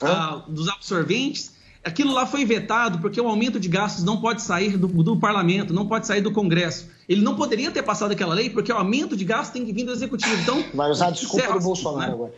ah, 0.00 0.42
dos 0.48 0.68
absorventes. 0.68 1.52
Aquilo 1.84 2.12
lá 2.12 2.26
foi 2.26 2.44
vetado 2.44 2.98
porque 2.98 3.20
o 3.20 3.28
aumento 3.28 3.60
de 3.60 3.68
gastos 3.68 4.02
não 4.02 4.20
pode 4.20 4.42
sair 4.42 4.76
do, 4.76 4.88
do 4.88 5.16
parlamento, 5.16 5.72
não 5.72 5.86
pode 5.86 6.08
sair 6.08 6.22
do 6.22 6.32
Congresso. 6.32 6.88
Ele 7.08 7.22
não 7.22 7.36
poderia 7.36 7.70
ter 7.70 7.82
passado 7.82 8.10
aquela 8.10 8.34
lei 8.34 8.50
porque 8.50 8.72
o 8.72 8.76
aumento 8.76 9.16
de 9.16 9.24
gastos 9.24 9.50
tem 9.52 9.64
que 9.64 9.72
vir 9.72 9.84
do 9.84 9.92
executivo. 9.92 10.34
Então, 10.42 10.64
Vai 10.74 10.90
usar 10.90 11.06
a 11.06 11.10
desculpa 11.12 11.52
do 11.52 11.60
Bolsonaro 11.60 12.08
né? 12.08 12.14
agora. 12.14 12.34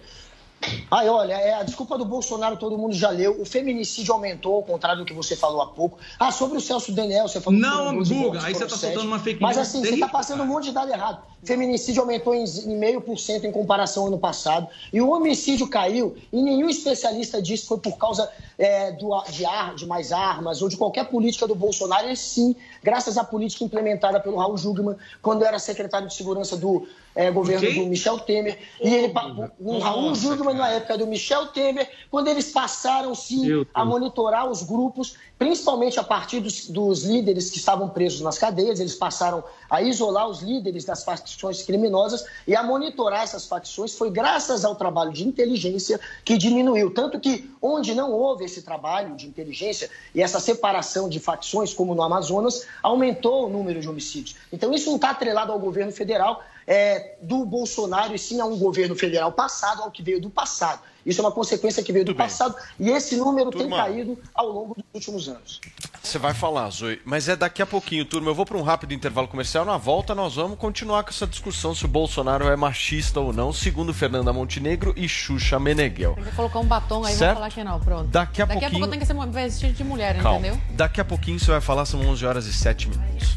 Ai, 0.91 1.09
olha, 1.09 1.35
é 1.35 1.55
a 1.55 1.63
desculpa 1.63 1.99
do 1.99 2.05
Bolsonaro 2.05 2.57
todo 2.57 2.79
mundo 2.79 2.95
já 2.95 3.11
leu. 3.11 3.41
O 3.41 3.45
feminicídio 3.45 4.15
aumentou, 4.15 4.57
ao 4.57 4.63
contrário 4.63 5.01
do 5.01 5.05
que 5.05 5.13
você 5.13 5.37
falou 5.37 5.61
há 5.61 5.67
pouco. 5.67 5.99
Ah, 6.19 6.31
sobre 6.31 6.57
o 6.57 6.61
Celso 6.61 6.93
Daniel, 6.93 7.29
você 7.29 7.41
falou 7.41 7.59
Não, 7.59 7.71
que 7.71 7.85
foram 7.85 7.99
12 7.99 8.15
Guga, 8.15 8.45
aí 8.45 8.55
você 8.55 8.65
tá 8.65 8.77
sete. 8.77 8.93
soltando 8.93 9.09
uma 9.09 9.19
fake 9.19 9.43
Mas 9.43 9.57
news 9.57 9.69
assim, 9.69 9.79
você 9.79 9.85
terrível, 9.89 10.07
está 10.07 10.19
passando 10.19 10.43
um 10.43 10.47
monte 10.47 10.65
de 10.65 10.73
dado 10.73 10.91
errado. 10.91 11.23
Feminicídio 11.43 12.01
aumentou 12.01 12.35
em 12.35 12.45
em 12.45 12.77
meio 12.77 13.01
por 13.01 13.19
cento 13.19 13.47
em 13.47 13.53
comparação 13.53 14.05
ao 14.05 14.09
ano 14.09 14.19
passado. 14.19 14.69
E 14.93 15.01
o 15.01 15.11
homicídio 15.11 15.69
caiu, 15.69 16.17
e 16.33 16.41
nenhum 16.41 16.69
especialista 16.69 17.43
disse 17.43 17.63
que 17.63 17.69
foi 17.69 17.79
por 17.79 17.99
causa 17.99 18.31
é, 18.57 18.93
do, 18.93 19.23
de, 19.31 19.45
ar, 19.45 19.75
de 19.75 19.87
mais 19.87 20.13
armas 20.13 20.63
ou 20.63 20.69
de 20.69 20.77
qualquer 20.77 21.07
política 21.07 21.47
do 21.47 21.55
Bolsonaro. 21.55 22.09
E 22.09 22.17
sim, 22.17 22.57
graças 22.83 23.19
à 23.19 23.25
política 23.25 23.65
implementada 23.65 24.21
pelo 24.21 24.37
Raul 24.37 24.57
Jugman, 24.57 24.97
quando 25.21 25.45
era 25.45 25.59
secretário 25.59 26.09
de 26.09 26.15
segurança 26.15 26.57
do 26.57 26.87
é, 27.15 27.31
governo 27.31 27.67
Quem? 27.67 27.85
do 27.85 27.91
Michel 27.91 28.19
Temer. 28.19 28.59
E 28.83 28.93
ele, 28.93 29.15
o 29.61 29.79
Raul 29.79 30.09
Nossa, 30.09 30.21
Jugman, 30.21 30.55
na 30.55 30.69
época 30.71 30.99
do 30.99 31.07
Michel 31.07 31.47
Temer, 31.49 31.89
quando 32.11 32.29
eles 32.29 32.51
passaram 32.51 33.15
sim 33.15 33.67
a 33.73 33.85
monitorar 33.85 34.51
os 34.51 34.63
grupos, 34.63 35.17
principalmente 35.39 35.99
a 36.01 36.03
partir 36.03 36.41
dos, 36.41 36.69
dos 36.69 37.05
líderes 37.05 37.51
que 37.51 37.59
estavam 37.59 37.89
presos 37.89 38.21
nas 38.21 38.39
cadeias, 38.39 38.81
eles 38.81 38.95
passaram 38.95 39.45
a 39.71 39.83
isolar 39.83 40.29
os 40.29 40.43
líderes 40.43 40.85
das 40.85 41.05
facções 41.05 41.63
criminosas 41.63 42.25
e 42.47 42.57
a 42.57 42.63
monitorar 42.63 43.23
essas 43.23 43.47
facções. 43.47 43.95
Foi 43.95 44.11
graças 44.11 44.65
ao 44.65 44.75
trabalho 44.75 45.13
de 45.13 45.27
inteligência 45.27 46.01
que 46.25 46.37
diminuiu. 46.37 46.93
Tanto 46.93 47.21
que 47.21 47.51
onde 47.63 47.95
não 47.95 48.13
houve 48.13 48.45
esse 48.45 48.63
trabalho 48.63 49.15
de 49.17 49.27
inteligência 49.27 49.89
e 50.15 50.21
essa 50.21 50.41
separação 50.41 51.09
de 51.09 51.21
facções, 51.21 51.73
como 51.73 51.95
no 51.95 52.03
Amazonas, 52.03 52.67
aumentou 52.83 53.47
o 53.47 53.49
número 53.49 53.81
de 53.81 53.89
homicídios. 53.89 54.37
Então 54.53 54.73
isso 54.73 54.89
não 54.89 54.97
está 54.97 55.11
atrelado 55.11 55.53
ao 55.53 55.59
governo 55.59 55.93
federal 55.93 56.43
é, 56.67 57.17
do 57.23 57.45
Bolsonaro, 57.45 58.15
e 58.15 58.19
sim 58.19 58.41
a 58.41 58.45
um 58.47 58.57
governo 58.59 58.95
federal 58.97 59.33
passado, 59.33 59.83
ao 59.83 59.91
que 59.91 60.03
veio 60.03 60.21
do 60.21 60.31
passado. 60.31 60.81
Isso 61.05 61.21
é 61.21 61.25
uma 61.25 61.33
consequência 61.33 61.83
que 61.83 61.93
veio 61.93 62.03
do 62.05 62.15
passado 62.15 62.55
e 62.81 62.89
esse 62.89 63.15
número 63.19 63.51
tem 63.51 63.61
Turma. 63.61 63.77
caído 63.77 64.19
ao 64.35 64.49
longo 64.49 64.75
dos 64.75 64.85
últimos 64.95 65.29
anos. 65.29 65.61
Você 66.03 66.19
vai 66.19 66.33
falar, 66.33 66.71
Zoe, 66.71 66.99
mas 67.05 67.29
é 67.29 67.37
daqui 67.37 67.61
a 67.61 67.67
pouquinho, 67.67 68.07
turma. 68.07 68.31
Eu 68.31 68.35
vou 68.35 68.47
para 68.47 68.57
um 68.57 68.63
rápido 68.63 68.95
intervalo 68.95 69.29
comercial. 69.29 69.67
Na 69.67 69.77
volta, 69.77 70.15
nós 70.15 70.37
vamos 70.37 70.59
continuar 70.59 71.03
com 71.03 71.11
essa 71.11 71.27
discussão 71.27 71.75
se 71.75 71.85
o 71.85 71.89
Bolsonaro 71.89 72.49
é 72.49 72.57
machista 72.57 73.21
ou 73.21 73.35
não, 73.35 73.53
segundo 73.53 73.93
Fernanda 73.93 74.33
Montenegro 74.33 74.95
e 74.97 75.07
Xuxa 75.07 75.61
Meneghel. 75.61 76.15
Tem 76.15 76.25
que 76.25 76.33
colocar 76.37 76.59
um 76.61 76.65
batom 76.67 77.05
aí, 77.05 77.13
Certo? 77.15 77.33
vou 77.33 77.35
falar 77.43 77.51
que 77.51 77.65
não, 77.65 77.81
pronto. 77.81 78.09
Daqui 78.09 78.41
a 78.41 78.47
Daqui 78.47 78.59
a 78.65 78.69
pouquinho- 78.71 78.81
pouco 78.81 78.91
tem 78.91 79.01
que 79.01 79.07
ser 79.07 79.31
vestido 79.31 79.73
de 79.75 79.85
mulher, 79.85 80.23
Calma. 80.23 80.39
entendeu? 80.39 80.61
Daqui 80.71 81.03
a 81.03 81.05
pouquinho 81.05 81.39
você 81.39 81.51
vai 81.51 81.61
falar, 81.61 81.85
são 81.85 82.01
11 82.01 82.25
horas 82.25 82.47
e 82.47 82.53
7 82.53 82.89
minutos. 82.89 83.37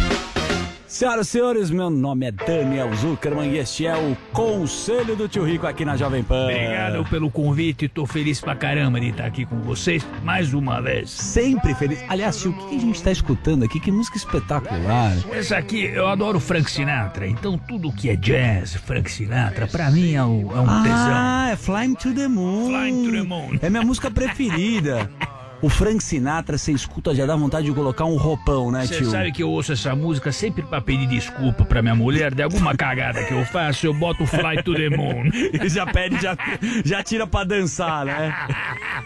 Senhoras 0.91 1.27
e 1.27 1.31
senhores, 1.31 1.71
meu 1.71 1.89
nome 1.89 2.25
é 2.25 2.31
Daniel 2.33 2.93
Zuckerman 2.93 3.49
e 3.49 3.59
este 3.59 3.85
é 3.85 3.95
o 3.95 4.13
Conselho 4.33 5.15
do 5.15 5.25
Tio 5.25 5.45
Rico 5.45 5.65
aqui 5.65 5.85
na 5.85 5.95
Jovem 5.95 6.21
Pan. 6.21 6.43
Obrigado 6.43 7.05
pelo 7.05 7.31
convite, 7.31 7.87
tô 7.87 8.05
feliz 8.05 8.41
pra 8.41 8.55
caramba 8.55 8.99
de 8.99 9.07
estar 9.07 9.25
aqui 9.25 9.45
com 9.45 9.61
vocês 9.61 10.05
mais 10.21 10.53
uma 10.53 10.81
vez. 10.81 11.09
Sempre 11.09 11.73
feliz. 11.75 12.03
Aliás, 12.09 12.41
tio, 12.41 12.51
o 12.51 12.67
que 12.67 12.75
a 12.75 12.79
gente 12.79 13.01
tá 13.01 13.09
escutando 13.09 13.63
aqui? 13.63 13.79
Que 13.79 13.89
música 13.89 14.17
espetacular. 14.17 15.15
Essa 15.31 15.55
aqui, 15.55 15.85
eu 15.85 16.07
adoro 16.07 16.41
Frank 16.41 16.69
Sinatra, 16.69 17.25
então 17.25 17.57
tudo 17.57 17.89
que 17.93 18.09
é 18.09 18.17
jazz, 18.17 18.75
Frank 18.75 19.09
Sinatra, 19.09 19.67
pra 19.67 19.89
mim 19.89 20.15
é 20.15 20.23
um, 20.25 20.51
é 20.51 20.59
um 20.59 20.83
tesão. 20.83 21.13
Ah, 21.13 21.51
é 21.53 21.55
Flying 21.55 21.95
to 21.95 22.13
the 22.13 22.27
Moon. 22.27 22.67
Flying 22.67 23.05
to 23.05 23.11
the 23.13 23.23
Moon. 23.23 23.59
É 23.61 23.69
minha 23.69 23.83
música 23.83 24.11
preferida. 24.11 25.09
O 25.61 25.69
Frank 25.69 26.03
Sinatra, 26.03 26.57
você 26.57 26.71
escuta, 26.71 27.13
já 27.13 27.23
dá 27.25 27.35
vontade 27.35 27.67
de 27.67 27.71
colocar 27.73 28.05
um 28.05 28.17
roupão, 28.17 28.71
né, 28.71 28.87
Você 28.87 28.97
tio? 28.97 29.11
sabe 29.11 29.31
que 29.31 29.43
eu 29.43 29.49
ouço 29.51 29.71
essa 29.73 29.95
música 29.95 30.31
sempre 30.31 30.63
pra 30.63 30.81
pedir 30.81 31.05
desculpa 31.07 31.63
pra 31.63 31.83
minha 31.83 31.93
mulher 31.93 32.33
de 32.33 32.41
alguma 32.41 32.75
cagada 32.75 33.23
que 33.23 33.31
eu 33.31 33.45
faço, 33.45 33.85
eu 33.85 33.93
boto 33.93 34.25
Fly 34.25 34.63
to 34.63 34.73
the 34.73 34.89
Moon. 34.89 35.29
E 35.63 35.69
já 35.69 35.85
pede, 35.85 36.19
já, 36.19 36.35
já 36.83 37.03
tira 37.03 37.27
pra 37.27 37.43
dançar, 37.43 38.05
né? 38.05 38.33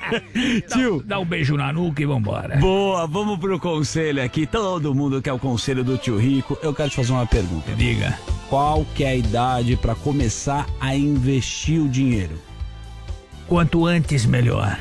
Tio. 0.72 1.04
Dá 1.06 1.20
um 1.20 1.26
beijo 1.26 1.58
na 1.58 1.74
nuca 1.74 2.02
e 2.02 2.06
vambora. 2.06 2.56
Boa, 2.58 3.06
vamos 3.06 3.38
pro 3.38 3.60
conselho 3.60 4.24
aqui. 4.24 4.46
Todo 4.46 4.96
mundo 4.96 5.22
quer 5.22 5.34
o 5.34 5.40
conselho 5.40 5.84
do 5.84 5.98
tio 5.98 6.18
Rico. 6.18 6.58
Eu 6.64 6.74
quero 6.74 6.90
te 6.90 6.96
fazer 6.96 7.12
uma 7.12 7.26
pergunta. 7.26 7.74
Diga. 7.76 8.18
Qual 8.50 8.86
que 8.96 9.04
é 9.04 9.10
a 9.10 9.16
idade 9.16 9.76
pra 9.76 9.94
começar 9.96 10.66
a 10.80 10.96
investir 10.96 11.82
o 11.82 11.90
dinheiro? 11.90 12.40
Quanto 13.48 13.86
antes, 13.86 14.26
melhor. 14.26 14.78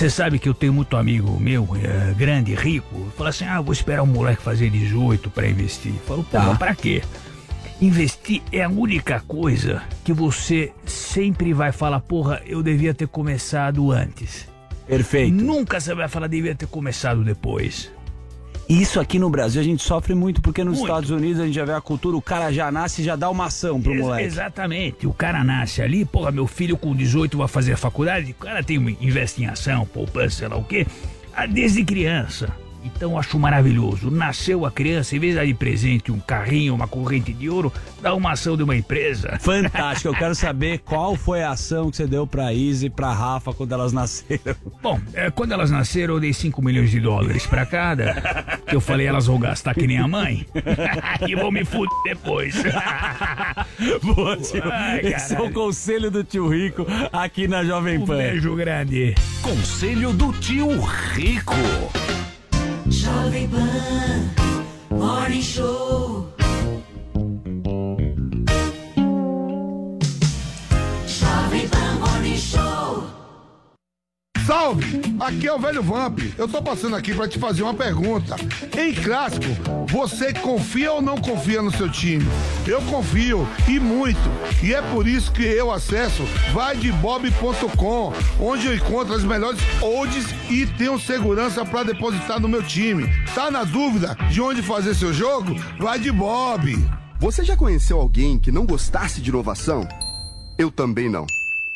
Você 0.00 0.08
sabe 0.08 0.38
que 0.38 0.48
eu 0.48 0.54
tenho 0.54 0.72
muito 0.72 0.96
amigo 0.96 1.38
meu, 1.38 1.68
eh, 1.76 2.14
grande, 2.16 2.54
rico, 2.54 3.12
fala 3.18 3.28
assim: 3.28 3.44
ah, 3.44 3.60
vou 3.60 3.70
esperar 3.70 4.02
o 4.02 4.06
moleque 4.06 4.42
fazer 4.42 4.70
18 4.70 5.28
pra 5.28 5.46
investir. 5.46 5.92
Eu 5.92 6.00
falo, 6.06 6.24
pô, 6.24 6.30
Tá. 6.30 6.42
mas 6.44 6.56
pra 6.56 6.74
quê? 6.74 7.02
Investir 7.82 8.40
é 8.50 8.62
a 8.62 8.68
única 8.70 9.20
coisa 9.20 9.82
que 10.02 10.14
você 10.14 10.72
sempre 10.86 11.52
vai 11.52 11.70
falar, 11.70 12.00
porra, 12.00 12.40
eu 12.46 12.62
devia 12.62 12.94
ter 12.94 13.08
começado 13.08 13.92
antes. 13.92 14.48
Perfeito. 14.86 15.34
Nunca 15.34 15.78
você 15.78 15.94
vai 15.94 16.08
falar, 16.08 16.28
devia 16.28 16.54
ter 16.54 16.66
começado 16.66 17.22
depois. 17.22 17.92
Isso 18.70 19.00
aqui 19.00 19.18
no 19.18 19.28
Brasil 19.28 19.60
a 19.60 19.64
gente 19.64 19.82
sofre 19.82 20.14
muito, 20.14 20.40
porque 20.40 20.62
nos 20.62 20.74
Muito. 20.78 20.86
Estados 20.86 21.10
Unidos 21.10 21.40
a 21.40 21.44
gente 21.46 21.54
já 21.56 21.64
vê 21.64 21.72
a 21.72 21.80
cultura, 21.80 22.16
o 22.16 22.22
cara 22.22 22.52
já 22.52 22.70
nasce 22.70 23.02
e 23.02 23.04
já 23.04 23.16
dá 23.16 23.28
uma 23.28 23.46
ação 23.46 23.82
pro 23.82 23.92
Ex- 23.92 24.00
moleque. 24.00 24.26
Exatamente. 24.26 25.06
O 25.08 25.12
cara 25.12 25.42
nasce 25.42 25.82
ali, 25.82 26.04
porra, 26.04 26.30
meu 26.30 26.46
filho 26.46 26.76
com 26.76 26.94
18 26.94 27.36
vai 27.36 27.48
fazer 27.48 27.72
a 27.72 27.76
faculdade, 27.76 28.30
o 28.30 28.34
cara 28.34 28.62
tem 28.62 28.76
investe 29.00 29.42
em 29.42 29.46
ação, 29.46 29.84
poupança, 29.84 30.36
sei 30.36 30.48
lá 30.48 30.56
o 30.56 30.62
quê, 30.62 30.86
ah, 31.34 31.46
desde 31.46 31.84
criança. 31.84 32.54
Então 32.84 33.12
eu 33.12 33.18
acho 33.18 33.38
maravilhoso. 33.38 34.10
Nasceu 34.10 34.64
a 34.64 34.70
criança, 34.70 35.16
em 35.16 35.18
vez 35.18 35.32
de 35.34 35.38
dar 35.38 35.46
de 35.46 35.54
presente 35.54 36.10
um 36.12 36.18
carrinho, 36.20 36.74
uma 36.74 36.86
corrente 36.88 37.32
de 37.32 37.48
ouro, 37.48 37.72
dá 38.02 38.14
uma 38.14 38.32
ação 38.32 38.56
de 38.56 38.62
uma 38.62 38.76
empresa. 38.76 39.38
Fantástico, 39.40 40.08
eu 40.08 40.14
quero 40.14 40.34
saber 40.34 40.78
qual 40.78 41.16
foi 41.16 41.42
a 41.42 41.50
ação 41.50 41.90
que 41.90 41.96
você 41.96 42.06
deu 42.06 42.26
pra 42.26 42.52
Izzy 42.52 42.86
e 42.86 42.90
pra 42.90 43.12
Rafa 43.12 43.52
quando 43.52 43.72
elas 43.72 43.92
nasceram. 43.92 44.54
Bom, 44.82 45.00
é, 45.14 45.30
quando 45.30 45.52
elas 45.52 45.70
nasceram, 45.70 46.14
eu 46.14 46.20
dei 46.20 46.32
5 46.32 46.62
milhões 46.62 46.90
de 46.90 47.00
dólares 47.00 47.46
pra 47.46 47.66
cada. 47.66 48.14
Que 48.66 48.74
eu 48.76 48.80
falei, 48.80 49.06
elas 49.06 49.26
vão 49.26 49.38
gastar 49.38 49.74
que 49.74 49.86
nem 49.86 49.98
a 49.98 50.08
mãe. 50.08 50.46
e 51.28 51.34
vão 51.34 51.50
me 51.50 51.64
fuder 51.64 51.90
depois. 52.04 52.54
Boa, 54.02 54.36
tio. 54.36 54.62
Ai, 54.70 55.00
Esse 55.00 55.34
é 55.34 55.40
o 55.40 55.50
conselho 55.50 56.10
do 56.10 56.22
tio 56.24 56.48
Rico 56.48 56.86
aqui 57.12 57.48
na 57.48 57.64
Jovem 57.64 57.98
Um 57.98 58.06
Pan. 58.06 58.16
beijo 58.16 58.54
grande. 58.54 59.14
Conselho 59.42 60.12
do 60.12 60.32
Tio 60.32 60.80
Rico. 60.80 61.54
Jovem 62.90 63.48
Pan 63.48 64.30
Morning 64.90 65.42
Show. 65.42 66.39
Aqui 75.20 75.46
é 75.46 75.52
o 75.52 75.58
velho 75.58 75.82
Vamp. 75.82 76.20
Eu 76.38 76.46
tô 76.48 76.62
passando 76.62 76.96
aqui 76.96 77.14
pra 77.14 77.28
te 77.28 77.38
fazer 77.38 77.62
uma 77.62 77.74
pergunta. 77.74 78.36
Em 78.78 78.94
clássico, 78.94 79.46
você 79.88 80.32
confia 80.32 80.92
ou 80.92 81.02
não 81.02 81.16
confia 81.18 81.60
no 81.62 81.70
seu 81.70 81.90
time? 81.90 82.24
Eu 82.66 82.80
confio 82.82 83.46
e 83.68 83.78
muito. 83.78 84.20
E 84.62 84.72
é 84.72 84.80
por 84.80 85.06
isso 85.06 85.32
que 85.32 85.42
eu 85.42 85.70
acesso 85.70 86.22
vaidebob.com, 86.52 88.12
onde 88.40 88.66
eu 88.66 88.74
encontro 88.74 89.14
as 89.14 89.24
melhores 89.24 89.60
odds 89.82 90.26
e 90.48 90.66
tenho 90.66 90.98
segurança 90.98 91.64
pra 91.64 91.82
depositar 91.82 92.40
no 92.40 92.48
meu 92.48 92.62
time. 92.62 93.08
Tá 93.34 93.50
na 93.50 93.64
dúvida 93.64 94.16
de 94.30 94.40
onde 94.40 94.62
fazer 94.62 94.94
seu 94.94 95.12
jogo? 95.12 95.54
Vai 95.78 95.98
de 95.98 96.12
Bob. 96.12 96.76
Você 97.18 97.44
já 97.44 97.56
conheceu 97.56 98.00
alguém 98.00 98.38
que 98.38 98.50
não 98.50 98.64
gostasse 98.64 99.20
de 99.20 99.28
inovação? 99.30 99.86
Eu 100.56 100.70
também 100.70 101.08
não. 101.08 101.26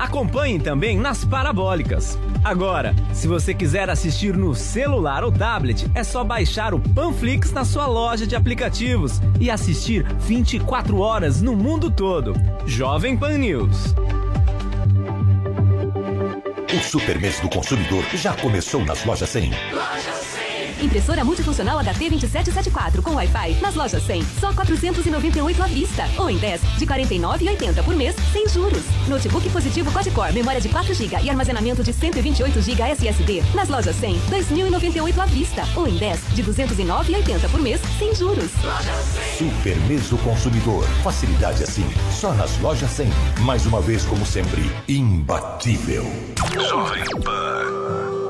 Acompanhe 0.00 0.58
também 0.58 0.96
nas 0.96 1.26
parabólicas. 1.26 2.18
Agora, 2.42 2.96
se 3.12 3.28
você 3.28 3.52
quiser 3.52 3.90
assistir 3.90 4.34
no 4.34 4.54
celular 4.54 5.22
ou 5.22 5.30
tablet, 5.30 5.90
é 5.94 6.02
só 6.02 6.24
baixar 6.24 6.72
o 6.72 6.80
Panflix 6.80 7.52
na 7.52 7.66
sua 7.66 7.86
loja 7.86 8.26
de 8.26 8.34
aplicativos 8.34 9.20
e 9.38 9.50
assistir 9.50 10.06
24 10.20 10.98
horas 10.98 11.42
no 11.42 11.54
mundo 11.54 11.90
todo. 11.90 12.32
Jovem 12.64 13.14
Pan 13.14 13.36
News. 13.36 13.94
O 16.74 16.82
Super 16.82 17.20
Mês 17.20 17.38
do 17.40 17.50
Consumidor 17.50 18.02
já 18.14 18.32
começou 18.32 18.82
nas 18.86 19.04
lojas 19.04 19.28
100. 19.28 19.50
Loja 19.50 20.12
100. 20.12 20.39
Impressora 20.82 21.24
multifuncional 21.24 21.78
HT2774 21.80 23.02
com 23.02 23.12
Wi-Fi 23.12 23.60
nas 23.60 23.74
lojas 23.74 24.02
100, 24.04 24.22
só 24.40 24.52
498 24.52 25.62
à 25.62 25.66
vista. 25.66 26.08
Ou 26.18 26.30
em 26.30 26.38
10, 26.38 26.60
de 26.78 26.86
49,80 26.86 27.82
por 27.84 27.94
mês, 27.94 28.14
sem 28.32 28.48
juros. 28.48 28.82
Notebook 29.08 29.48
positivo 29.50 29.92
quad-core, 29.92 30.32
memória 30.32 30.60
de 30.60 30.68
4 30.68 30.94
GB 30.94 31.16
e 31.22 31.30
armazenamento 31.30 31.82
de 31.82 31.92
128 31.92 32.62
GB 32.62 32.82
SSD. 32.82 33.42
Nas 33.54 33.68
lojas 33.68 33.96
100, 33.96 34.18
2.098 34.30 35.18
à 35.18 35.26
vista. 35.26 35.62
Ou 35.76 35.86
em 35.86 35.96
10, 35.96 36.20
de 36.34 36.42
209,80 36.42 37.50
por 37.50 37.60
mês, 37.60 37.80
sem 37.98 38.14
juros. 38.14 38.50
Super 39.36 39.76
mês 39.88 40.08
do 40.08 40.18
consumidor. 40.18 40.84
Facilidade 41.02 41.62
assim, 41.62 41.86
só 42.10 42.32
nas 42.34 42.58
lojas 42.60 42.90
100. 42.90 43.10
Mais 43.40 43.66
uma 43.66 43.80
vez, 43.80 44.04
como 44.04 44.24
sempre, 44.24 44.70
imbatível. 44.88 46.04
Jovem 46.54 47.04
Pan. 47.24 48.29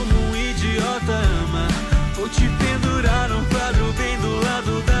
idiota 0.71 1.13
ama. 1.43 1.67
Vou 2.15 2.29
te 2.29 2.47
pendurar 2.47 3.29
num 3.29 3.43
quadro 3.45 3.93
bem 3.93 4.17
do 4.19 4.35
lado 4.41 4.81
da 4.83 5.00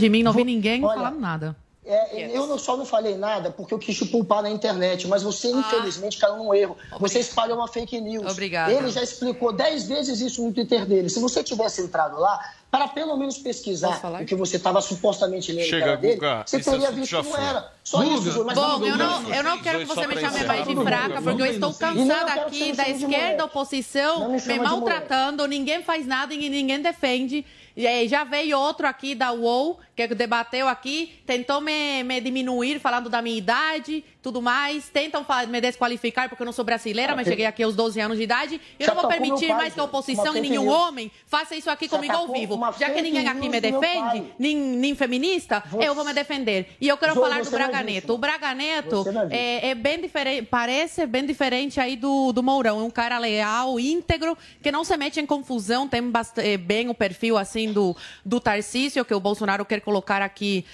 De 0.00 0.08
mim 0.08 0.22
não 0.22 0.32
vi 0.32 0.44
ninguém 0.44 0.84
Olha, 0.84 0.94
falando 0.98 1.20
nada. 1.20 1.56
É, 1.84 2.36
eu 2.36 2.46
não- 2.46 2.58
só 2.58 2.76
não 2.76 2.84
falei 2.84 3.16
nada 3.16 3.50
porque 3.50 3.74
eu 3.74 3.78
quis 3.78 3.96
te 3.96 4.04
poupar 4.04 4.42
na 4.42 4.50
internet, 4.50 5.08
mas 5.08 5.22
você, 5.22 5.48
infelizmente, 5.50 6.18
caiu 6.18 6.36
num 6.36 6.54
erro. 6.54 6.76
Você 7.00 7.18
espalhou 7.18 7.56
uma 7.56 7.66
fake 7.66 8.00
news. 8.00 8.30
Obrigada. 8.30 8.70
Ele 8.72 8.90
já 8.90 9.02
explicou 9.02 9.52
dez 9.52 9.88
vezes 9.88 10.20
isso 10.20 10.44
no 10.44 10.52
Twitter 10.52 10.86
dele. 10.86 11.08
Se 11.08 11.18
você 11.18 11.42
tivesse 11.42 11.80
entrado 11.82 12.20
lá, 12.20 12.38
para 12.70 12.86
pelo 12.86 13.16
menos 13.16 13.38
pesquisar 13.38 14.00
o 14.20 14.24
que 14.24 14.36
você 14.36 14.56
estava 14.56 14.80
supostamente 14.80 15.50
lendo 15.50 15.66
Chega, 15.68 15.96
dele, 15.96 16.14
Guga, 16.14 16.44
você 16.46 16.58
esse 16.58 16.70
teria 16.70 16.92
visto 16.92 17.08
que 17.10 17.16
não 17.16 17.24
foi. 17.24 17.40
era. 17.40 17.72
Só 17.82 17.98
Guga. 18.02 18.14
isso, 18.14 18.30
Ju, 18.30 18.44
mas 18.44 18.54
Bom, 18.54 18.60
vamos- 18.68 18.88
eu 18.88 18.96
não, 18.96 19.34
eu 19.34 19.42
não 19.42 19.58
quero 19.58 19.78
que 19.80 19.84
você 19.86 20.06
me 20.06 20.14
chame 20.20 20.44
mais 20.44 20.68
de 20.68 20.76
fraca, 20.76 21.22
porque 21.22 21.42
eu 21.42 21.46
estou 21.46 21.70
eu 21.70 21.74
cansada 21.76 22.32
aqui 22.42 22.72
da 22.72 22.88
esquerda, 22.88 23.44
oposição, 23.46 24.20
Não 24.20 24.30
me 24.38 24.58
maltratando, 24.60 25.48
ninguém 25.48 25.82
faz 25.82 26.06
nada 26.06 26.32
e 26.34 26.48
ninguém 26.48 26.80
defende. 26.80 27.44
E 27.80 27.86
aí 27.86 28.08
já 28.08 28.24
veio 28.24 28.58
outro 28.58 28.86
aqui 28.86 29.14
da 29.14 29.32
UOL, 29.32 29.78
que 29.94 30.06
debateu 30.08 30.68
aqui, 30.68 31.14
tentou 31.26 31.60
me, 31.60 32.02
me 32.02 32.20
diminuir, 32.20 32.78
falando 32.78 33.08
da 33.08 33.20
minha 33.20 33.36
idade, 33.36 34.04
tudo 34.22 34.40
mais. 34.40 34.88
Tentam 34.88 35.24
me 35.48 35.60
desqualificar 35.60 36.28
porque 36.28 36.42
eu 36.42 36.46
não 36.46 36.52
sou 36.52 36.64
brasileira, 36.64 37.14
mas 37.14 37.26
Ah, 37.26 37.30
cheguei 37.30 37.46
aqui 37.46 37.62
aos 37.62 37.74
12 37.74 38.00
anos 38.00 38.18
de 38.18 38.24
idade. 38.24 38.60
Eu 38.78 38.86
Já 38.86 38.94
não 38.94 39.02
vou 39.02 39.10
permitir 39.10 39.48
pai, 39.48 39.56
mais 39.56 39.74
que 39.74 39.80
a 39.80 39.84
oposição 39.84 40.36
e 40.36 40.40
nenhum 40.40 40.68
homem 40.68 41.10
faça 41.26 41.54
isso 41.54 41.70
aqui 41.70 41.86
Já 41.86 41.96
comigo 41.96 42.14
ao 42.14 42.28
vivo. 42.28 42.58
Já 42.78 42.90
que 42.90 43.02
ninguém 43.02 43.26
aqui 43.28 43.48
me 43.48 43.60
defende, 43.60 44.24
nem, 44.38 44.56
nem 44.56 44.94
feminista, 44.94 45.62
eu 45.80 45.94
vou 45.94 46.04
me 46.04 46.12
defender. 46.12 46.76
E 46.80 46.88
eu 46.88 46.96
quero 46.96 47.14
Jô, 47.14 47.20
falar 47.20 47.38
do 47.38 47.44
você 47.44 47.54
é 47.54 47.58
Braga 47.58 47.78
disso. 47.78 47.94
Neto. 47.94 48.14
O 48.14 48.18
Braga 48.18 48.54
Neto 48.54 49.02
Você 49.02 49.12
não 49.12 49.22
é 49.22 49.40
é, 49.40 49.70
é 49.70 49.74
bem 49.74 50.00
diferente, 50.00 50.46
parece 50.50 51.06
bem 51.06 51.24
diferente 51.24 51.80
aí 51.80 51.96
do, 51.96 52.32
do 52.32 52.42
Mourão. 52.42 52.80
É 52.80 52.84
um 52.84 52.90
cara 52.90 53.18
leal, 53.18 53.80
íntegro, 53.80 54.36
que 54.62 54.70
não 54.70 54.84
se 54.84 54.96
mete 54.96 55.18
em 55.20 55.26
confusão, 55.26 55.88
tem 55.88 56.00
eh, 56.36 56.56
bem 56.56 56.88
o 56.88 56.94
perfil 56.94 57.36
assim 57.38 57.69
do, 57.72 57.96
do 58.24 58.40
Tarcísio, 58.40 59.04
que 59.04 59.14
o 59.14 59.20
Bolsonaro 59.20 59.64
quer 59.64 59.80
colocar 59.80 60.22
aqui 60.22 60.64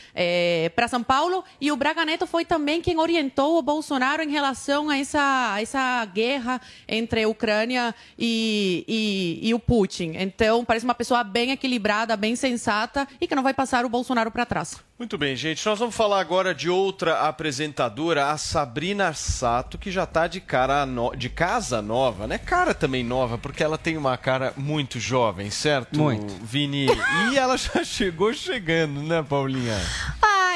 para 0.75 0.89
São 0.89 1.03
Paulo. 1.03 1.45
E 1.61 1.71
o 1.71 1.77
Braga 1.77 2.05
Neto 2.05 2.27
foi 2.27 2.45
também 2.45 2.81
quem 2.81 2.99
orientou 2.99 3.59
o 3.59 3.63
Bolsonaro 3.63 4.23
em 4.23 4.31
relação 4.31 4.89
a 4.91 4.99
essa, 4.99 5.53
a 5.55 5.63
essa 5.63 6.05
guerra 6.07 6.61
entre 6.89 7.23
a 7.23 7.29
Ucrânia 7.29 7.95
e, 8.19 8.85
e, 8.89 9.49
e 9.49 9.55
o 9.55 9.59
Putin. 9.59 10.13
Então, 10.17 10.65
parece 10.65 10.85
uma 10.85 10.95
pessoa 10.95 11.23
bem 11.23 11.51
equilibrada, 11.51 12.17
bem 12.17 12.37
sensata 12.37 13.07
e 13.21 13.27
que 13.27 13.35
não 13.35 13.43
vai 13.43 13.55
passar 13.55 13.85
o 13.85 13.89
Bolsonaro 13.89 14.31
para 14.31 14.47
trás. 14.47 14.77
Muito 14.99 15.19
bem, 15.19 15.37
gente. 15.37 15.65
Nós 15.67 15.79
vamos 15.79 15.95
falar 15.95 16.21
agora 16.21 16.55
de 16.55 16.71
outra 16.71 17.21
apresentadora, 17.29 18.31
a 18.31 18.39
Sabrina 18.39 19.13
Sato, 19.13 19.77
que 19.77 19.91
já 19.91 20.05
está 20.05 20.27
de 20.27 20.41
cara 20.41 20.87
no- 20.87 21.15
de 21.15 21.29
casa 21.29 21.83
nova, 21.83 22.27
né? 22.27 22.39
Cara 22.39 22.73
também 22.73 23.05
nova, 23.05 23.37
porque 23.37 23.63
ela 23.63 23.77
tem 23.77 23.99
uma 23.99 24.17
cara 24.17 24.55
muito 24.57 24.99
jovem, 24.99 25.51
certo? 25.51 26.01
Muito. 26.01 26.33
Vini. 26.43 26.87
E 27.31 27.37
ela 27.37 27.59
já 27.59 27.85
chegou 27.85 28.33
chegando, 28.33 29.03
né, 29.03 29.23
Paulinha? 29.23 29.77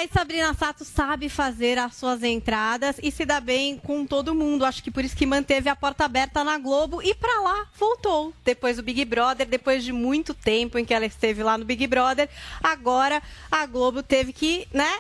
Ai, 0.01 0.09
Sabrina 0.11 0.55
Sato 0.55 0.83
sabe 0.83 1.29
fazer 1.29 1.77
as 1.77 1.95
suas 1.95 2.23
entradas 2.23 2.97
e 3.03 3.11
se 3.11 3.27
dá 3.27 3.39
bem 3.39 3.77
com 3.77 4.07
todo 4.07 4.35
mundo. 4.35 4.65
Acho 4.65 4.83
que 4.83 4.91
por 4.91 5.05
isso 5.05 5.15
que 5.15 5.27
manteve 5.27 5.69
a 5.69 5.77
porta 5.77 6.07
aberta 6.07 6.43
na 6.43 6.57
Globo 6.57 7.03
e 7.03 7.15
pra 7.15 7.39
lá 7.41 7.67
voltou. 7.79 8.33
Depois 8.43 8.79
do 8.79 8.83
Big 8.83 9.05
Brother, 9.05 9.47
depois 9.47 9.85
de 9.85 9.93
muito 9.93 10.33
tempo 10.33 10.79
em 10.79 10.87
que 10.87 10.95
ela 10.95 11.05
esteve 11.05 11.43
lá 11.43 11.59
no 11.59 11.67
Big 11.67 11.87
Brother, 11.87 12.31
agora 12.63 13.23
a 13.53 13.67
Globo 13.67 14.03
teve 14.03 14.33
que, 14.33 14.67
né? 14.73 14.91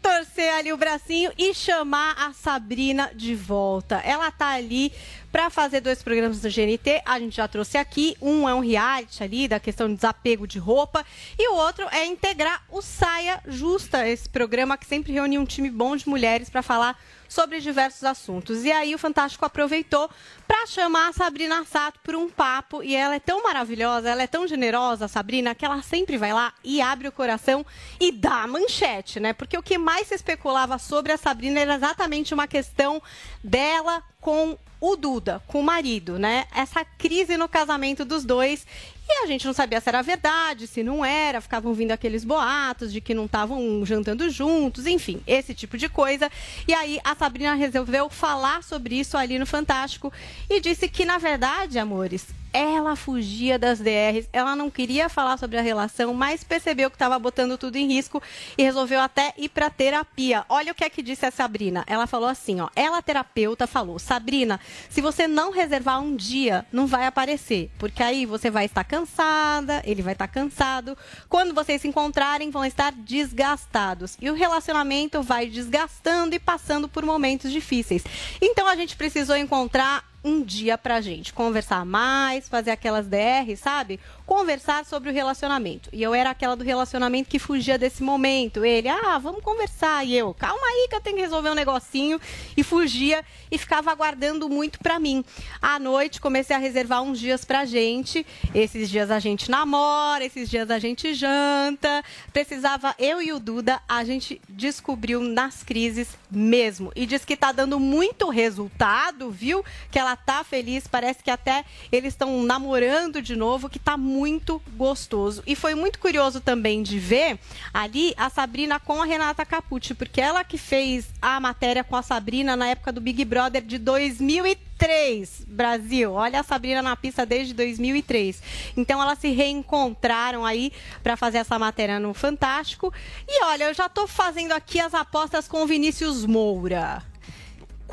torcer 0.00 0.52
ali 0.52 0.70
o 0.70 0.76
bracinho 0.76 1.32
e 1.38 1.54
chamar 1.54 2.14
a 2.18 2.34
Sabrina 2.34 3.10
de 3.14 3.34
volta. 3.34 3.96
Ela 4.04 4.30
tá 4.30 4.48
ali 4.48 4.92
para 5.34 5.50
fazer 5.50 5.80
dois 5.80 6.00
programas 6.00 6.40
do 6.40 6.48
GNT, 6.48 7.02
a 7.04 7.18
gente 7.18 7.34
já 7.34 7.48
trouxe 7.48 7.76
aqui. 7.76 8.16
Um 8.22 8.48
é 8.48 8.54
um 8.54 8.60
reality 8.60 9.20
ali 9.20 9.48
da 9.48 9.58
questão 9.58 9.88
de 9.88 9.96
desapego 9.96 10.46
de 10.46 10.60
roupa 10.60 11.04
e 11.36 11.48
o 11.48 11.56
outro 11.56 11.88
é 11.90 12.06
integrar 12.06 12.62
o 12.70 12.80
Saia 12.80 13.42
Justa, 13.44 14.06
esse 14.06 14.28
programa 14.28 14.78
que 14.78 14.86
sempre 14.86 15.12
reúne 15.12 15.36
um 15.36 15.44
time 15.44 15.68
bom 15.68 15.96
de 15.96 16.08
mulheres 16.08 16.48
para 16.48 16.62
falar 16.62 16.96
sobre 17.28 17.60
diversos 17.60 18.04
assuntos. 18.04 18.64
E 18.64 18.70
aí 18.70 18.94
o 18.94 18.98
Fantástico 18.98 19.44
aproveitou 19.44 20.08
para 20.46 20.68
chamar 20.68 21.08
a 21.08 21.12
Sabrina 21.12 21.64
Sato 21.64 21.98
por 22.04 22.14
um 22.14 22.30
papo 22.30 22.80
e 22.80 22.94
ela 22.94 23.16
é 23.16 23.20
tão 23.20 23.42
maravilhosa, 23.42 24.08
ela 24.08 24.22
é 24.22 24.28
tão 24.28 24.46
generosa, 24.46 25.08
Sabrina, 25.08 25.52
que 25.52 25.64
ela 25.64 25.82
sempre 25.82 26.16
vai 26.16 26.32
lá 26.32 26.54
e 26.62 26.80
abre 26.80 27.08
o 27.08 27.12
coração 27.12 27.66
e 27.98 28.12
dá 28.12 28.46
manchete, 28.46 29.18
né? 29.18 29.32
Porque 29.32 29.58
o 29.58 29.62
que 29.64 29.78
mais 29.78 30.06
se 30.06 30.14
especulava 30.14 30.78
sobre 30.78 31.10
a 31.10 31.16
Sabrina 31.16 31.58
era 31.58 31.74
exatamente 31.74 32.32
uma 32.32 32.46
questão 32.46 33.02
dela 33.42 34.00
com 34.20 34.56
o 34.80 34.96
Duda, 34.96 35.42
com 35.46 35.60
o 35.60 35.62
marido, 35.62 36.18
né? 36.18 36.46
Essa 36.54 36.84
crise 36.84 37.36
no 37.36 37.48
casamento 37.48 38.04
dos 38.04 38.24
dois. 38.24 38.66
E 39.08 39.24
a 39.24 39.26
gente 39.26 39.46
não 39.46 39.52
sabia 39.52 39.80
se 39.80 39.88
era 39.88 40.02
verdade, 40.02 40.66
se 40.66 40.82
não 40.82 41.04
era, 41.04 41.40
ficavam 41.40 41.74
vindo 41.74 41.92
aqueles 41.92 42.24
boatos 42.24 42.92
de 42.92 43.00
que 43.00 43.12
não 43.12 43.26
estavam 43.26 43.84
jantando 43.84 44.28
juntos, 44.30 44.86
enfim, 44.86 45.20
esse 45.26 45.54
tipo 45.54 45.76
de 45.76 45.88
coisa. 45.88 46.30
E 46.66 46.72
aí 46.72 46.98
a 47.04 47.14
Sabrina 47.14 47.54
resolveu 47.54 48.08
falar 48.08 48.62
sobre 48.62 48.98
isso 48.98 49.16
ali 49.16 49.38
no 49.38 49.46
Fantástico 49.46 50.12
e 50.48 50.60
disse 50.60 50.88
que, 50.88 51.04
na 51.04 51.18
verdade, 51.18 51.78
amores, 51.78 52.26
ela 52.54 52.94
fugia 52.94 53.58
das 53.58 53.80
DRs, 53.80 54.28
ela 54.32 54.54
não 54.54 54.70
queria 54.70 55.08
falar 55.08 55.36
sobre 55.36 55.58
a 55.58 55.60
relação, 55.60 56.14
mas 56.14 56.44
percebeu 56.44 56.88
que 56.88 56.94
estava 56.94 57.18
botando 57.18 57.58
tudo 57.58 57.74
em 57.74 57.88
risco 57.88 58.22
e 58.56 58.62
resolveu 58.62 59.00
até 59.00 59.34
ir 59.36 59.48
para 59.48 59.68
terapia. 59.68 60.44
Olha 60.48 60.70
o 60.70 60.74
que 60.74 60.84
é 60.84 60.88
que 60.88 61.02
disse 61.02 61.26
a 61.26 61.32
Sabrina. 61.32 61.82
Ela 61.88 62.06
falou 62.06 62.28
assim, 62.28 62.60
ó, 62.60 62.68
ela 62.76 63.02
terapeuta 63.02 63.66
falou: 63.66 63.98
"Sabrina, 63.98 64.60
se 64.88 65.00
você 65.00 65.26
não 65.26 65.50
reservar 65.50 66.00
um 66.00 66.14
dia, 66.14 66.64
não 66.70 66.86
vai 66.86 67.06
aparecer, 67.06 67.72
porque 67.76 68.00
aí 68.00 68.24
você 68.24 68.48
vai 68.50 68.66
estar 68.66 68.84
cansada, 68.94 69.82
ele 69.84 70.02
vai 70.02 70.12
estar 70.12 70.28
cansado. 70.28 70.96
Quando 71.28 71.52
vocês 71.52 71.82
se 71.82 71.88
encontrarem, 71.88 72.50
vão 72.50 72.64
estar 72.64 72.92
desgastados 72.92 74.16
e 74.20 74.30
o 74.30 74.34
relacionamento 74.34 75.20
vai 75.20 75.48
desgastando 75.48 76.34
e 76.34 76.38
passando 76.38 76.88
por 76.88 77.04
momentos 77.04 77.50
difíceis. 77.50 78.04
Então 78.40 78.68
a 78.68 78.76
gente 78.76 78.96
precisou 78.96 79.36
encontrar 79.36 80.13
um 80.24 80.42
dia 80.42 80.78
pra 80.78 81.02
gente 81.02 81.34
conversar 81.34 81.84
mais, 81.84 82.48
fazer 82.48 82.70
aquelas 82.70 83.06
DR, 83.06 83.54
sabe? 83.56 84.00
Conversar 84.24 84.86
sobre 84.86 85.10
o 85.10 85.12
relacionamento. 85.12 85.90
E 85.92 86.02
eu 86.02 86.14
era 86.14 86.30
aquela 86.30 86.56
do 86.56 86.64
relacionamento 86.64 87.28
que 87.28 87.38
fugia 87.38 87.76
desse 87.76 88.02
momento. 88.02 88.64
Ele, 88.64 88.88
ah, 88.88 89.18
vamos 89.18 89.42
conversar. 89.42 90.02
E 90.04 90.16
eu, 90.16 90.32
calma 90.32 90.66
aí 90.66 90.88
que 90.88 90.94
eu 90.94 91.00
tenho 91.00 91.16
que 91.16 91.22
resolver 91.22 91.50
um 91.50 91.54
negocinho. 91.54 92.18
E 92.56 92.62
fugia 92.62 93.22
e 93.50 93.58
ficava 93.58 93.90
aguardando 93.90 94.48
muito 94.48 94.78
pra 94.78 94.98
mim. 94.98 95.22
À 95.60 95.78
noite 95.78 96.20
comecei 96.20 96.56
a 96.56 96.58
reservar 96.58 97.02
uns 97.02 97.20
dias 97.20 97.44
pra 97.44 97.66
gente. 97.66 98.26
Esses 98.54 98.88
dias 98.88 99.10
a 99.10 99.18
gente 99.18 99.50
namora, 99.50 100.24
esses 100.24 100.48
dias 100.48 100.70
a 100.70 100.78
gente 100.78 101.12
janta. 101.12 102.02
Precisava 102.32 102.94
eu 102.98 103.20
e 103.20 103.30
o 103.30 103.38
Duda, 103.38 103.82
a 103.86 104.02
gente 104.04 104.40
descobriu 104.48 105.20
nas 105.20 105.62
crises 105.62 106.16
mesmo. 106.30 106.90
E 106.96 107.04
diz 107.04 107.26
que 107.26 107.36
tá 107.36 107.52
dando 107.52 107.78
muito 107.78 108.30
resultado, 108.30 109.30
viu? 109.30 109.62
Que 109.90 109.98
ela 109.98 110.13
tá 110.16 110.44
feliz, 110.44 110.86
parece 110.86 111.22
que 111.22 111.30
até 111.30 111.64
eles 111.90 112.14
estão 112.14 112.42
namorando 112.42 113.22
de 113.22 113.36
novo, 113.36 113.68
que 113.68 113.78
tá 113.78 113.96
muito 113.96 114.60
gostoso. 114.76 115.42
E 115.46 115.54
foi 115.54 115.74
muito 115.74 115.98
curioso 115.98 116.40
também 116.40 116.82
de 116.82 116.98
ver 116.98 117.38
ali 117.72 118.14
a 118.16 118.30
Sabrina 118.30 118.78
com 118.78 119.00
a 119.00 119.04
Renata 119.04 119.44
Capucci, 119.44 119.94
porque 119.94 120.20
ela 120.20 120.44
que 120.44 120.58
fez 120.58 121.06
a 121.20 121.38
matéria 121.40 121.84
com 121.84 121.96
a 121.96 122.02
Sabrina 122.02 122.56
na 122.56 122.68
época 122.68 122.92
do 122.92 123.00
Big 123.00 123.24
Brother 123.24 123.62
de 123.62 123.78
2003, 123.78 125.44
Brasil. 125.46 126.12
Olha 126.12 126.40
a 126.40 126.42
Sabrina 126.42 126.82
na 126.82 126.96
pista 126.96 127.24
desde 127.24 127.54
2003. 127.54 128.42
Então 128.76 129.00
elas 129.00 129.18
se 129.18 129.28
reencontraram 129.28 130.44
aí 130.44 130.72
para 131.02 131.16
fazer 131.16 131.38
essa 131.38 131.58
matéria 131.58 131.98
no 131.98 132.12
Fantástico. 132.14 132.92
E 133.26 133.44
olha, 133.44 133.64
eu 133.64 133.74
já 133.74 133.88
tô 133.88 134.06
fazendo 134.06 134.52
aqui 134.52 134.80
as 134.80 134.94
apostas 134.94 135.48
com 135.48 135.62
o 135.62 135.66
Vinícius 135.66 136.26
Moura. 136.26 137.13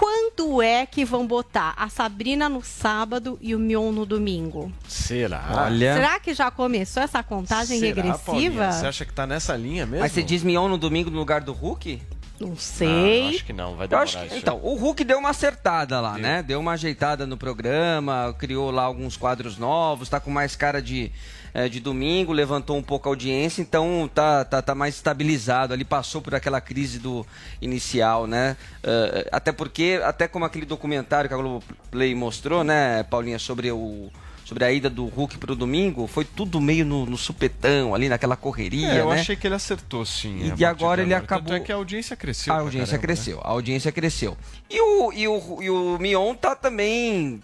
Quando 0.05 0.63
é 0.63 0.83
que 0.87 1.05
vão 1.05 1.27
botar 1.27 1.75
a 1.77 1.87
Sabrina 1.87 2.49
no 2.49 2.63
sábado 2.63 3.37
e 3.39 3.53
o 3.53 3.59
Mion 3.59 3.91
no 3.91 4.03
domingo? 4.03 4.71
Será? 4.87 5.65
Olha. 5.67 5.93
Será 5.93 6.19
que 6.19 6.33
já 6.33 6.49
começou 6.49 7.03
essa 7.03 7.21
contagem 7.21 7.77
Será, 7.79 8.01
regressiva? 8.01 8.25
Paulinha? 8.25 8.71
Você 8.71 8.87
acha 8.87 9.05
que 9.05 9.13
tá 9.13 9.27
nessa 9.27 9.55
linha 9.55 9.85
mesmo? 9.85 9.99
Mas 10.01 10.11
você 10.11 10.23
diz 10.23 10.41
Mion 10.41 10.67
no 10.67 10.77
domingo 10.79 11.11
no 11.11 11.19
lugar 11.19 11.41
do 11.41 11.53
Hulk? 11.53 12.01
Não 12.39 12.55
sei. 12.57 13.27
Ah, 13.27 13.29
acho 13.29 13.45
que 13.45 13.53
não, 13.53 13.75
vai 13.75 13.85
Eu 13.85 13.89
demorar 13.89 14.03
acho 14.05 14.17
que- 14.21 14.25
isso. 14.25 14.37
então, 14.37 14.59
o 14.63 14.73
Hulk 14.73 15.03
deu 15.03 15.19
uma 15.19 15.29
acertada 15.29 16.01
lá, 16.01 16.17
né? 16.17 16.41
Deu 16.41 16.59
uma 16.59 16.71
ajeitada 16.71 17.27
no 17.27 17.37
programa, 17.37 18.35
criou 18.39 18.71
lá 18.71 18.81
alguns 18.81 19.15
quadros 19.15 19.59
novos, 19.59 20.09
tá 20.09 20.19
com 20.19 20.31
mais 20.31 20.55
cara 20.55 20.81
de, 20.81 21.11
eh, 21.53 21.67
de 21.69 21.79
domingo, 21.79 22.31
levantou 22.33 22.77
um 22.77 22.83
pouco 22.83 23.07
a 23.07 23.11
audiência, 23.11 23.61
então 23.61 24.09
tá, 24.13 24.43
tá, 24.45 24.61
tá 24.61 24.75
mais 24.75 24.95
estabilizado 24.95 25.73
ali, 25.73 25.83
passou 25.85 26.21
por 26.21 26.33
aquela 26.35 26.59
crise 26.61 26.99
do 26.99 27.25
inicial, 27.61 28.27
né? 28.27 28.55
Eh, 28.83 29.27
até 29.31 29.51
porque, 29.51 29.99
até 30.03 30.27
como 30.27 30.45
aquele 30.45 30.65
documentário 30.65 31.27
que 31.27 31.33
a 31.33 31.37
Globo 31.37 31.63
Play 31.89 32.13
mostrou, 32.15 32.63
né, 32.63 33.03
Paulinha, 33.03 33.39
sobre 33.39 33.71
o. 33.71 34.09
Sobre 34.43 34.65
a 34.65 34.71
ida 34.71 34.89
do 34.89 35.05
Hulk 35.05 35.37
pro 35.37 35.55
domingo, 35.55 36.07
foi 36.07 36.25
tudo 36.25 36.59
meio 36.59 36.83
no, 36.83 37.05
no 37.05 37.17
supetão, 37.17 37.95
ali 37.95 38.09
naquela 38.09 38.35
correria, 38.35 38.89
É, 38.95 38.99
eu 38.99 39.09
né? 39.09 39.21
achei 39.21 39.33
que 39.37 39.47
ele 39.47 39.55
acertou 39.55 40.03
sim. 40.05 40.39
E 40.43 40.49
partir 40.49 40.65
agora 40.65 41.01
ele 41.01 41.11
Tanto 41.11 41.23
acabou- 41.23 41.53
é 41.55 41.59
que 41.61 41.71
a 41.71 41.75
audiência 41.75 42.17
cresceu. 42.17 42.53
A 42.53 42.57
audiência 42.57 42.97
caramba, 42.97 43.01
né? 43.13 43.15
cresceu, 43.15 43.39
a 43.41 43.49
audiência 43.49 43.91
cresceu. 43.93 44.37
E 44.69 44.81
o, 44.81 45.13
e 45.13 45.25
o, 45.25 45.61
e 45.61 45.69
o 45.69 45.97
Mion 45.99 46.35
tá 46.35 46.53
também. 46.53 47.41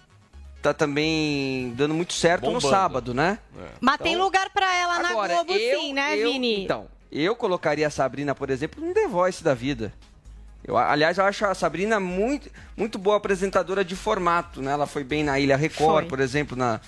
Tá 0.68 0.74
também 0.74 1.72
dando 1.76 1.94
muito 1.94 2.12
certo 2.12 2.42
no 2.46 2.54
Bombando. 2.60 2.68
sábado, 2.70 3.14
né? 3.14 3.38
Mas 3.80 3.96
tem 3.98 4.16
lugar 4.16 4.50
pra 4.50 4.74
ela 4.74 4.98
na 4.98 5.10
Agora, 5.10 5.34
Globo 5.36 5.52
eu- 5.54 5.80
sim, 5.80 5.92
né, 5.94 6.18
eu- 6.18 6.30
Vini? 6.30 6.64
Então, 6.64 6.86
eu 7.10 7.34
colocaria 7.34 7.86
a 7.86 7.90
Sabrina, 7.90 8.34
por 8.34 8.50
exemplo, 8.50 8.84
no 8.84 8.92
The 8.92 9.08
Voice 9.08 9.42
da 9.42 9.54
vida. 9.54 9.92
Eu, 10.62 10.76
aliás, 10.76 11.16
eu 11.16 11.24
acho 11.24 11.46
a 11.46 11.54
Sabrina 11.54 11.98
muito, 11.98 12.50
muito 12.76 12.98
boa 12.98 13.16
apresentadora 13.16 13.82
de 13.82 13.96
formato, 13.96 14.60
né? 14.60 14.72
Ela 14.72 14.86
foi 14.86 15.02
bem 15.04 15.24
na 15.24 15.38
Ilha 15.40 15.56
Record, 15.56 16.00
Foi. 16.02 16.04
por 16.06 16.20
exemplo, 16.20 16.54
na 16.56 16.80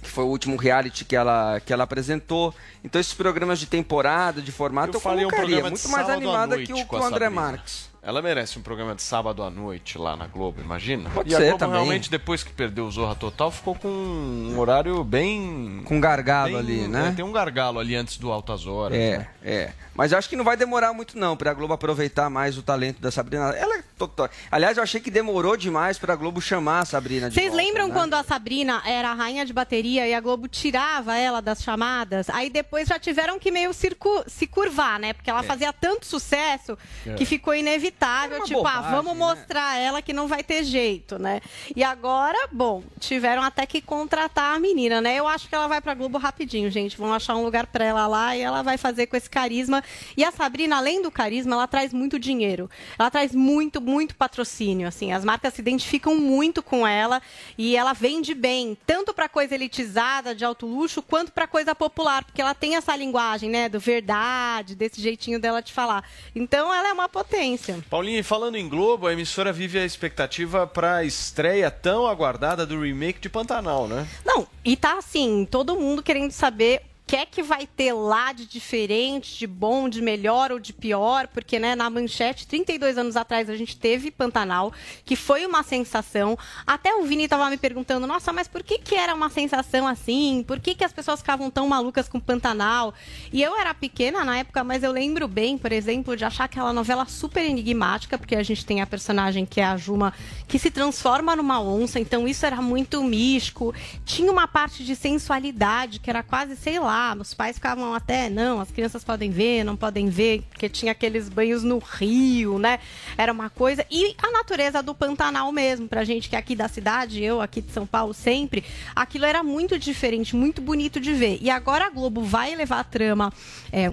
que 0.00 0.08
foi 0.10 0.24
o 0.24 0.28
último 0.28 0.56
reality 0.56 1.04
que 1.04 1.14
ela, 1.16 1.60
que 1.60 1.72
ela 1.72 1.84
apresentou. 1.84 2.52
Então, 2.84 3.00
esses 3.00 3.14
programas 3.14 3.58
de 3.60 3.66
temporada, 3.66 4.40
de 4.42 4.50
formato, 4.52 4.90
eu, 4.90 4.94
Eu 4.94 5.00
falei 5.00 5.24
um 5.24 5.28
colocaria. 5.28 5.56
programa 5.60 5.76
de 5.76 5.82
muito 5.82 5.88
mais 5.96 6.08
animada 6.10 6.56
noite 6.56 6.72
que 6.72 6.82
o, 6.82 6.86
com 6.86 6.96
que 6.96 7.02
o 7.02 7.04
André. 7.06 7.28
Marques. 7.28 7.88
Ela 8.04 8.20
merece 8.20 8.58
um 8.58 8.62
programa 8.62 8.96
de 8.96 9.02
sábado 9.02 9.44
à 9.44 9.50
noite 9.50 9.96
lá 9.96 10.16
na 10.16 10.26
Globo, 10.26 10.60
imagina? 10.60 11.08
Pode 11.10 11.30
e 11.30 11.34
a 11.34 11.38
ser 11.38 11.44
Globo 11.44 11.58
também. 11.58 11.76
realmente, 11.76 12.10
depois 12.10 12.42
que 12.42 12.52
perdeu 12.52 12.84
o 12.86 12.90
Zorra 12.90 13.14
Total, 13.14 13.48
ficou 13.48 13.76
com 13.76 13.86
um 13.88 14.58
horário 14.58 15.04
bem... 15.04 15.82
Com 15.84 16.00
gargalo 16.00 16.48
bem- 16.50 16.58
ali, 16.58 16.88
né? 16.88 17.10
é, 17.10 17.12
tem 17.12 17.24
um 17.24 17.30
gargalo 17.30 17.78
ali 17.78 17.94
antes 17.94 18.18
do 18.18 18.32
Altas 18.32 18.66
Horas. 18.66 18.98
É, 18.98 19.18
né? 19.18 19.28
é. 19.44 19.72
Mas 19.94 20.12
eu 20.12 20.18
acho 20.18 20.28
que 20.28 20.36
não 20.36 20.44
vai 20.44 20.56
demorar 20.56 20.92
muito 20.92 21.18
não 21.18 21.36
pra 21.36 21.52
Globo 21.52 21.74
aproveitar 21.74 22.30
mais 22.30 22.56
o 22.56 22.62
talento 22.62 23.00
da 23.00 23.10
Sabrina. 23.10 23.50
Ela 23.50 23.78
é 23.78 23.82
total. 23.98 24.28
Aliás, 24.50 24.76
eu 24.76 24.82
achei 24.82 25.00
que 25.00 25.10
demorou 25.10 25.56
demais 25.56 25.98
pra 25.98 26.16
Globo 26.16 26.40
chamar 26.40 26.80
a 26.80 26.84
Sabrina 26.84 27.28
de 27.28 27.34
Vocês 27.34 27.48
volta, 27.50 27.62
lembram 27.64 27.88
né? 27.88 27.94
quando 27.94 28.14
a 28.14 28.22
Sabrina 28.22 28.82
era 28.86 29.10
a 29.10 29.14
rainha 29.14 29.44
de 29.44 29.52
bateria 29.52 30.06
e 30.08 30.14
a 30.14 30.20
Globo 30.20 30.48
tirava 30.48 31.16
ela 31.16 31.40
das 31.42 31.62
chamadas? 31.62 32.28
Aí 32.30 32.48
depois 32.48 32.88
já 32.88 32.98
tiveram 32.98 33.38
que 33.38 33.50
meio 33.50 33.72
circu- 33.74 34.24
se 34.26 34.46
curvar, 34.46 34.98
né? 34.98 35.12
Porque 35.12 35.28
ela 35.28 35.40
É. 35.40 35.42
fazia 35.44 35.72
tanto 35.72 36.06
sucesso 36.06 36.76
É. 37.06 37.14
que 37.14 37.24
ficou 37.26 37.54
inevitável. 37.54 38.38
É 38.38 38.40
tipo, 38.44 38.60
ah, 38.66 38.72
bobagem, 38.76 38.90
vamos 38.90 39.12
né? 39.12 39.18
mostrar 39.18 39.78
ela 39.78 40.00
que 40.00 40.12
não 40.12 40.26
vai 40.26 40.42
ter 40.42 40.64
jeito, 40.64 41.18
né? 41.18 41.40
E 41.76 41.84
agora, 41.84 42.48
bom, 42.50 42.82
tiveram 42.98 43.42
até 43.42 43.66
que 43.66 43.80
contratar 43.80 44.56
a 44.56 44.58
menina, 44.58 45.00
né? 45.00 45.16
Eu 45.16 45.28
acho 45.28 45.48
que 45.48 45.54
ela 45.54 45.66
vai 45.68 45.80
pra 45.80 45.94
Globo 45.94 46.16
rapidinho, 46.18 46.70
gente. 46.70 46.96
Vão 46.96 47.12
achar 47.12 47.36
um 47.36 47.44
lugar 47.44 47.66
pra 47.66 47.84
ela 47.84 48.06
lá 48.06 48.36
e 48.36 48.40
ela 48.40 48.62
vai 48.62 48.78
fazer 48.78 49.06
com 49.06 49.16
esse 49.16 49.28
carisma. 49.28 49.81
E 50.16 50.24
a 50.24 50.30
Sabrina, 50.30 50.76
além 50.76 51.02
do 51.02 51.10
carisma, 51.10 51.54
ela 51.54 51.66
traz 51.66 51.92
muito 51.92 52.18
dinheiro. 52.18 52.70
Ela 52.98 53.10
traz 53.10 53.34
muito, 53.34 53.80
muito 53.80 54.14
patrocínio, 54.14 54.88
assim. 54.88 55.12
As 55.12 55.24
marcas 55.24 55.54
se 55.54 55.60
identificam 55.60 56.16
muito 56.16 56.62
com 56.62 56.86
ela 56.86 57.20
e 57.56 57.76
ela 57.76 57.92
vende 57.92 58.34
bem, 58.34 58.76
tanto 58.86 59.12
pra 59.12 59.28
coisa 59.28 59.54
elitizada, 59.54 60.34
de 60.34 60.44
alto 60.44 60.66
luxo, 60.66 61.02
quanto 61.02 61.32
pra 61.32 61.46
coisa 61.46 61.74
popular, 61.74 62.24
porque 62.24 62.40
ela 62.40 62.54
tem 62.54 62.76
essa 62.76 62.94
linguagem, 62.96 63.50
né, 63.50 63.68
do 63.68 63.80
verdade, 63.80 64.74
desse 64.74 65.00
jeitinho 65.00 65.38
dela 65.38 65.60
de 65.60 65.72
falar. 65.72 66.04
Então, 66.34 66.72
ela 66.72 66.88
é 66.88 66.92
uma 66.92 67.08
potência. 67.08 67.78
Paulinha, 67.90 68.22
falando 68.22 68.56
em 68.56 68.68
Globo, 68.68 69.06
a 69.06 69.12
emissora 69.12 69.52
vive 69.52 69.78
a 69.78 69.84
expectativa 69.84 70.66
para 70.66 70.96
a 70.96 71.04
estreia 71.04 71.70
tão 71.70 72.06
aguardada 72.06 72.64
do 72.66 72.80
remake 72.80 73.20
de 73.20 73.28
Pantanal, 73.28 73.88
né? 73.88 74.06
Não, 74.24 74.46
e 74.64 74.76
tá 74.76 74.98
assim, 74.98 75.46
todo 75.50 75.76
mundo 75.76 76.02
querendo 76.02 76.30
saber 76.30 76.82
que 77.12 77.16
é 77.16 77.26
que 77.26 77.42
vai 77.42 77.66
ter 77.66 77.92
lá 77.92 78.32
de 78.32 78.46
diferente, 78.46 79.38
de 79.38 79.46
bom, 79.46 79.86
de 79.86 80.00
melhor 80.00 80.50
ou 80.50 80.58
de 80.58 80.72
pior, 80.72 81.28
porque 81.28 81.58
né, 81.58 81.74
na 81.74 81.90
manchete, 81.90 82.46
32 82.46 82.96
anos 82.96 83.18
atrás, 83.18 83.50
a 83.50 83.54
gente 83.54 83.76
teve 83.76 84.10
Pantanal, 84.10 84.72
que 85.04 85.14
foi 85.14 85.44
uma 85.44 85.62
sensação. 85.62 86.38
Até 86.66 86.94
o 86.94 87.02
Vini 87.02 87.24
estava 87.24 87.50
me 87.50 87.58
perguntando, 87.58 88.06
nossa, 88.06 88.32
mas 88.32 88.48
por 88.48 88.62
que, 88.62 88.78
que 88.78 88.94
era 88.94 89.14
uma 89.14 89.28
sensação 89.28 89.86
assim? 89.86 90.42
Por 90.48 90.58
que, 90.58 90.74
que 90.74 90.84
as 90.84 90.92
pessoas 90.94 91.20
ficavam 91.20 91.50
tão 91.50 91.68
malucas 91.68 92.08
com 92.08 92.18
Pantanal? 92.18 92.94
E 93.30 93.42
eu 93.42 93.58
era 93.58 93.74
pequena 93.74 94.24
na 94.24 94.38
época, 94.38 94.64
mas 94.64 94.82
eu 94.82 94.90
lembro 94.90 95.28
bem, 95.28 95.58
por 95.58 95.70
exemplo, 95.70 96.16
de 96.16 96.24
achar 96.24 96.44
aquela 96.44 96.72
novela 96.72 97.04
super 97.04 97.44
enigmática, 97.44 98.16
porque 98.16 98.36
a 98.36 98.42
gente 98.42 98.64
tem 98.64 98.80
a 98.80 98.86
personagem 98.86 99.44
que 99.44 99.60
é 99.60 99.64
a 99.66 99.76
Juma, 99.76 100.14
que 100.48 100.58
se 100.58 100.70
transforma 100.70 101.36
numa 101.36 101.60
onça, 101.60 102.00
então 102.00 102.26
isso 102.26 102.46
era 102.46 102.62
muito 102.62 103.04
místico. 103.04 103.74
Tinha 104.02 104.32
uma 104.32 104.48
parte 104.48 104.82
de 104.82 104.96
sensualidade, 104.96 106.00
que 106.00 106.08
era 106.08 106.22
quase, 106.22 106.56
sei 106.56 106.80
lá, 107.02 107.16
os 107.20 107.34
pais 107.34 107.56
ficavam 107.56 107.94
até, 107.94 108.30
não, 108.30 108.60
as 108.60 108.70
crianças 108.70 109.02
podem 109.02 109.30
ver, 109.30 109.64
não 109.64 109.76
podem 109.76 110.08
ver, 110.08 110.42
porque 110.50 110.68
tinha 110.68 110.92
aqueles 110.92 111.28
banhos 111.28 111.62
no 111.62 111.78
rio, 111.78 112.58
né? 112.58 112.78
Era 113.18 113.32
uma 113.32 113.50
coisa. 113.50 113.84
E 113.90 114.14
a 114.18 114.30
natureza 114.30 114.82
do 114.82 114.94
Pantanal 114.94 115.50
mesmo, 115.50 115.88
pra 115.88 116.04
gente 116.04 116.28
que 116.28 116.36
é 116.36 116.38
aqui 116.38 116.54
da 116.54 116.68
cidade, 116.68 117.22
eu 117.22 117.40
aqui 117.40 117.60
de 117.60 117.72
São 117.72 117.86
Paulo 117.86 118.14
sempre, 118.14 118.64
aquilo 118.94 119.24
era 119.24 119.42
muito 119.42 119.78
diferente, 119.78 120.36
muito 120.36 120.62
bonito 120.62 121.00
de 121.00 121.12
ver. 121.12 121.38
E 121.40 121.50
agora 121.50 121.86
a 121.86 121.90
Globo 121.90 122.22
vai 122.22 122.54
levar 122.54 122.80
a 122.80 122.84
trama. 122.84 123.32
É, 123.72 123.92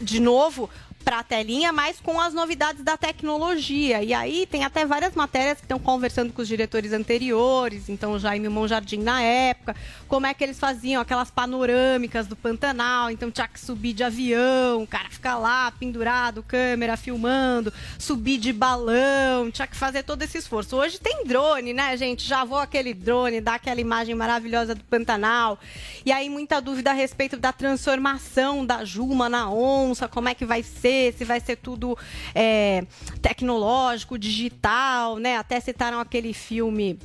de 0.00 0.20
novo 0.20 0.68
para 1.06 1.20
a 1.20 1.22
telinha, 1.22 1.72
mas 1.72 2.00
com 2.00 2.20
as 2.20 2.34
novidades 2.34 2.82
da 2.82 2.96
tecnologia. 2.96 4.02
E 4.02 4.12
aí 4.12 4.44
tem 4.44 4.64
até 4.64 4.84
várias 4.84 5.14
matérias 5.14 5.58
que 5.58 5.64
estão 5.64 5.78
conversando 5.78 6.32
com 6.32 6.42
os 6.42 6.48
diretores 6.48 6.92
anteriores, 6.92 7.88
então 7.88 8.14
o 8.14 8.18
Jaime 8.18 8.48
Monjardim 8.48 8.98
na 8.98 9.22
época, 9.22 9.76
como 10.08 10.26
é 10.26 10.34
que 10.34 10.42
eles 10.42 10.58
faziam 10.58 11.00
aquelas 11.00 11.30
panorâmicas 11.30 12.26
do 12.26 12.34
Pantanal, 12.34 13.08
então 13.08 13.30
tinha 13.30 13.46
que 13.46 13.60
subir 13.60 13.92
de 13.92 14.02
avião, 14.02 14.82
o 14.82 14.86
cara 14.86 15.08
ficar 15.08 15.38
lá 15.38 15.70
pendurado, 15.70 16.42
câmera 16.42 16.96
filmando, 16.96 17.72
subir 18.00 18.38
de 18.38 18.52
balão, 18.52 19.48
tinha 19.52 19.68
que 19.68 19.76
fazer 19.76 20.02
todo 20.02 20.22
esse 20.22 20.38
esforço. 20.38 20.74
Hoje 20.74 20.98
tem 20.98 21.24
drone, 21.24 21.72
né, 21.72 21.96
gente? 21.96 22.26
Já 22.26 22.44
vou 22.44 22.58
aquele 22.58 22.92
drone, 22.92 23.40
dá 23.40 23.54
aquela 23.54 23.80
imagem 23.80 24.16
maravilhosa 24.16 24.74
do 24.74 24.82
Pantanal. 24.82 25.56
E 26.04 26.10
aí 26.10 26.28
muita 26.28 26.60
dúvida 26.60 26.90
a 26.90 26.94
respeito 26.94 27.36
da 27.36 27.52
transformação 27.52 28.66
da 28.66 28.84
Juma 28.84 29.28
na 29.28 29.48
onça, 29.48 30.08
como 30.08 30.28
é 30.28 30.34
que 30.34 30.44
vai 30.44 30.64
ser 30.64 30.95
se 31.16 31.24
vai 31.24 31.40
ser 31.40 31.56
tudo 31.56 31.96
é, 32.34 32.84
tecnológico, 33.20 34.18
digital, 34.18 35.18
né? 35.18 35.36
Até 35.36 35.60
citaram 35.60 36.00
aquele 36.00 36.32
filme 36.32 36.98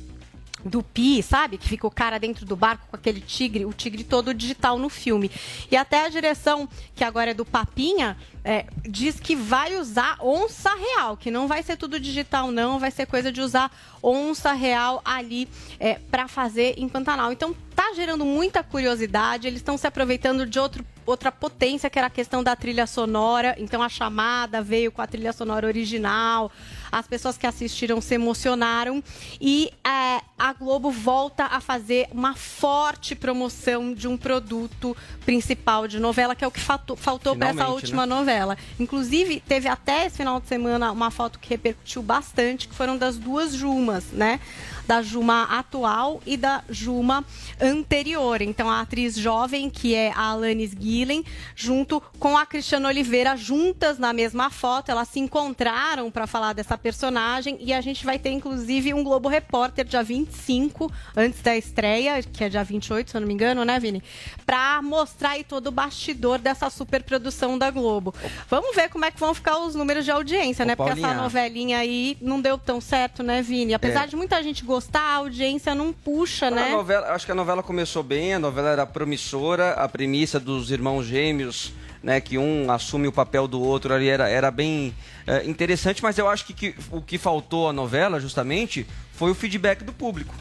do 0.64 0.82
Pi, 0.82 1.22
sabe? 1.22 1.58
Que 1.58 1.68
fica 1.68 1.86
o 1.86 1.90
cara 1.90 2.18
dentro 2.18 2.44
do 2.46 2.56
barco 2.56 2.86
com 2.88 2.96
aquele 2.96 3.20
tigre, 3.20 3.64
o 3.64 3.72
tigre 3.72 4.04
todo 4.04 4.32
digital 4.32 4.78
no 4.78 4.88
filme. 4.88 5.30
E 5.70 5.76
até 5.76 6.04
a 6.04 6.08
direção, 6.08 6.68
que 6.94 7.04
agora 7.04 7.32
é 7.32 7.34
do 7.34 7.44
Papinha, 7.44 8.16
é, 8.44 8.66
diz 8.82 9.20
que 9.20 9.36
vai 9.36 9.76
usar 9.76 10.16
onça 10.20 10.70
real, 10.74 11.16
que 11.16 11.30
não 11.30 11.46
vai 11.46 11.62
ser 11.62 11.76
tudo 11.76 12.00
digital, 12.00 12.50
não, 12.50 12.78
vai 12.78 12.90
ser 12.90 13.06
coisa 13.06 13.30
de 13.30 13.40
usar 13.40 13.70
onça 14.02 14.52
real 14.52 15.00
ali 15.04 15.48
é, 15.78 15.94
para 15.94 16.26
fazer 16.26 16.74
em 16.76 16.88
Pantanal. 16.88 17.30
Então 17.32 17.54
tá 17.74 17.92
gerando 17.94 18.24
muita 18.24 18.62
curiosidade, 18.62 19.46
eles 19.46 19.60
estão 19.60 19.78
se 19.78 19.86
aproveitando 19.86 20.44
de 20.44 20.58
outro, 20.58 20.84
outra 21.06 21.30
potência, 21.30 21.88
que 21.88 21.98
era 21.98 22.08
a 22.08 22.10
questão 22.10 22.42
da 22.42 22.56
trilha 22.56 22.86
sonora. 22.86 23.54
Então 23.58 23.82
a 23.82 23.88
chamada 23.88 24.60
veio 24.60 24.90
com 24.90 25.02
a 25.02 25.06
trilha 25.06 25.32
sonora 25.32 25.66
original 25.66 26.50
as 26.92 27.08
pessoas 27.08 27.38
que 27.38 27.46
assistiram 27.46 28.00
se 28.02 28.14
emocionaram 28.14 29.02
e 29.40 29.72
é, 29.82 30.20
a 30.38 30.52
Globo 30.52 30.90
volta 30.90 31.46
a 31.46 31.58
fazer 31.58 32.06
uma 32.12 32.34
forte 32.34 33.14
promoção 33.14 33.94
de 33.94 34.06
um 34.06 34.16
produto 34.18 34.94
principal 35.24 35.88
de 35.88 35.98
novela, 35.98 36.34
que 36.34 36.44
é 36.44 36.46
o 36.46 36.50
que 36.50 36.60
faltou, 36.60 36.94
faltou 36.94 37.34
para 37.34 37.48
essa 37.48 37.54
Finalmente, 37.54 37.76
última 37.76 38.06
né? 38.06 38.14
novela. 38.14 38.58
Inclusive, 38.78 39.40
teve 39.40 39.68
até 39.68 40.06
esse 40.06 40.18
final 40.18 40.38
de 40.38 40.46
semana 40.46 40.92
uma 40.92 41.10
foto 41.10 41.38
que 41.38 41.48
repercutiu 41.48 42.02
bastante, 42.02 42.68
que 42.68 42.74
foram 42.74 42.98
das 42.98 43.16
duas 43.16 43.54
Jumas, 43.54 44.04
né? 44.12 44.38
Da 44.86 45.00
Juma 45.02 45.44
atual 45.44 46.20
e 46.26 46.36
da 46.36 46.62
Juma 46.68 47.24
anterior. 47.60 48.42
Então, 48.42 48.68
a 48.68 48.80
atriz 48.80 49.16
jovem, 49.16 49.70
que 49.70 49.94
é 49.94 50.12
a 50.12 50.30
Alanis 50.30 50.74
Guillen, 50.74 51.24
junto 51.54 52.00
com 52.18 52.36
a 52.36 52.44
Cristiana 52.44 52.88
Oliveira, 52.88 53.36
juntas 53.36 53.98
na 53.98 54.12
mesma 54.12 54.50
foto. 54.50 54.90
Elas 54.90 55.08
se 55.08 55.20
encontraram 55.20 56.10
para 56.10 56.26
falar 56.26 56.52
dessa 56.52 56.76
personagem 56.76 57.56
e 57.60 57.72
a 57.72 57.80
gente 57.80 58.04
vai 58.04 58.18
ter, 58.18 58.30
inclusive, 58.30 58.92
um 58.92 59.04
Globo 59.04 59.28
Repórter 59.28 59.84
dia 59.84 60.02
25, 60.02 60.90
antes 61.16 61.40
da 61.40 61.56
estreia, 61.56 62.22
que 62.22 62.42
é 62.44 62.48
dia 62.48 62.64
28, 62.64 63.10
se 63.10 63.16
eu 63.16 63.20
não 63.20 63.28
me 63.28 63.34
engano, 63.34 63.64
né, 63.64 63.78
Vini? 63.78 64.02
Para 64.44 64.82
mostrar 64.82 65.30
aí 65.30 65.44
todo 65.44 65.68
o 65.68 65.70
bastidor 65.72 66.38
dessa 66.38 66.68
superprodução 66.70 67.56
da 67.58 67.70
Globo. 67.70 68.14
Vamos 68.48 68.74
ver 68.74 68.88
como 68.88 69.04
é 69.04 69.10
que 69.10 69.20
vão 69.20 69.32
ficar 69.32 69.58
os 69.58 69.74
números 69.74 70.04
de 70.04 70.10
audiência, 70.10 70.64
Ô, 70.64 70.66
né? 70.66 70.74
Porque 70.76 70.92
essa 70.92 71.00
Paulinha. 71.00 71.22
novelinha 71.22 71.78
aí 71.78 72.16
não 72.20 72.40
deu 72.40 72.58
tão 72.58 72.80
certo, 72.80 73.22
né, 73.22 73.42
Vini? 73.42 73.74
Apesar 73.74 74.04
É. 74.04 74.06
de 74.08 74.16
muita 74.16 74.42
gente 74.42 74.64
gostar, 74.72 75.00
a 75.02 75.14
audiência 75.16 75.74
não 75.74 75.92
puxa, 75.92 76.50
né? 76.50 76.70
novela, 76.70 77.08
acho 77.08 77.26
que 77.26 77.32
a 77.32 77.34
novela 77.34 77.62
começou 77.62 78.02
bem, 78.02 78.32
a 78.32 78.38
novela 78.38 78.70
era 78.70 78.86
promissora, 78.86 79.72
a 79.72 79.86
premissa 79.86 80.40
dos 80.40 80.70
irmãos 80.70 81.04
gêmeos, 81.04 81.74
né, 82.02 82.20
que 82.22 82.38
um 82.38 82.72
assume 82.72 83.06
o 83.06 83.12
papel 83.12 83.46
do 83.46 83.60
outro 83.60 83.92
ali 83.92 84.08
era, 84.08 84.28
era 84.28 84.50
bem 84.50 84.94
é, 85.26 85.44
interessante, 85.44 86.02
mas 86.02 86.16
eu 86.16 86.26
acho 86.26 86.46
que, 86.46 86.54
que 86.54 86.74
o 86.90 87.02
que 87.02 87.18
faltou 87.18 87.68
à 87.68 87.72
novela, 87.72 88.18
justamente, 88.18 88.86
foi 89.12 89.30
o 89.30 89.34
feedback 89.34 89.84
do 89.84 89.92
público. 89.92 90.34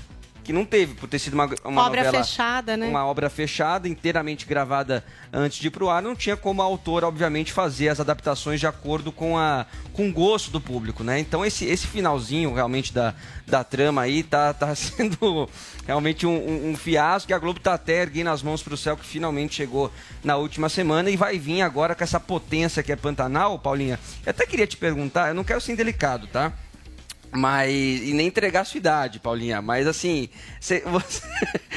Que 0.51 0.53
não 0.53 0.65
teve, 0.65 0.95
por 0.95 1.07
ter 1.07 1.17
sido 1.17 1.33
uma, 1.33 1.45
uma 1.63 1.85
Obra 1.85 2.03
novela, 2.03 2.25
fechada, 2.25 2.75
né? 2.75 2.85
Uma 2.89 3.05
obra 3.05 3.29
fechada, 3.29 3.87
inteiramente 3.87 4.45
gravada 4.45 5.01
antes 5.31 5.59
de 5.59 5.67
ir 5.67 5.69
pro 5.69 5.89
ar, 5.89 6.01
não 6.01 6.13
tinha 6.13 6.35
como 6.35 6.61
a 6.61 6.65
autora, 6.65 7.07
obviamente, 7.07 7.53
fazer 7.53 7.87
as 7.87 8.01
adaptações 8.01 8.59
de 8.59 8.67
acordo 8.67 9.13
com, 9.13 9.37
a, 9.37 9.65
com 9.93 10.09
o 10.09 10.11
gosto 10.11 10.51
do 10.51 10.59
público, 10.59 11.05
né? 11.05 11.17
Então 11.21 11.45
esse, 11.45 11.63
esse 11.63 11.87
finalzinho 11.87 12.53
realmente 12.53 12.93
da, 12.93 13.15
da 13.47 13.63
trama 13.63 14.01
aí 14.01 14.23
tá, 14.23 14.53
tá 14.53 14.75
sendo 14.75 15.49
realmente 15.87 16.27
um, 16.27 16.35
um, 16.35 16.71
um 16.71 16.75
fiasco 16.75 17.27
que 17.27 17.33
a 17.33 17.39
Globo 17.39 17.61
tá 17.61 17.75
até 17.75 18.01
erguendo 18.01 18.29
as 18.29 18.43
mãos 18.43 18.61
pro 18.61 18.75
céu 18.75 18.97
que 18.97 19.05
finalmente 19.05 19.55
chegou 19.55 19.89
na 20.21 20.35
última 20.35 20.67
semana 20.67 21.09
e 21.09 21.15
vai 21.15 21.39
vir 21.39 21.61
agora 21.61 21.95
com 21.95 22.03
essa 22.03 22.19
potência 22.19 22.83
que 22.83 22.91
é 22.91 22.97
Pantanal, 22.97 23.57
Paulinha. 23.57 23.97
Eu 24.25 24.31
até 24.31 24.45
queria 24.45 24.67
te 24.67 24.75
perguntar, 24.75 25.29
eu 25.29 25.33
não 25.33 25.45
quero 25.45 25.61
ser 25.61 25.71
indelicado, 25.71 26.27
tá? 26.27 26.51
Mas. 27.31 27.71
E 27.71 28.13
nem 28.13 28.27
entregar 28.27 28.61
a 28.61 28.65
sua 28.65 28.77
idade, 28.77 29.19
Paulinha. 29.19 29.61
Mas 29.61 29.87
assim, 29.87 30.29
cê- 30.59 30.81
você, 30.85 31.21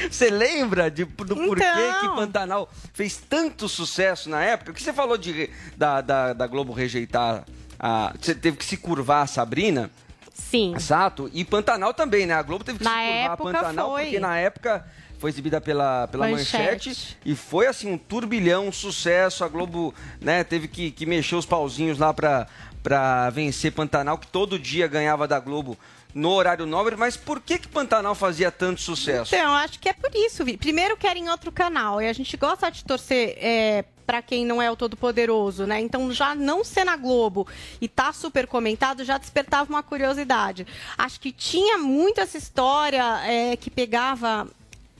você 0.09 0.29
lembra 0.29 0.89
de, 0.91 1.05
do 1.05 1.35
porquê 1.35 1.63
Então. 1.63 2.01
que 2.09 2.15
Pantanal 2.15 2.69
fez 2.93 3.17
tanto 3.29 3.67
sucesso 3.69 4.29
na 4.29 4.43
época? 4.43 4.71
O 4.71 4.73
que 4.73 4.81
você 4.83 4.91
falou 4.93 5.17
de, 5.17 5.49
da, 5.77 6.01
da, 6.01 6.33
da 6.33 6.47
Globo 6.47 6.73
rejeitar 6.73 7.45
a. 7.79 8.13
Você 8.19 8.35
teve 8.35 8.57
que 8.57 8.65
se 8.65 8.77
curvar 8.77 9.23
a 9.23 9.27
Sabrina? 9.27 9.89
Sim. 10.33 10.73
Exato. 10.75 11.29
E 11.33 11.45
Pantanal 11.45 11.93
também, 11.93 12.25
né? 12.25 12.33
A 12.33 12.41
Globo 12.41 12.63
teve 12.63 12.79
que 12.79 12.83
Na 12.83 12.91
se 12.91 13.07
curvar 13.07 13.31
a 13.31 13.37
Pantanal, 13.37 13.91
foi. 13.91 14.03
porque 14.03 14.19
na 14.19 14.37
época 14.37 14.85
foi 15.17 15.29
exibida 15.29 15.61
pela, 15.61 16.07
pela 16.09 16.27
Manchete. 16.27 16.89
manchete. 16.89 17.17
e 17.25 17.33
foi 17.35 17.67
assim 17.67 17.89
um 17.91 17.97
turbilhão, 17.97 18.67
um 18.67 18.71
sucesso. 18.71 19.45
A 19.45 19.47
Globo 19.47 19.93
né, 20.19 20.43
teve 20.43 20.67
que, 20.67 20.91
que 20.91 21.05
mexer 21.05 21.35
os 21.35 21.45
pauzinhos 21.45 21.97
lá 21.97 22.13
pra, 22.13 22.47
pra 22.85 23.31
vencer 23.31 23.71
Pantanal, 23.71 24.15
que 24.15 24.27
todo 24.27 24.59
dia 24.59 24.87
ganhava 24.87 25.27
da 25.27 25.39
Globo 25.39 25.75
no 26.13 26.29
horário 26.29 26.67
nobre. 26.67 26.95
Mas 26.95 27.17
por 27.17 27.41
que, 27.41 27.57
que 27.57 27.67
Pantanal 27.67 28.13
fazia 28.13 28.51
tanto 28.51 28.79
sucesso? 28.79 29.33
Então, 29.33 29.49
eu 29.49 29.55
acho 29.55 29.79
que 29.79 29.89
é 29.89 29.93
por 29.93 30.11
isso, 30.13 30.45
Vi. 30.45 30.55
Primeiro 30.55 30.95
querem 30.95 31.27
outro 31.27 31.51
canal. 31.51 31.99
E 31.99 32.07
a 32.07 32.13
gente 32.13 32.37
gosta 32.37 32.69
de 32.69 32.85
torcer 32.85 33.39
é, 33.39 33.85
para 34.05 34.21
quem 34.21 34.45
não 34.45 34.61
é 34.61 34.69
o 34.69 34.75
todo-poderoso, 34.75 35.65
né? 35.65 35.79
Então, 35.79 36.13
já 36.13 36.35
não 36.35 36.63
ser 36.63 36.83
na 36.83 36.95
Globo 36.95 37.47
e 37.81 37.87
tá 37.87 38.13
super 38.13 38.45
comentado 38.45 39.03
já 39.03 39.17
despertava 39.17 39.67
uma 39.67 39.81
curiosidade. 39.81 40.67
Acho 40.95 41.19
que 41.19 41.31
tinha 41.31 41.79
muito 41.79 42.21
essa 42.21 42.37
história 42.37 43.03
é, 43.25 43.57
que 43.57 43.71
pegava 43.71 44.47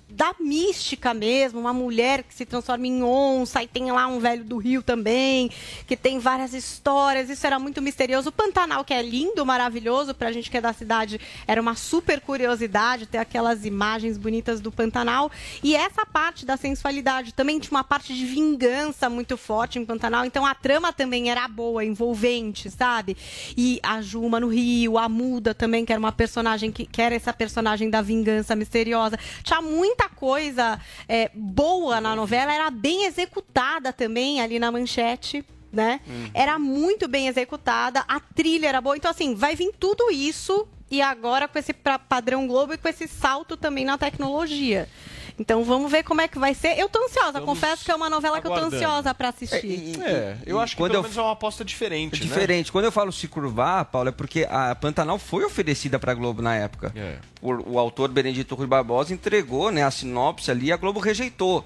da 0.08 0.36
mística 0.40 1.14
mesmo, 1.14 1.60
uma 1.60 1.74
mulher 1.74 2.24
que 2.24 2.34
se 2.34 2.46
transforma 2.46 2.86
em 2.86 3.04
onça, 3.04 3.64
e 3.64 3.68
tem 3.68 3.92
lá 3.92 4.08
um 4.08 4.20
velho 4.20 4.44
do 4.44 4.58
Rio 4.58 4.84
também, 4.84 5.50
que 5.88 5.98
tem 5.98 6.20
várias 6.20 6.54
histórias, 6.54 7.30
isso 7.30 7.46
era 7.46 7.58
muito 7.58 7.82
misterioso. 7.82 8.30
O 8.30 8.32
Pantanal, 8.32 8.84
que 8.86 8.94
é 8.94 9.02
lindo, 9.02 9.46
maravilhoso, 9.46 10.14
pra 10.14 10.32
gente 10.32 10.50
que 10.50 10.58
é 10.58 10.62
da 10.62 10.74
cidade, 10.74 11.20
era 11.48 11.60
uma 11.60 11.76
super 11.76 12.22
curiosidade 12.22 13.08
ter 13.08 13.18
aquelas 13.18 13.66
imagens 13.66 14.18
bonitas 14.18 14.62
do 14.62 14.72
Pantanal. 14.72 15.32
E 15.64 15.76
essa 15.76 16.06
parte 16.06 16.46
da 16.46 16.56
sensualidade 16.56 17.34
também 17.34 17.60
tinha 17.60 17.72
uma 17.72 17.84
parte 17.84 18.14
de 18.14 18.26
vingança 18.26 19.10
muito 19.10 19.36
forte 19.36 19.80
em 19.80 19.86
Pantanal, 19.86 20.24
então 20.24 20.46
a 20.46 20.54
trama 20.54 20.94
também 20.94 21.30
era 21.30 21.48
boa, 21.48 21.84
envolvente, 21.84 22.70
sabe? 22.70 23.18
E 23.58 23.80
a 23.82 24.02
Juma 24.02 24.40
no 24.40 24.48
Rio, 24.48 24.98
a 24.98 25.10
Muda 25.10 25.54
também, 25.54 25.84
que 25.84 25.92
era 25.92 26.00
uma 26.00 26.12
personagem 26.12 26.72
que, 26.72 26.86
que 26.86 27.02
era 27.02 27.16
essa 27.16 27.34
personagem 27.34 27.90
da 27.90 28.02
vingança 28.02 28.56
misteriosa. 28.56 29.18
Tinha 29.44 29.62
muita 29.96 30.10
coisa 30.10 30.80
é, 31.08 31.32
boa 31.34 32.02
na 32.02 32.16
novela, 32.16 32.54
era 32.54 32.70
bem 32.70 33.06
executada 33.06 33.94
também 33.94 34.42
ali 34.42 34.60
na 34.60 34.72
manchete. 34.72 35.44
Né? 35.72 36.00
Era 36.34 36.58
muito 36.58 37.06
bem 37.06 37.28
executada, 37.28 38.04
a 38.08 38.18
trilha 38.18 38.68
era 38.68 38.80
boa. 38.80 38.96
Então, 38.96 39.12
assim, 39.12 39.36
vai 39.36 39.56
vir 39.58 39.74
tudo 39.78 40.10
isso 40.10 40.66
e 40.90 41.02
agora 41.02 41.50
com 41.50 41.60
esse 41.60 41.74
padrão 41.74 42.48
Globo 42.48 42.74
e 42.74 42.78
com 42.78 42.88
esse 42.88 43.10
salto 43.10 43.58
também 43.58 43.84
na 43.84 43.98
tecnologia. 43.98 44.88
Então 45.38 45.64
vamos 45.66 45.92
ver 45.92 46.04
como 46.04 46.22
é 46.22 46.28
que 46.28 46.40
vai 46.40 46.54
ser. 46.54 46.80
Eu 46.80 46.88
tô 46.88 47.04
ansiosa, 47.04 47.42
confesso 47.42 47.84
que 47.84 47.92
é 47.92 47.96
uma 47.96 48.10
novela 48.10 48.40
que 48.40 48.48
eu 48.48 48.52
tô 48.52 48.58
aguardando. 48.58 48.76
ansiosa 48.76 49.14
pra 49.14 49.30
assistir. 49.30 50.02
É, 50.02 50.38
eu 50.46 50.60
acho 50.60 50.76
que 50.76 50.82
quando 50.82 50.92
pelo 50.92 51.00
eu- 51.00 51.04
menos 51.04 51.18
é 51.18 51.22
uma 51.22 51.34
aposta 51.34 51.66
diferente, 51.66 52.14
né? 52.14 52.20
Diferente. 52.28 52.72
Quando 52.72 52.86
eu 52.86 52.92
falo 52.92 53.12
se 53.12 53.28
curvar, 53.28 53.84
Paulo, 53.86 54.10
é 54.10 54.12
porque 54.14 54.48
a 54.50 54.74
Pantanal 54.76 55.20
foi 55.20 55.44
oferecida 55.44 56.00
pra 56.00 56.14
Globo 56.14 56.42
na 56.42 56.56
época. 56.56 56.94
É. 56.96 57.18
O, 57.42 57.74
o 57.74 57.80
autor 57.80 58.10
Benedito 58.10 58.56
Rui 58.56 58.66
Barbosa 58.68 59.14
entregou 59.14 59.72
né, 59.72 59.84
a 59.84 59.92
sinopse 59.92 60.50
ali 60.50 60.68
e 60.68 60.72
a 60.72 60.78
Globo 60.78 61.00
rejeitou. 61.02 61.66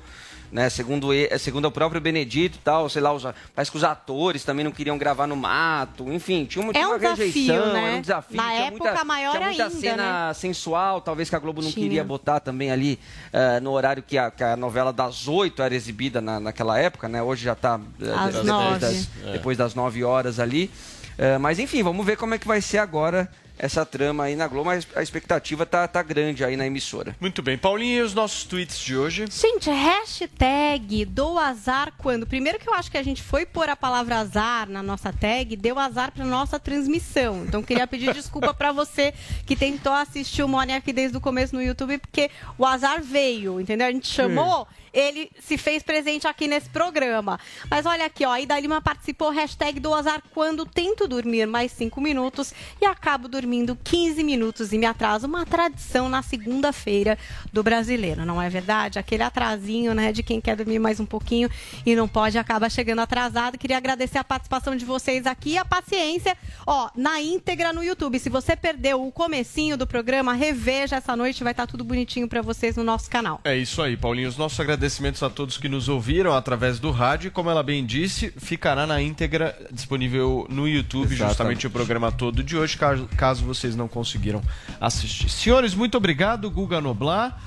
Né, 0.51 0.67
segundo, 0.67 1.09
segundo 1.37 1.65
o 1.65 1.71
próprio 1.71 2.01
Benedito 2.01 2.57
e 2.57 2.61
tal, 2.61 2.89
sei 2.89 3.03
lá, 3.03 3.13
os, 3.13 3.23
parece 3.53 3.69
que 3.69 3.77
os 3.77 3.83
atores 3.83 4.43
também 4.43 4.65
não 4.65 4.71
queriam 4.71 4.97
gravar 4.97 5.27
no 5.27 5.35
mato, 5.35 6.11
enfim, 6.11 6.43
tinha 6.45 6.63
uma, 6.63 6.71
É 6.71 6.73
tinha 6.73 6.87
um 6.87 6.89
uma 6.89 6.97
desafio, 6.97 7.25
rejeição, 7.27 7.73
né? 7.73 7.83
era 7.85 7.95
um 7.97 8.01
desafio. 8.01 8.37
Na 8.37 8.43
tinha 8.49 8.61
época, 8.65 8.83
muita, 8.89 9.03
maior 9.05 9.31
tinha 9.31 9.45
muita 9.45 9.63
ainda, 9.65 9.75
cena 9.79 10.33
sensual, 10.33 11.01
talvez 11.01 11.29
que 11.29 11.35
a 11.35 11.39
Globo 11.39 11.61
não 11.61 11.71
Tinha. 11.71 11.83
queria 11.85 12.03
botar 12.03 12.39
também 12.39 12.71
ali 12.71 12.97
eh, 13.31 13.59
no 13.59 13.69
horário 13.71 14.01
que 14.01 14.17
a, 14.17 14.31
que 14.31 14.43
a 14.43 14.55
novela 14.57 14.91
das 14.91 15.27
oito 15.27 15.61
era 15.61 15.75
exibida 15.75 16.19
na, 16.19 16.39
naquela 16.39 16.79
época, 16.79 17.07
né? 17.07 17.21
Hoje 17.21 17.43
já 17.43 17.53
está 17.53 17.75
Às 17.75 18.33
depois, 18.33 18.45
nove. 18.45 18.79
das, 18.79 19.07
É. 19.27 19.31
depois 19.33 19.55
das 19.55 19.75
nove 19.75 20.03
horas 20.03 20.39
ali. 20.39 20.71
Eh, 21.15 21.37
mas 21.37 21.59
enfim, 21.59 21.83
vamos 21.83 22.03
ver 22.03 22.17
como 22.17 22.33
é 22.33 22.39
que 22.39 22.47
vai 22.47 22.59
ser 22.59 22.79
agora 22.79 23.29
essa 23.59 23.85
trama 23.85 24.23
aí 24.23 24.35
na 24.35 24.47
Globo, 24.47 24.65
mas 24.65 24.87
a 24.95 25.03
expectativa 25.03 25.65
tá, 25.65 25.85
tá 25.87 26.01
grande 26.01 26.45
aí 26.45 26.55
na 26.55 26.65
emissora. 26.65 27.15
Muito 27.19 27.41
bem. 27.41 27.57
Paulinho, 27.57 27.99
e 27.99 28.01
os 28.01 28.13
nossos 28.13 28.45
tweets 28.45 28.79
de 28.79 28.95
hoje? 28.95 29.25
Gente, 29.29 29.69
hashtag 29.69 31.05
dou 31.05 31.37
azar 31.37 31.91
quando. 31.97 32.25
Primeiro 32.25 32.57
que 32.57 32.69
eu 32.69 32.73
acho 32.73 32.89
que 32.89 32.97
a 32.97 33.03
gente 33.03 33.21
foi 33.21 33.45
pôr 33.45 33.67
a 33.67 33.75
palavra 33.75 34.17
azar 34.17 34.69
na 34.69 34.81
nossa 34.81 35.11
tag, 35.11 35.55
deu 35.57 35.77
azar 35.77 36.11
pra 36.11 36.23
nossa 36.23 36.57
transmissão. 36.57 37.43
Então 37.45 37.61
queria 37.61 37.85
pedir 37.85 38.13
desculpa 38.13 38.53
pra 38.53 38.71
você 38.71 39.13
que 39.45 39.55
tentou 39.55 39.91
assistir 39.91 40.41
o 40.41 40.47
Morning 40.47 40.73
aqui 40.73 40.93
desde 40.93 41.17
o 41.17 41.21
começo 41.21 41.53
no 41.53 41.61
YouTube, 41.61 41.97
porque 41.97 42.31
o 42.57 42.65
azar 42.65 43.01
veio, 43.03 43.59
entendeu? 43.59 43.87
A 43.87 43.91
gente 43.91 44.07
chamou, 44.07 44.65
ele 44.93 45.29
se 45.39 45.57
fez 45.57 45.83
presente 45.83 46.27
aqui 46.27 46.47
nesse 46.47 46.69
programa. 46.69 47.39
Mas 47.69 47.85
olha 47.85 48.05
aqui, 48.05 48.25
ó, 48.25 48.31
a 48.31 48.41
Ida 48.41 48.59
Lima 48.59 48.81
participou, 48.81 49.29
hashtag 49.29 49.79
dou 49.79 49.93
azar 49.93 50.21
quando 50.33 50.65
tento 50.65 51.07
dormir 51.07 51.45
mais 51.45 51.71
5 51.71 51.99
minutos 52.01 52.53
e 52.81 52.85
acabo 52.85 53.27
dormindo 53.27 53.77
15 53.83 54.23
minutos 54.23 54.73
e 54.73 54.77
me 54.77 54.85
atraso. 54.85 55.27
Uma 55.27 55.45
tradição 55.45 56.09
na 56.09 56.21
segunda-feira 56.21 57.17
do 57.51 57.63
brasileiro, 57.63 58.25
não 58.25 58.41
é 58.41 58.49
verdade? 58.49 58.99
Aquele 58.99 59.23
atrasinho, 59.23 59.93
né, 59.93 60.11
de 60.11 60.23
quem 60.23 60.41
quer 60.41 60.55
dormir 60.55 60.79
mais 60.79 60.99
um 60.99 61.05
pouquinho 61.05 61.49
e 61.85 61.95
não 61.95 62.07
pode, 62.07 62.37
acaba 62.37 62.69
chegando 62.69 62.99
atrasado. 62.99 63.57
Queria 63.57 63.77
agradecer 63.77 64.17
a 64.17 64.23
participação 64.23 64.75
de 64.75 64.85
vocês 64.85 65.25
aqui 65.25 65.51
e 65.51 65.57
a 65.57 65.65
paciência, 65.65 66.37
ó, 66.65 66.89
na 66.95 67.21
íntegra 67.21 67.71
no 67.73 67.83
YouTube. 67.83 68.19
Se 68.19 68.29
você 68.29 68.55
perdeu 68.55 69.05
o 69.05 69.11
comecinho 69.11 69.77
do 69.77 69.87
programa, 69.87 70.33
reveja 70.33 70.97
essa 70.97 71.15
noite, 71.15 71.43
vai 71.43 71.51
estar 71.51 71.67
tudo 71.67 71.83
bonitinho 71.83 72.27
pra 72.27 72.41
vocês 72.41 72.75
no 72.75 72.83
nosso 72.83 73.09
canal. 73.09 73.39
É 73.43 73.55
isso 73.55 73.81
aí, 73.81 73.95
Paulinho. 73.95 74.29
Os 74.29 74.37
nossos 74.37 74.59
agradecimentos 74.59 74.78
a 75.25 75.29
todos 75.29 75.57
que 75.57 75.67
nos 75.69 75.89
ouviram 75.89 76.33
através 76.33 76.79
do 76.79 76.91
rádio. 76.91 77.27
E 77.27 77.31
Como 77.31 77.49
ela 77.49 77.61
bem 77.63 77.85
disse, 77.85 78.31
ficará 78.37 78.87
na 78.87 79.01
íntegra 79.01 79.57
disponível 79.71 80.45
no 80.49 80.67
YouTube, 80.67 81.05
Exatamente. 81.13 81.29
justamente 81.29 81.67
o 81.67 81.71
programa 81.71 82.11
todo 82.11 82.43
de 82.43 82.57
hoje, 82.57 82.77
caso, 82.77 83.43
vocês 83.43 83.75
não 83.75 83.87
conseguiram 83.87 84.41
assistir. 84.79 85.29
Senhores, 85.29 85.73
muito 85.73 85.97
obrigado, 85.97 86.49
Guga 86.49 86.79
Noblar, 86.79 87.39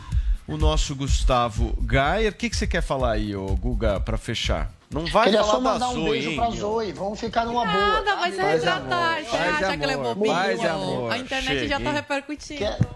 o 0.46 0.56
nosso 0.56 0.94
Gustavo 0.94 1.76
Gayer. 1.82 2.32
O 2.32 2.34
que, 2.34 2.50
que 2.50 2.56
você 2.56 2.66
quer 2.66 2.82
falar 2.82 3.12
aí, 3.12 3.34
ô 3.34 3.46
Guga, 3.56 3.98
pra 4.00 4.18
fechar? 4.18 4.70
Não 4.92 5.06
vai 5.06 5.24
Queria 5.24 5.40
falar 5.40 5.52
só 5.52 5.58
da 5.58 5.72
mandar 5.72 5.88
um 5.88 5.94
Zoe, 5.94 6.10
beijo 6.10 6.30
hein? 6.30 6.36
pra 6.36 6.50
Zoe. 6.50 6.92
Vamos 6.92 7.18
ficar 7.18 7.46
numa 7.46 7.64
boa. 7.64 8.02
Nada, 8.02 8.16
vai 8.16 8.30
se 8.32 8.42
retratar. 8.42 9.22
e 9.22 9.26
acha 9.26 9.76
que 9.78 9.82
ele 9.82 9.92
é 9.92 10.68
amor. 10.68 11.12
A 11.12 11.18
internet 11.18 11.46
Chega, 11.60 11.68
já 11.68 11.80
tá 11.80 11.92
repercutindo. 11.92 12.86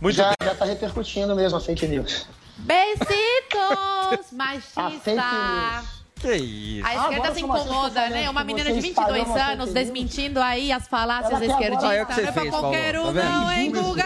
Muito 0.00 0.14
já, 0.14 0.32
já 0.40 0.54
tá 0.54 0.64
repercutindo 0.64 1.34
mesmo 1.34 1.58
a 1.58 1.60
fake 1.60 1.88
news. 1.88 2.26
Besitos, 2.58 4.32
A 4.32 4.32
machista. 4.32 5.82
Que 6.18 6.34
isso? 6.34 6.86
A 6.86 6.94
esquerda 6.94 7.34
se 7.34 7.40
incomoda, 7.42 8.08
né? 8.08 8.28
Uma 8.30 8.42
menina 8.42 8.72
de 8.72 8.80
22 8.80 9.20
espalhou 9.20 9.26
uma 9.36 9.52
anos 9.52 9.72
desmentindo 9.74 10.40
aí 10.40 10.72
as 10.72 10.88
falácias 10.88 11.34
agora- 11.34 11.46
esquerdistas. 11.52 11.90
Ah, 11.90 11.94
é 11.94 12.04
não 12.22 12.28
é 12.28 12.32
pra 12.32 12.46
qualquer 12.46 12.98
um, 12.98 13.04
tá 13.04 13.10
vendo? 13.12 13.24
não, 13.30 13.52
hein, 13.52 13.70
Guga? 13.70 14.04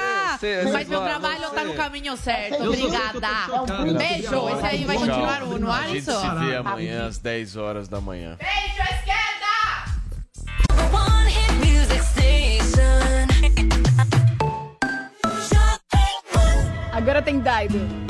Mas 0.73 0.89
meu 0.89 1.01
trabalho 1.03 1.51
tá 1.51 1.65
no 1.65 1.75
caminho 1.75 2.17
certo. 2.17 2.65
Obrigada. 2.65 3.29
Um 3.89 3.95
beijo. 3.95 4.49
Esse 4.49 4.67
aí 4.67 4.85
vai 4.85 4.97
continuar 4.97 5.43
o 5.45 5.59
no 5.59 5.71
A 5.71 5.77
ar, 5.77 5.87
gente 5.89 5.99
isso? 5.99 6.11
se 6.21 6.29
vê 6.45 6.57
amanhã 6.57 7.07
às 7.07 7.19
10 7.19 7.57
horas 7.57 7.89
da 7.89 8.01
manhã. 8.01 8.37
Beijo, 8.39 8.83
esquerda! 8.83 9.21
Agora 16.93 17.23
tem 17.23 17.39
Daido. 17.41 18.10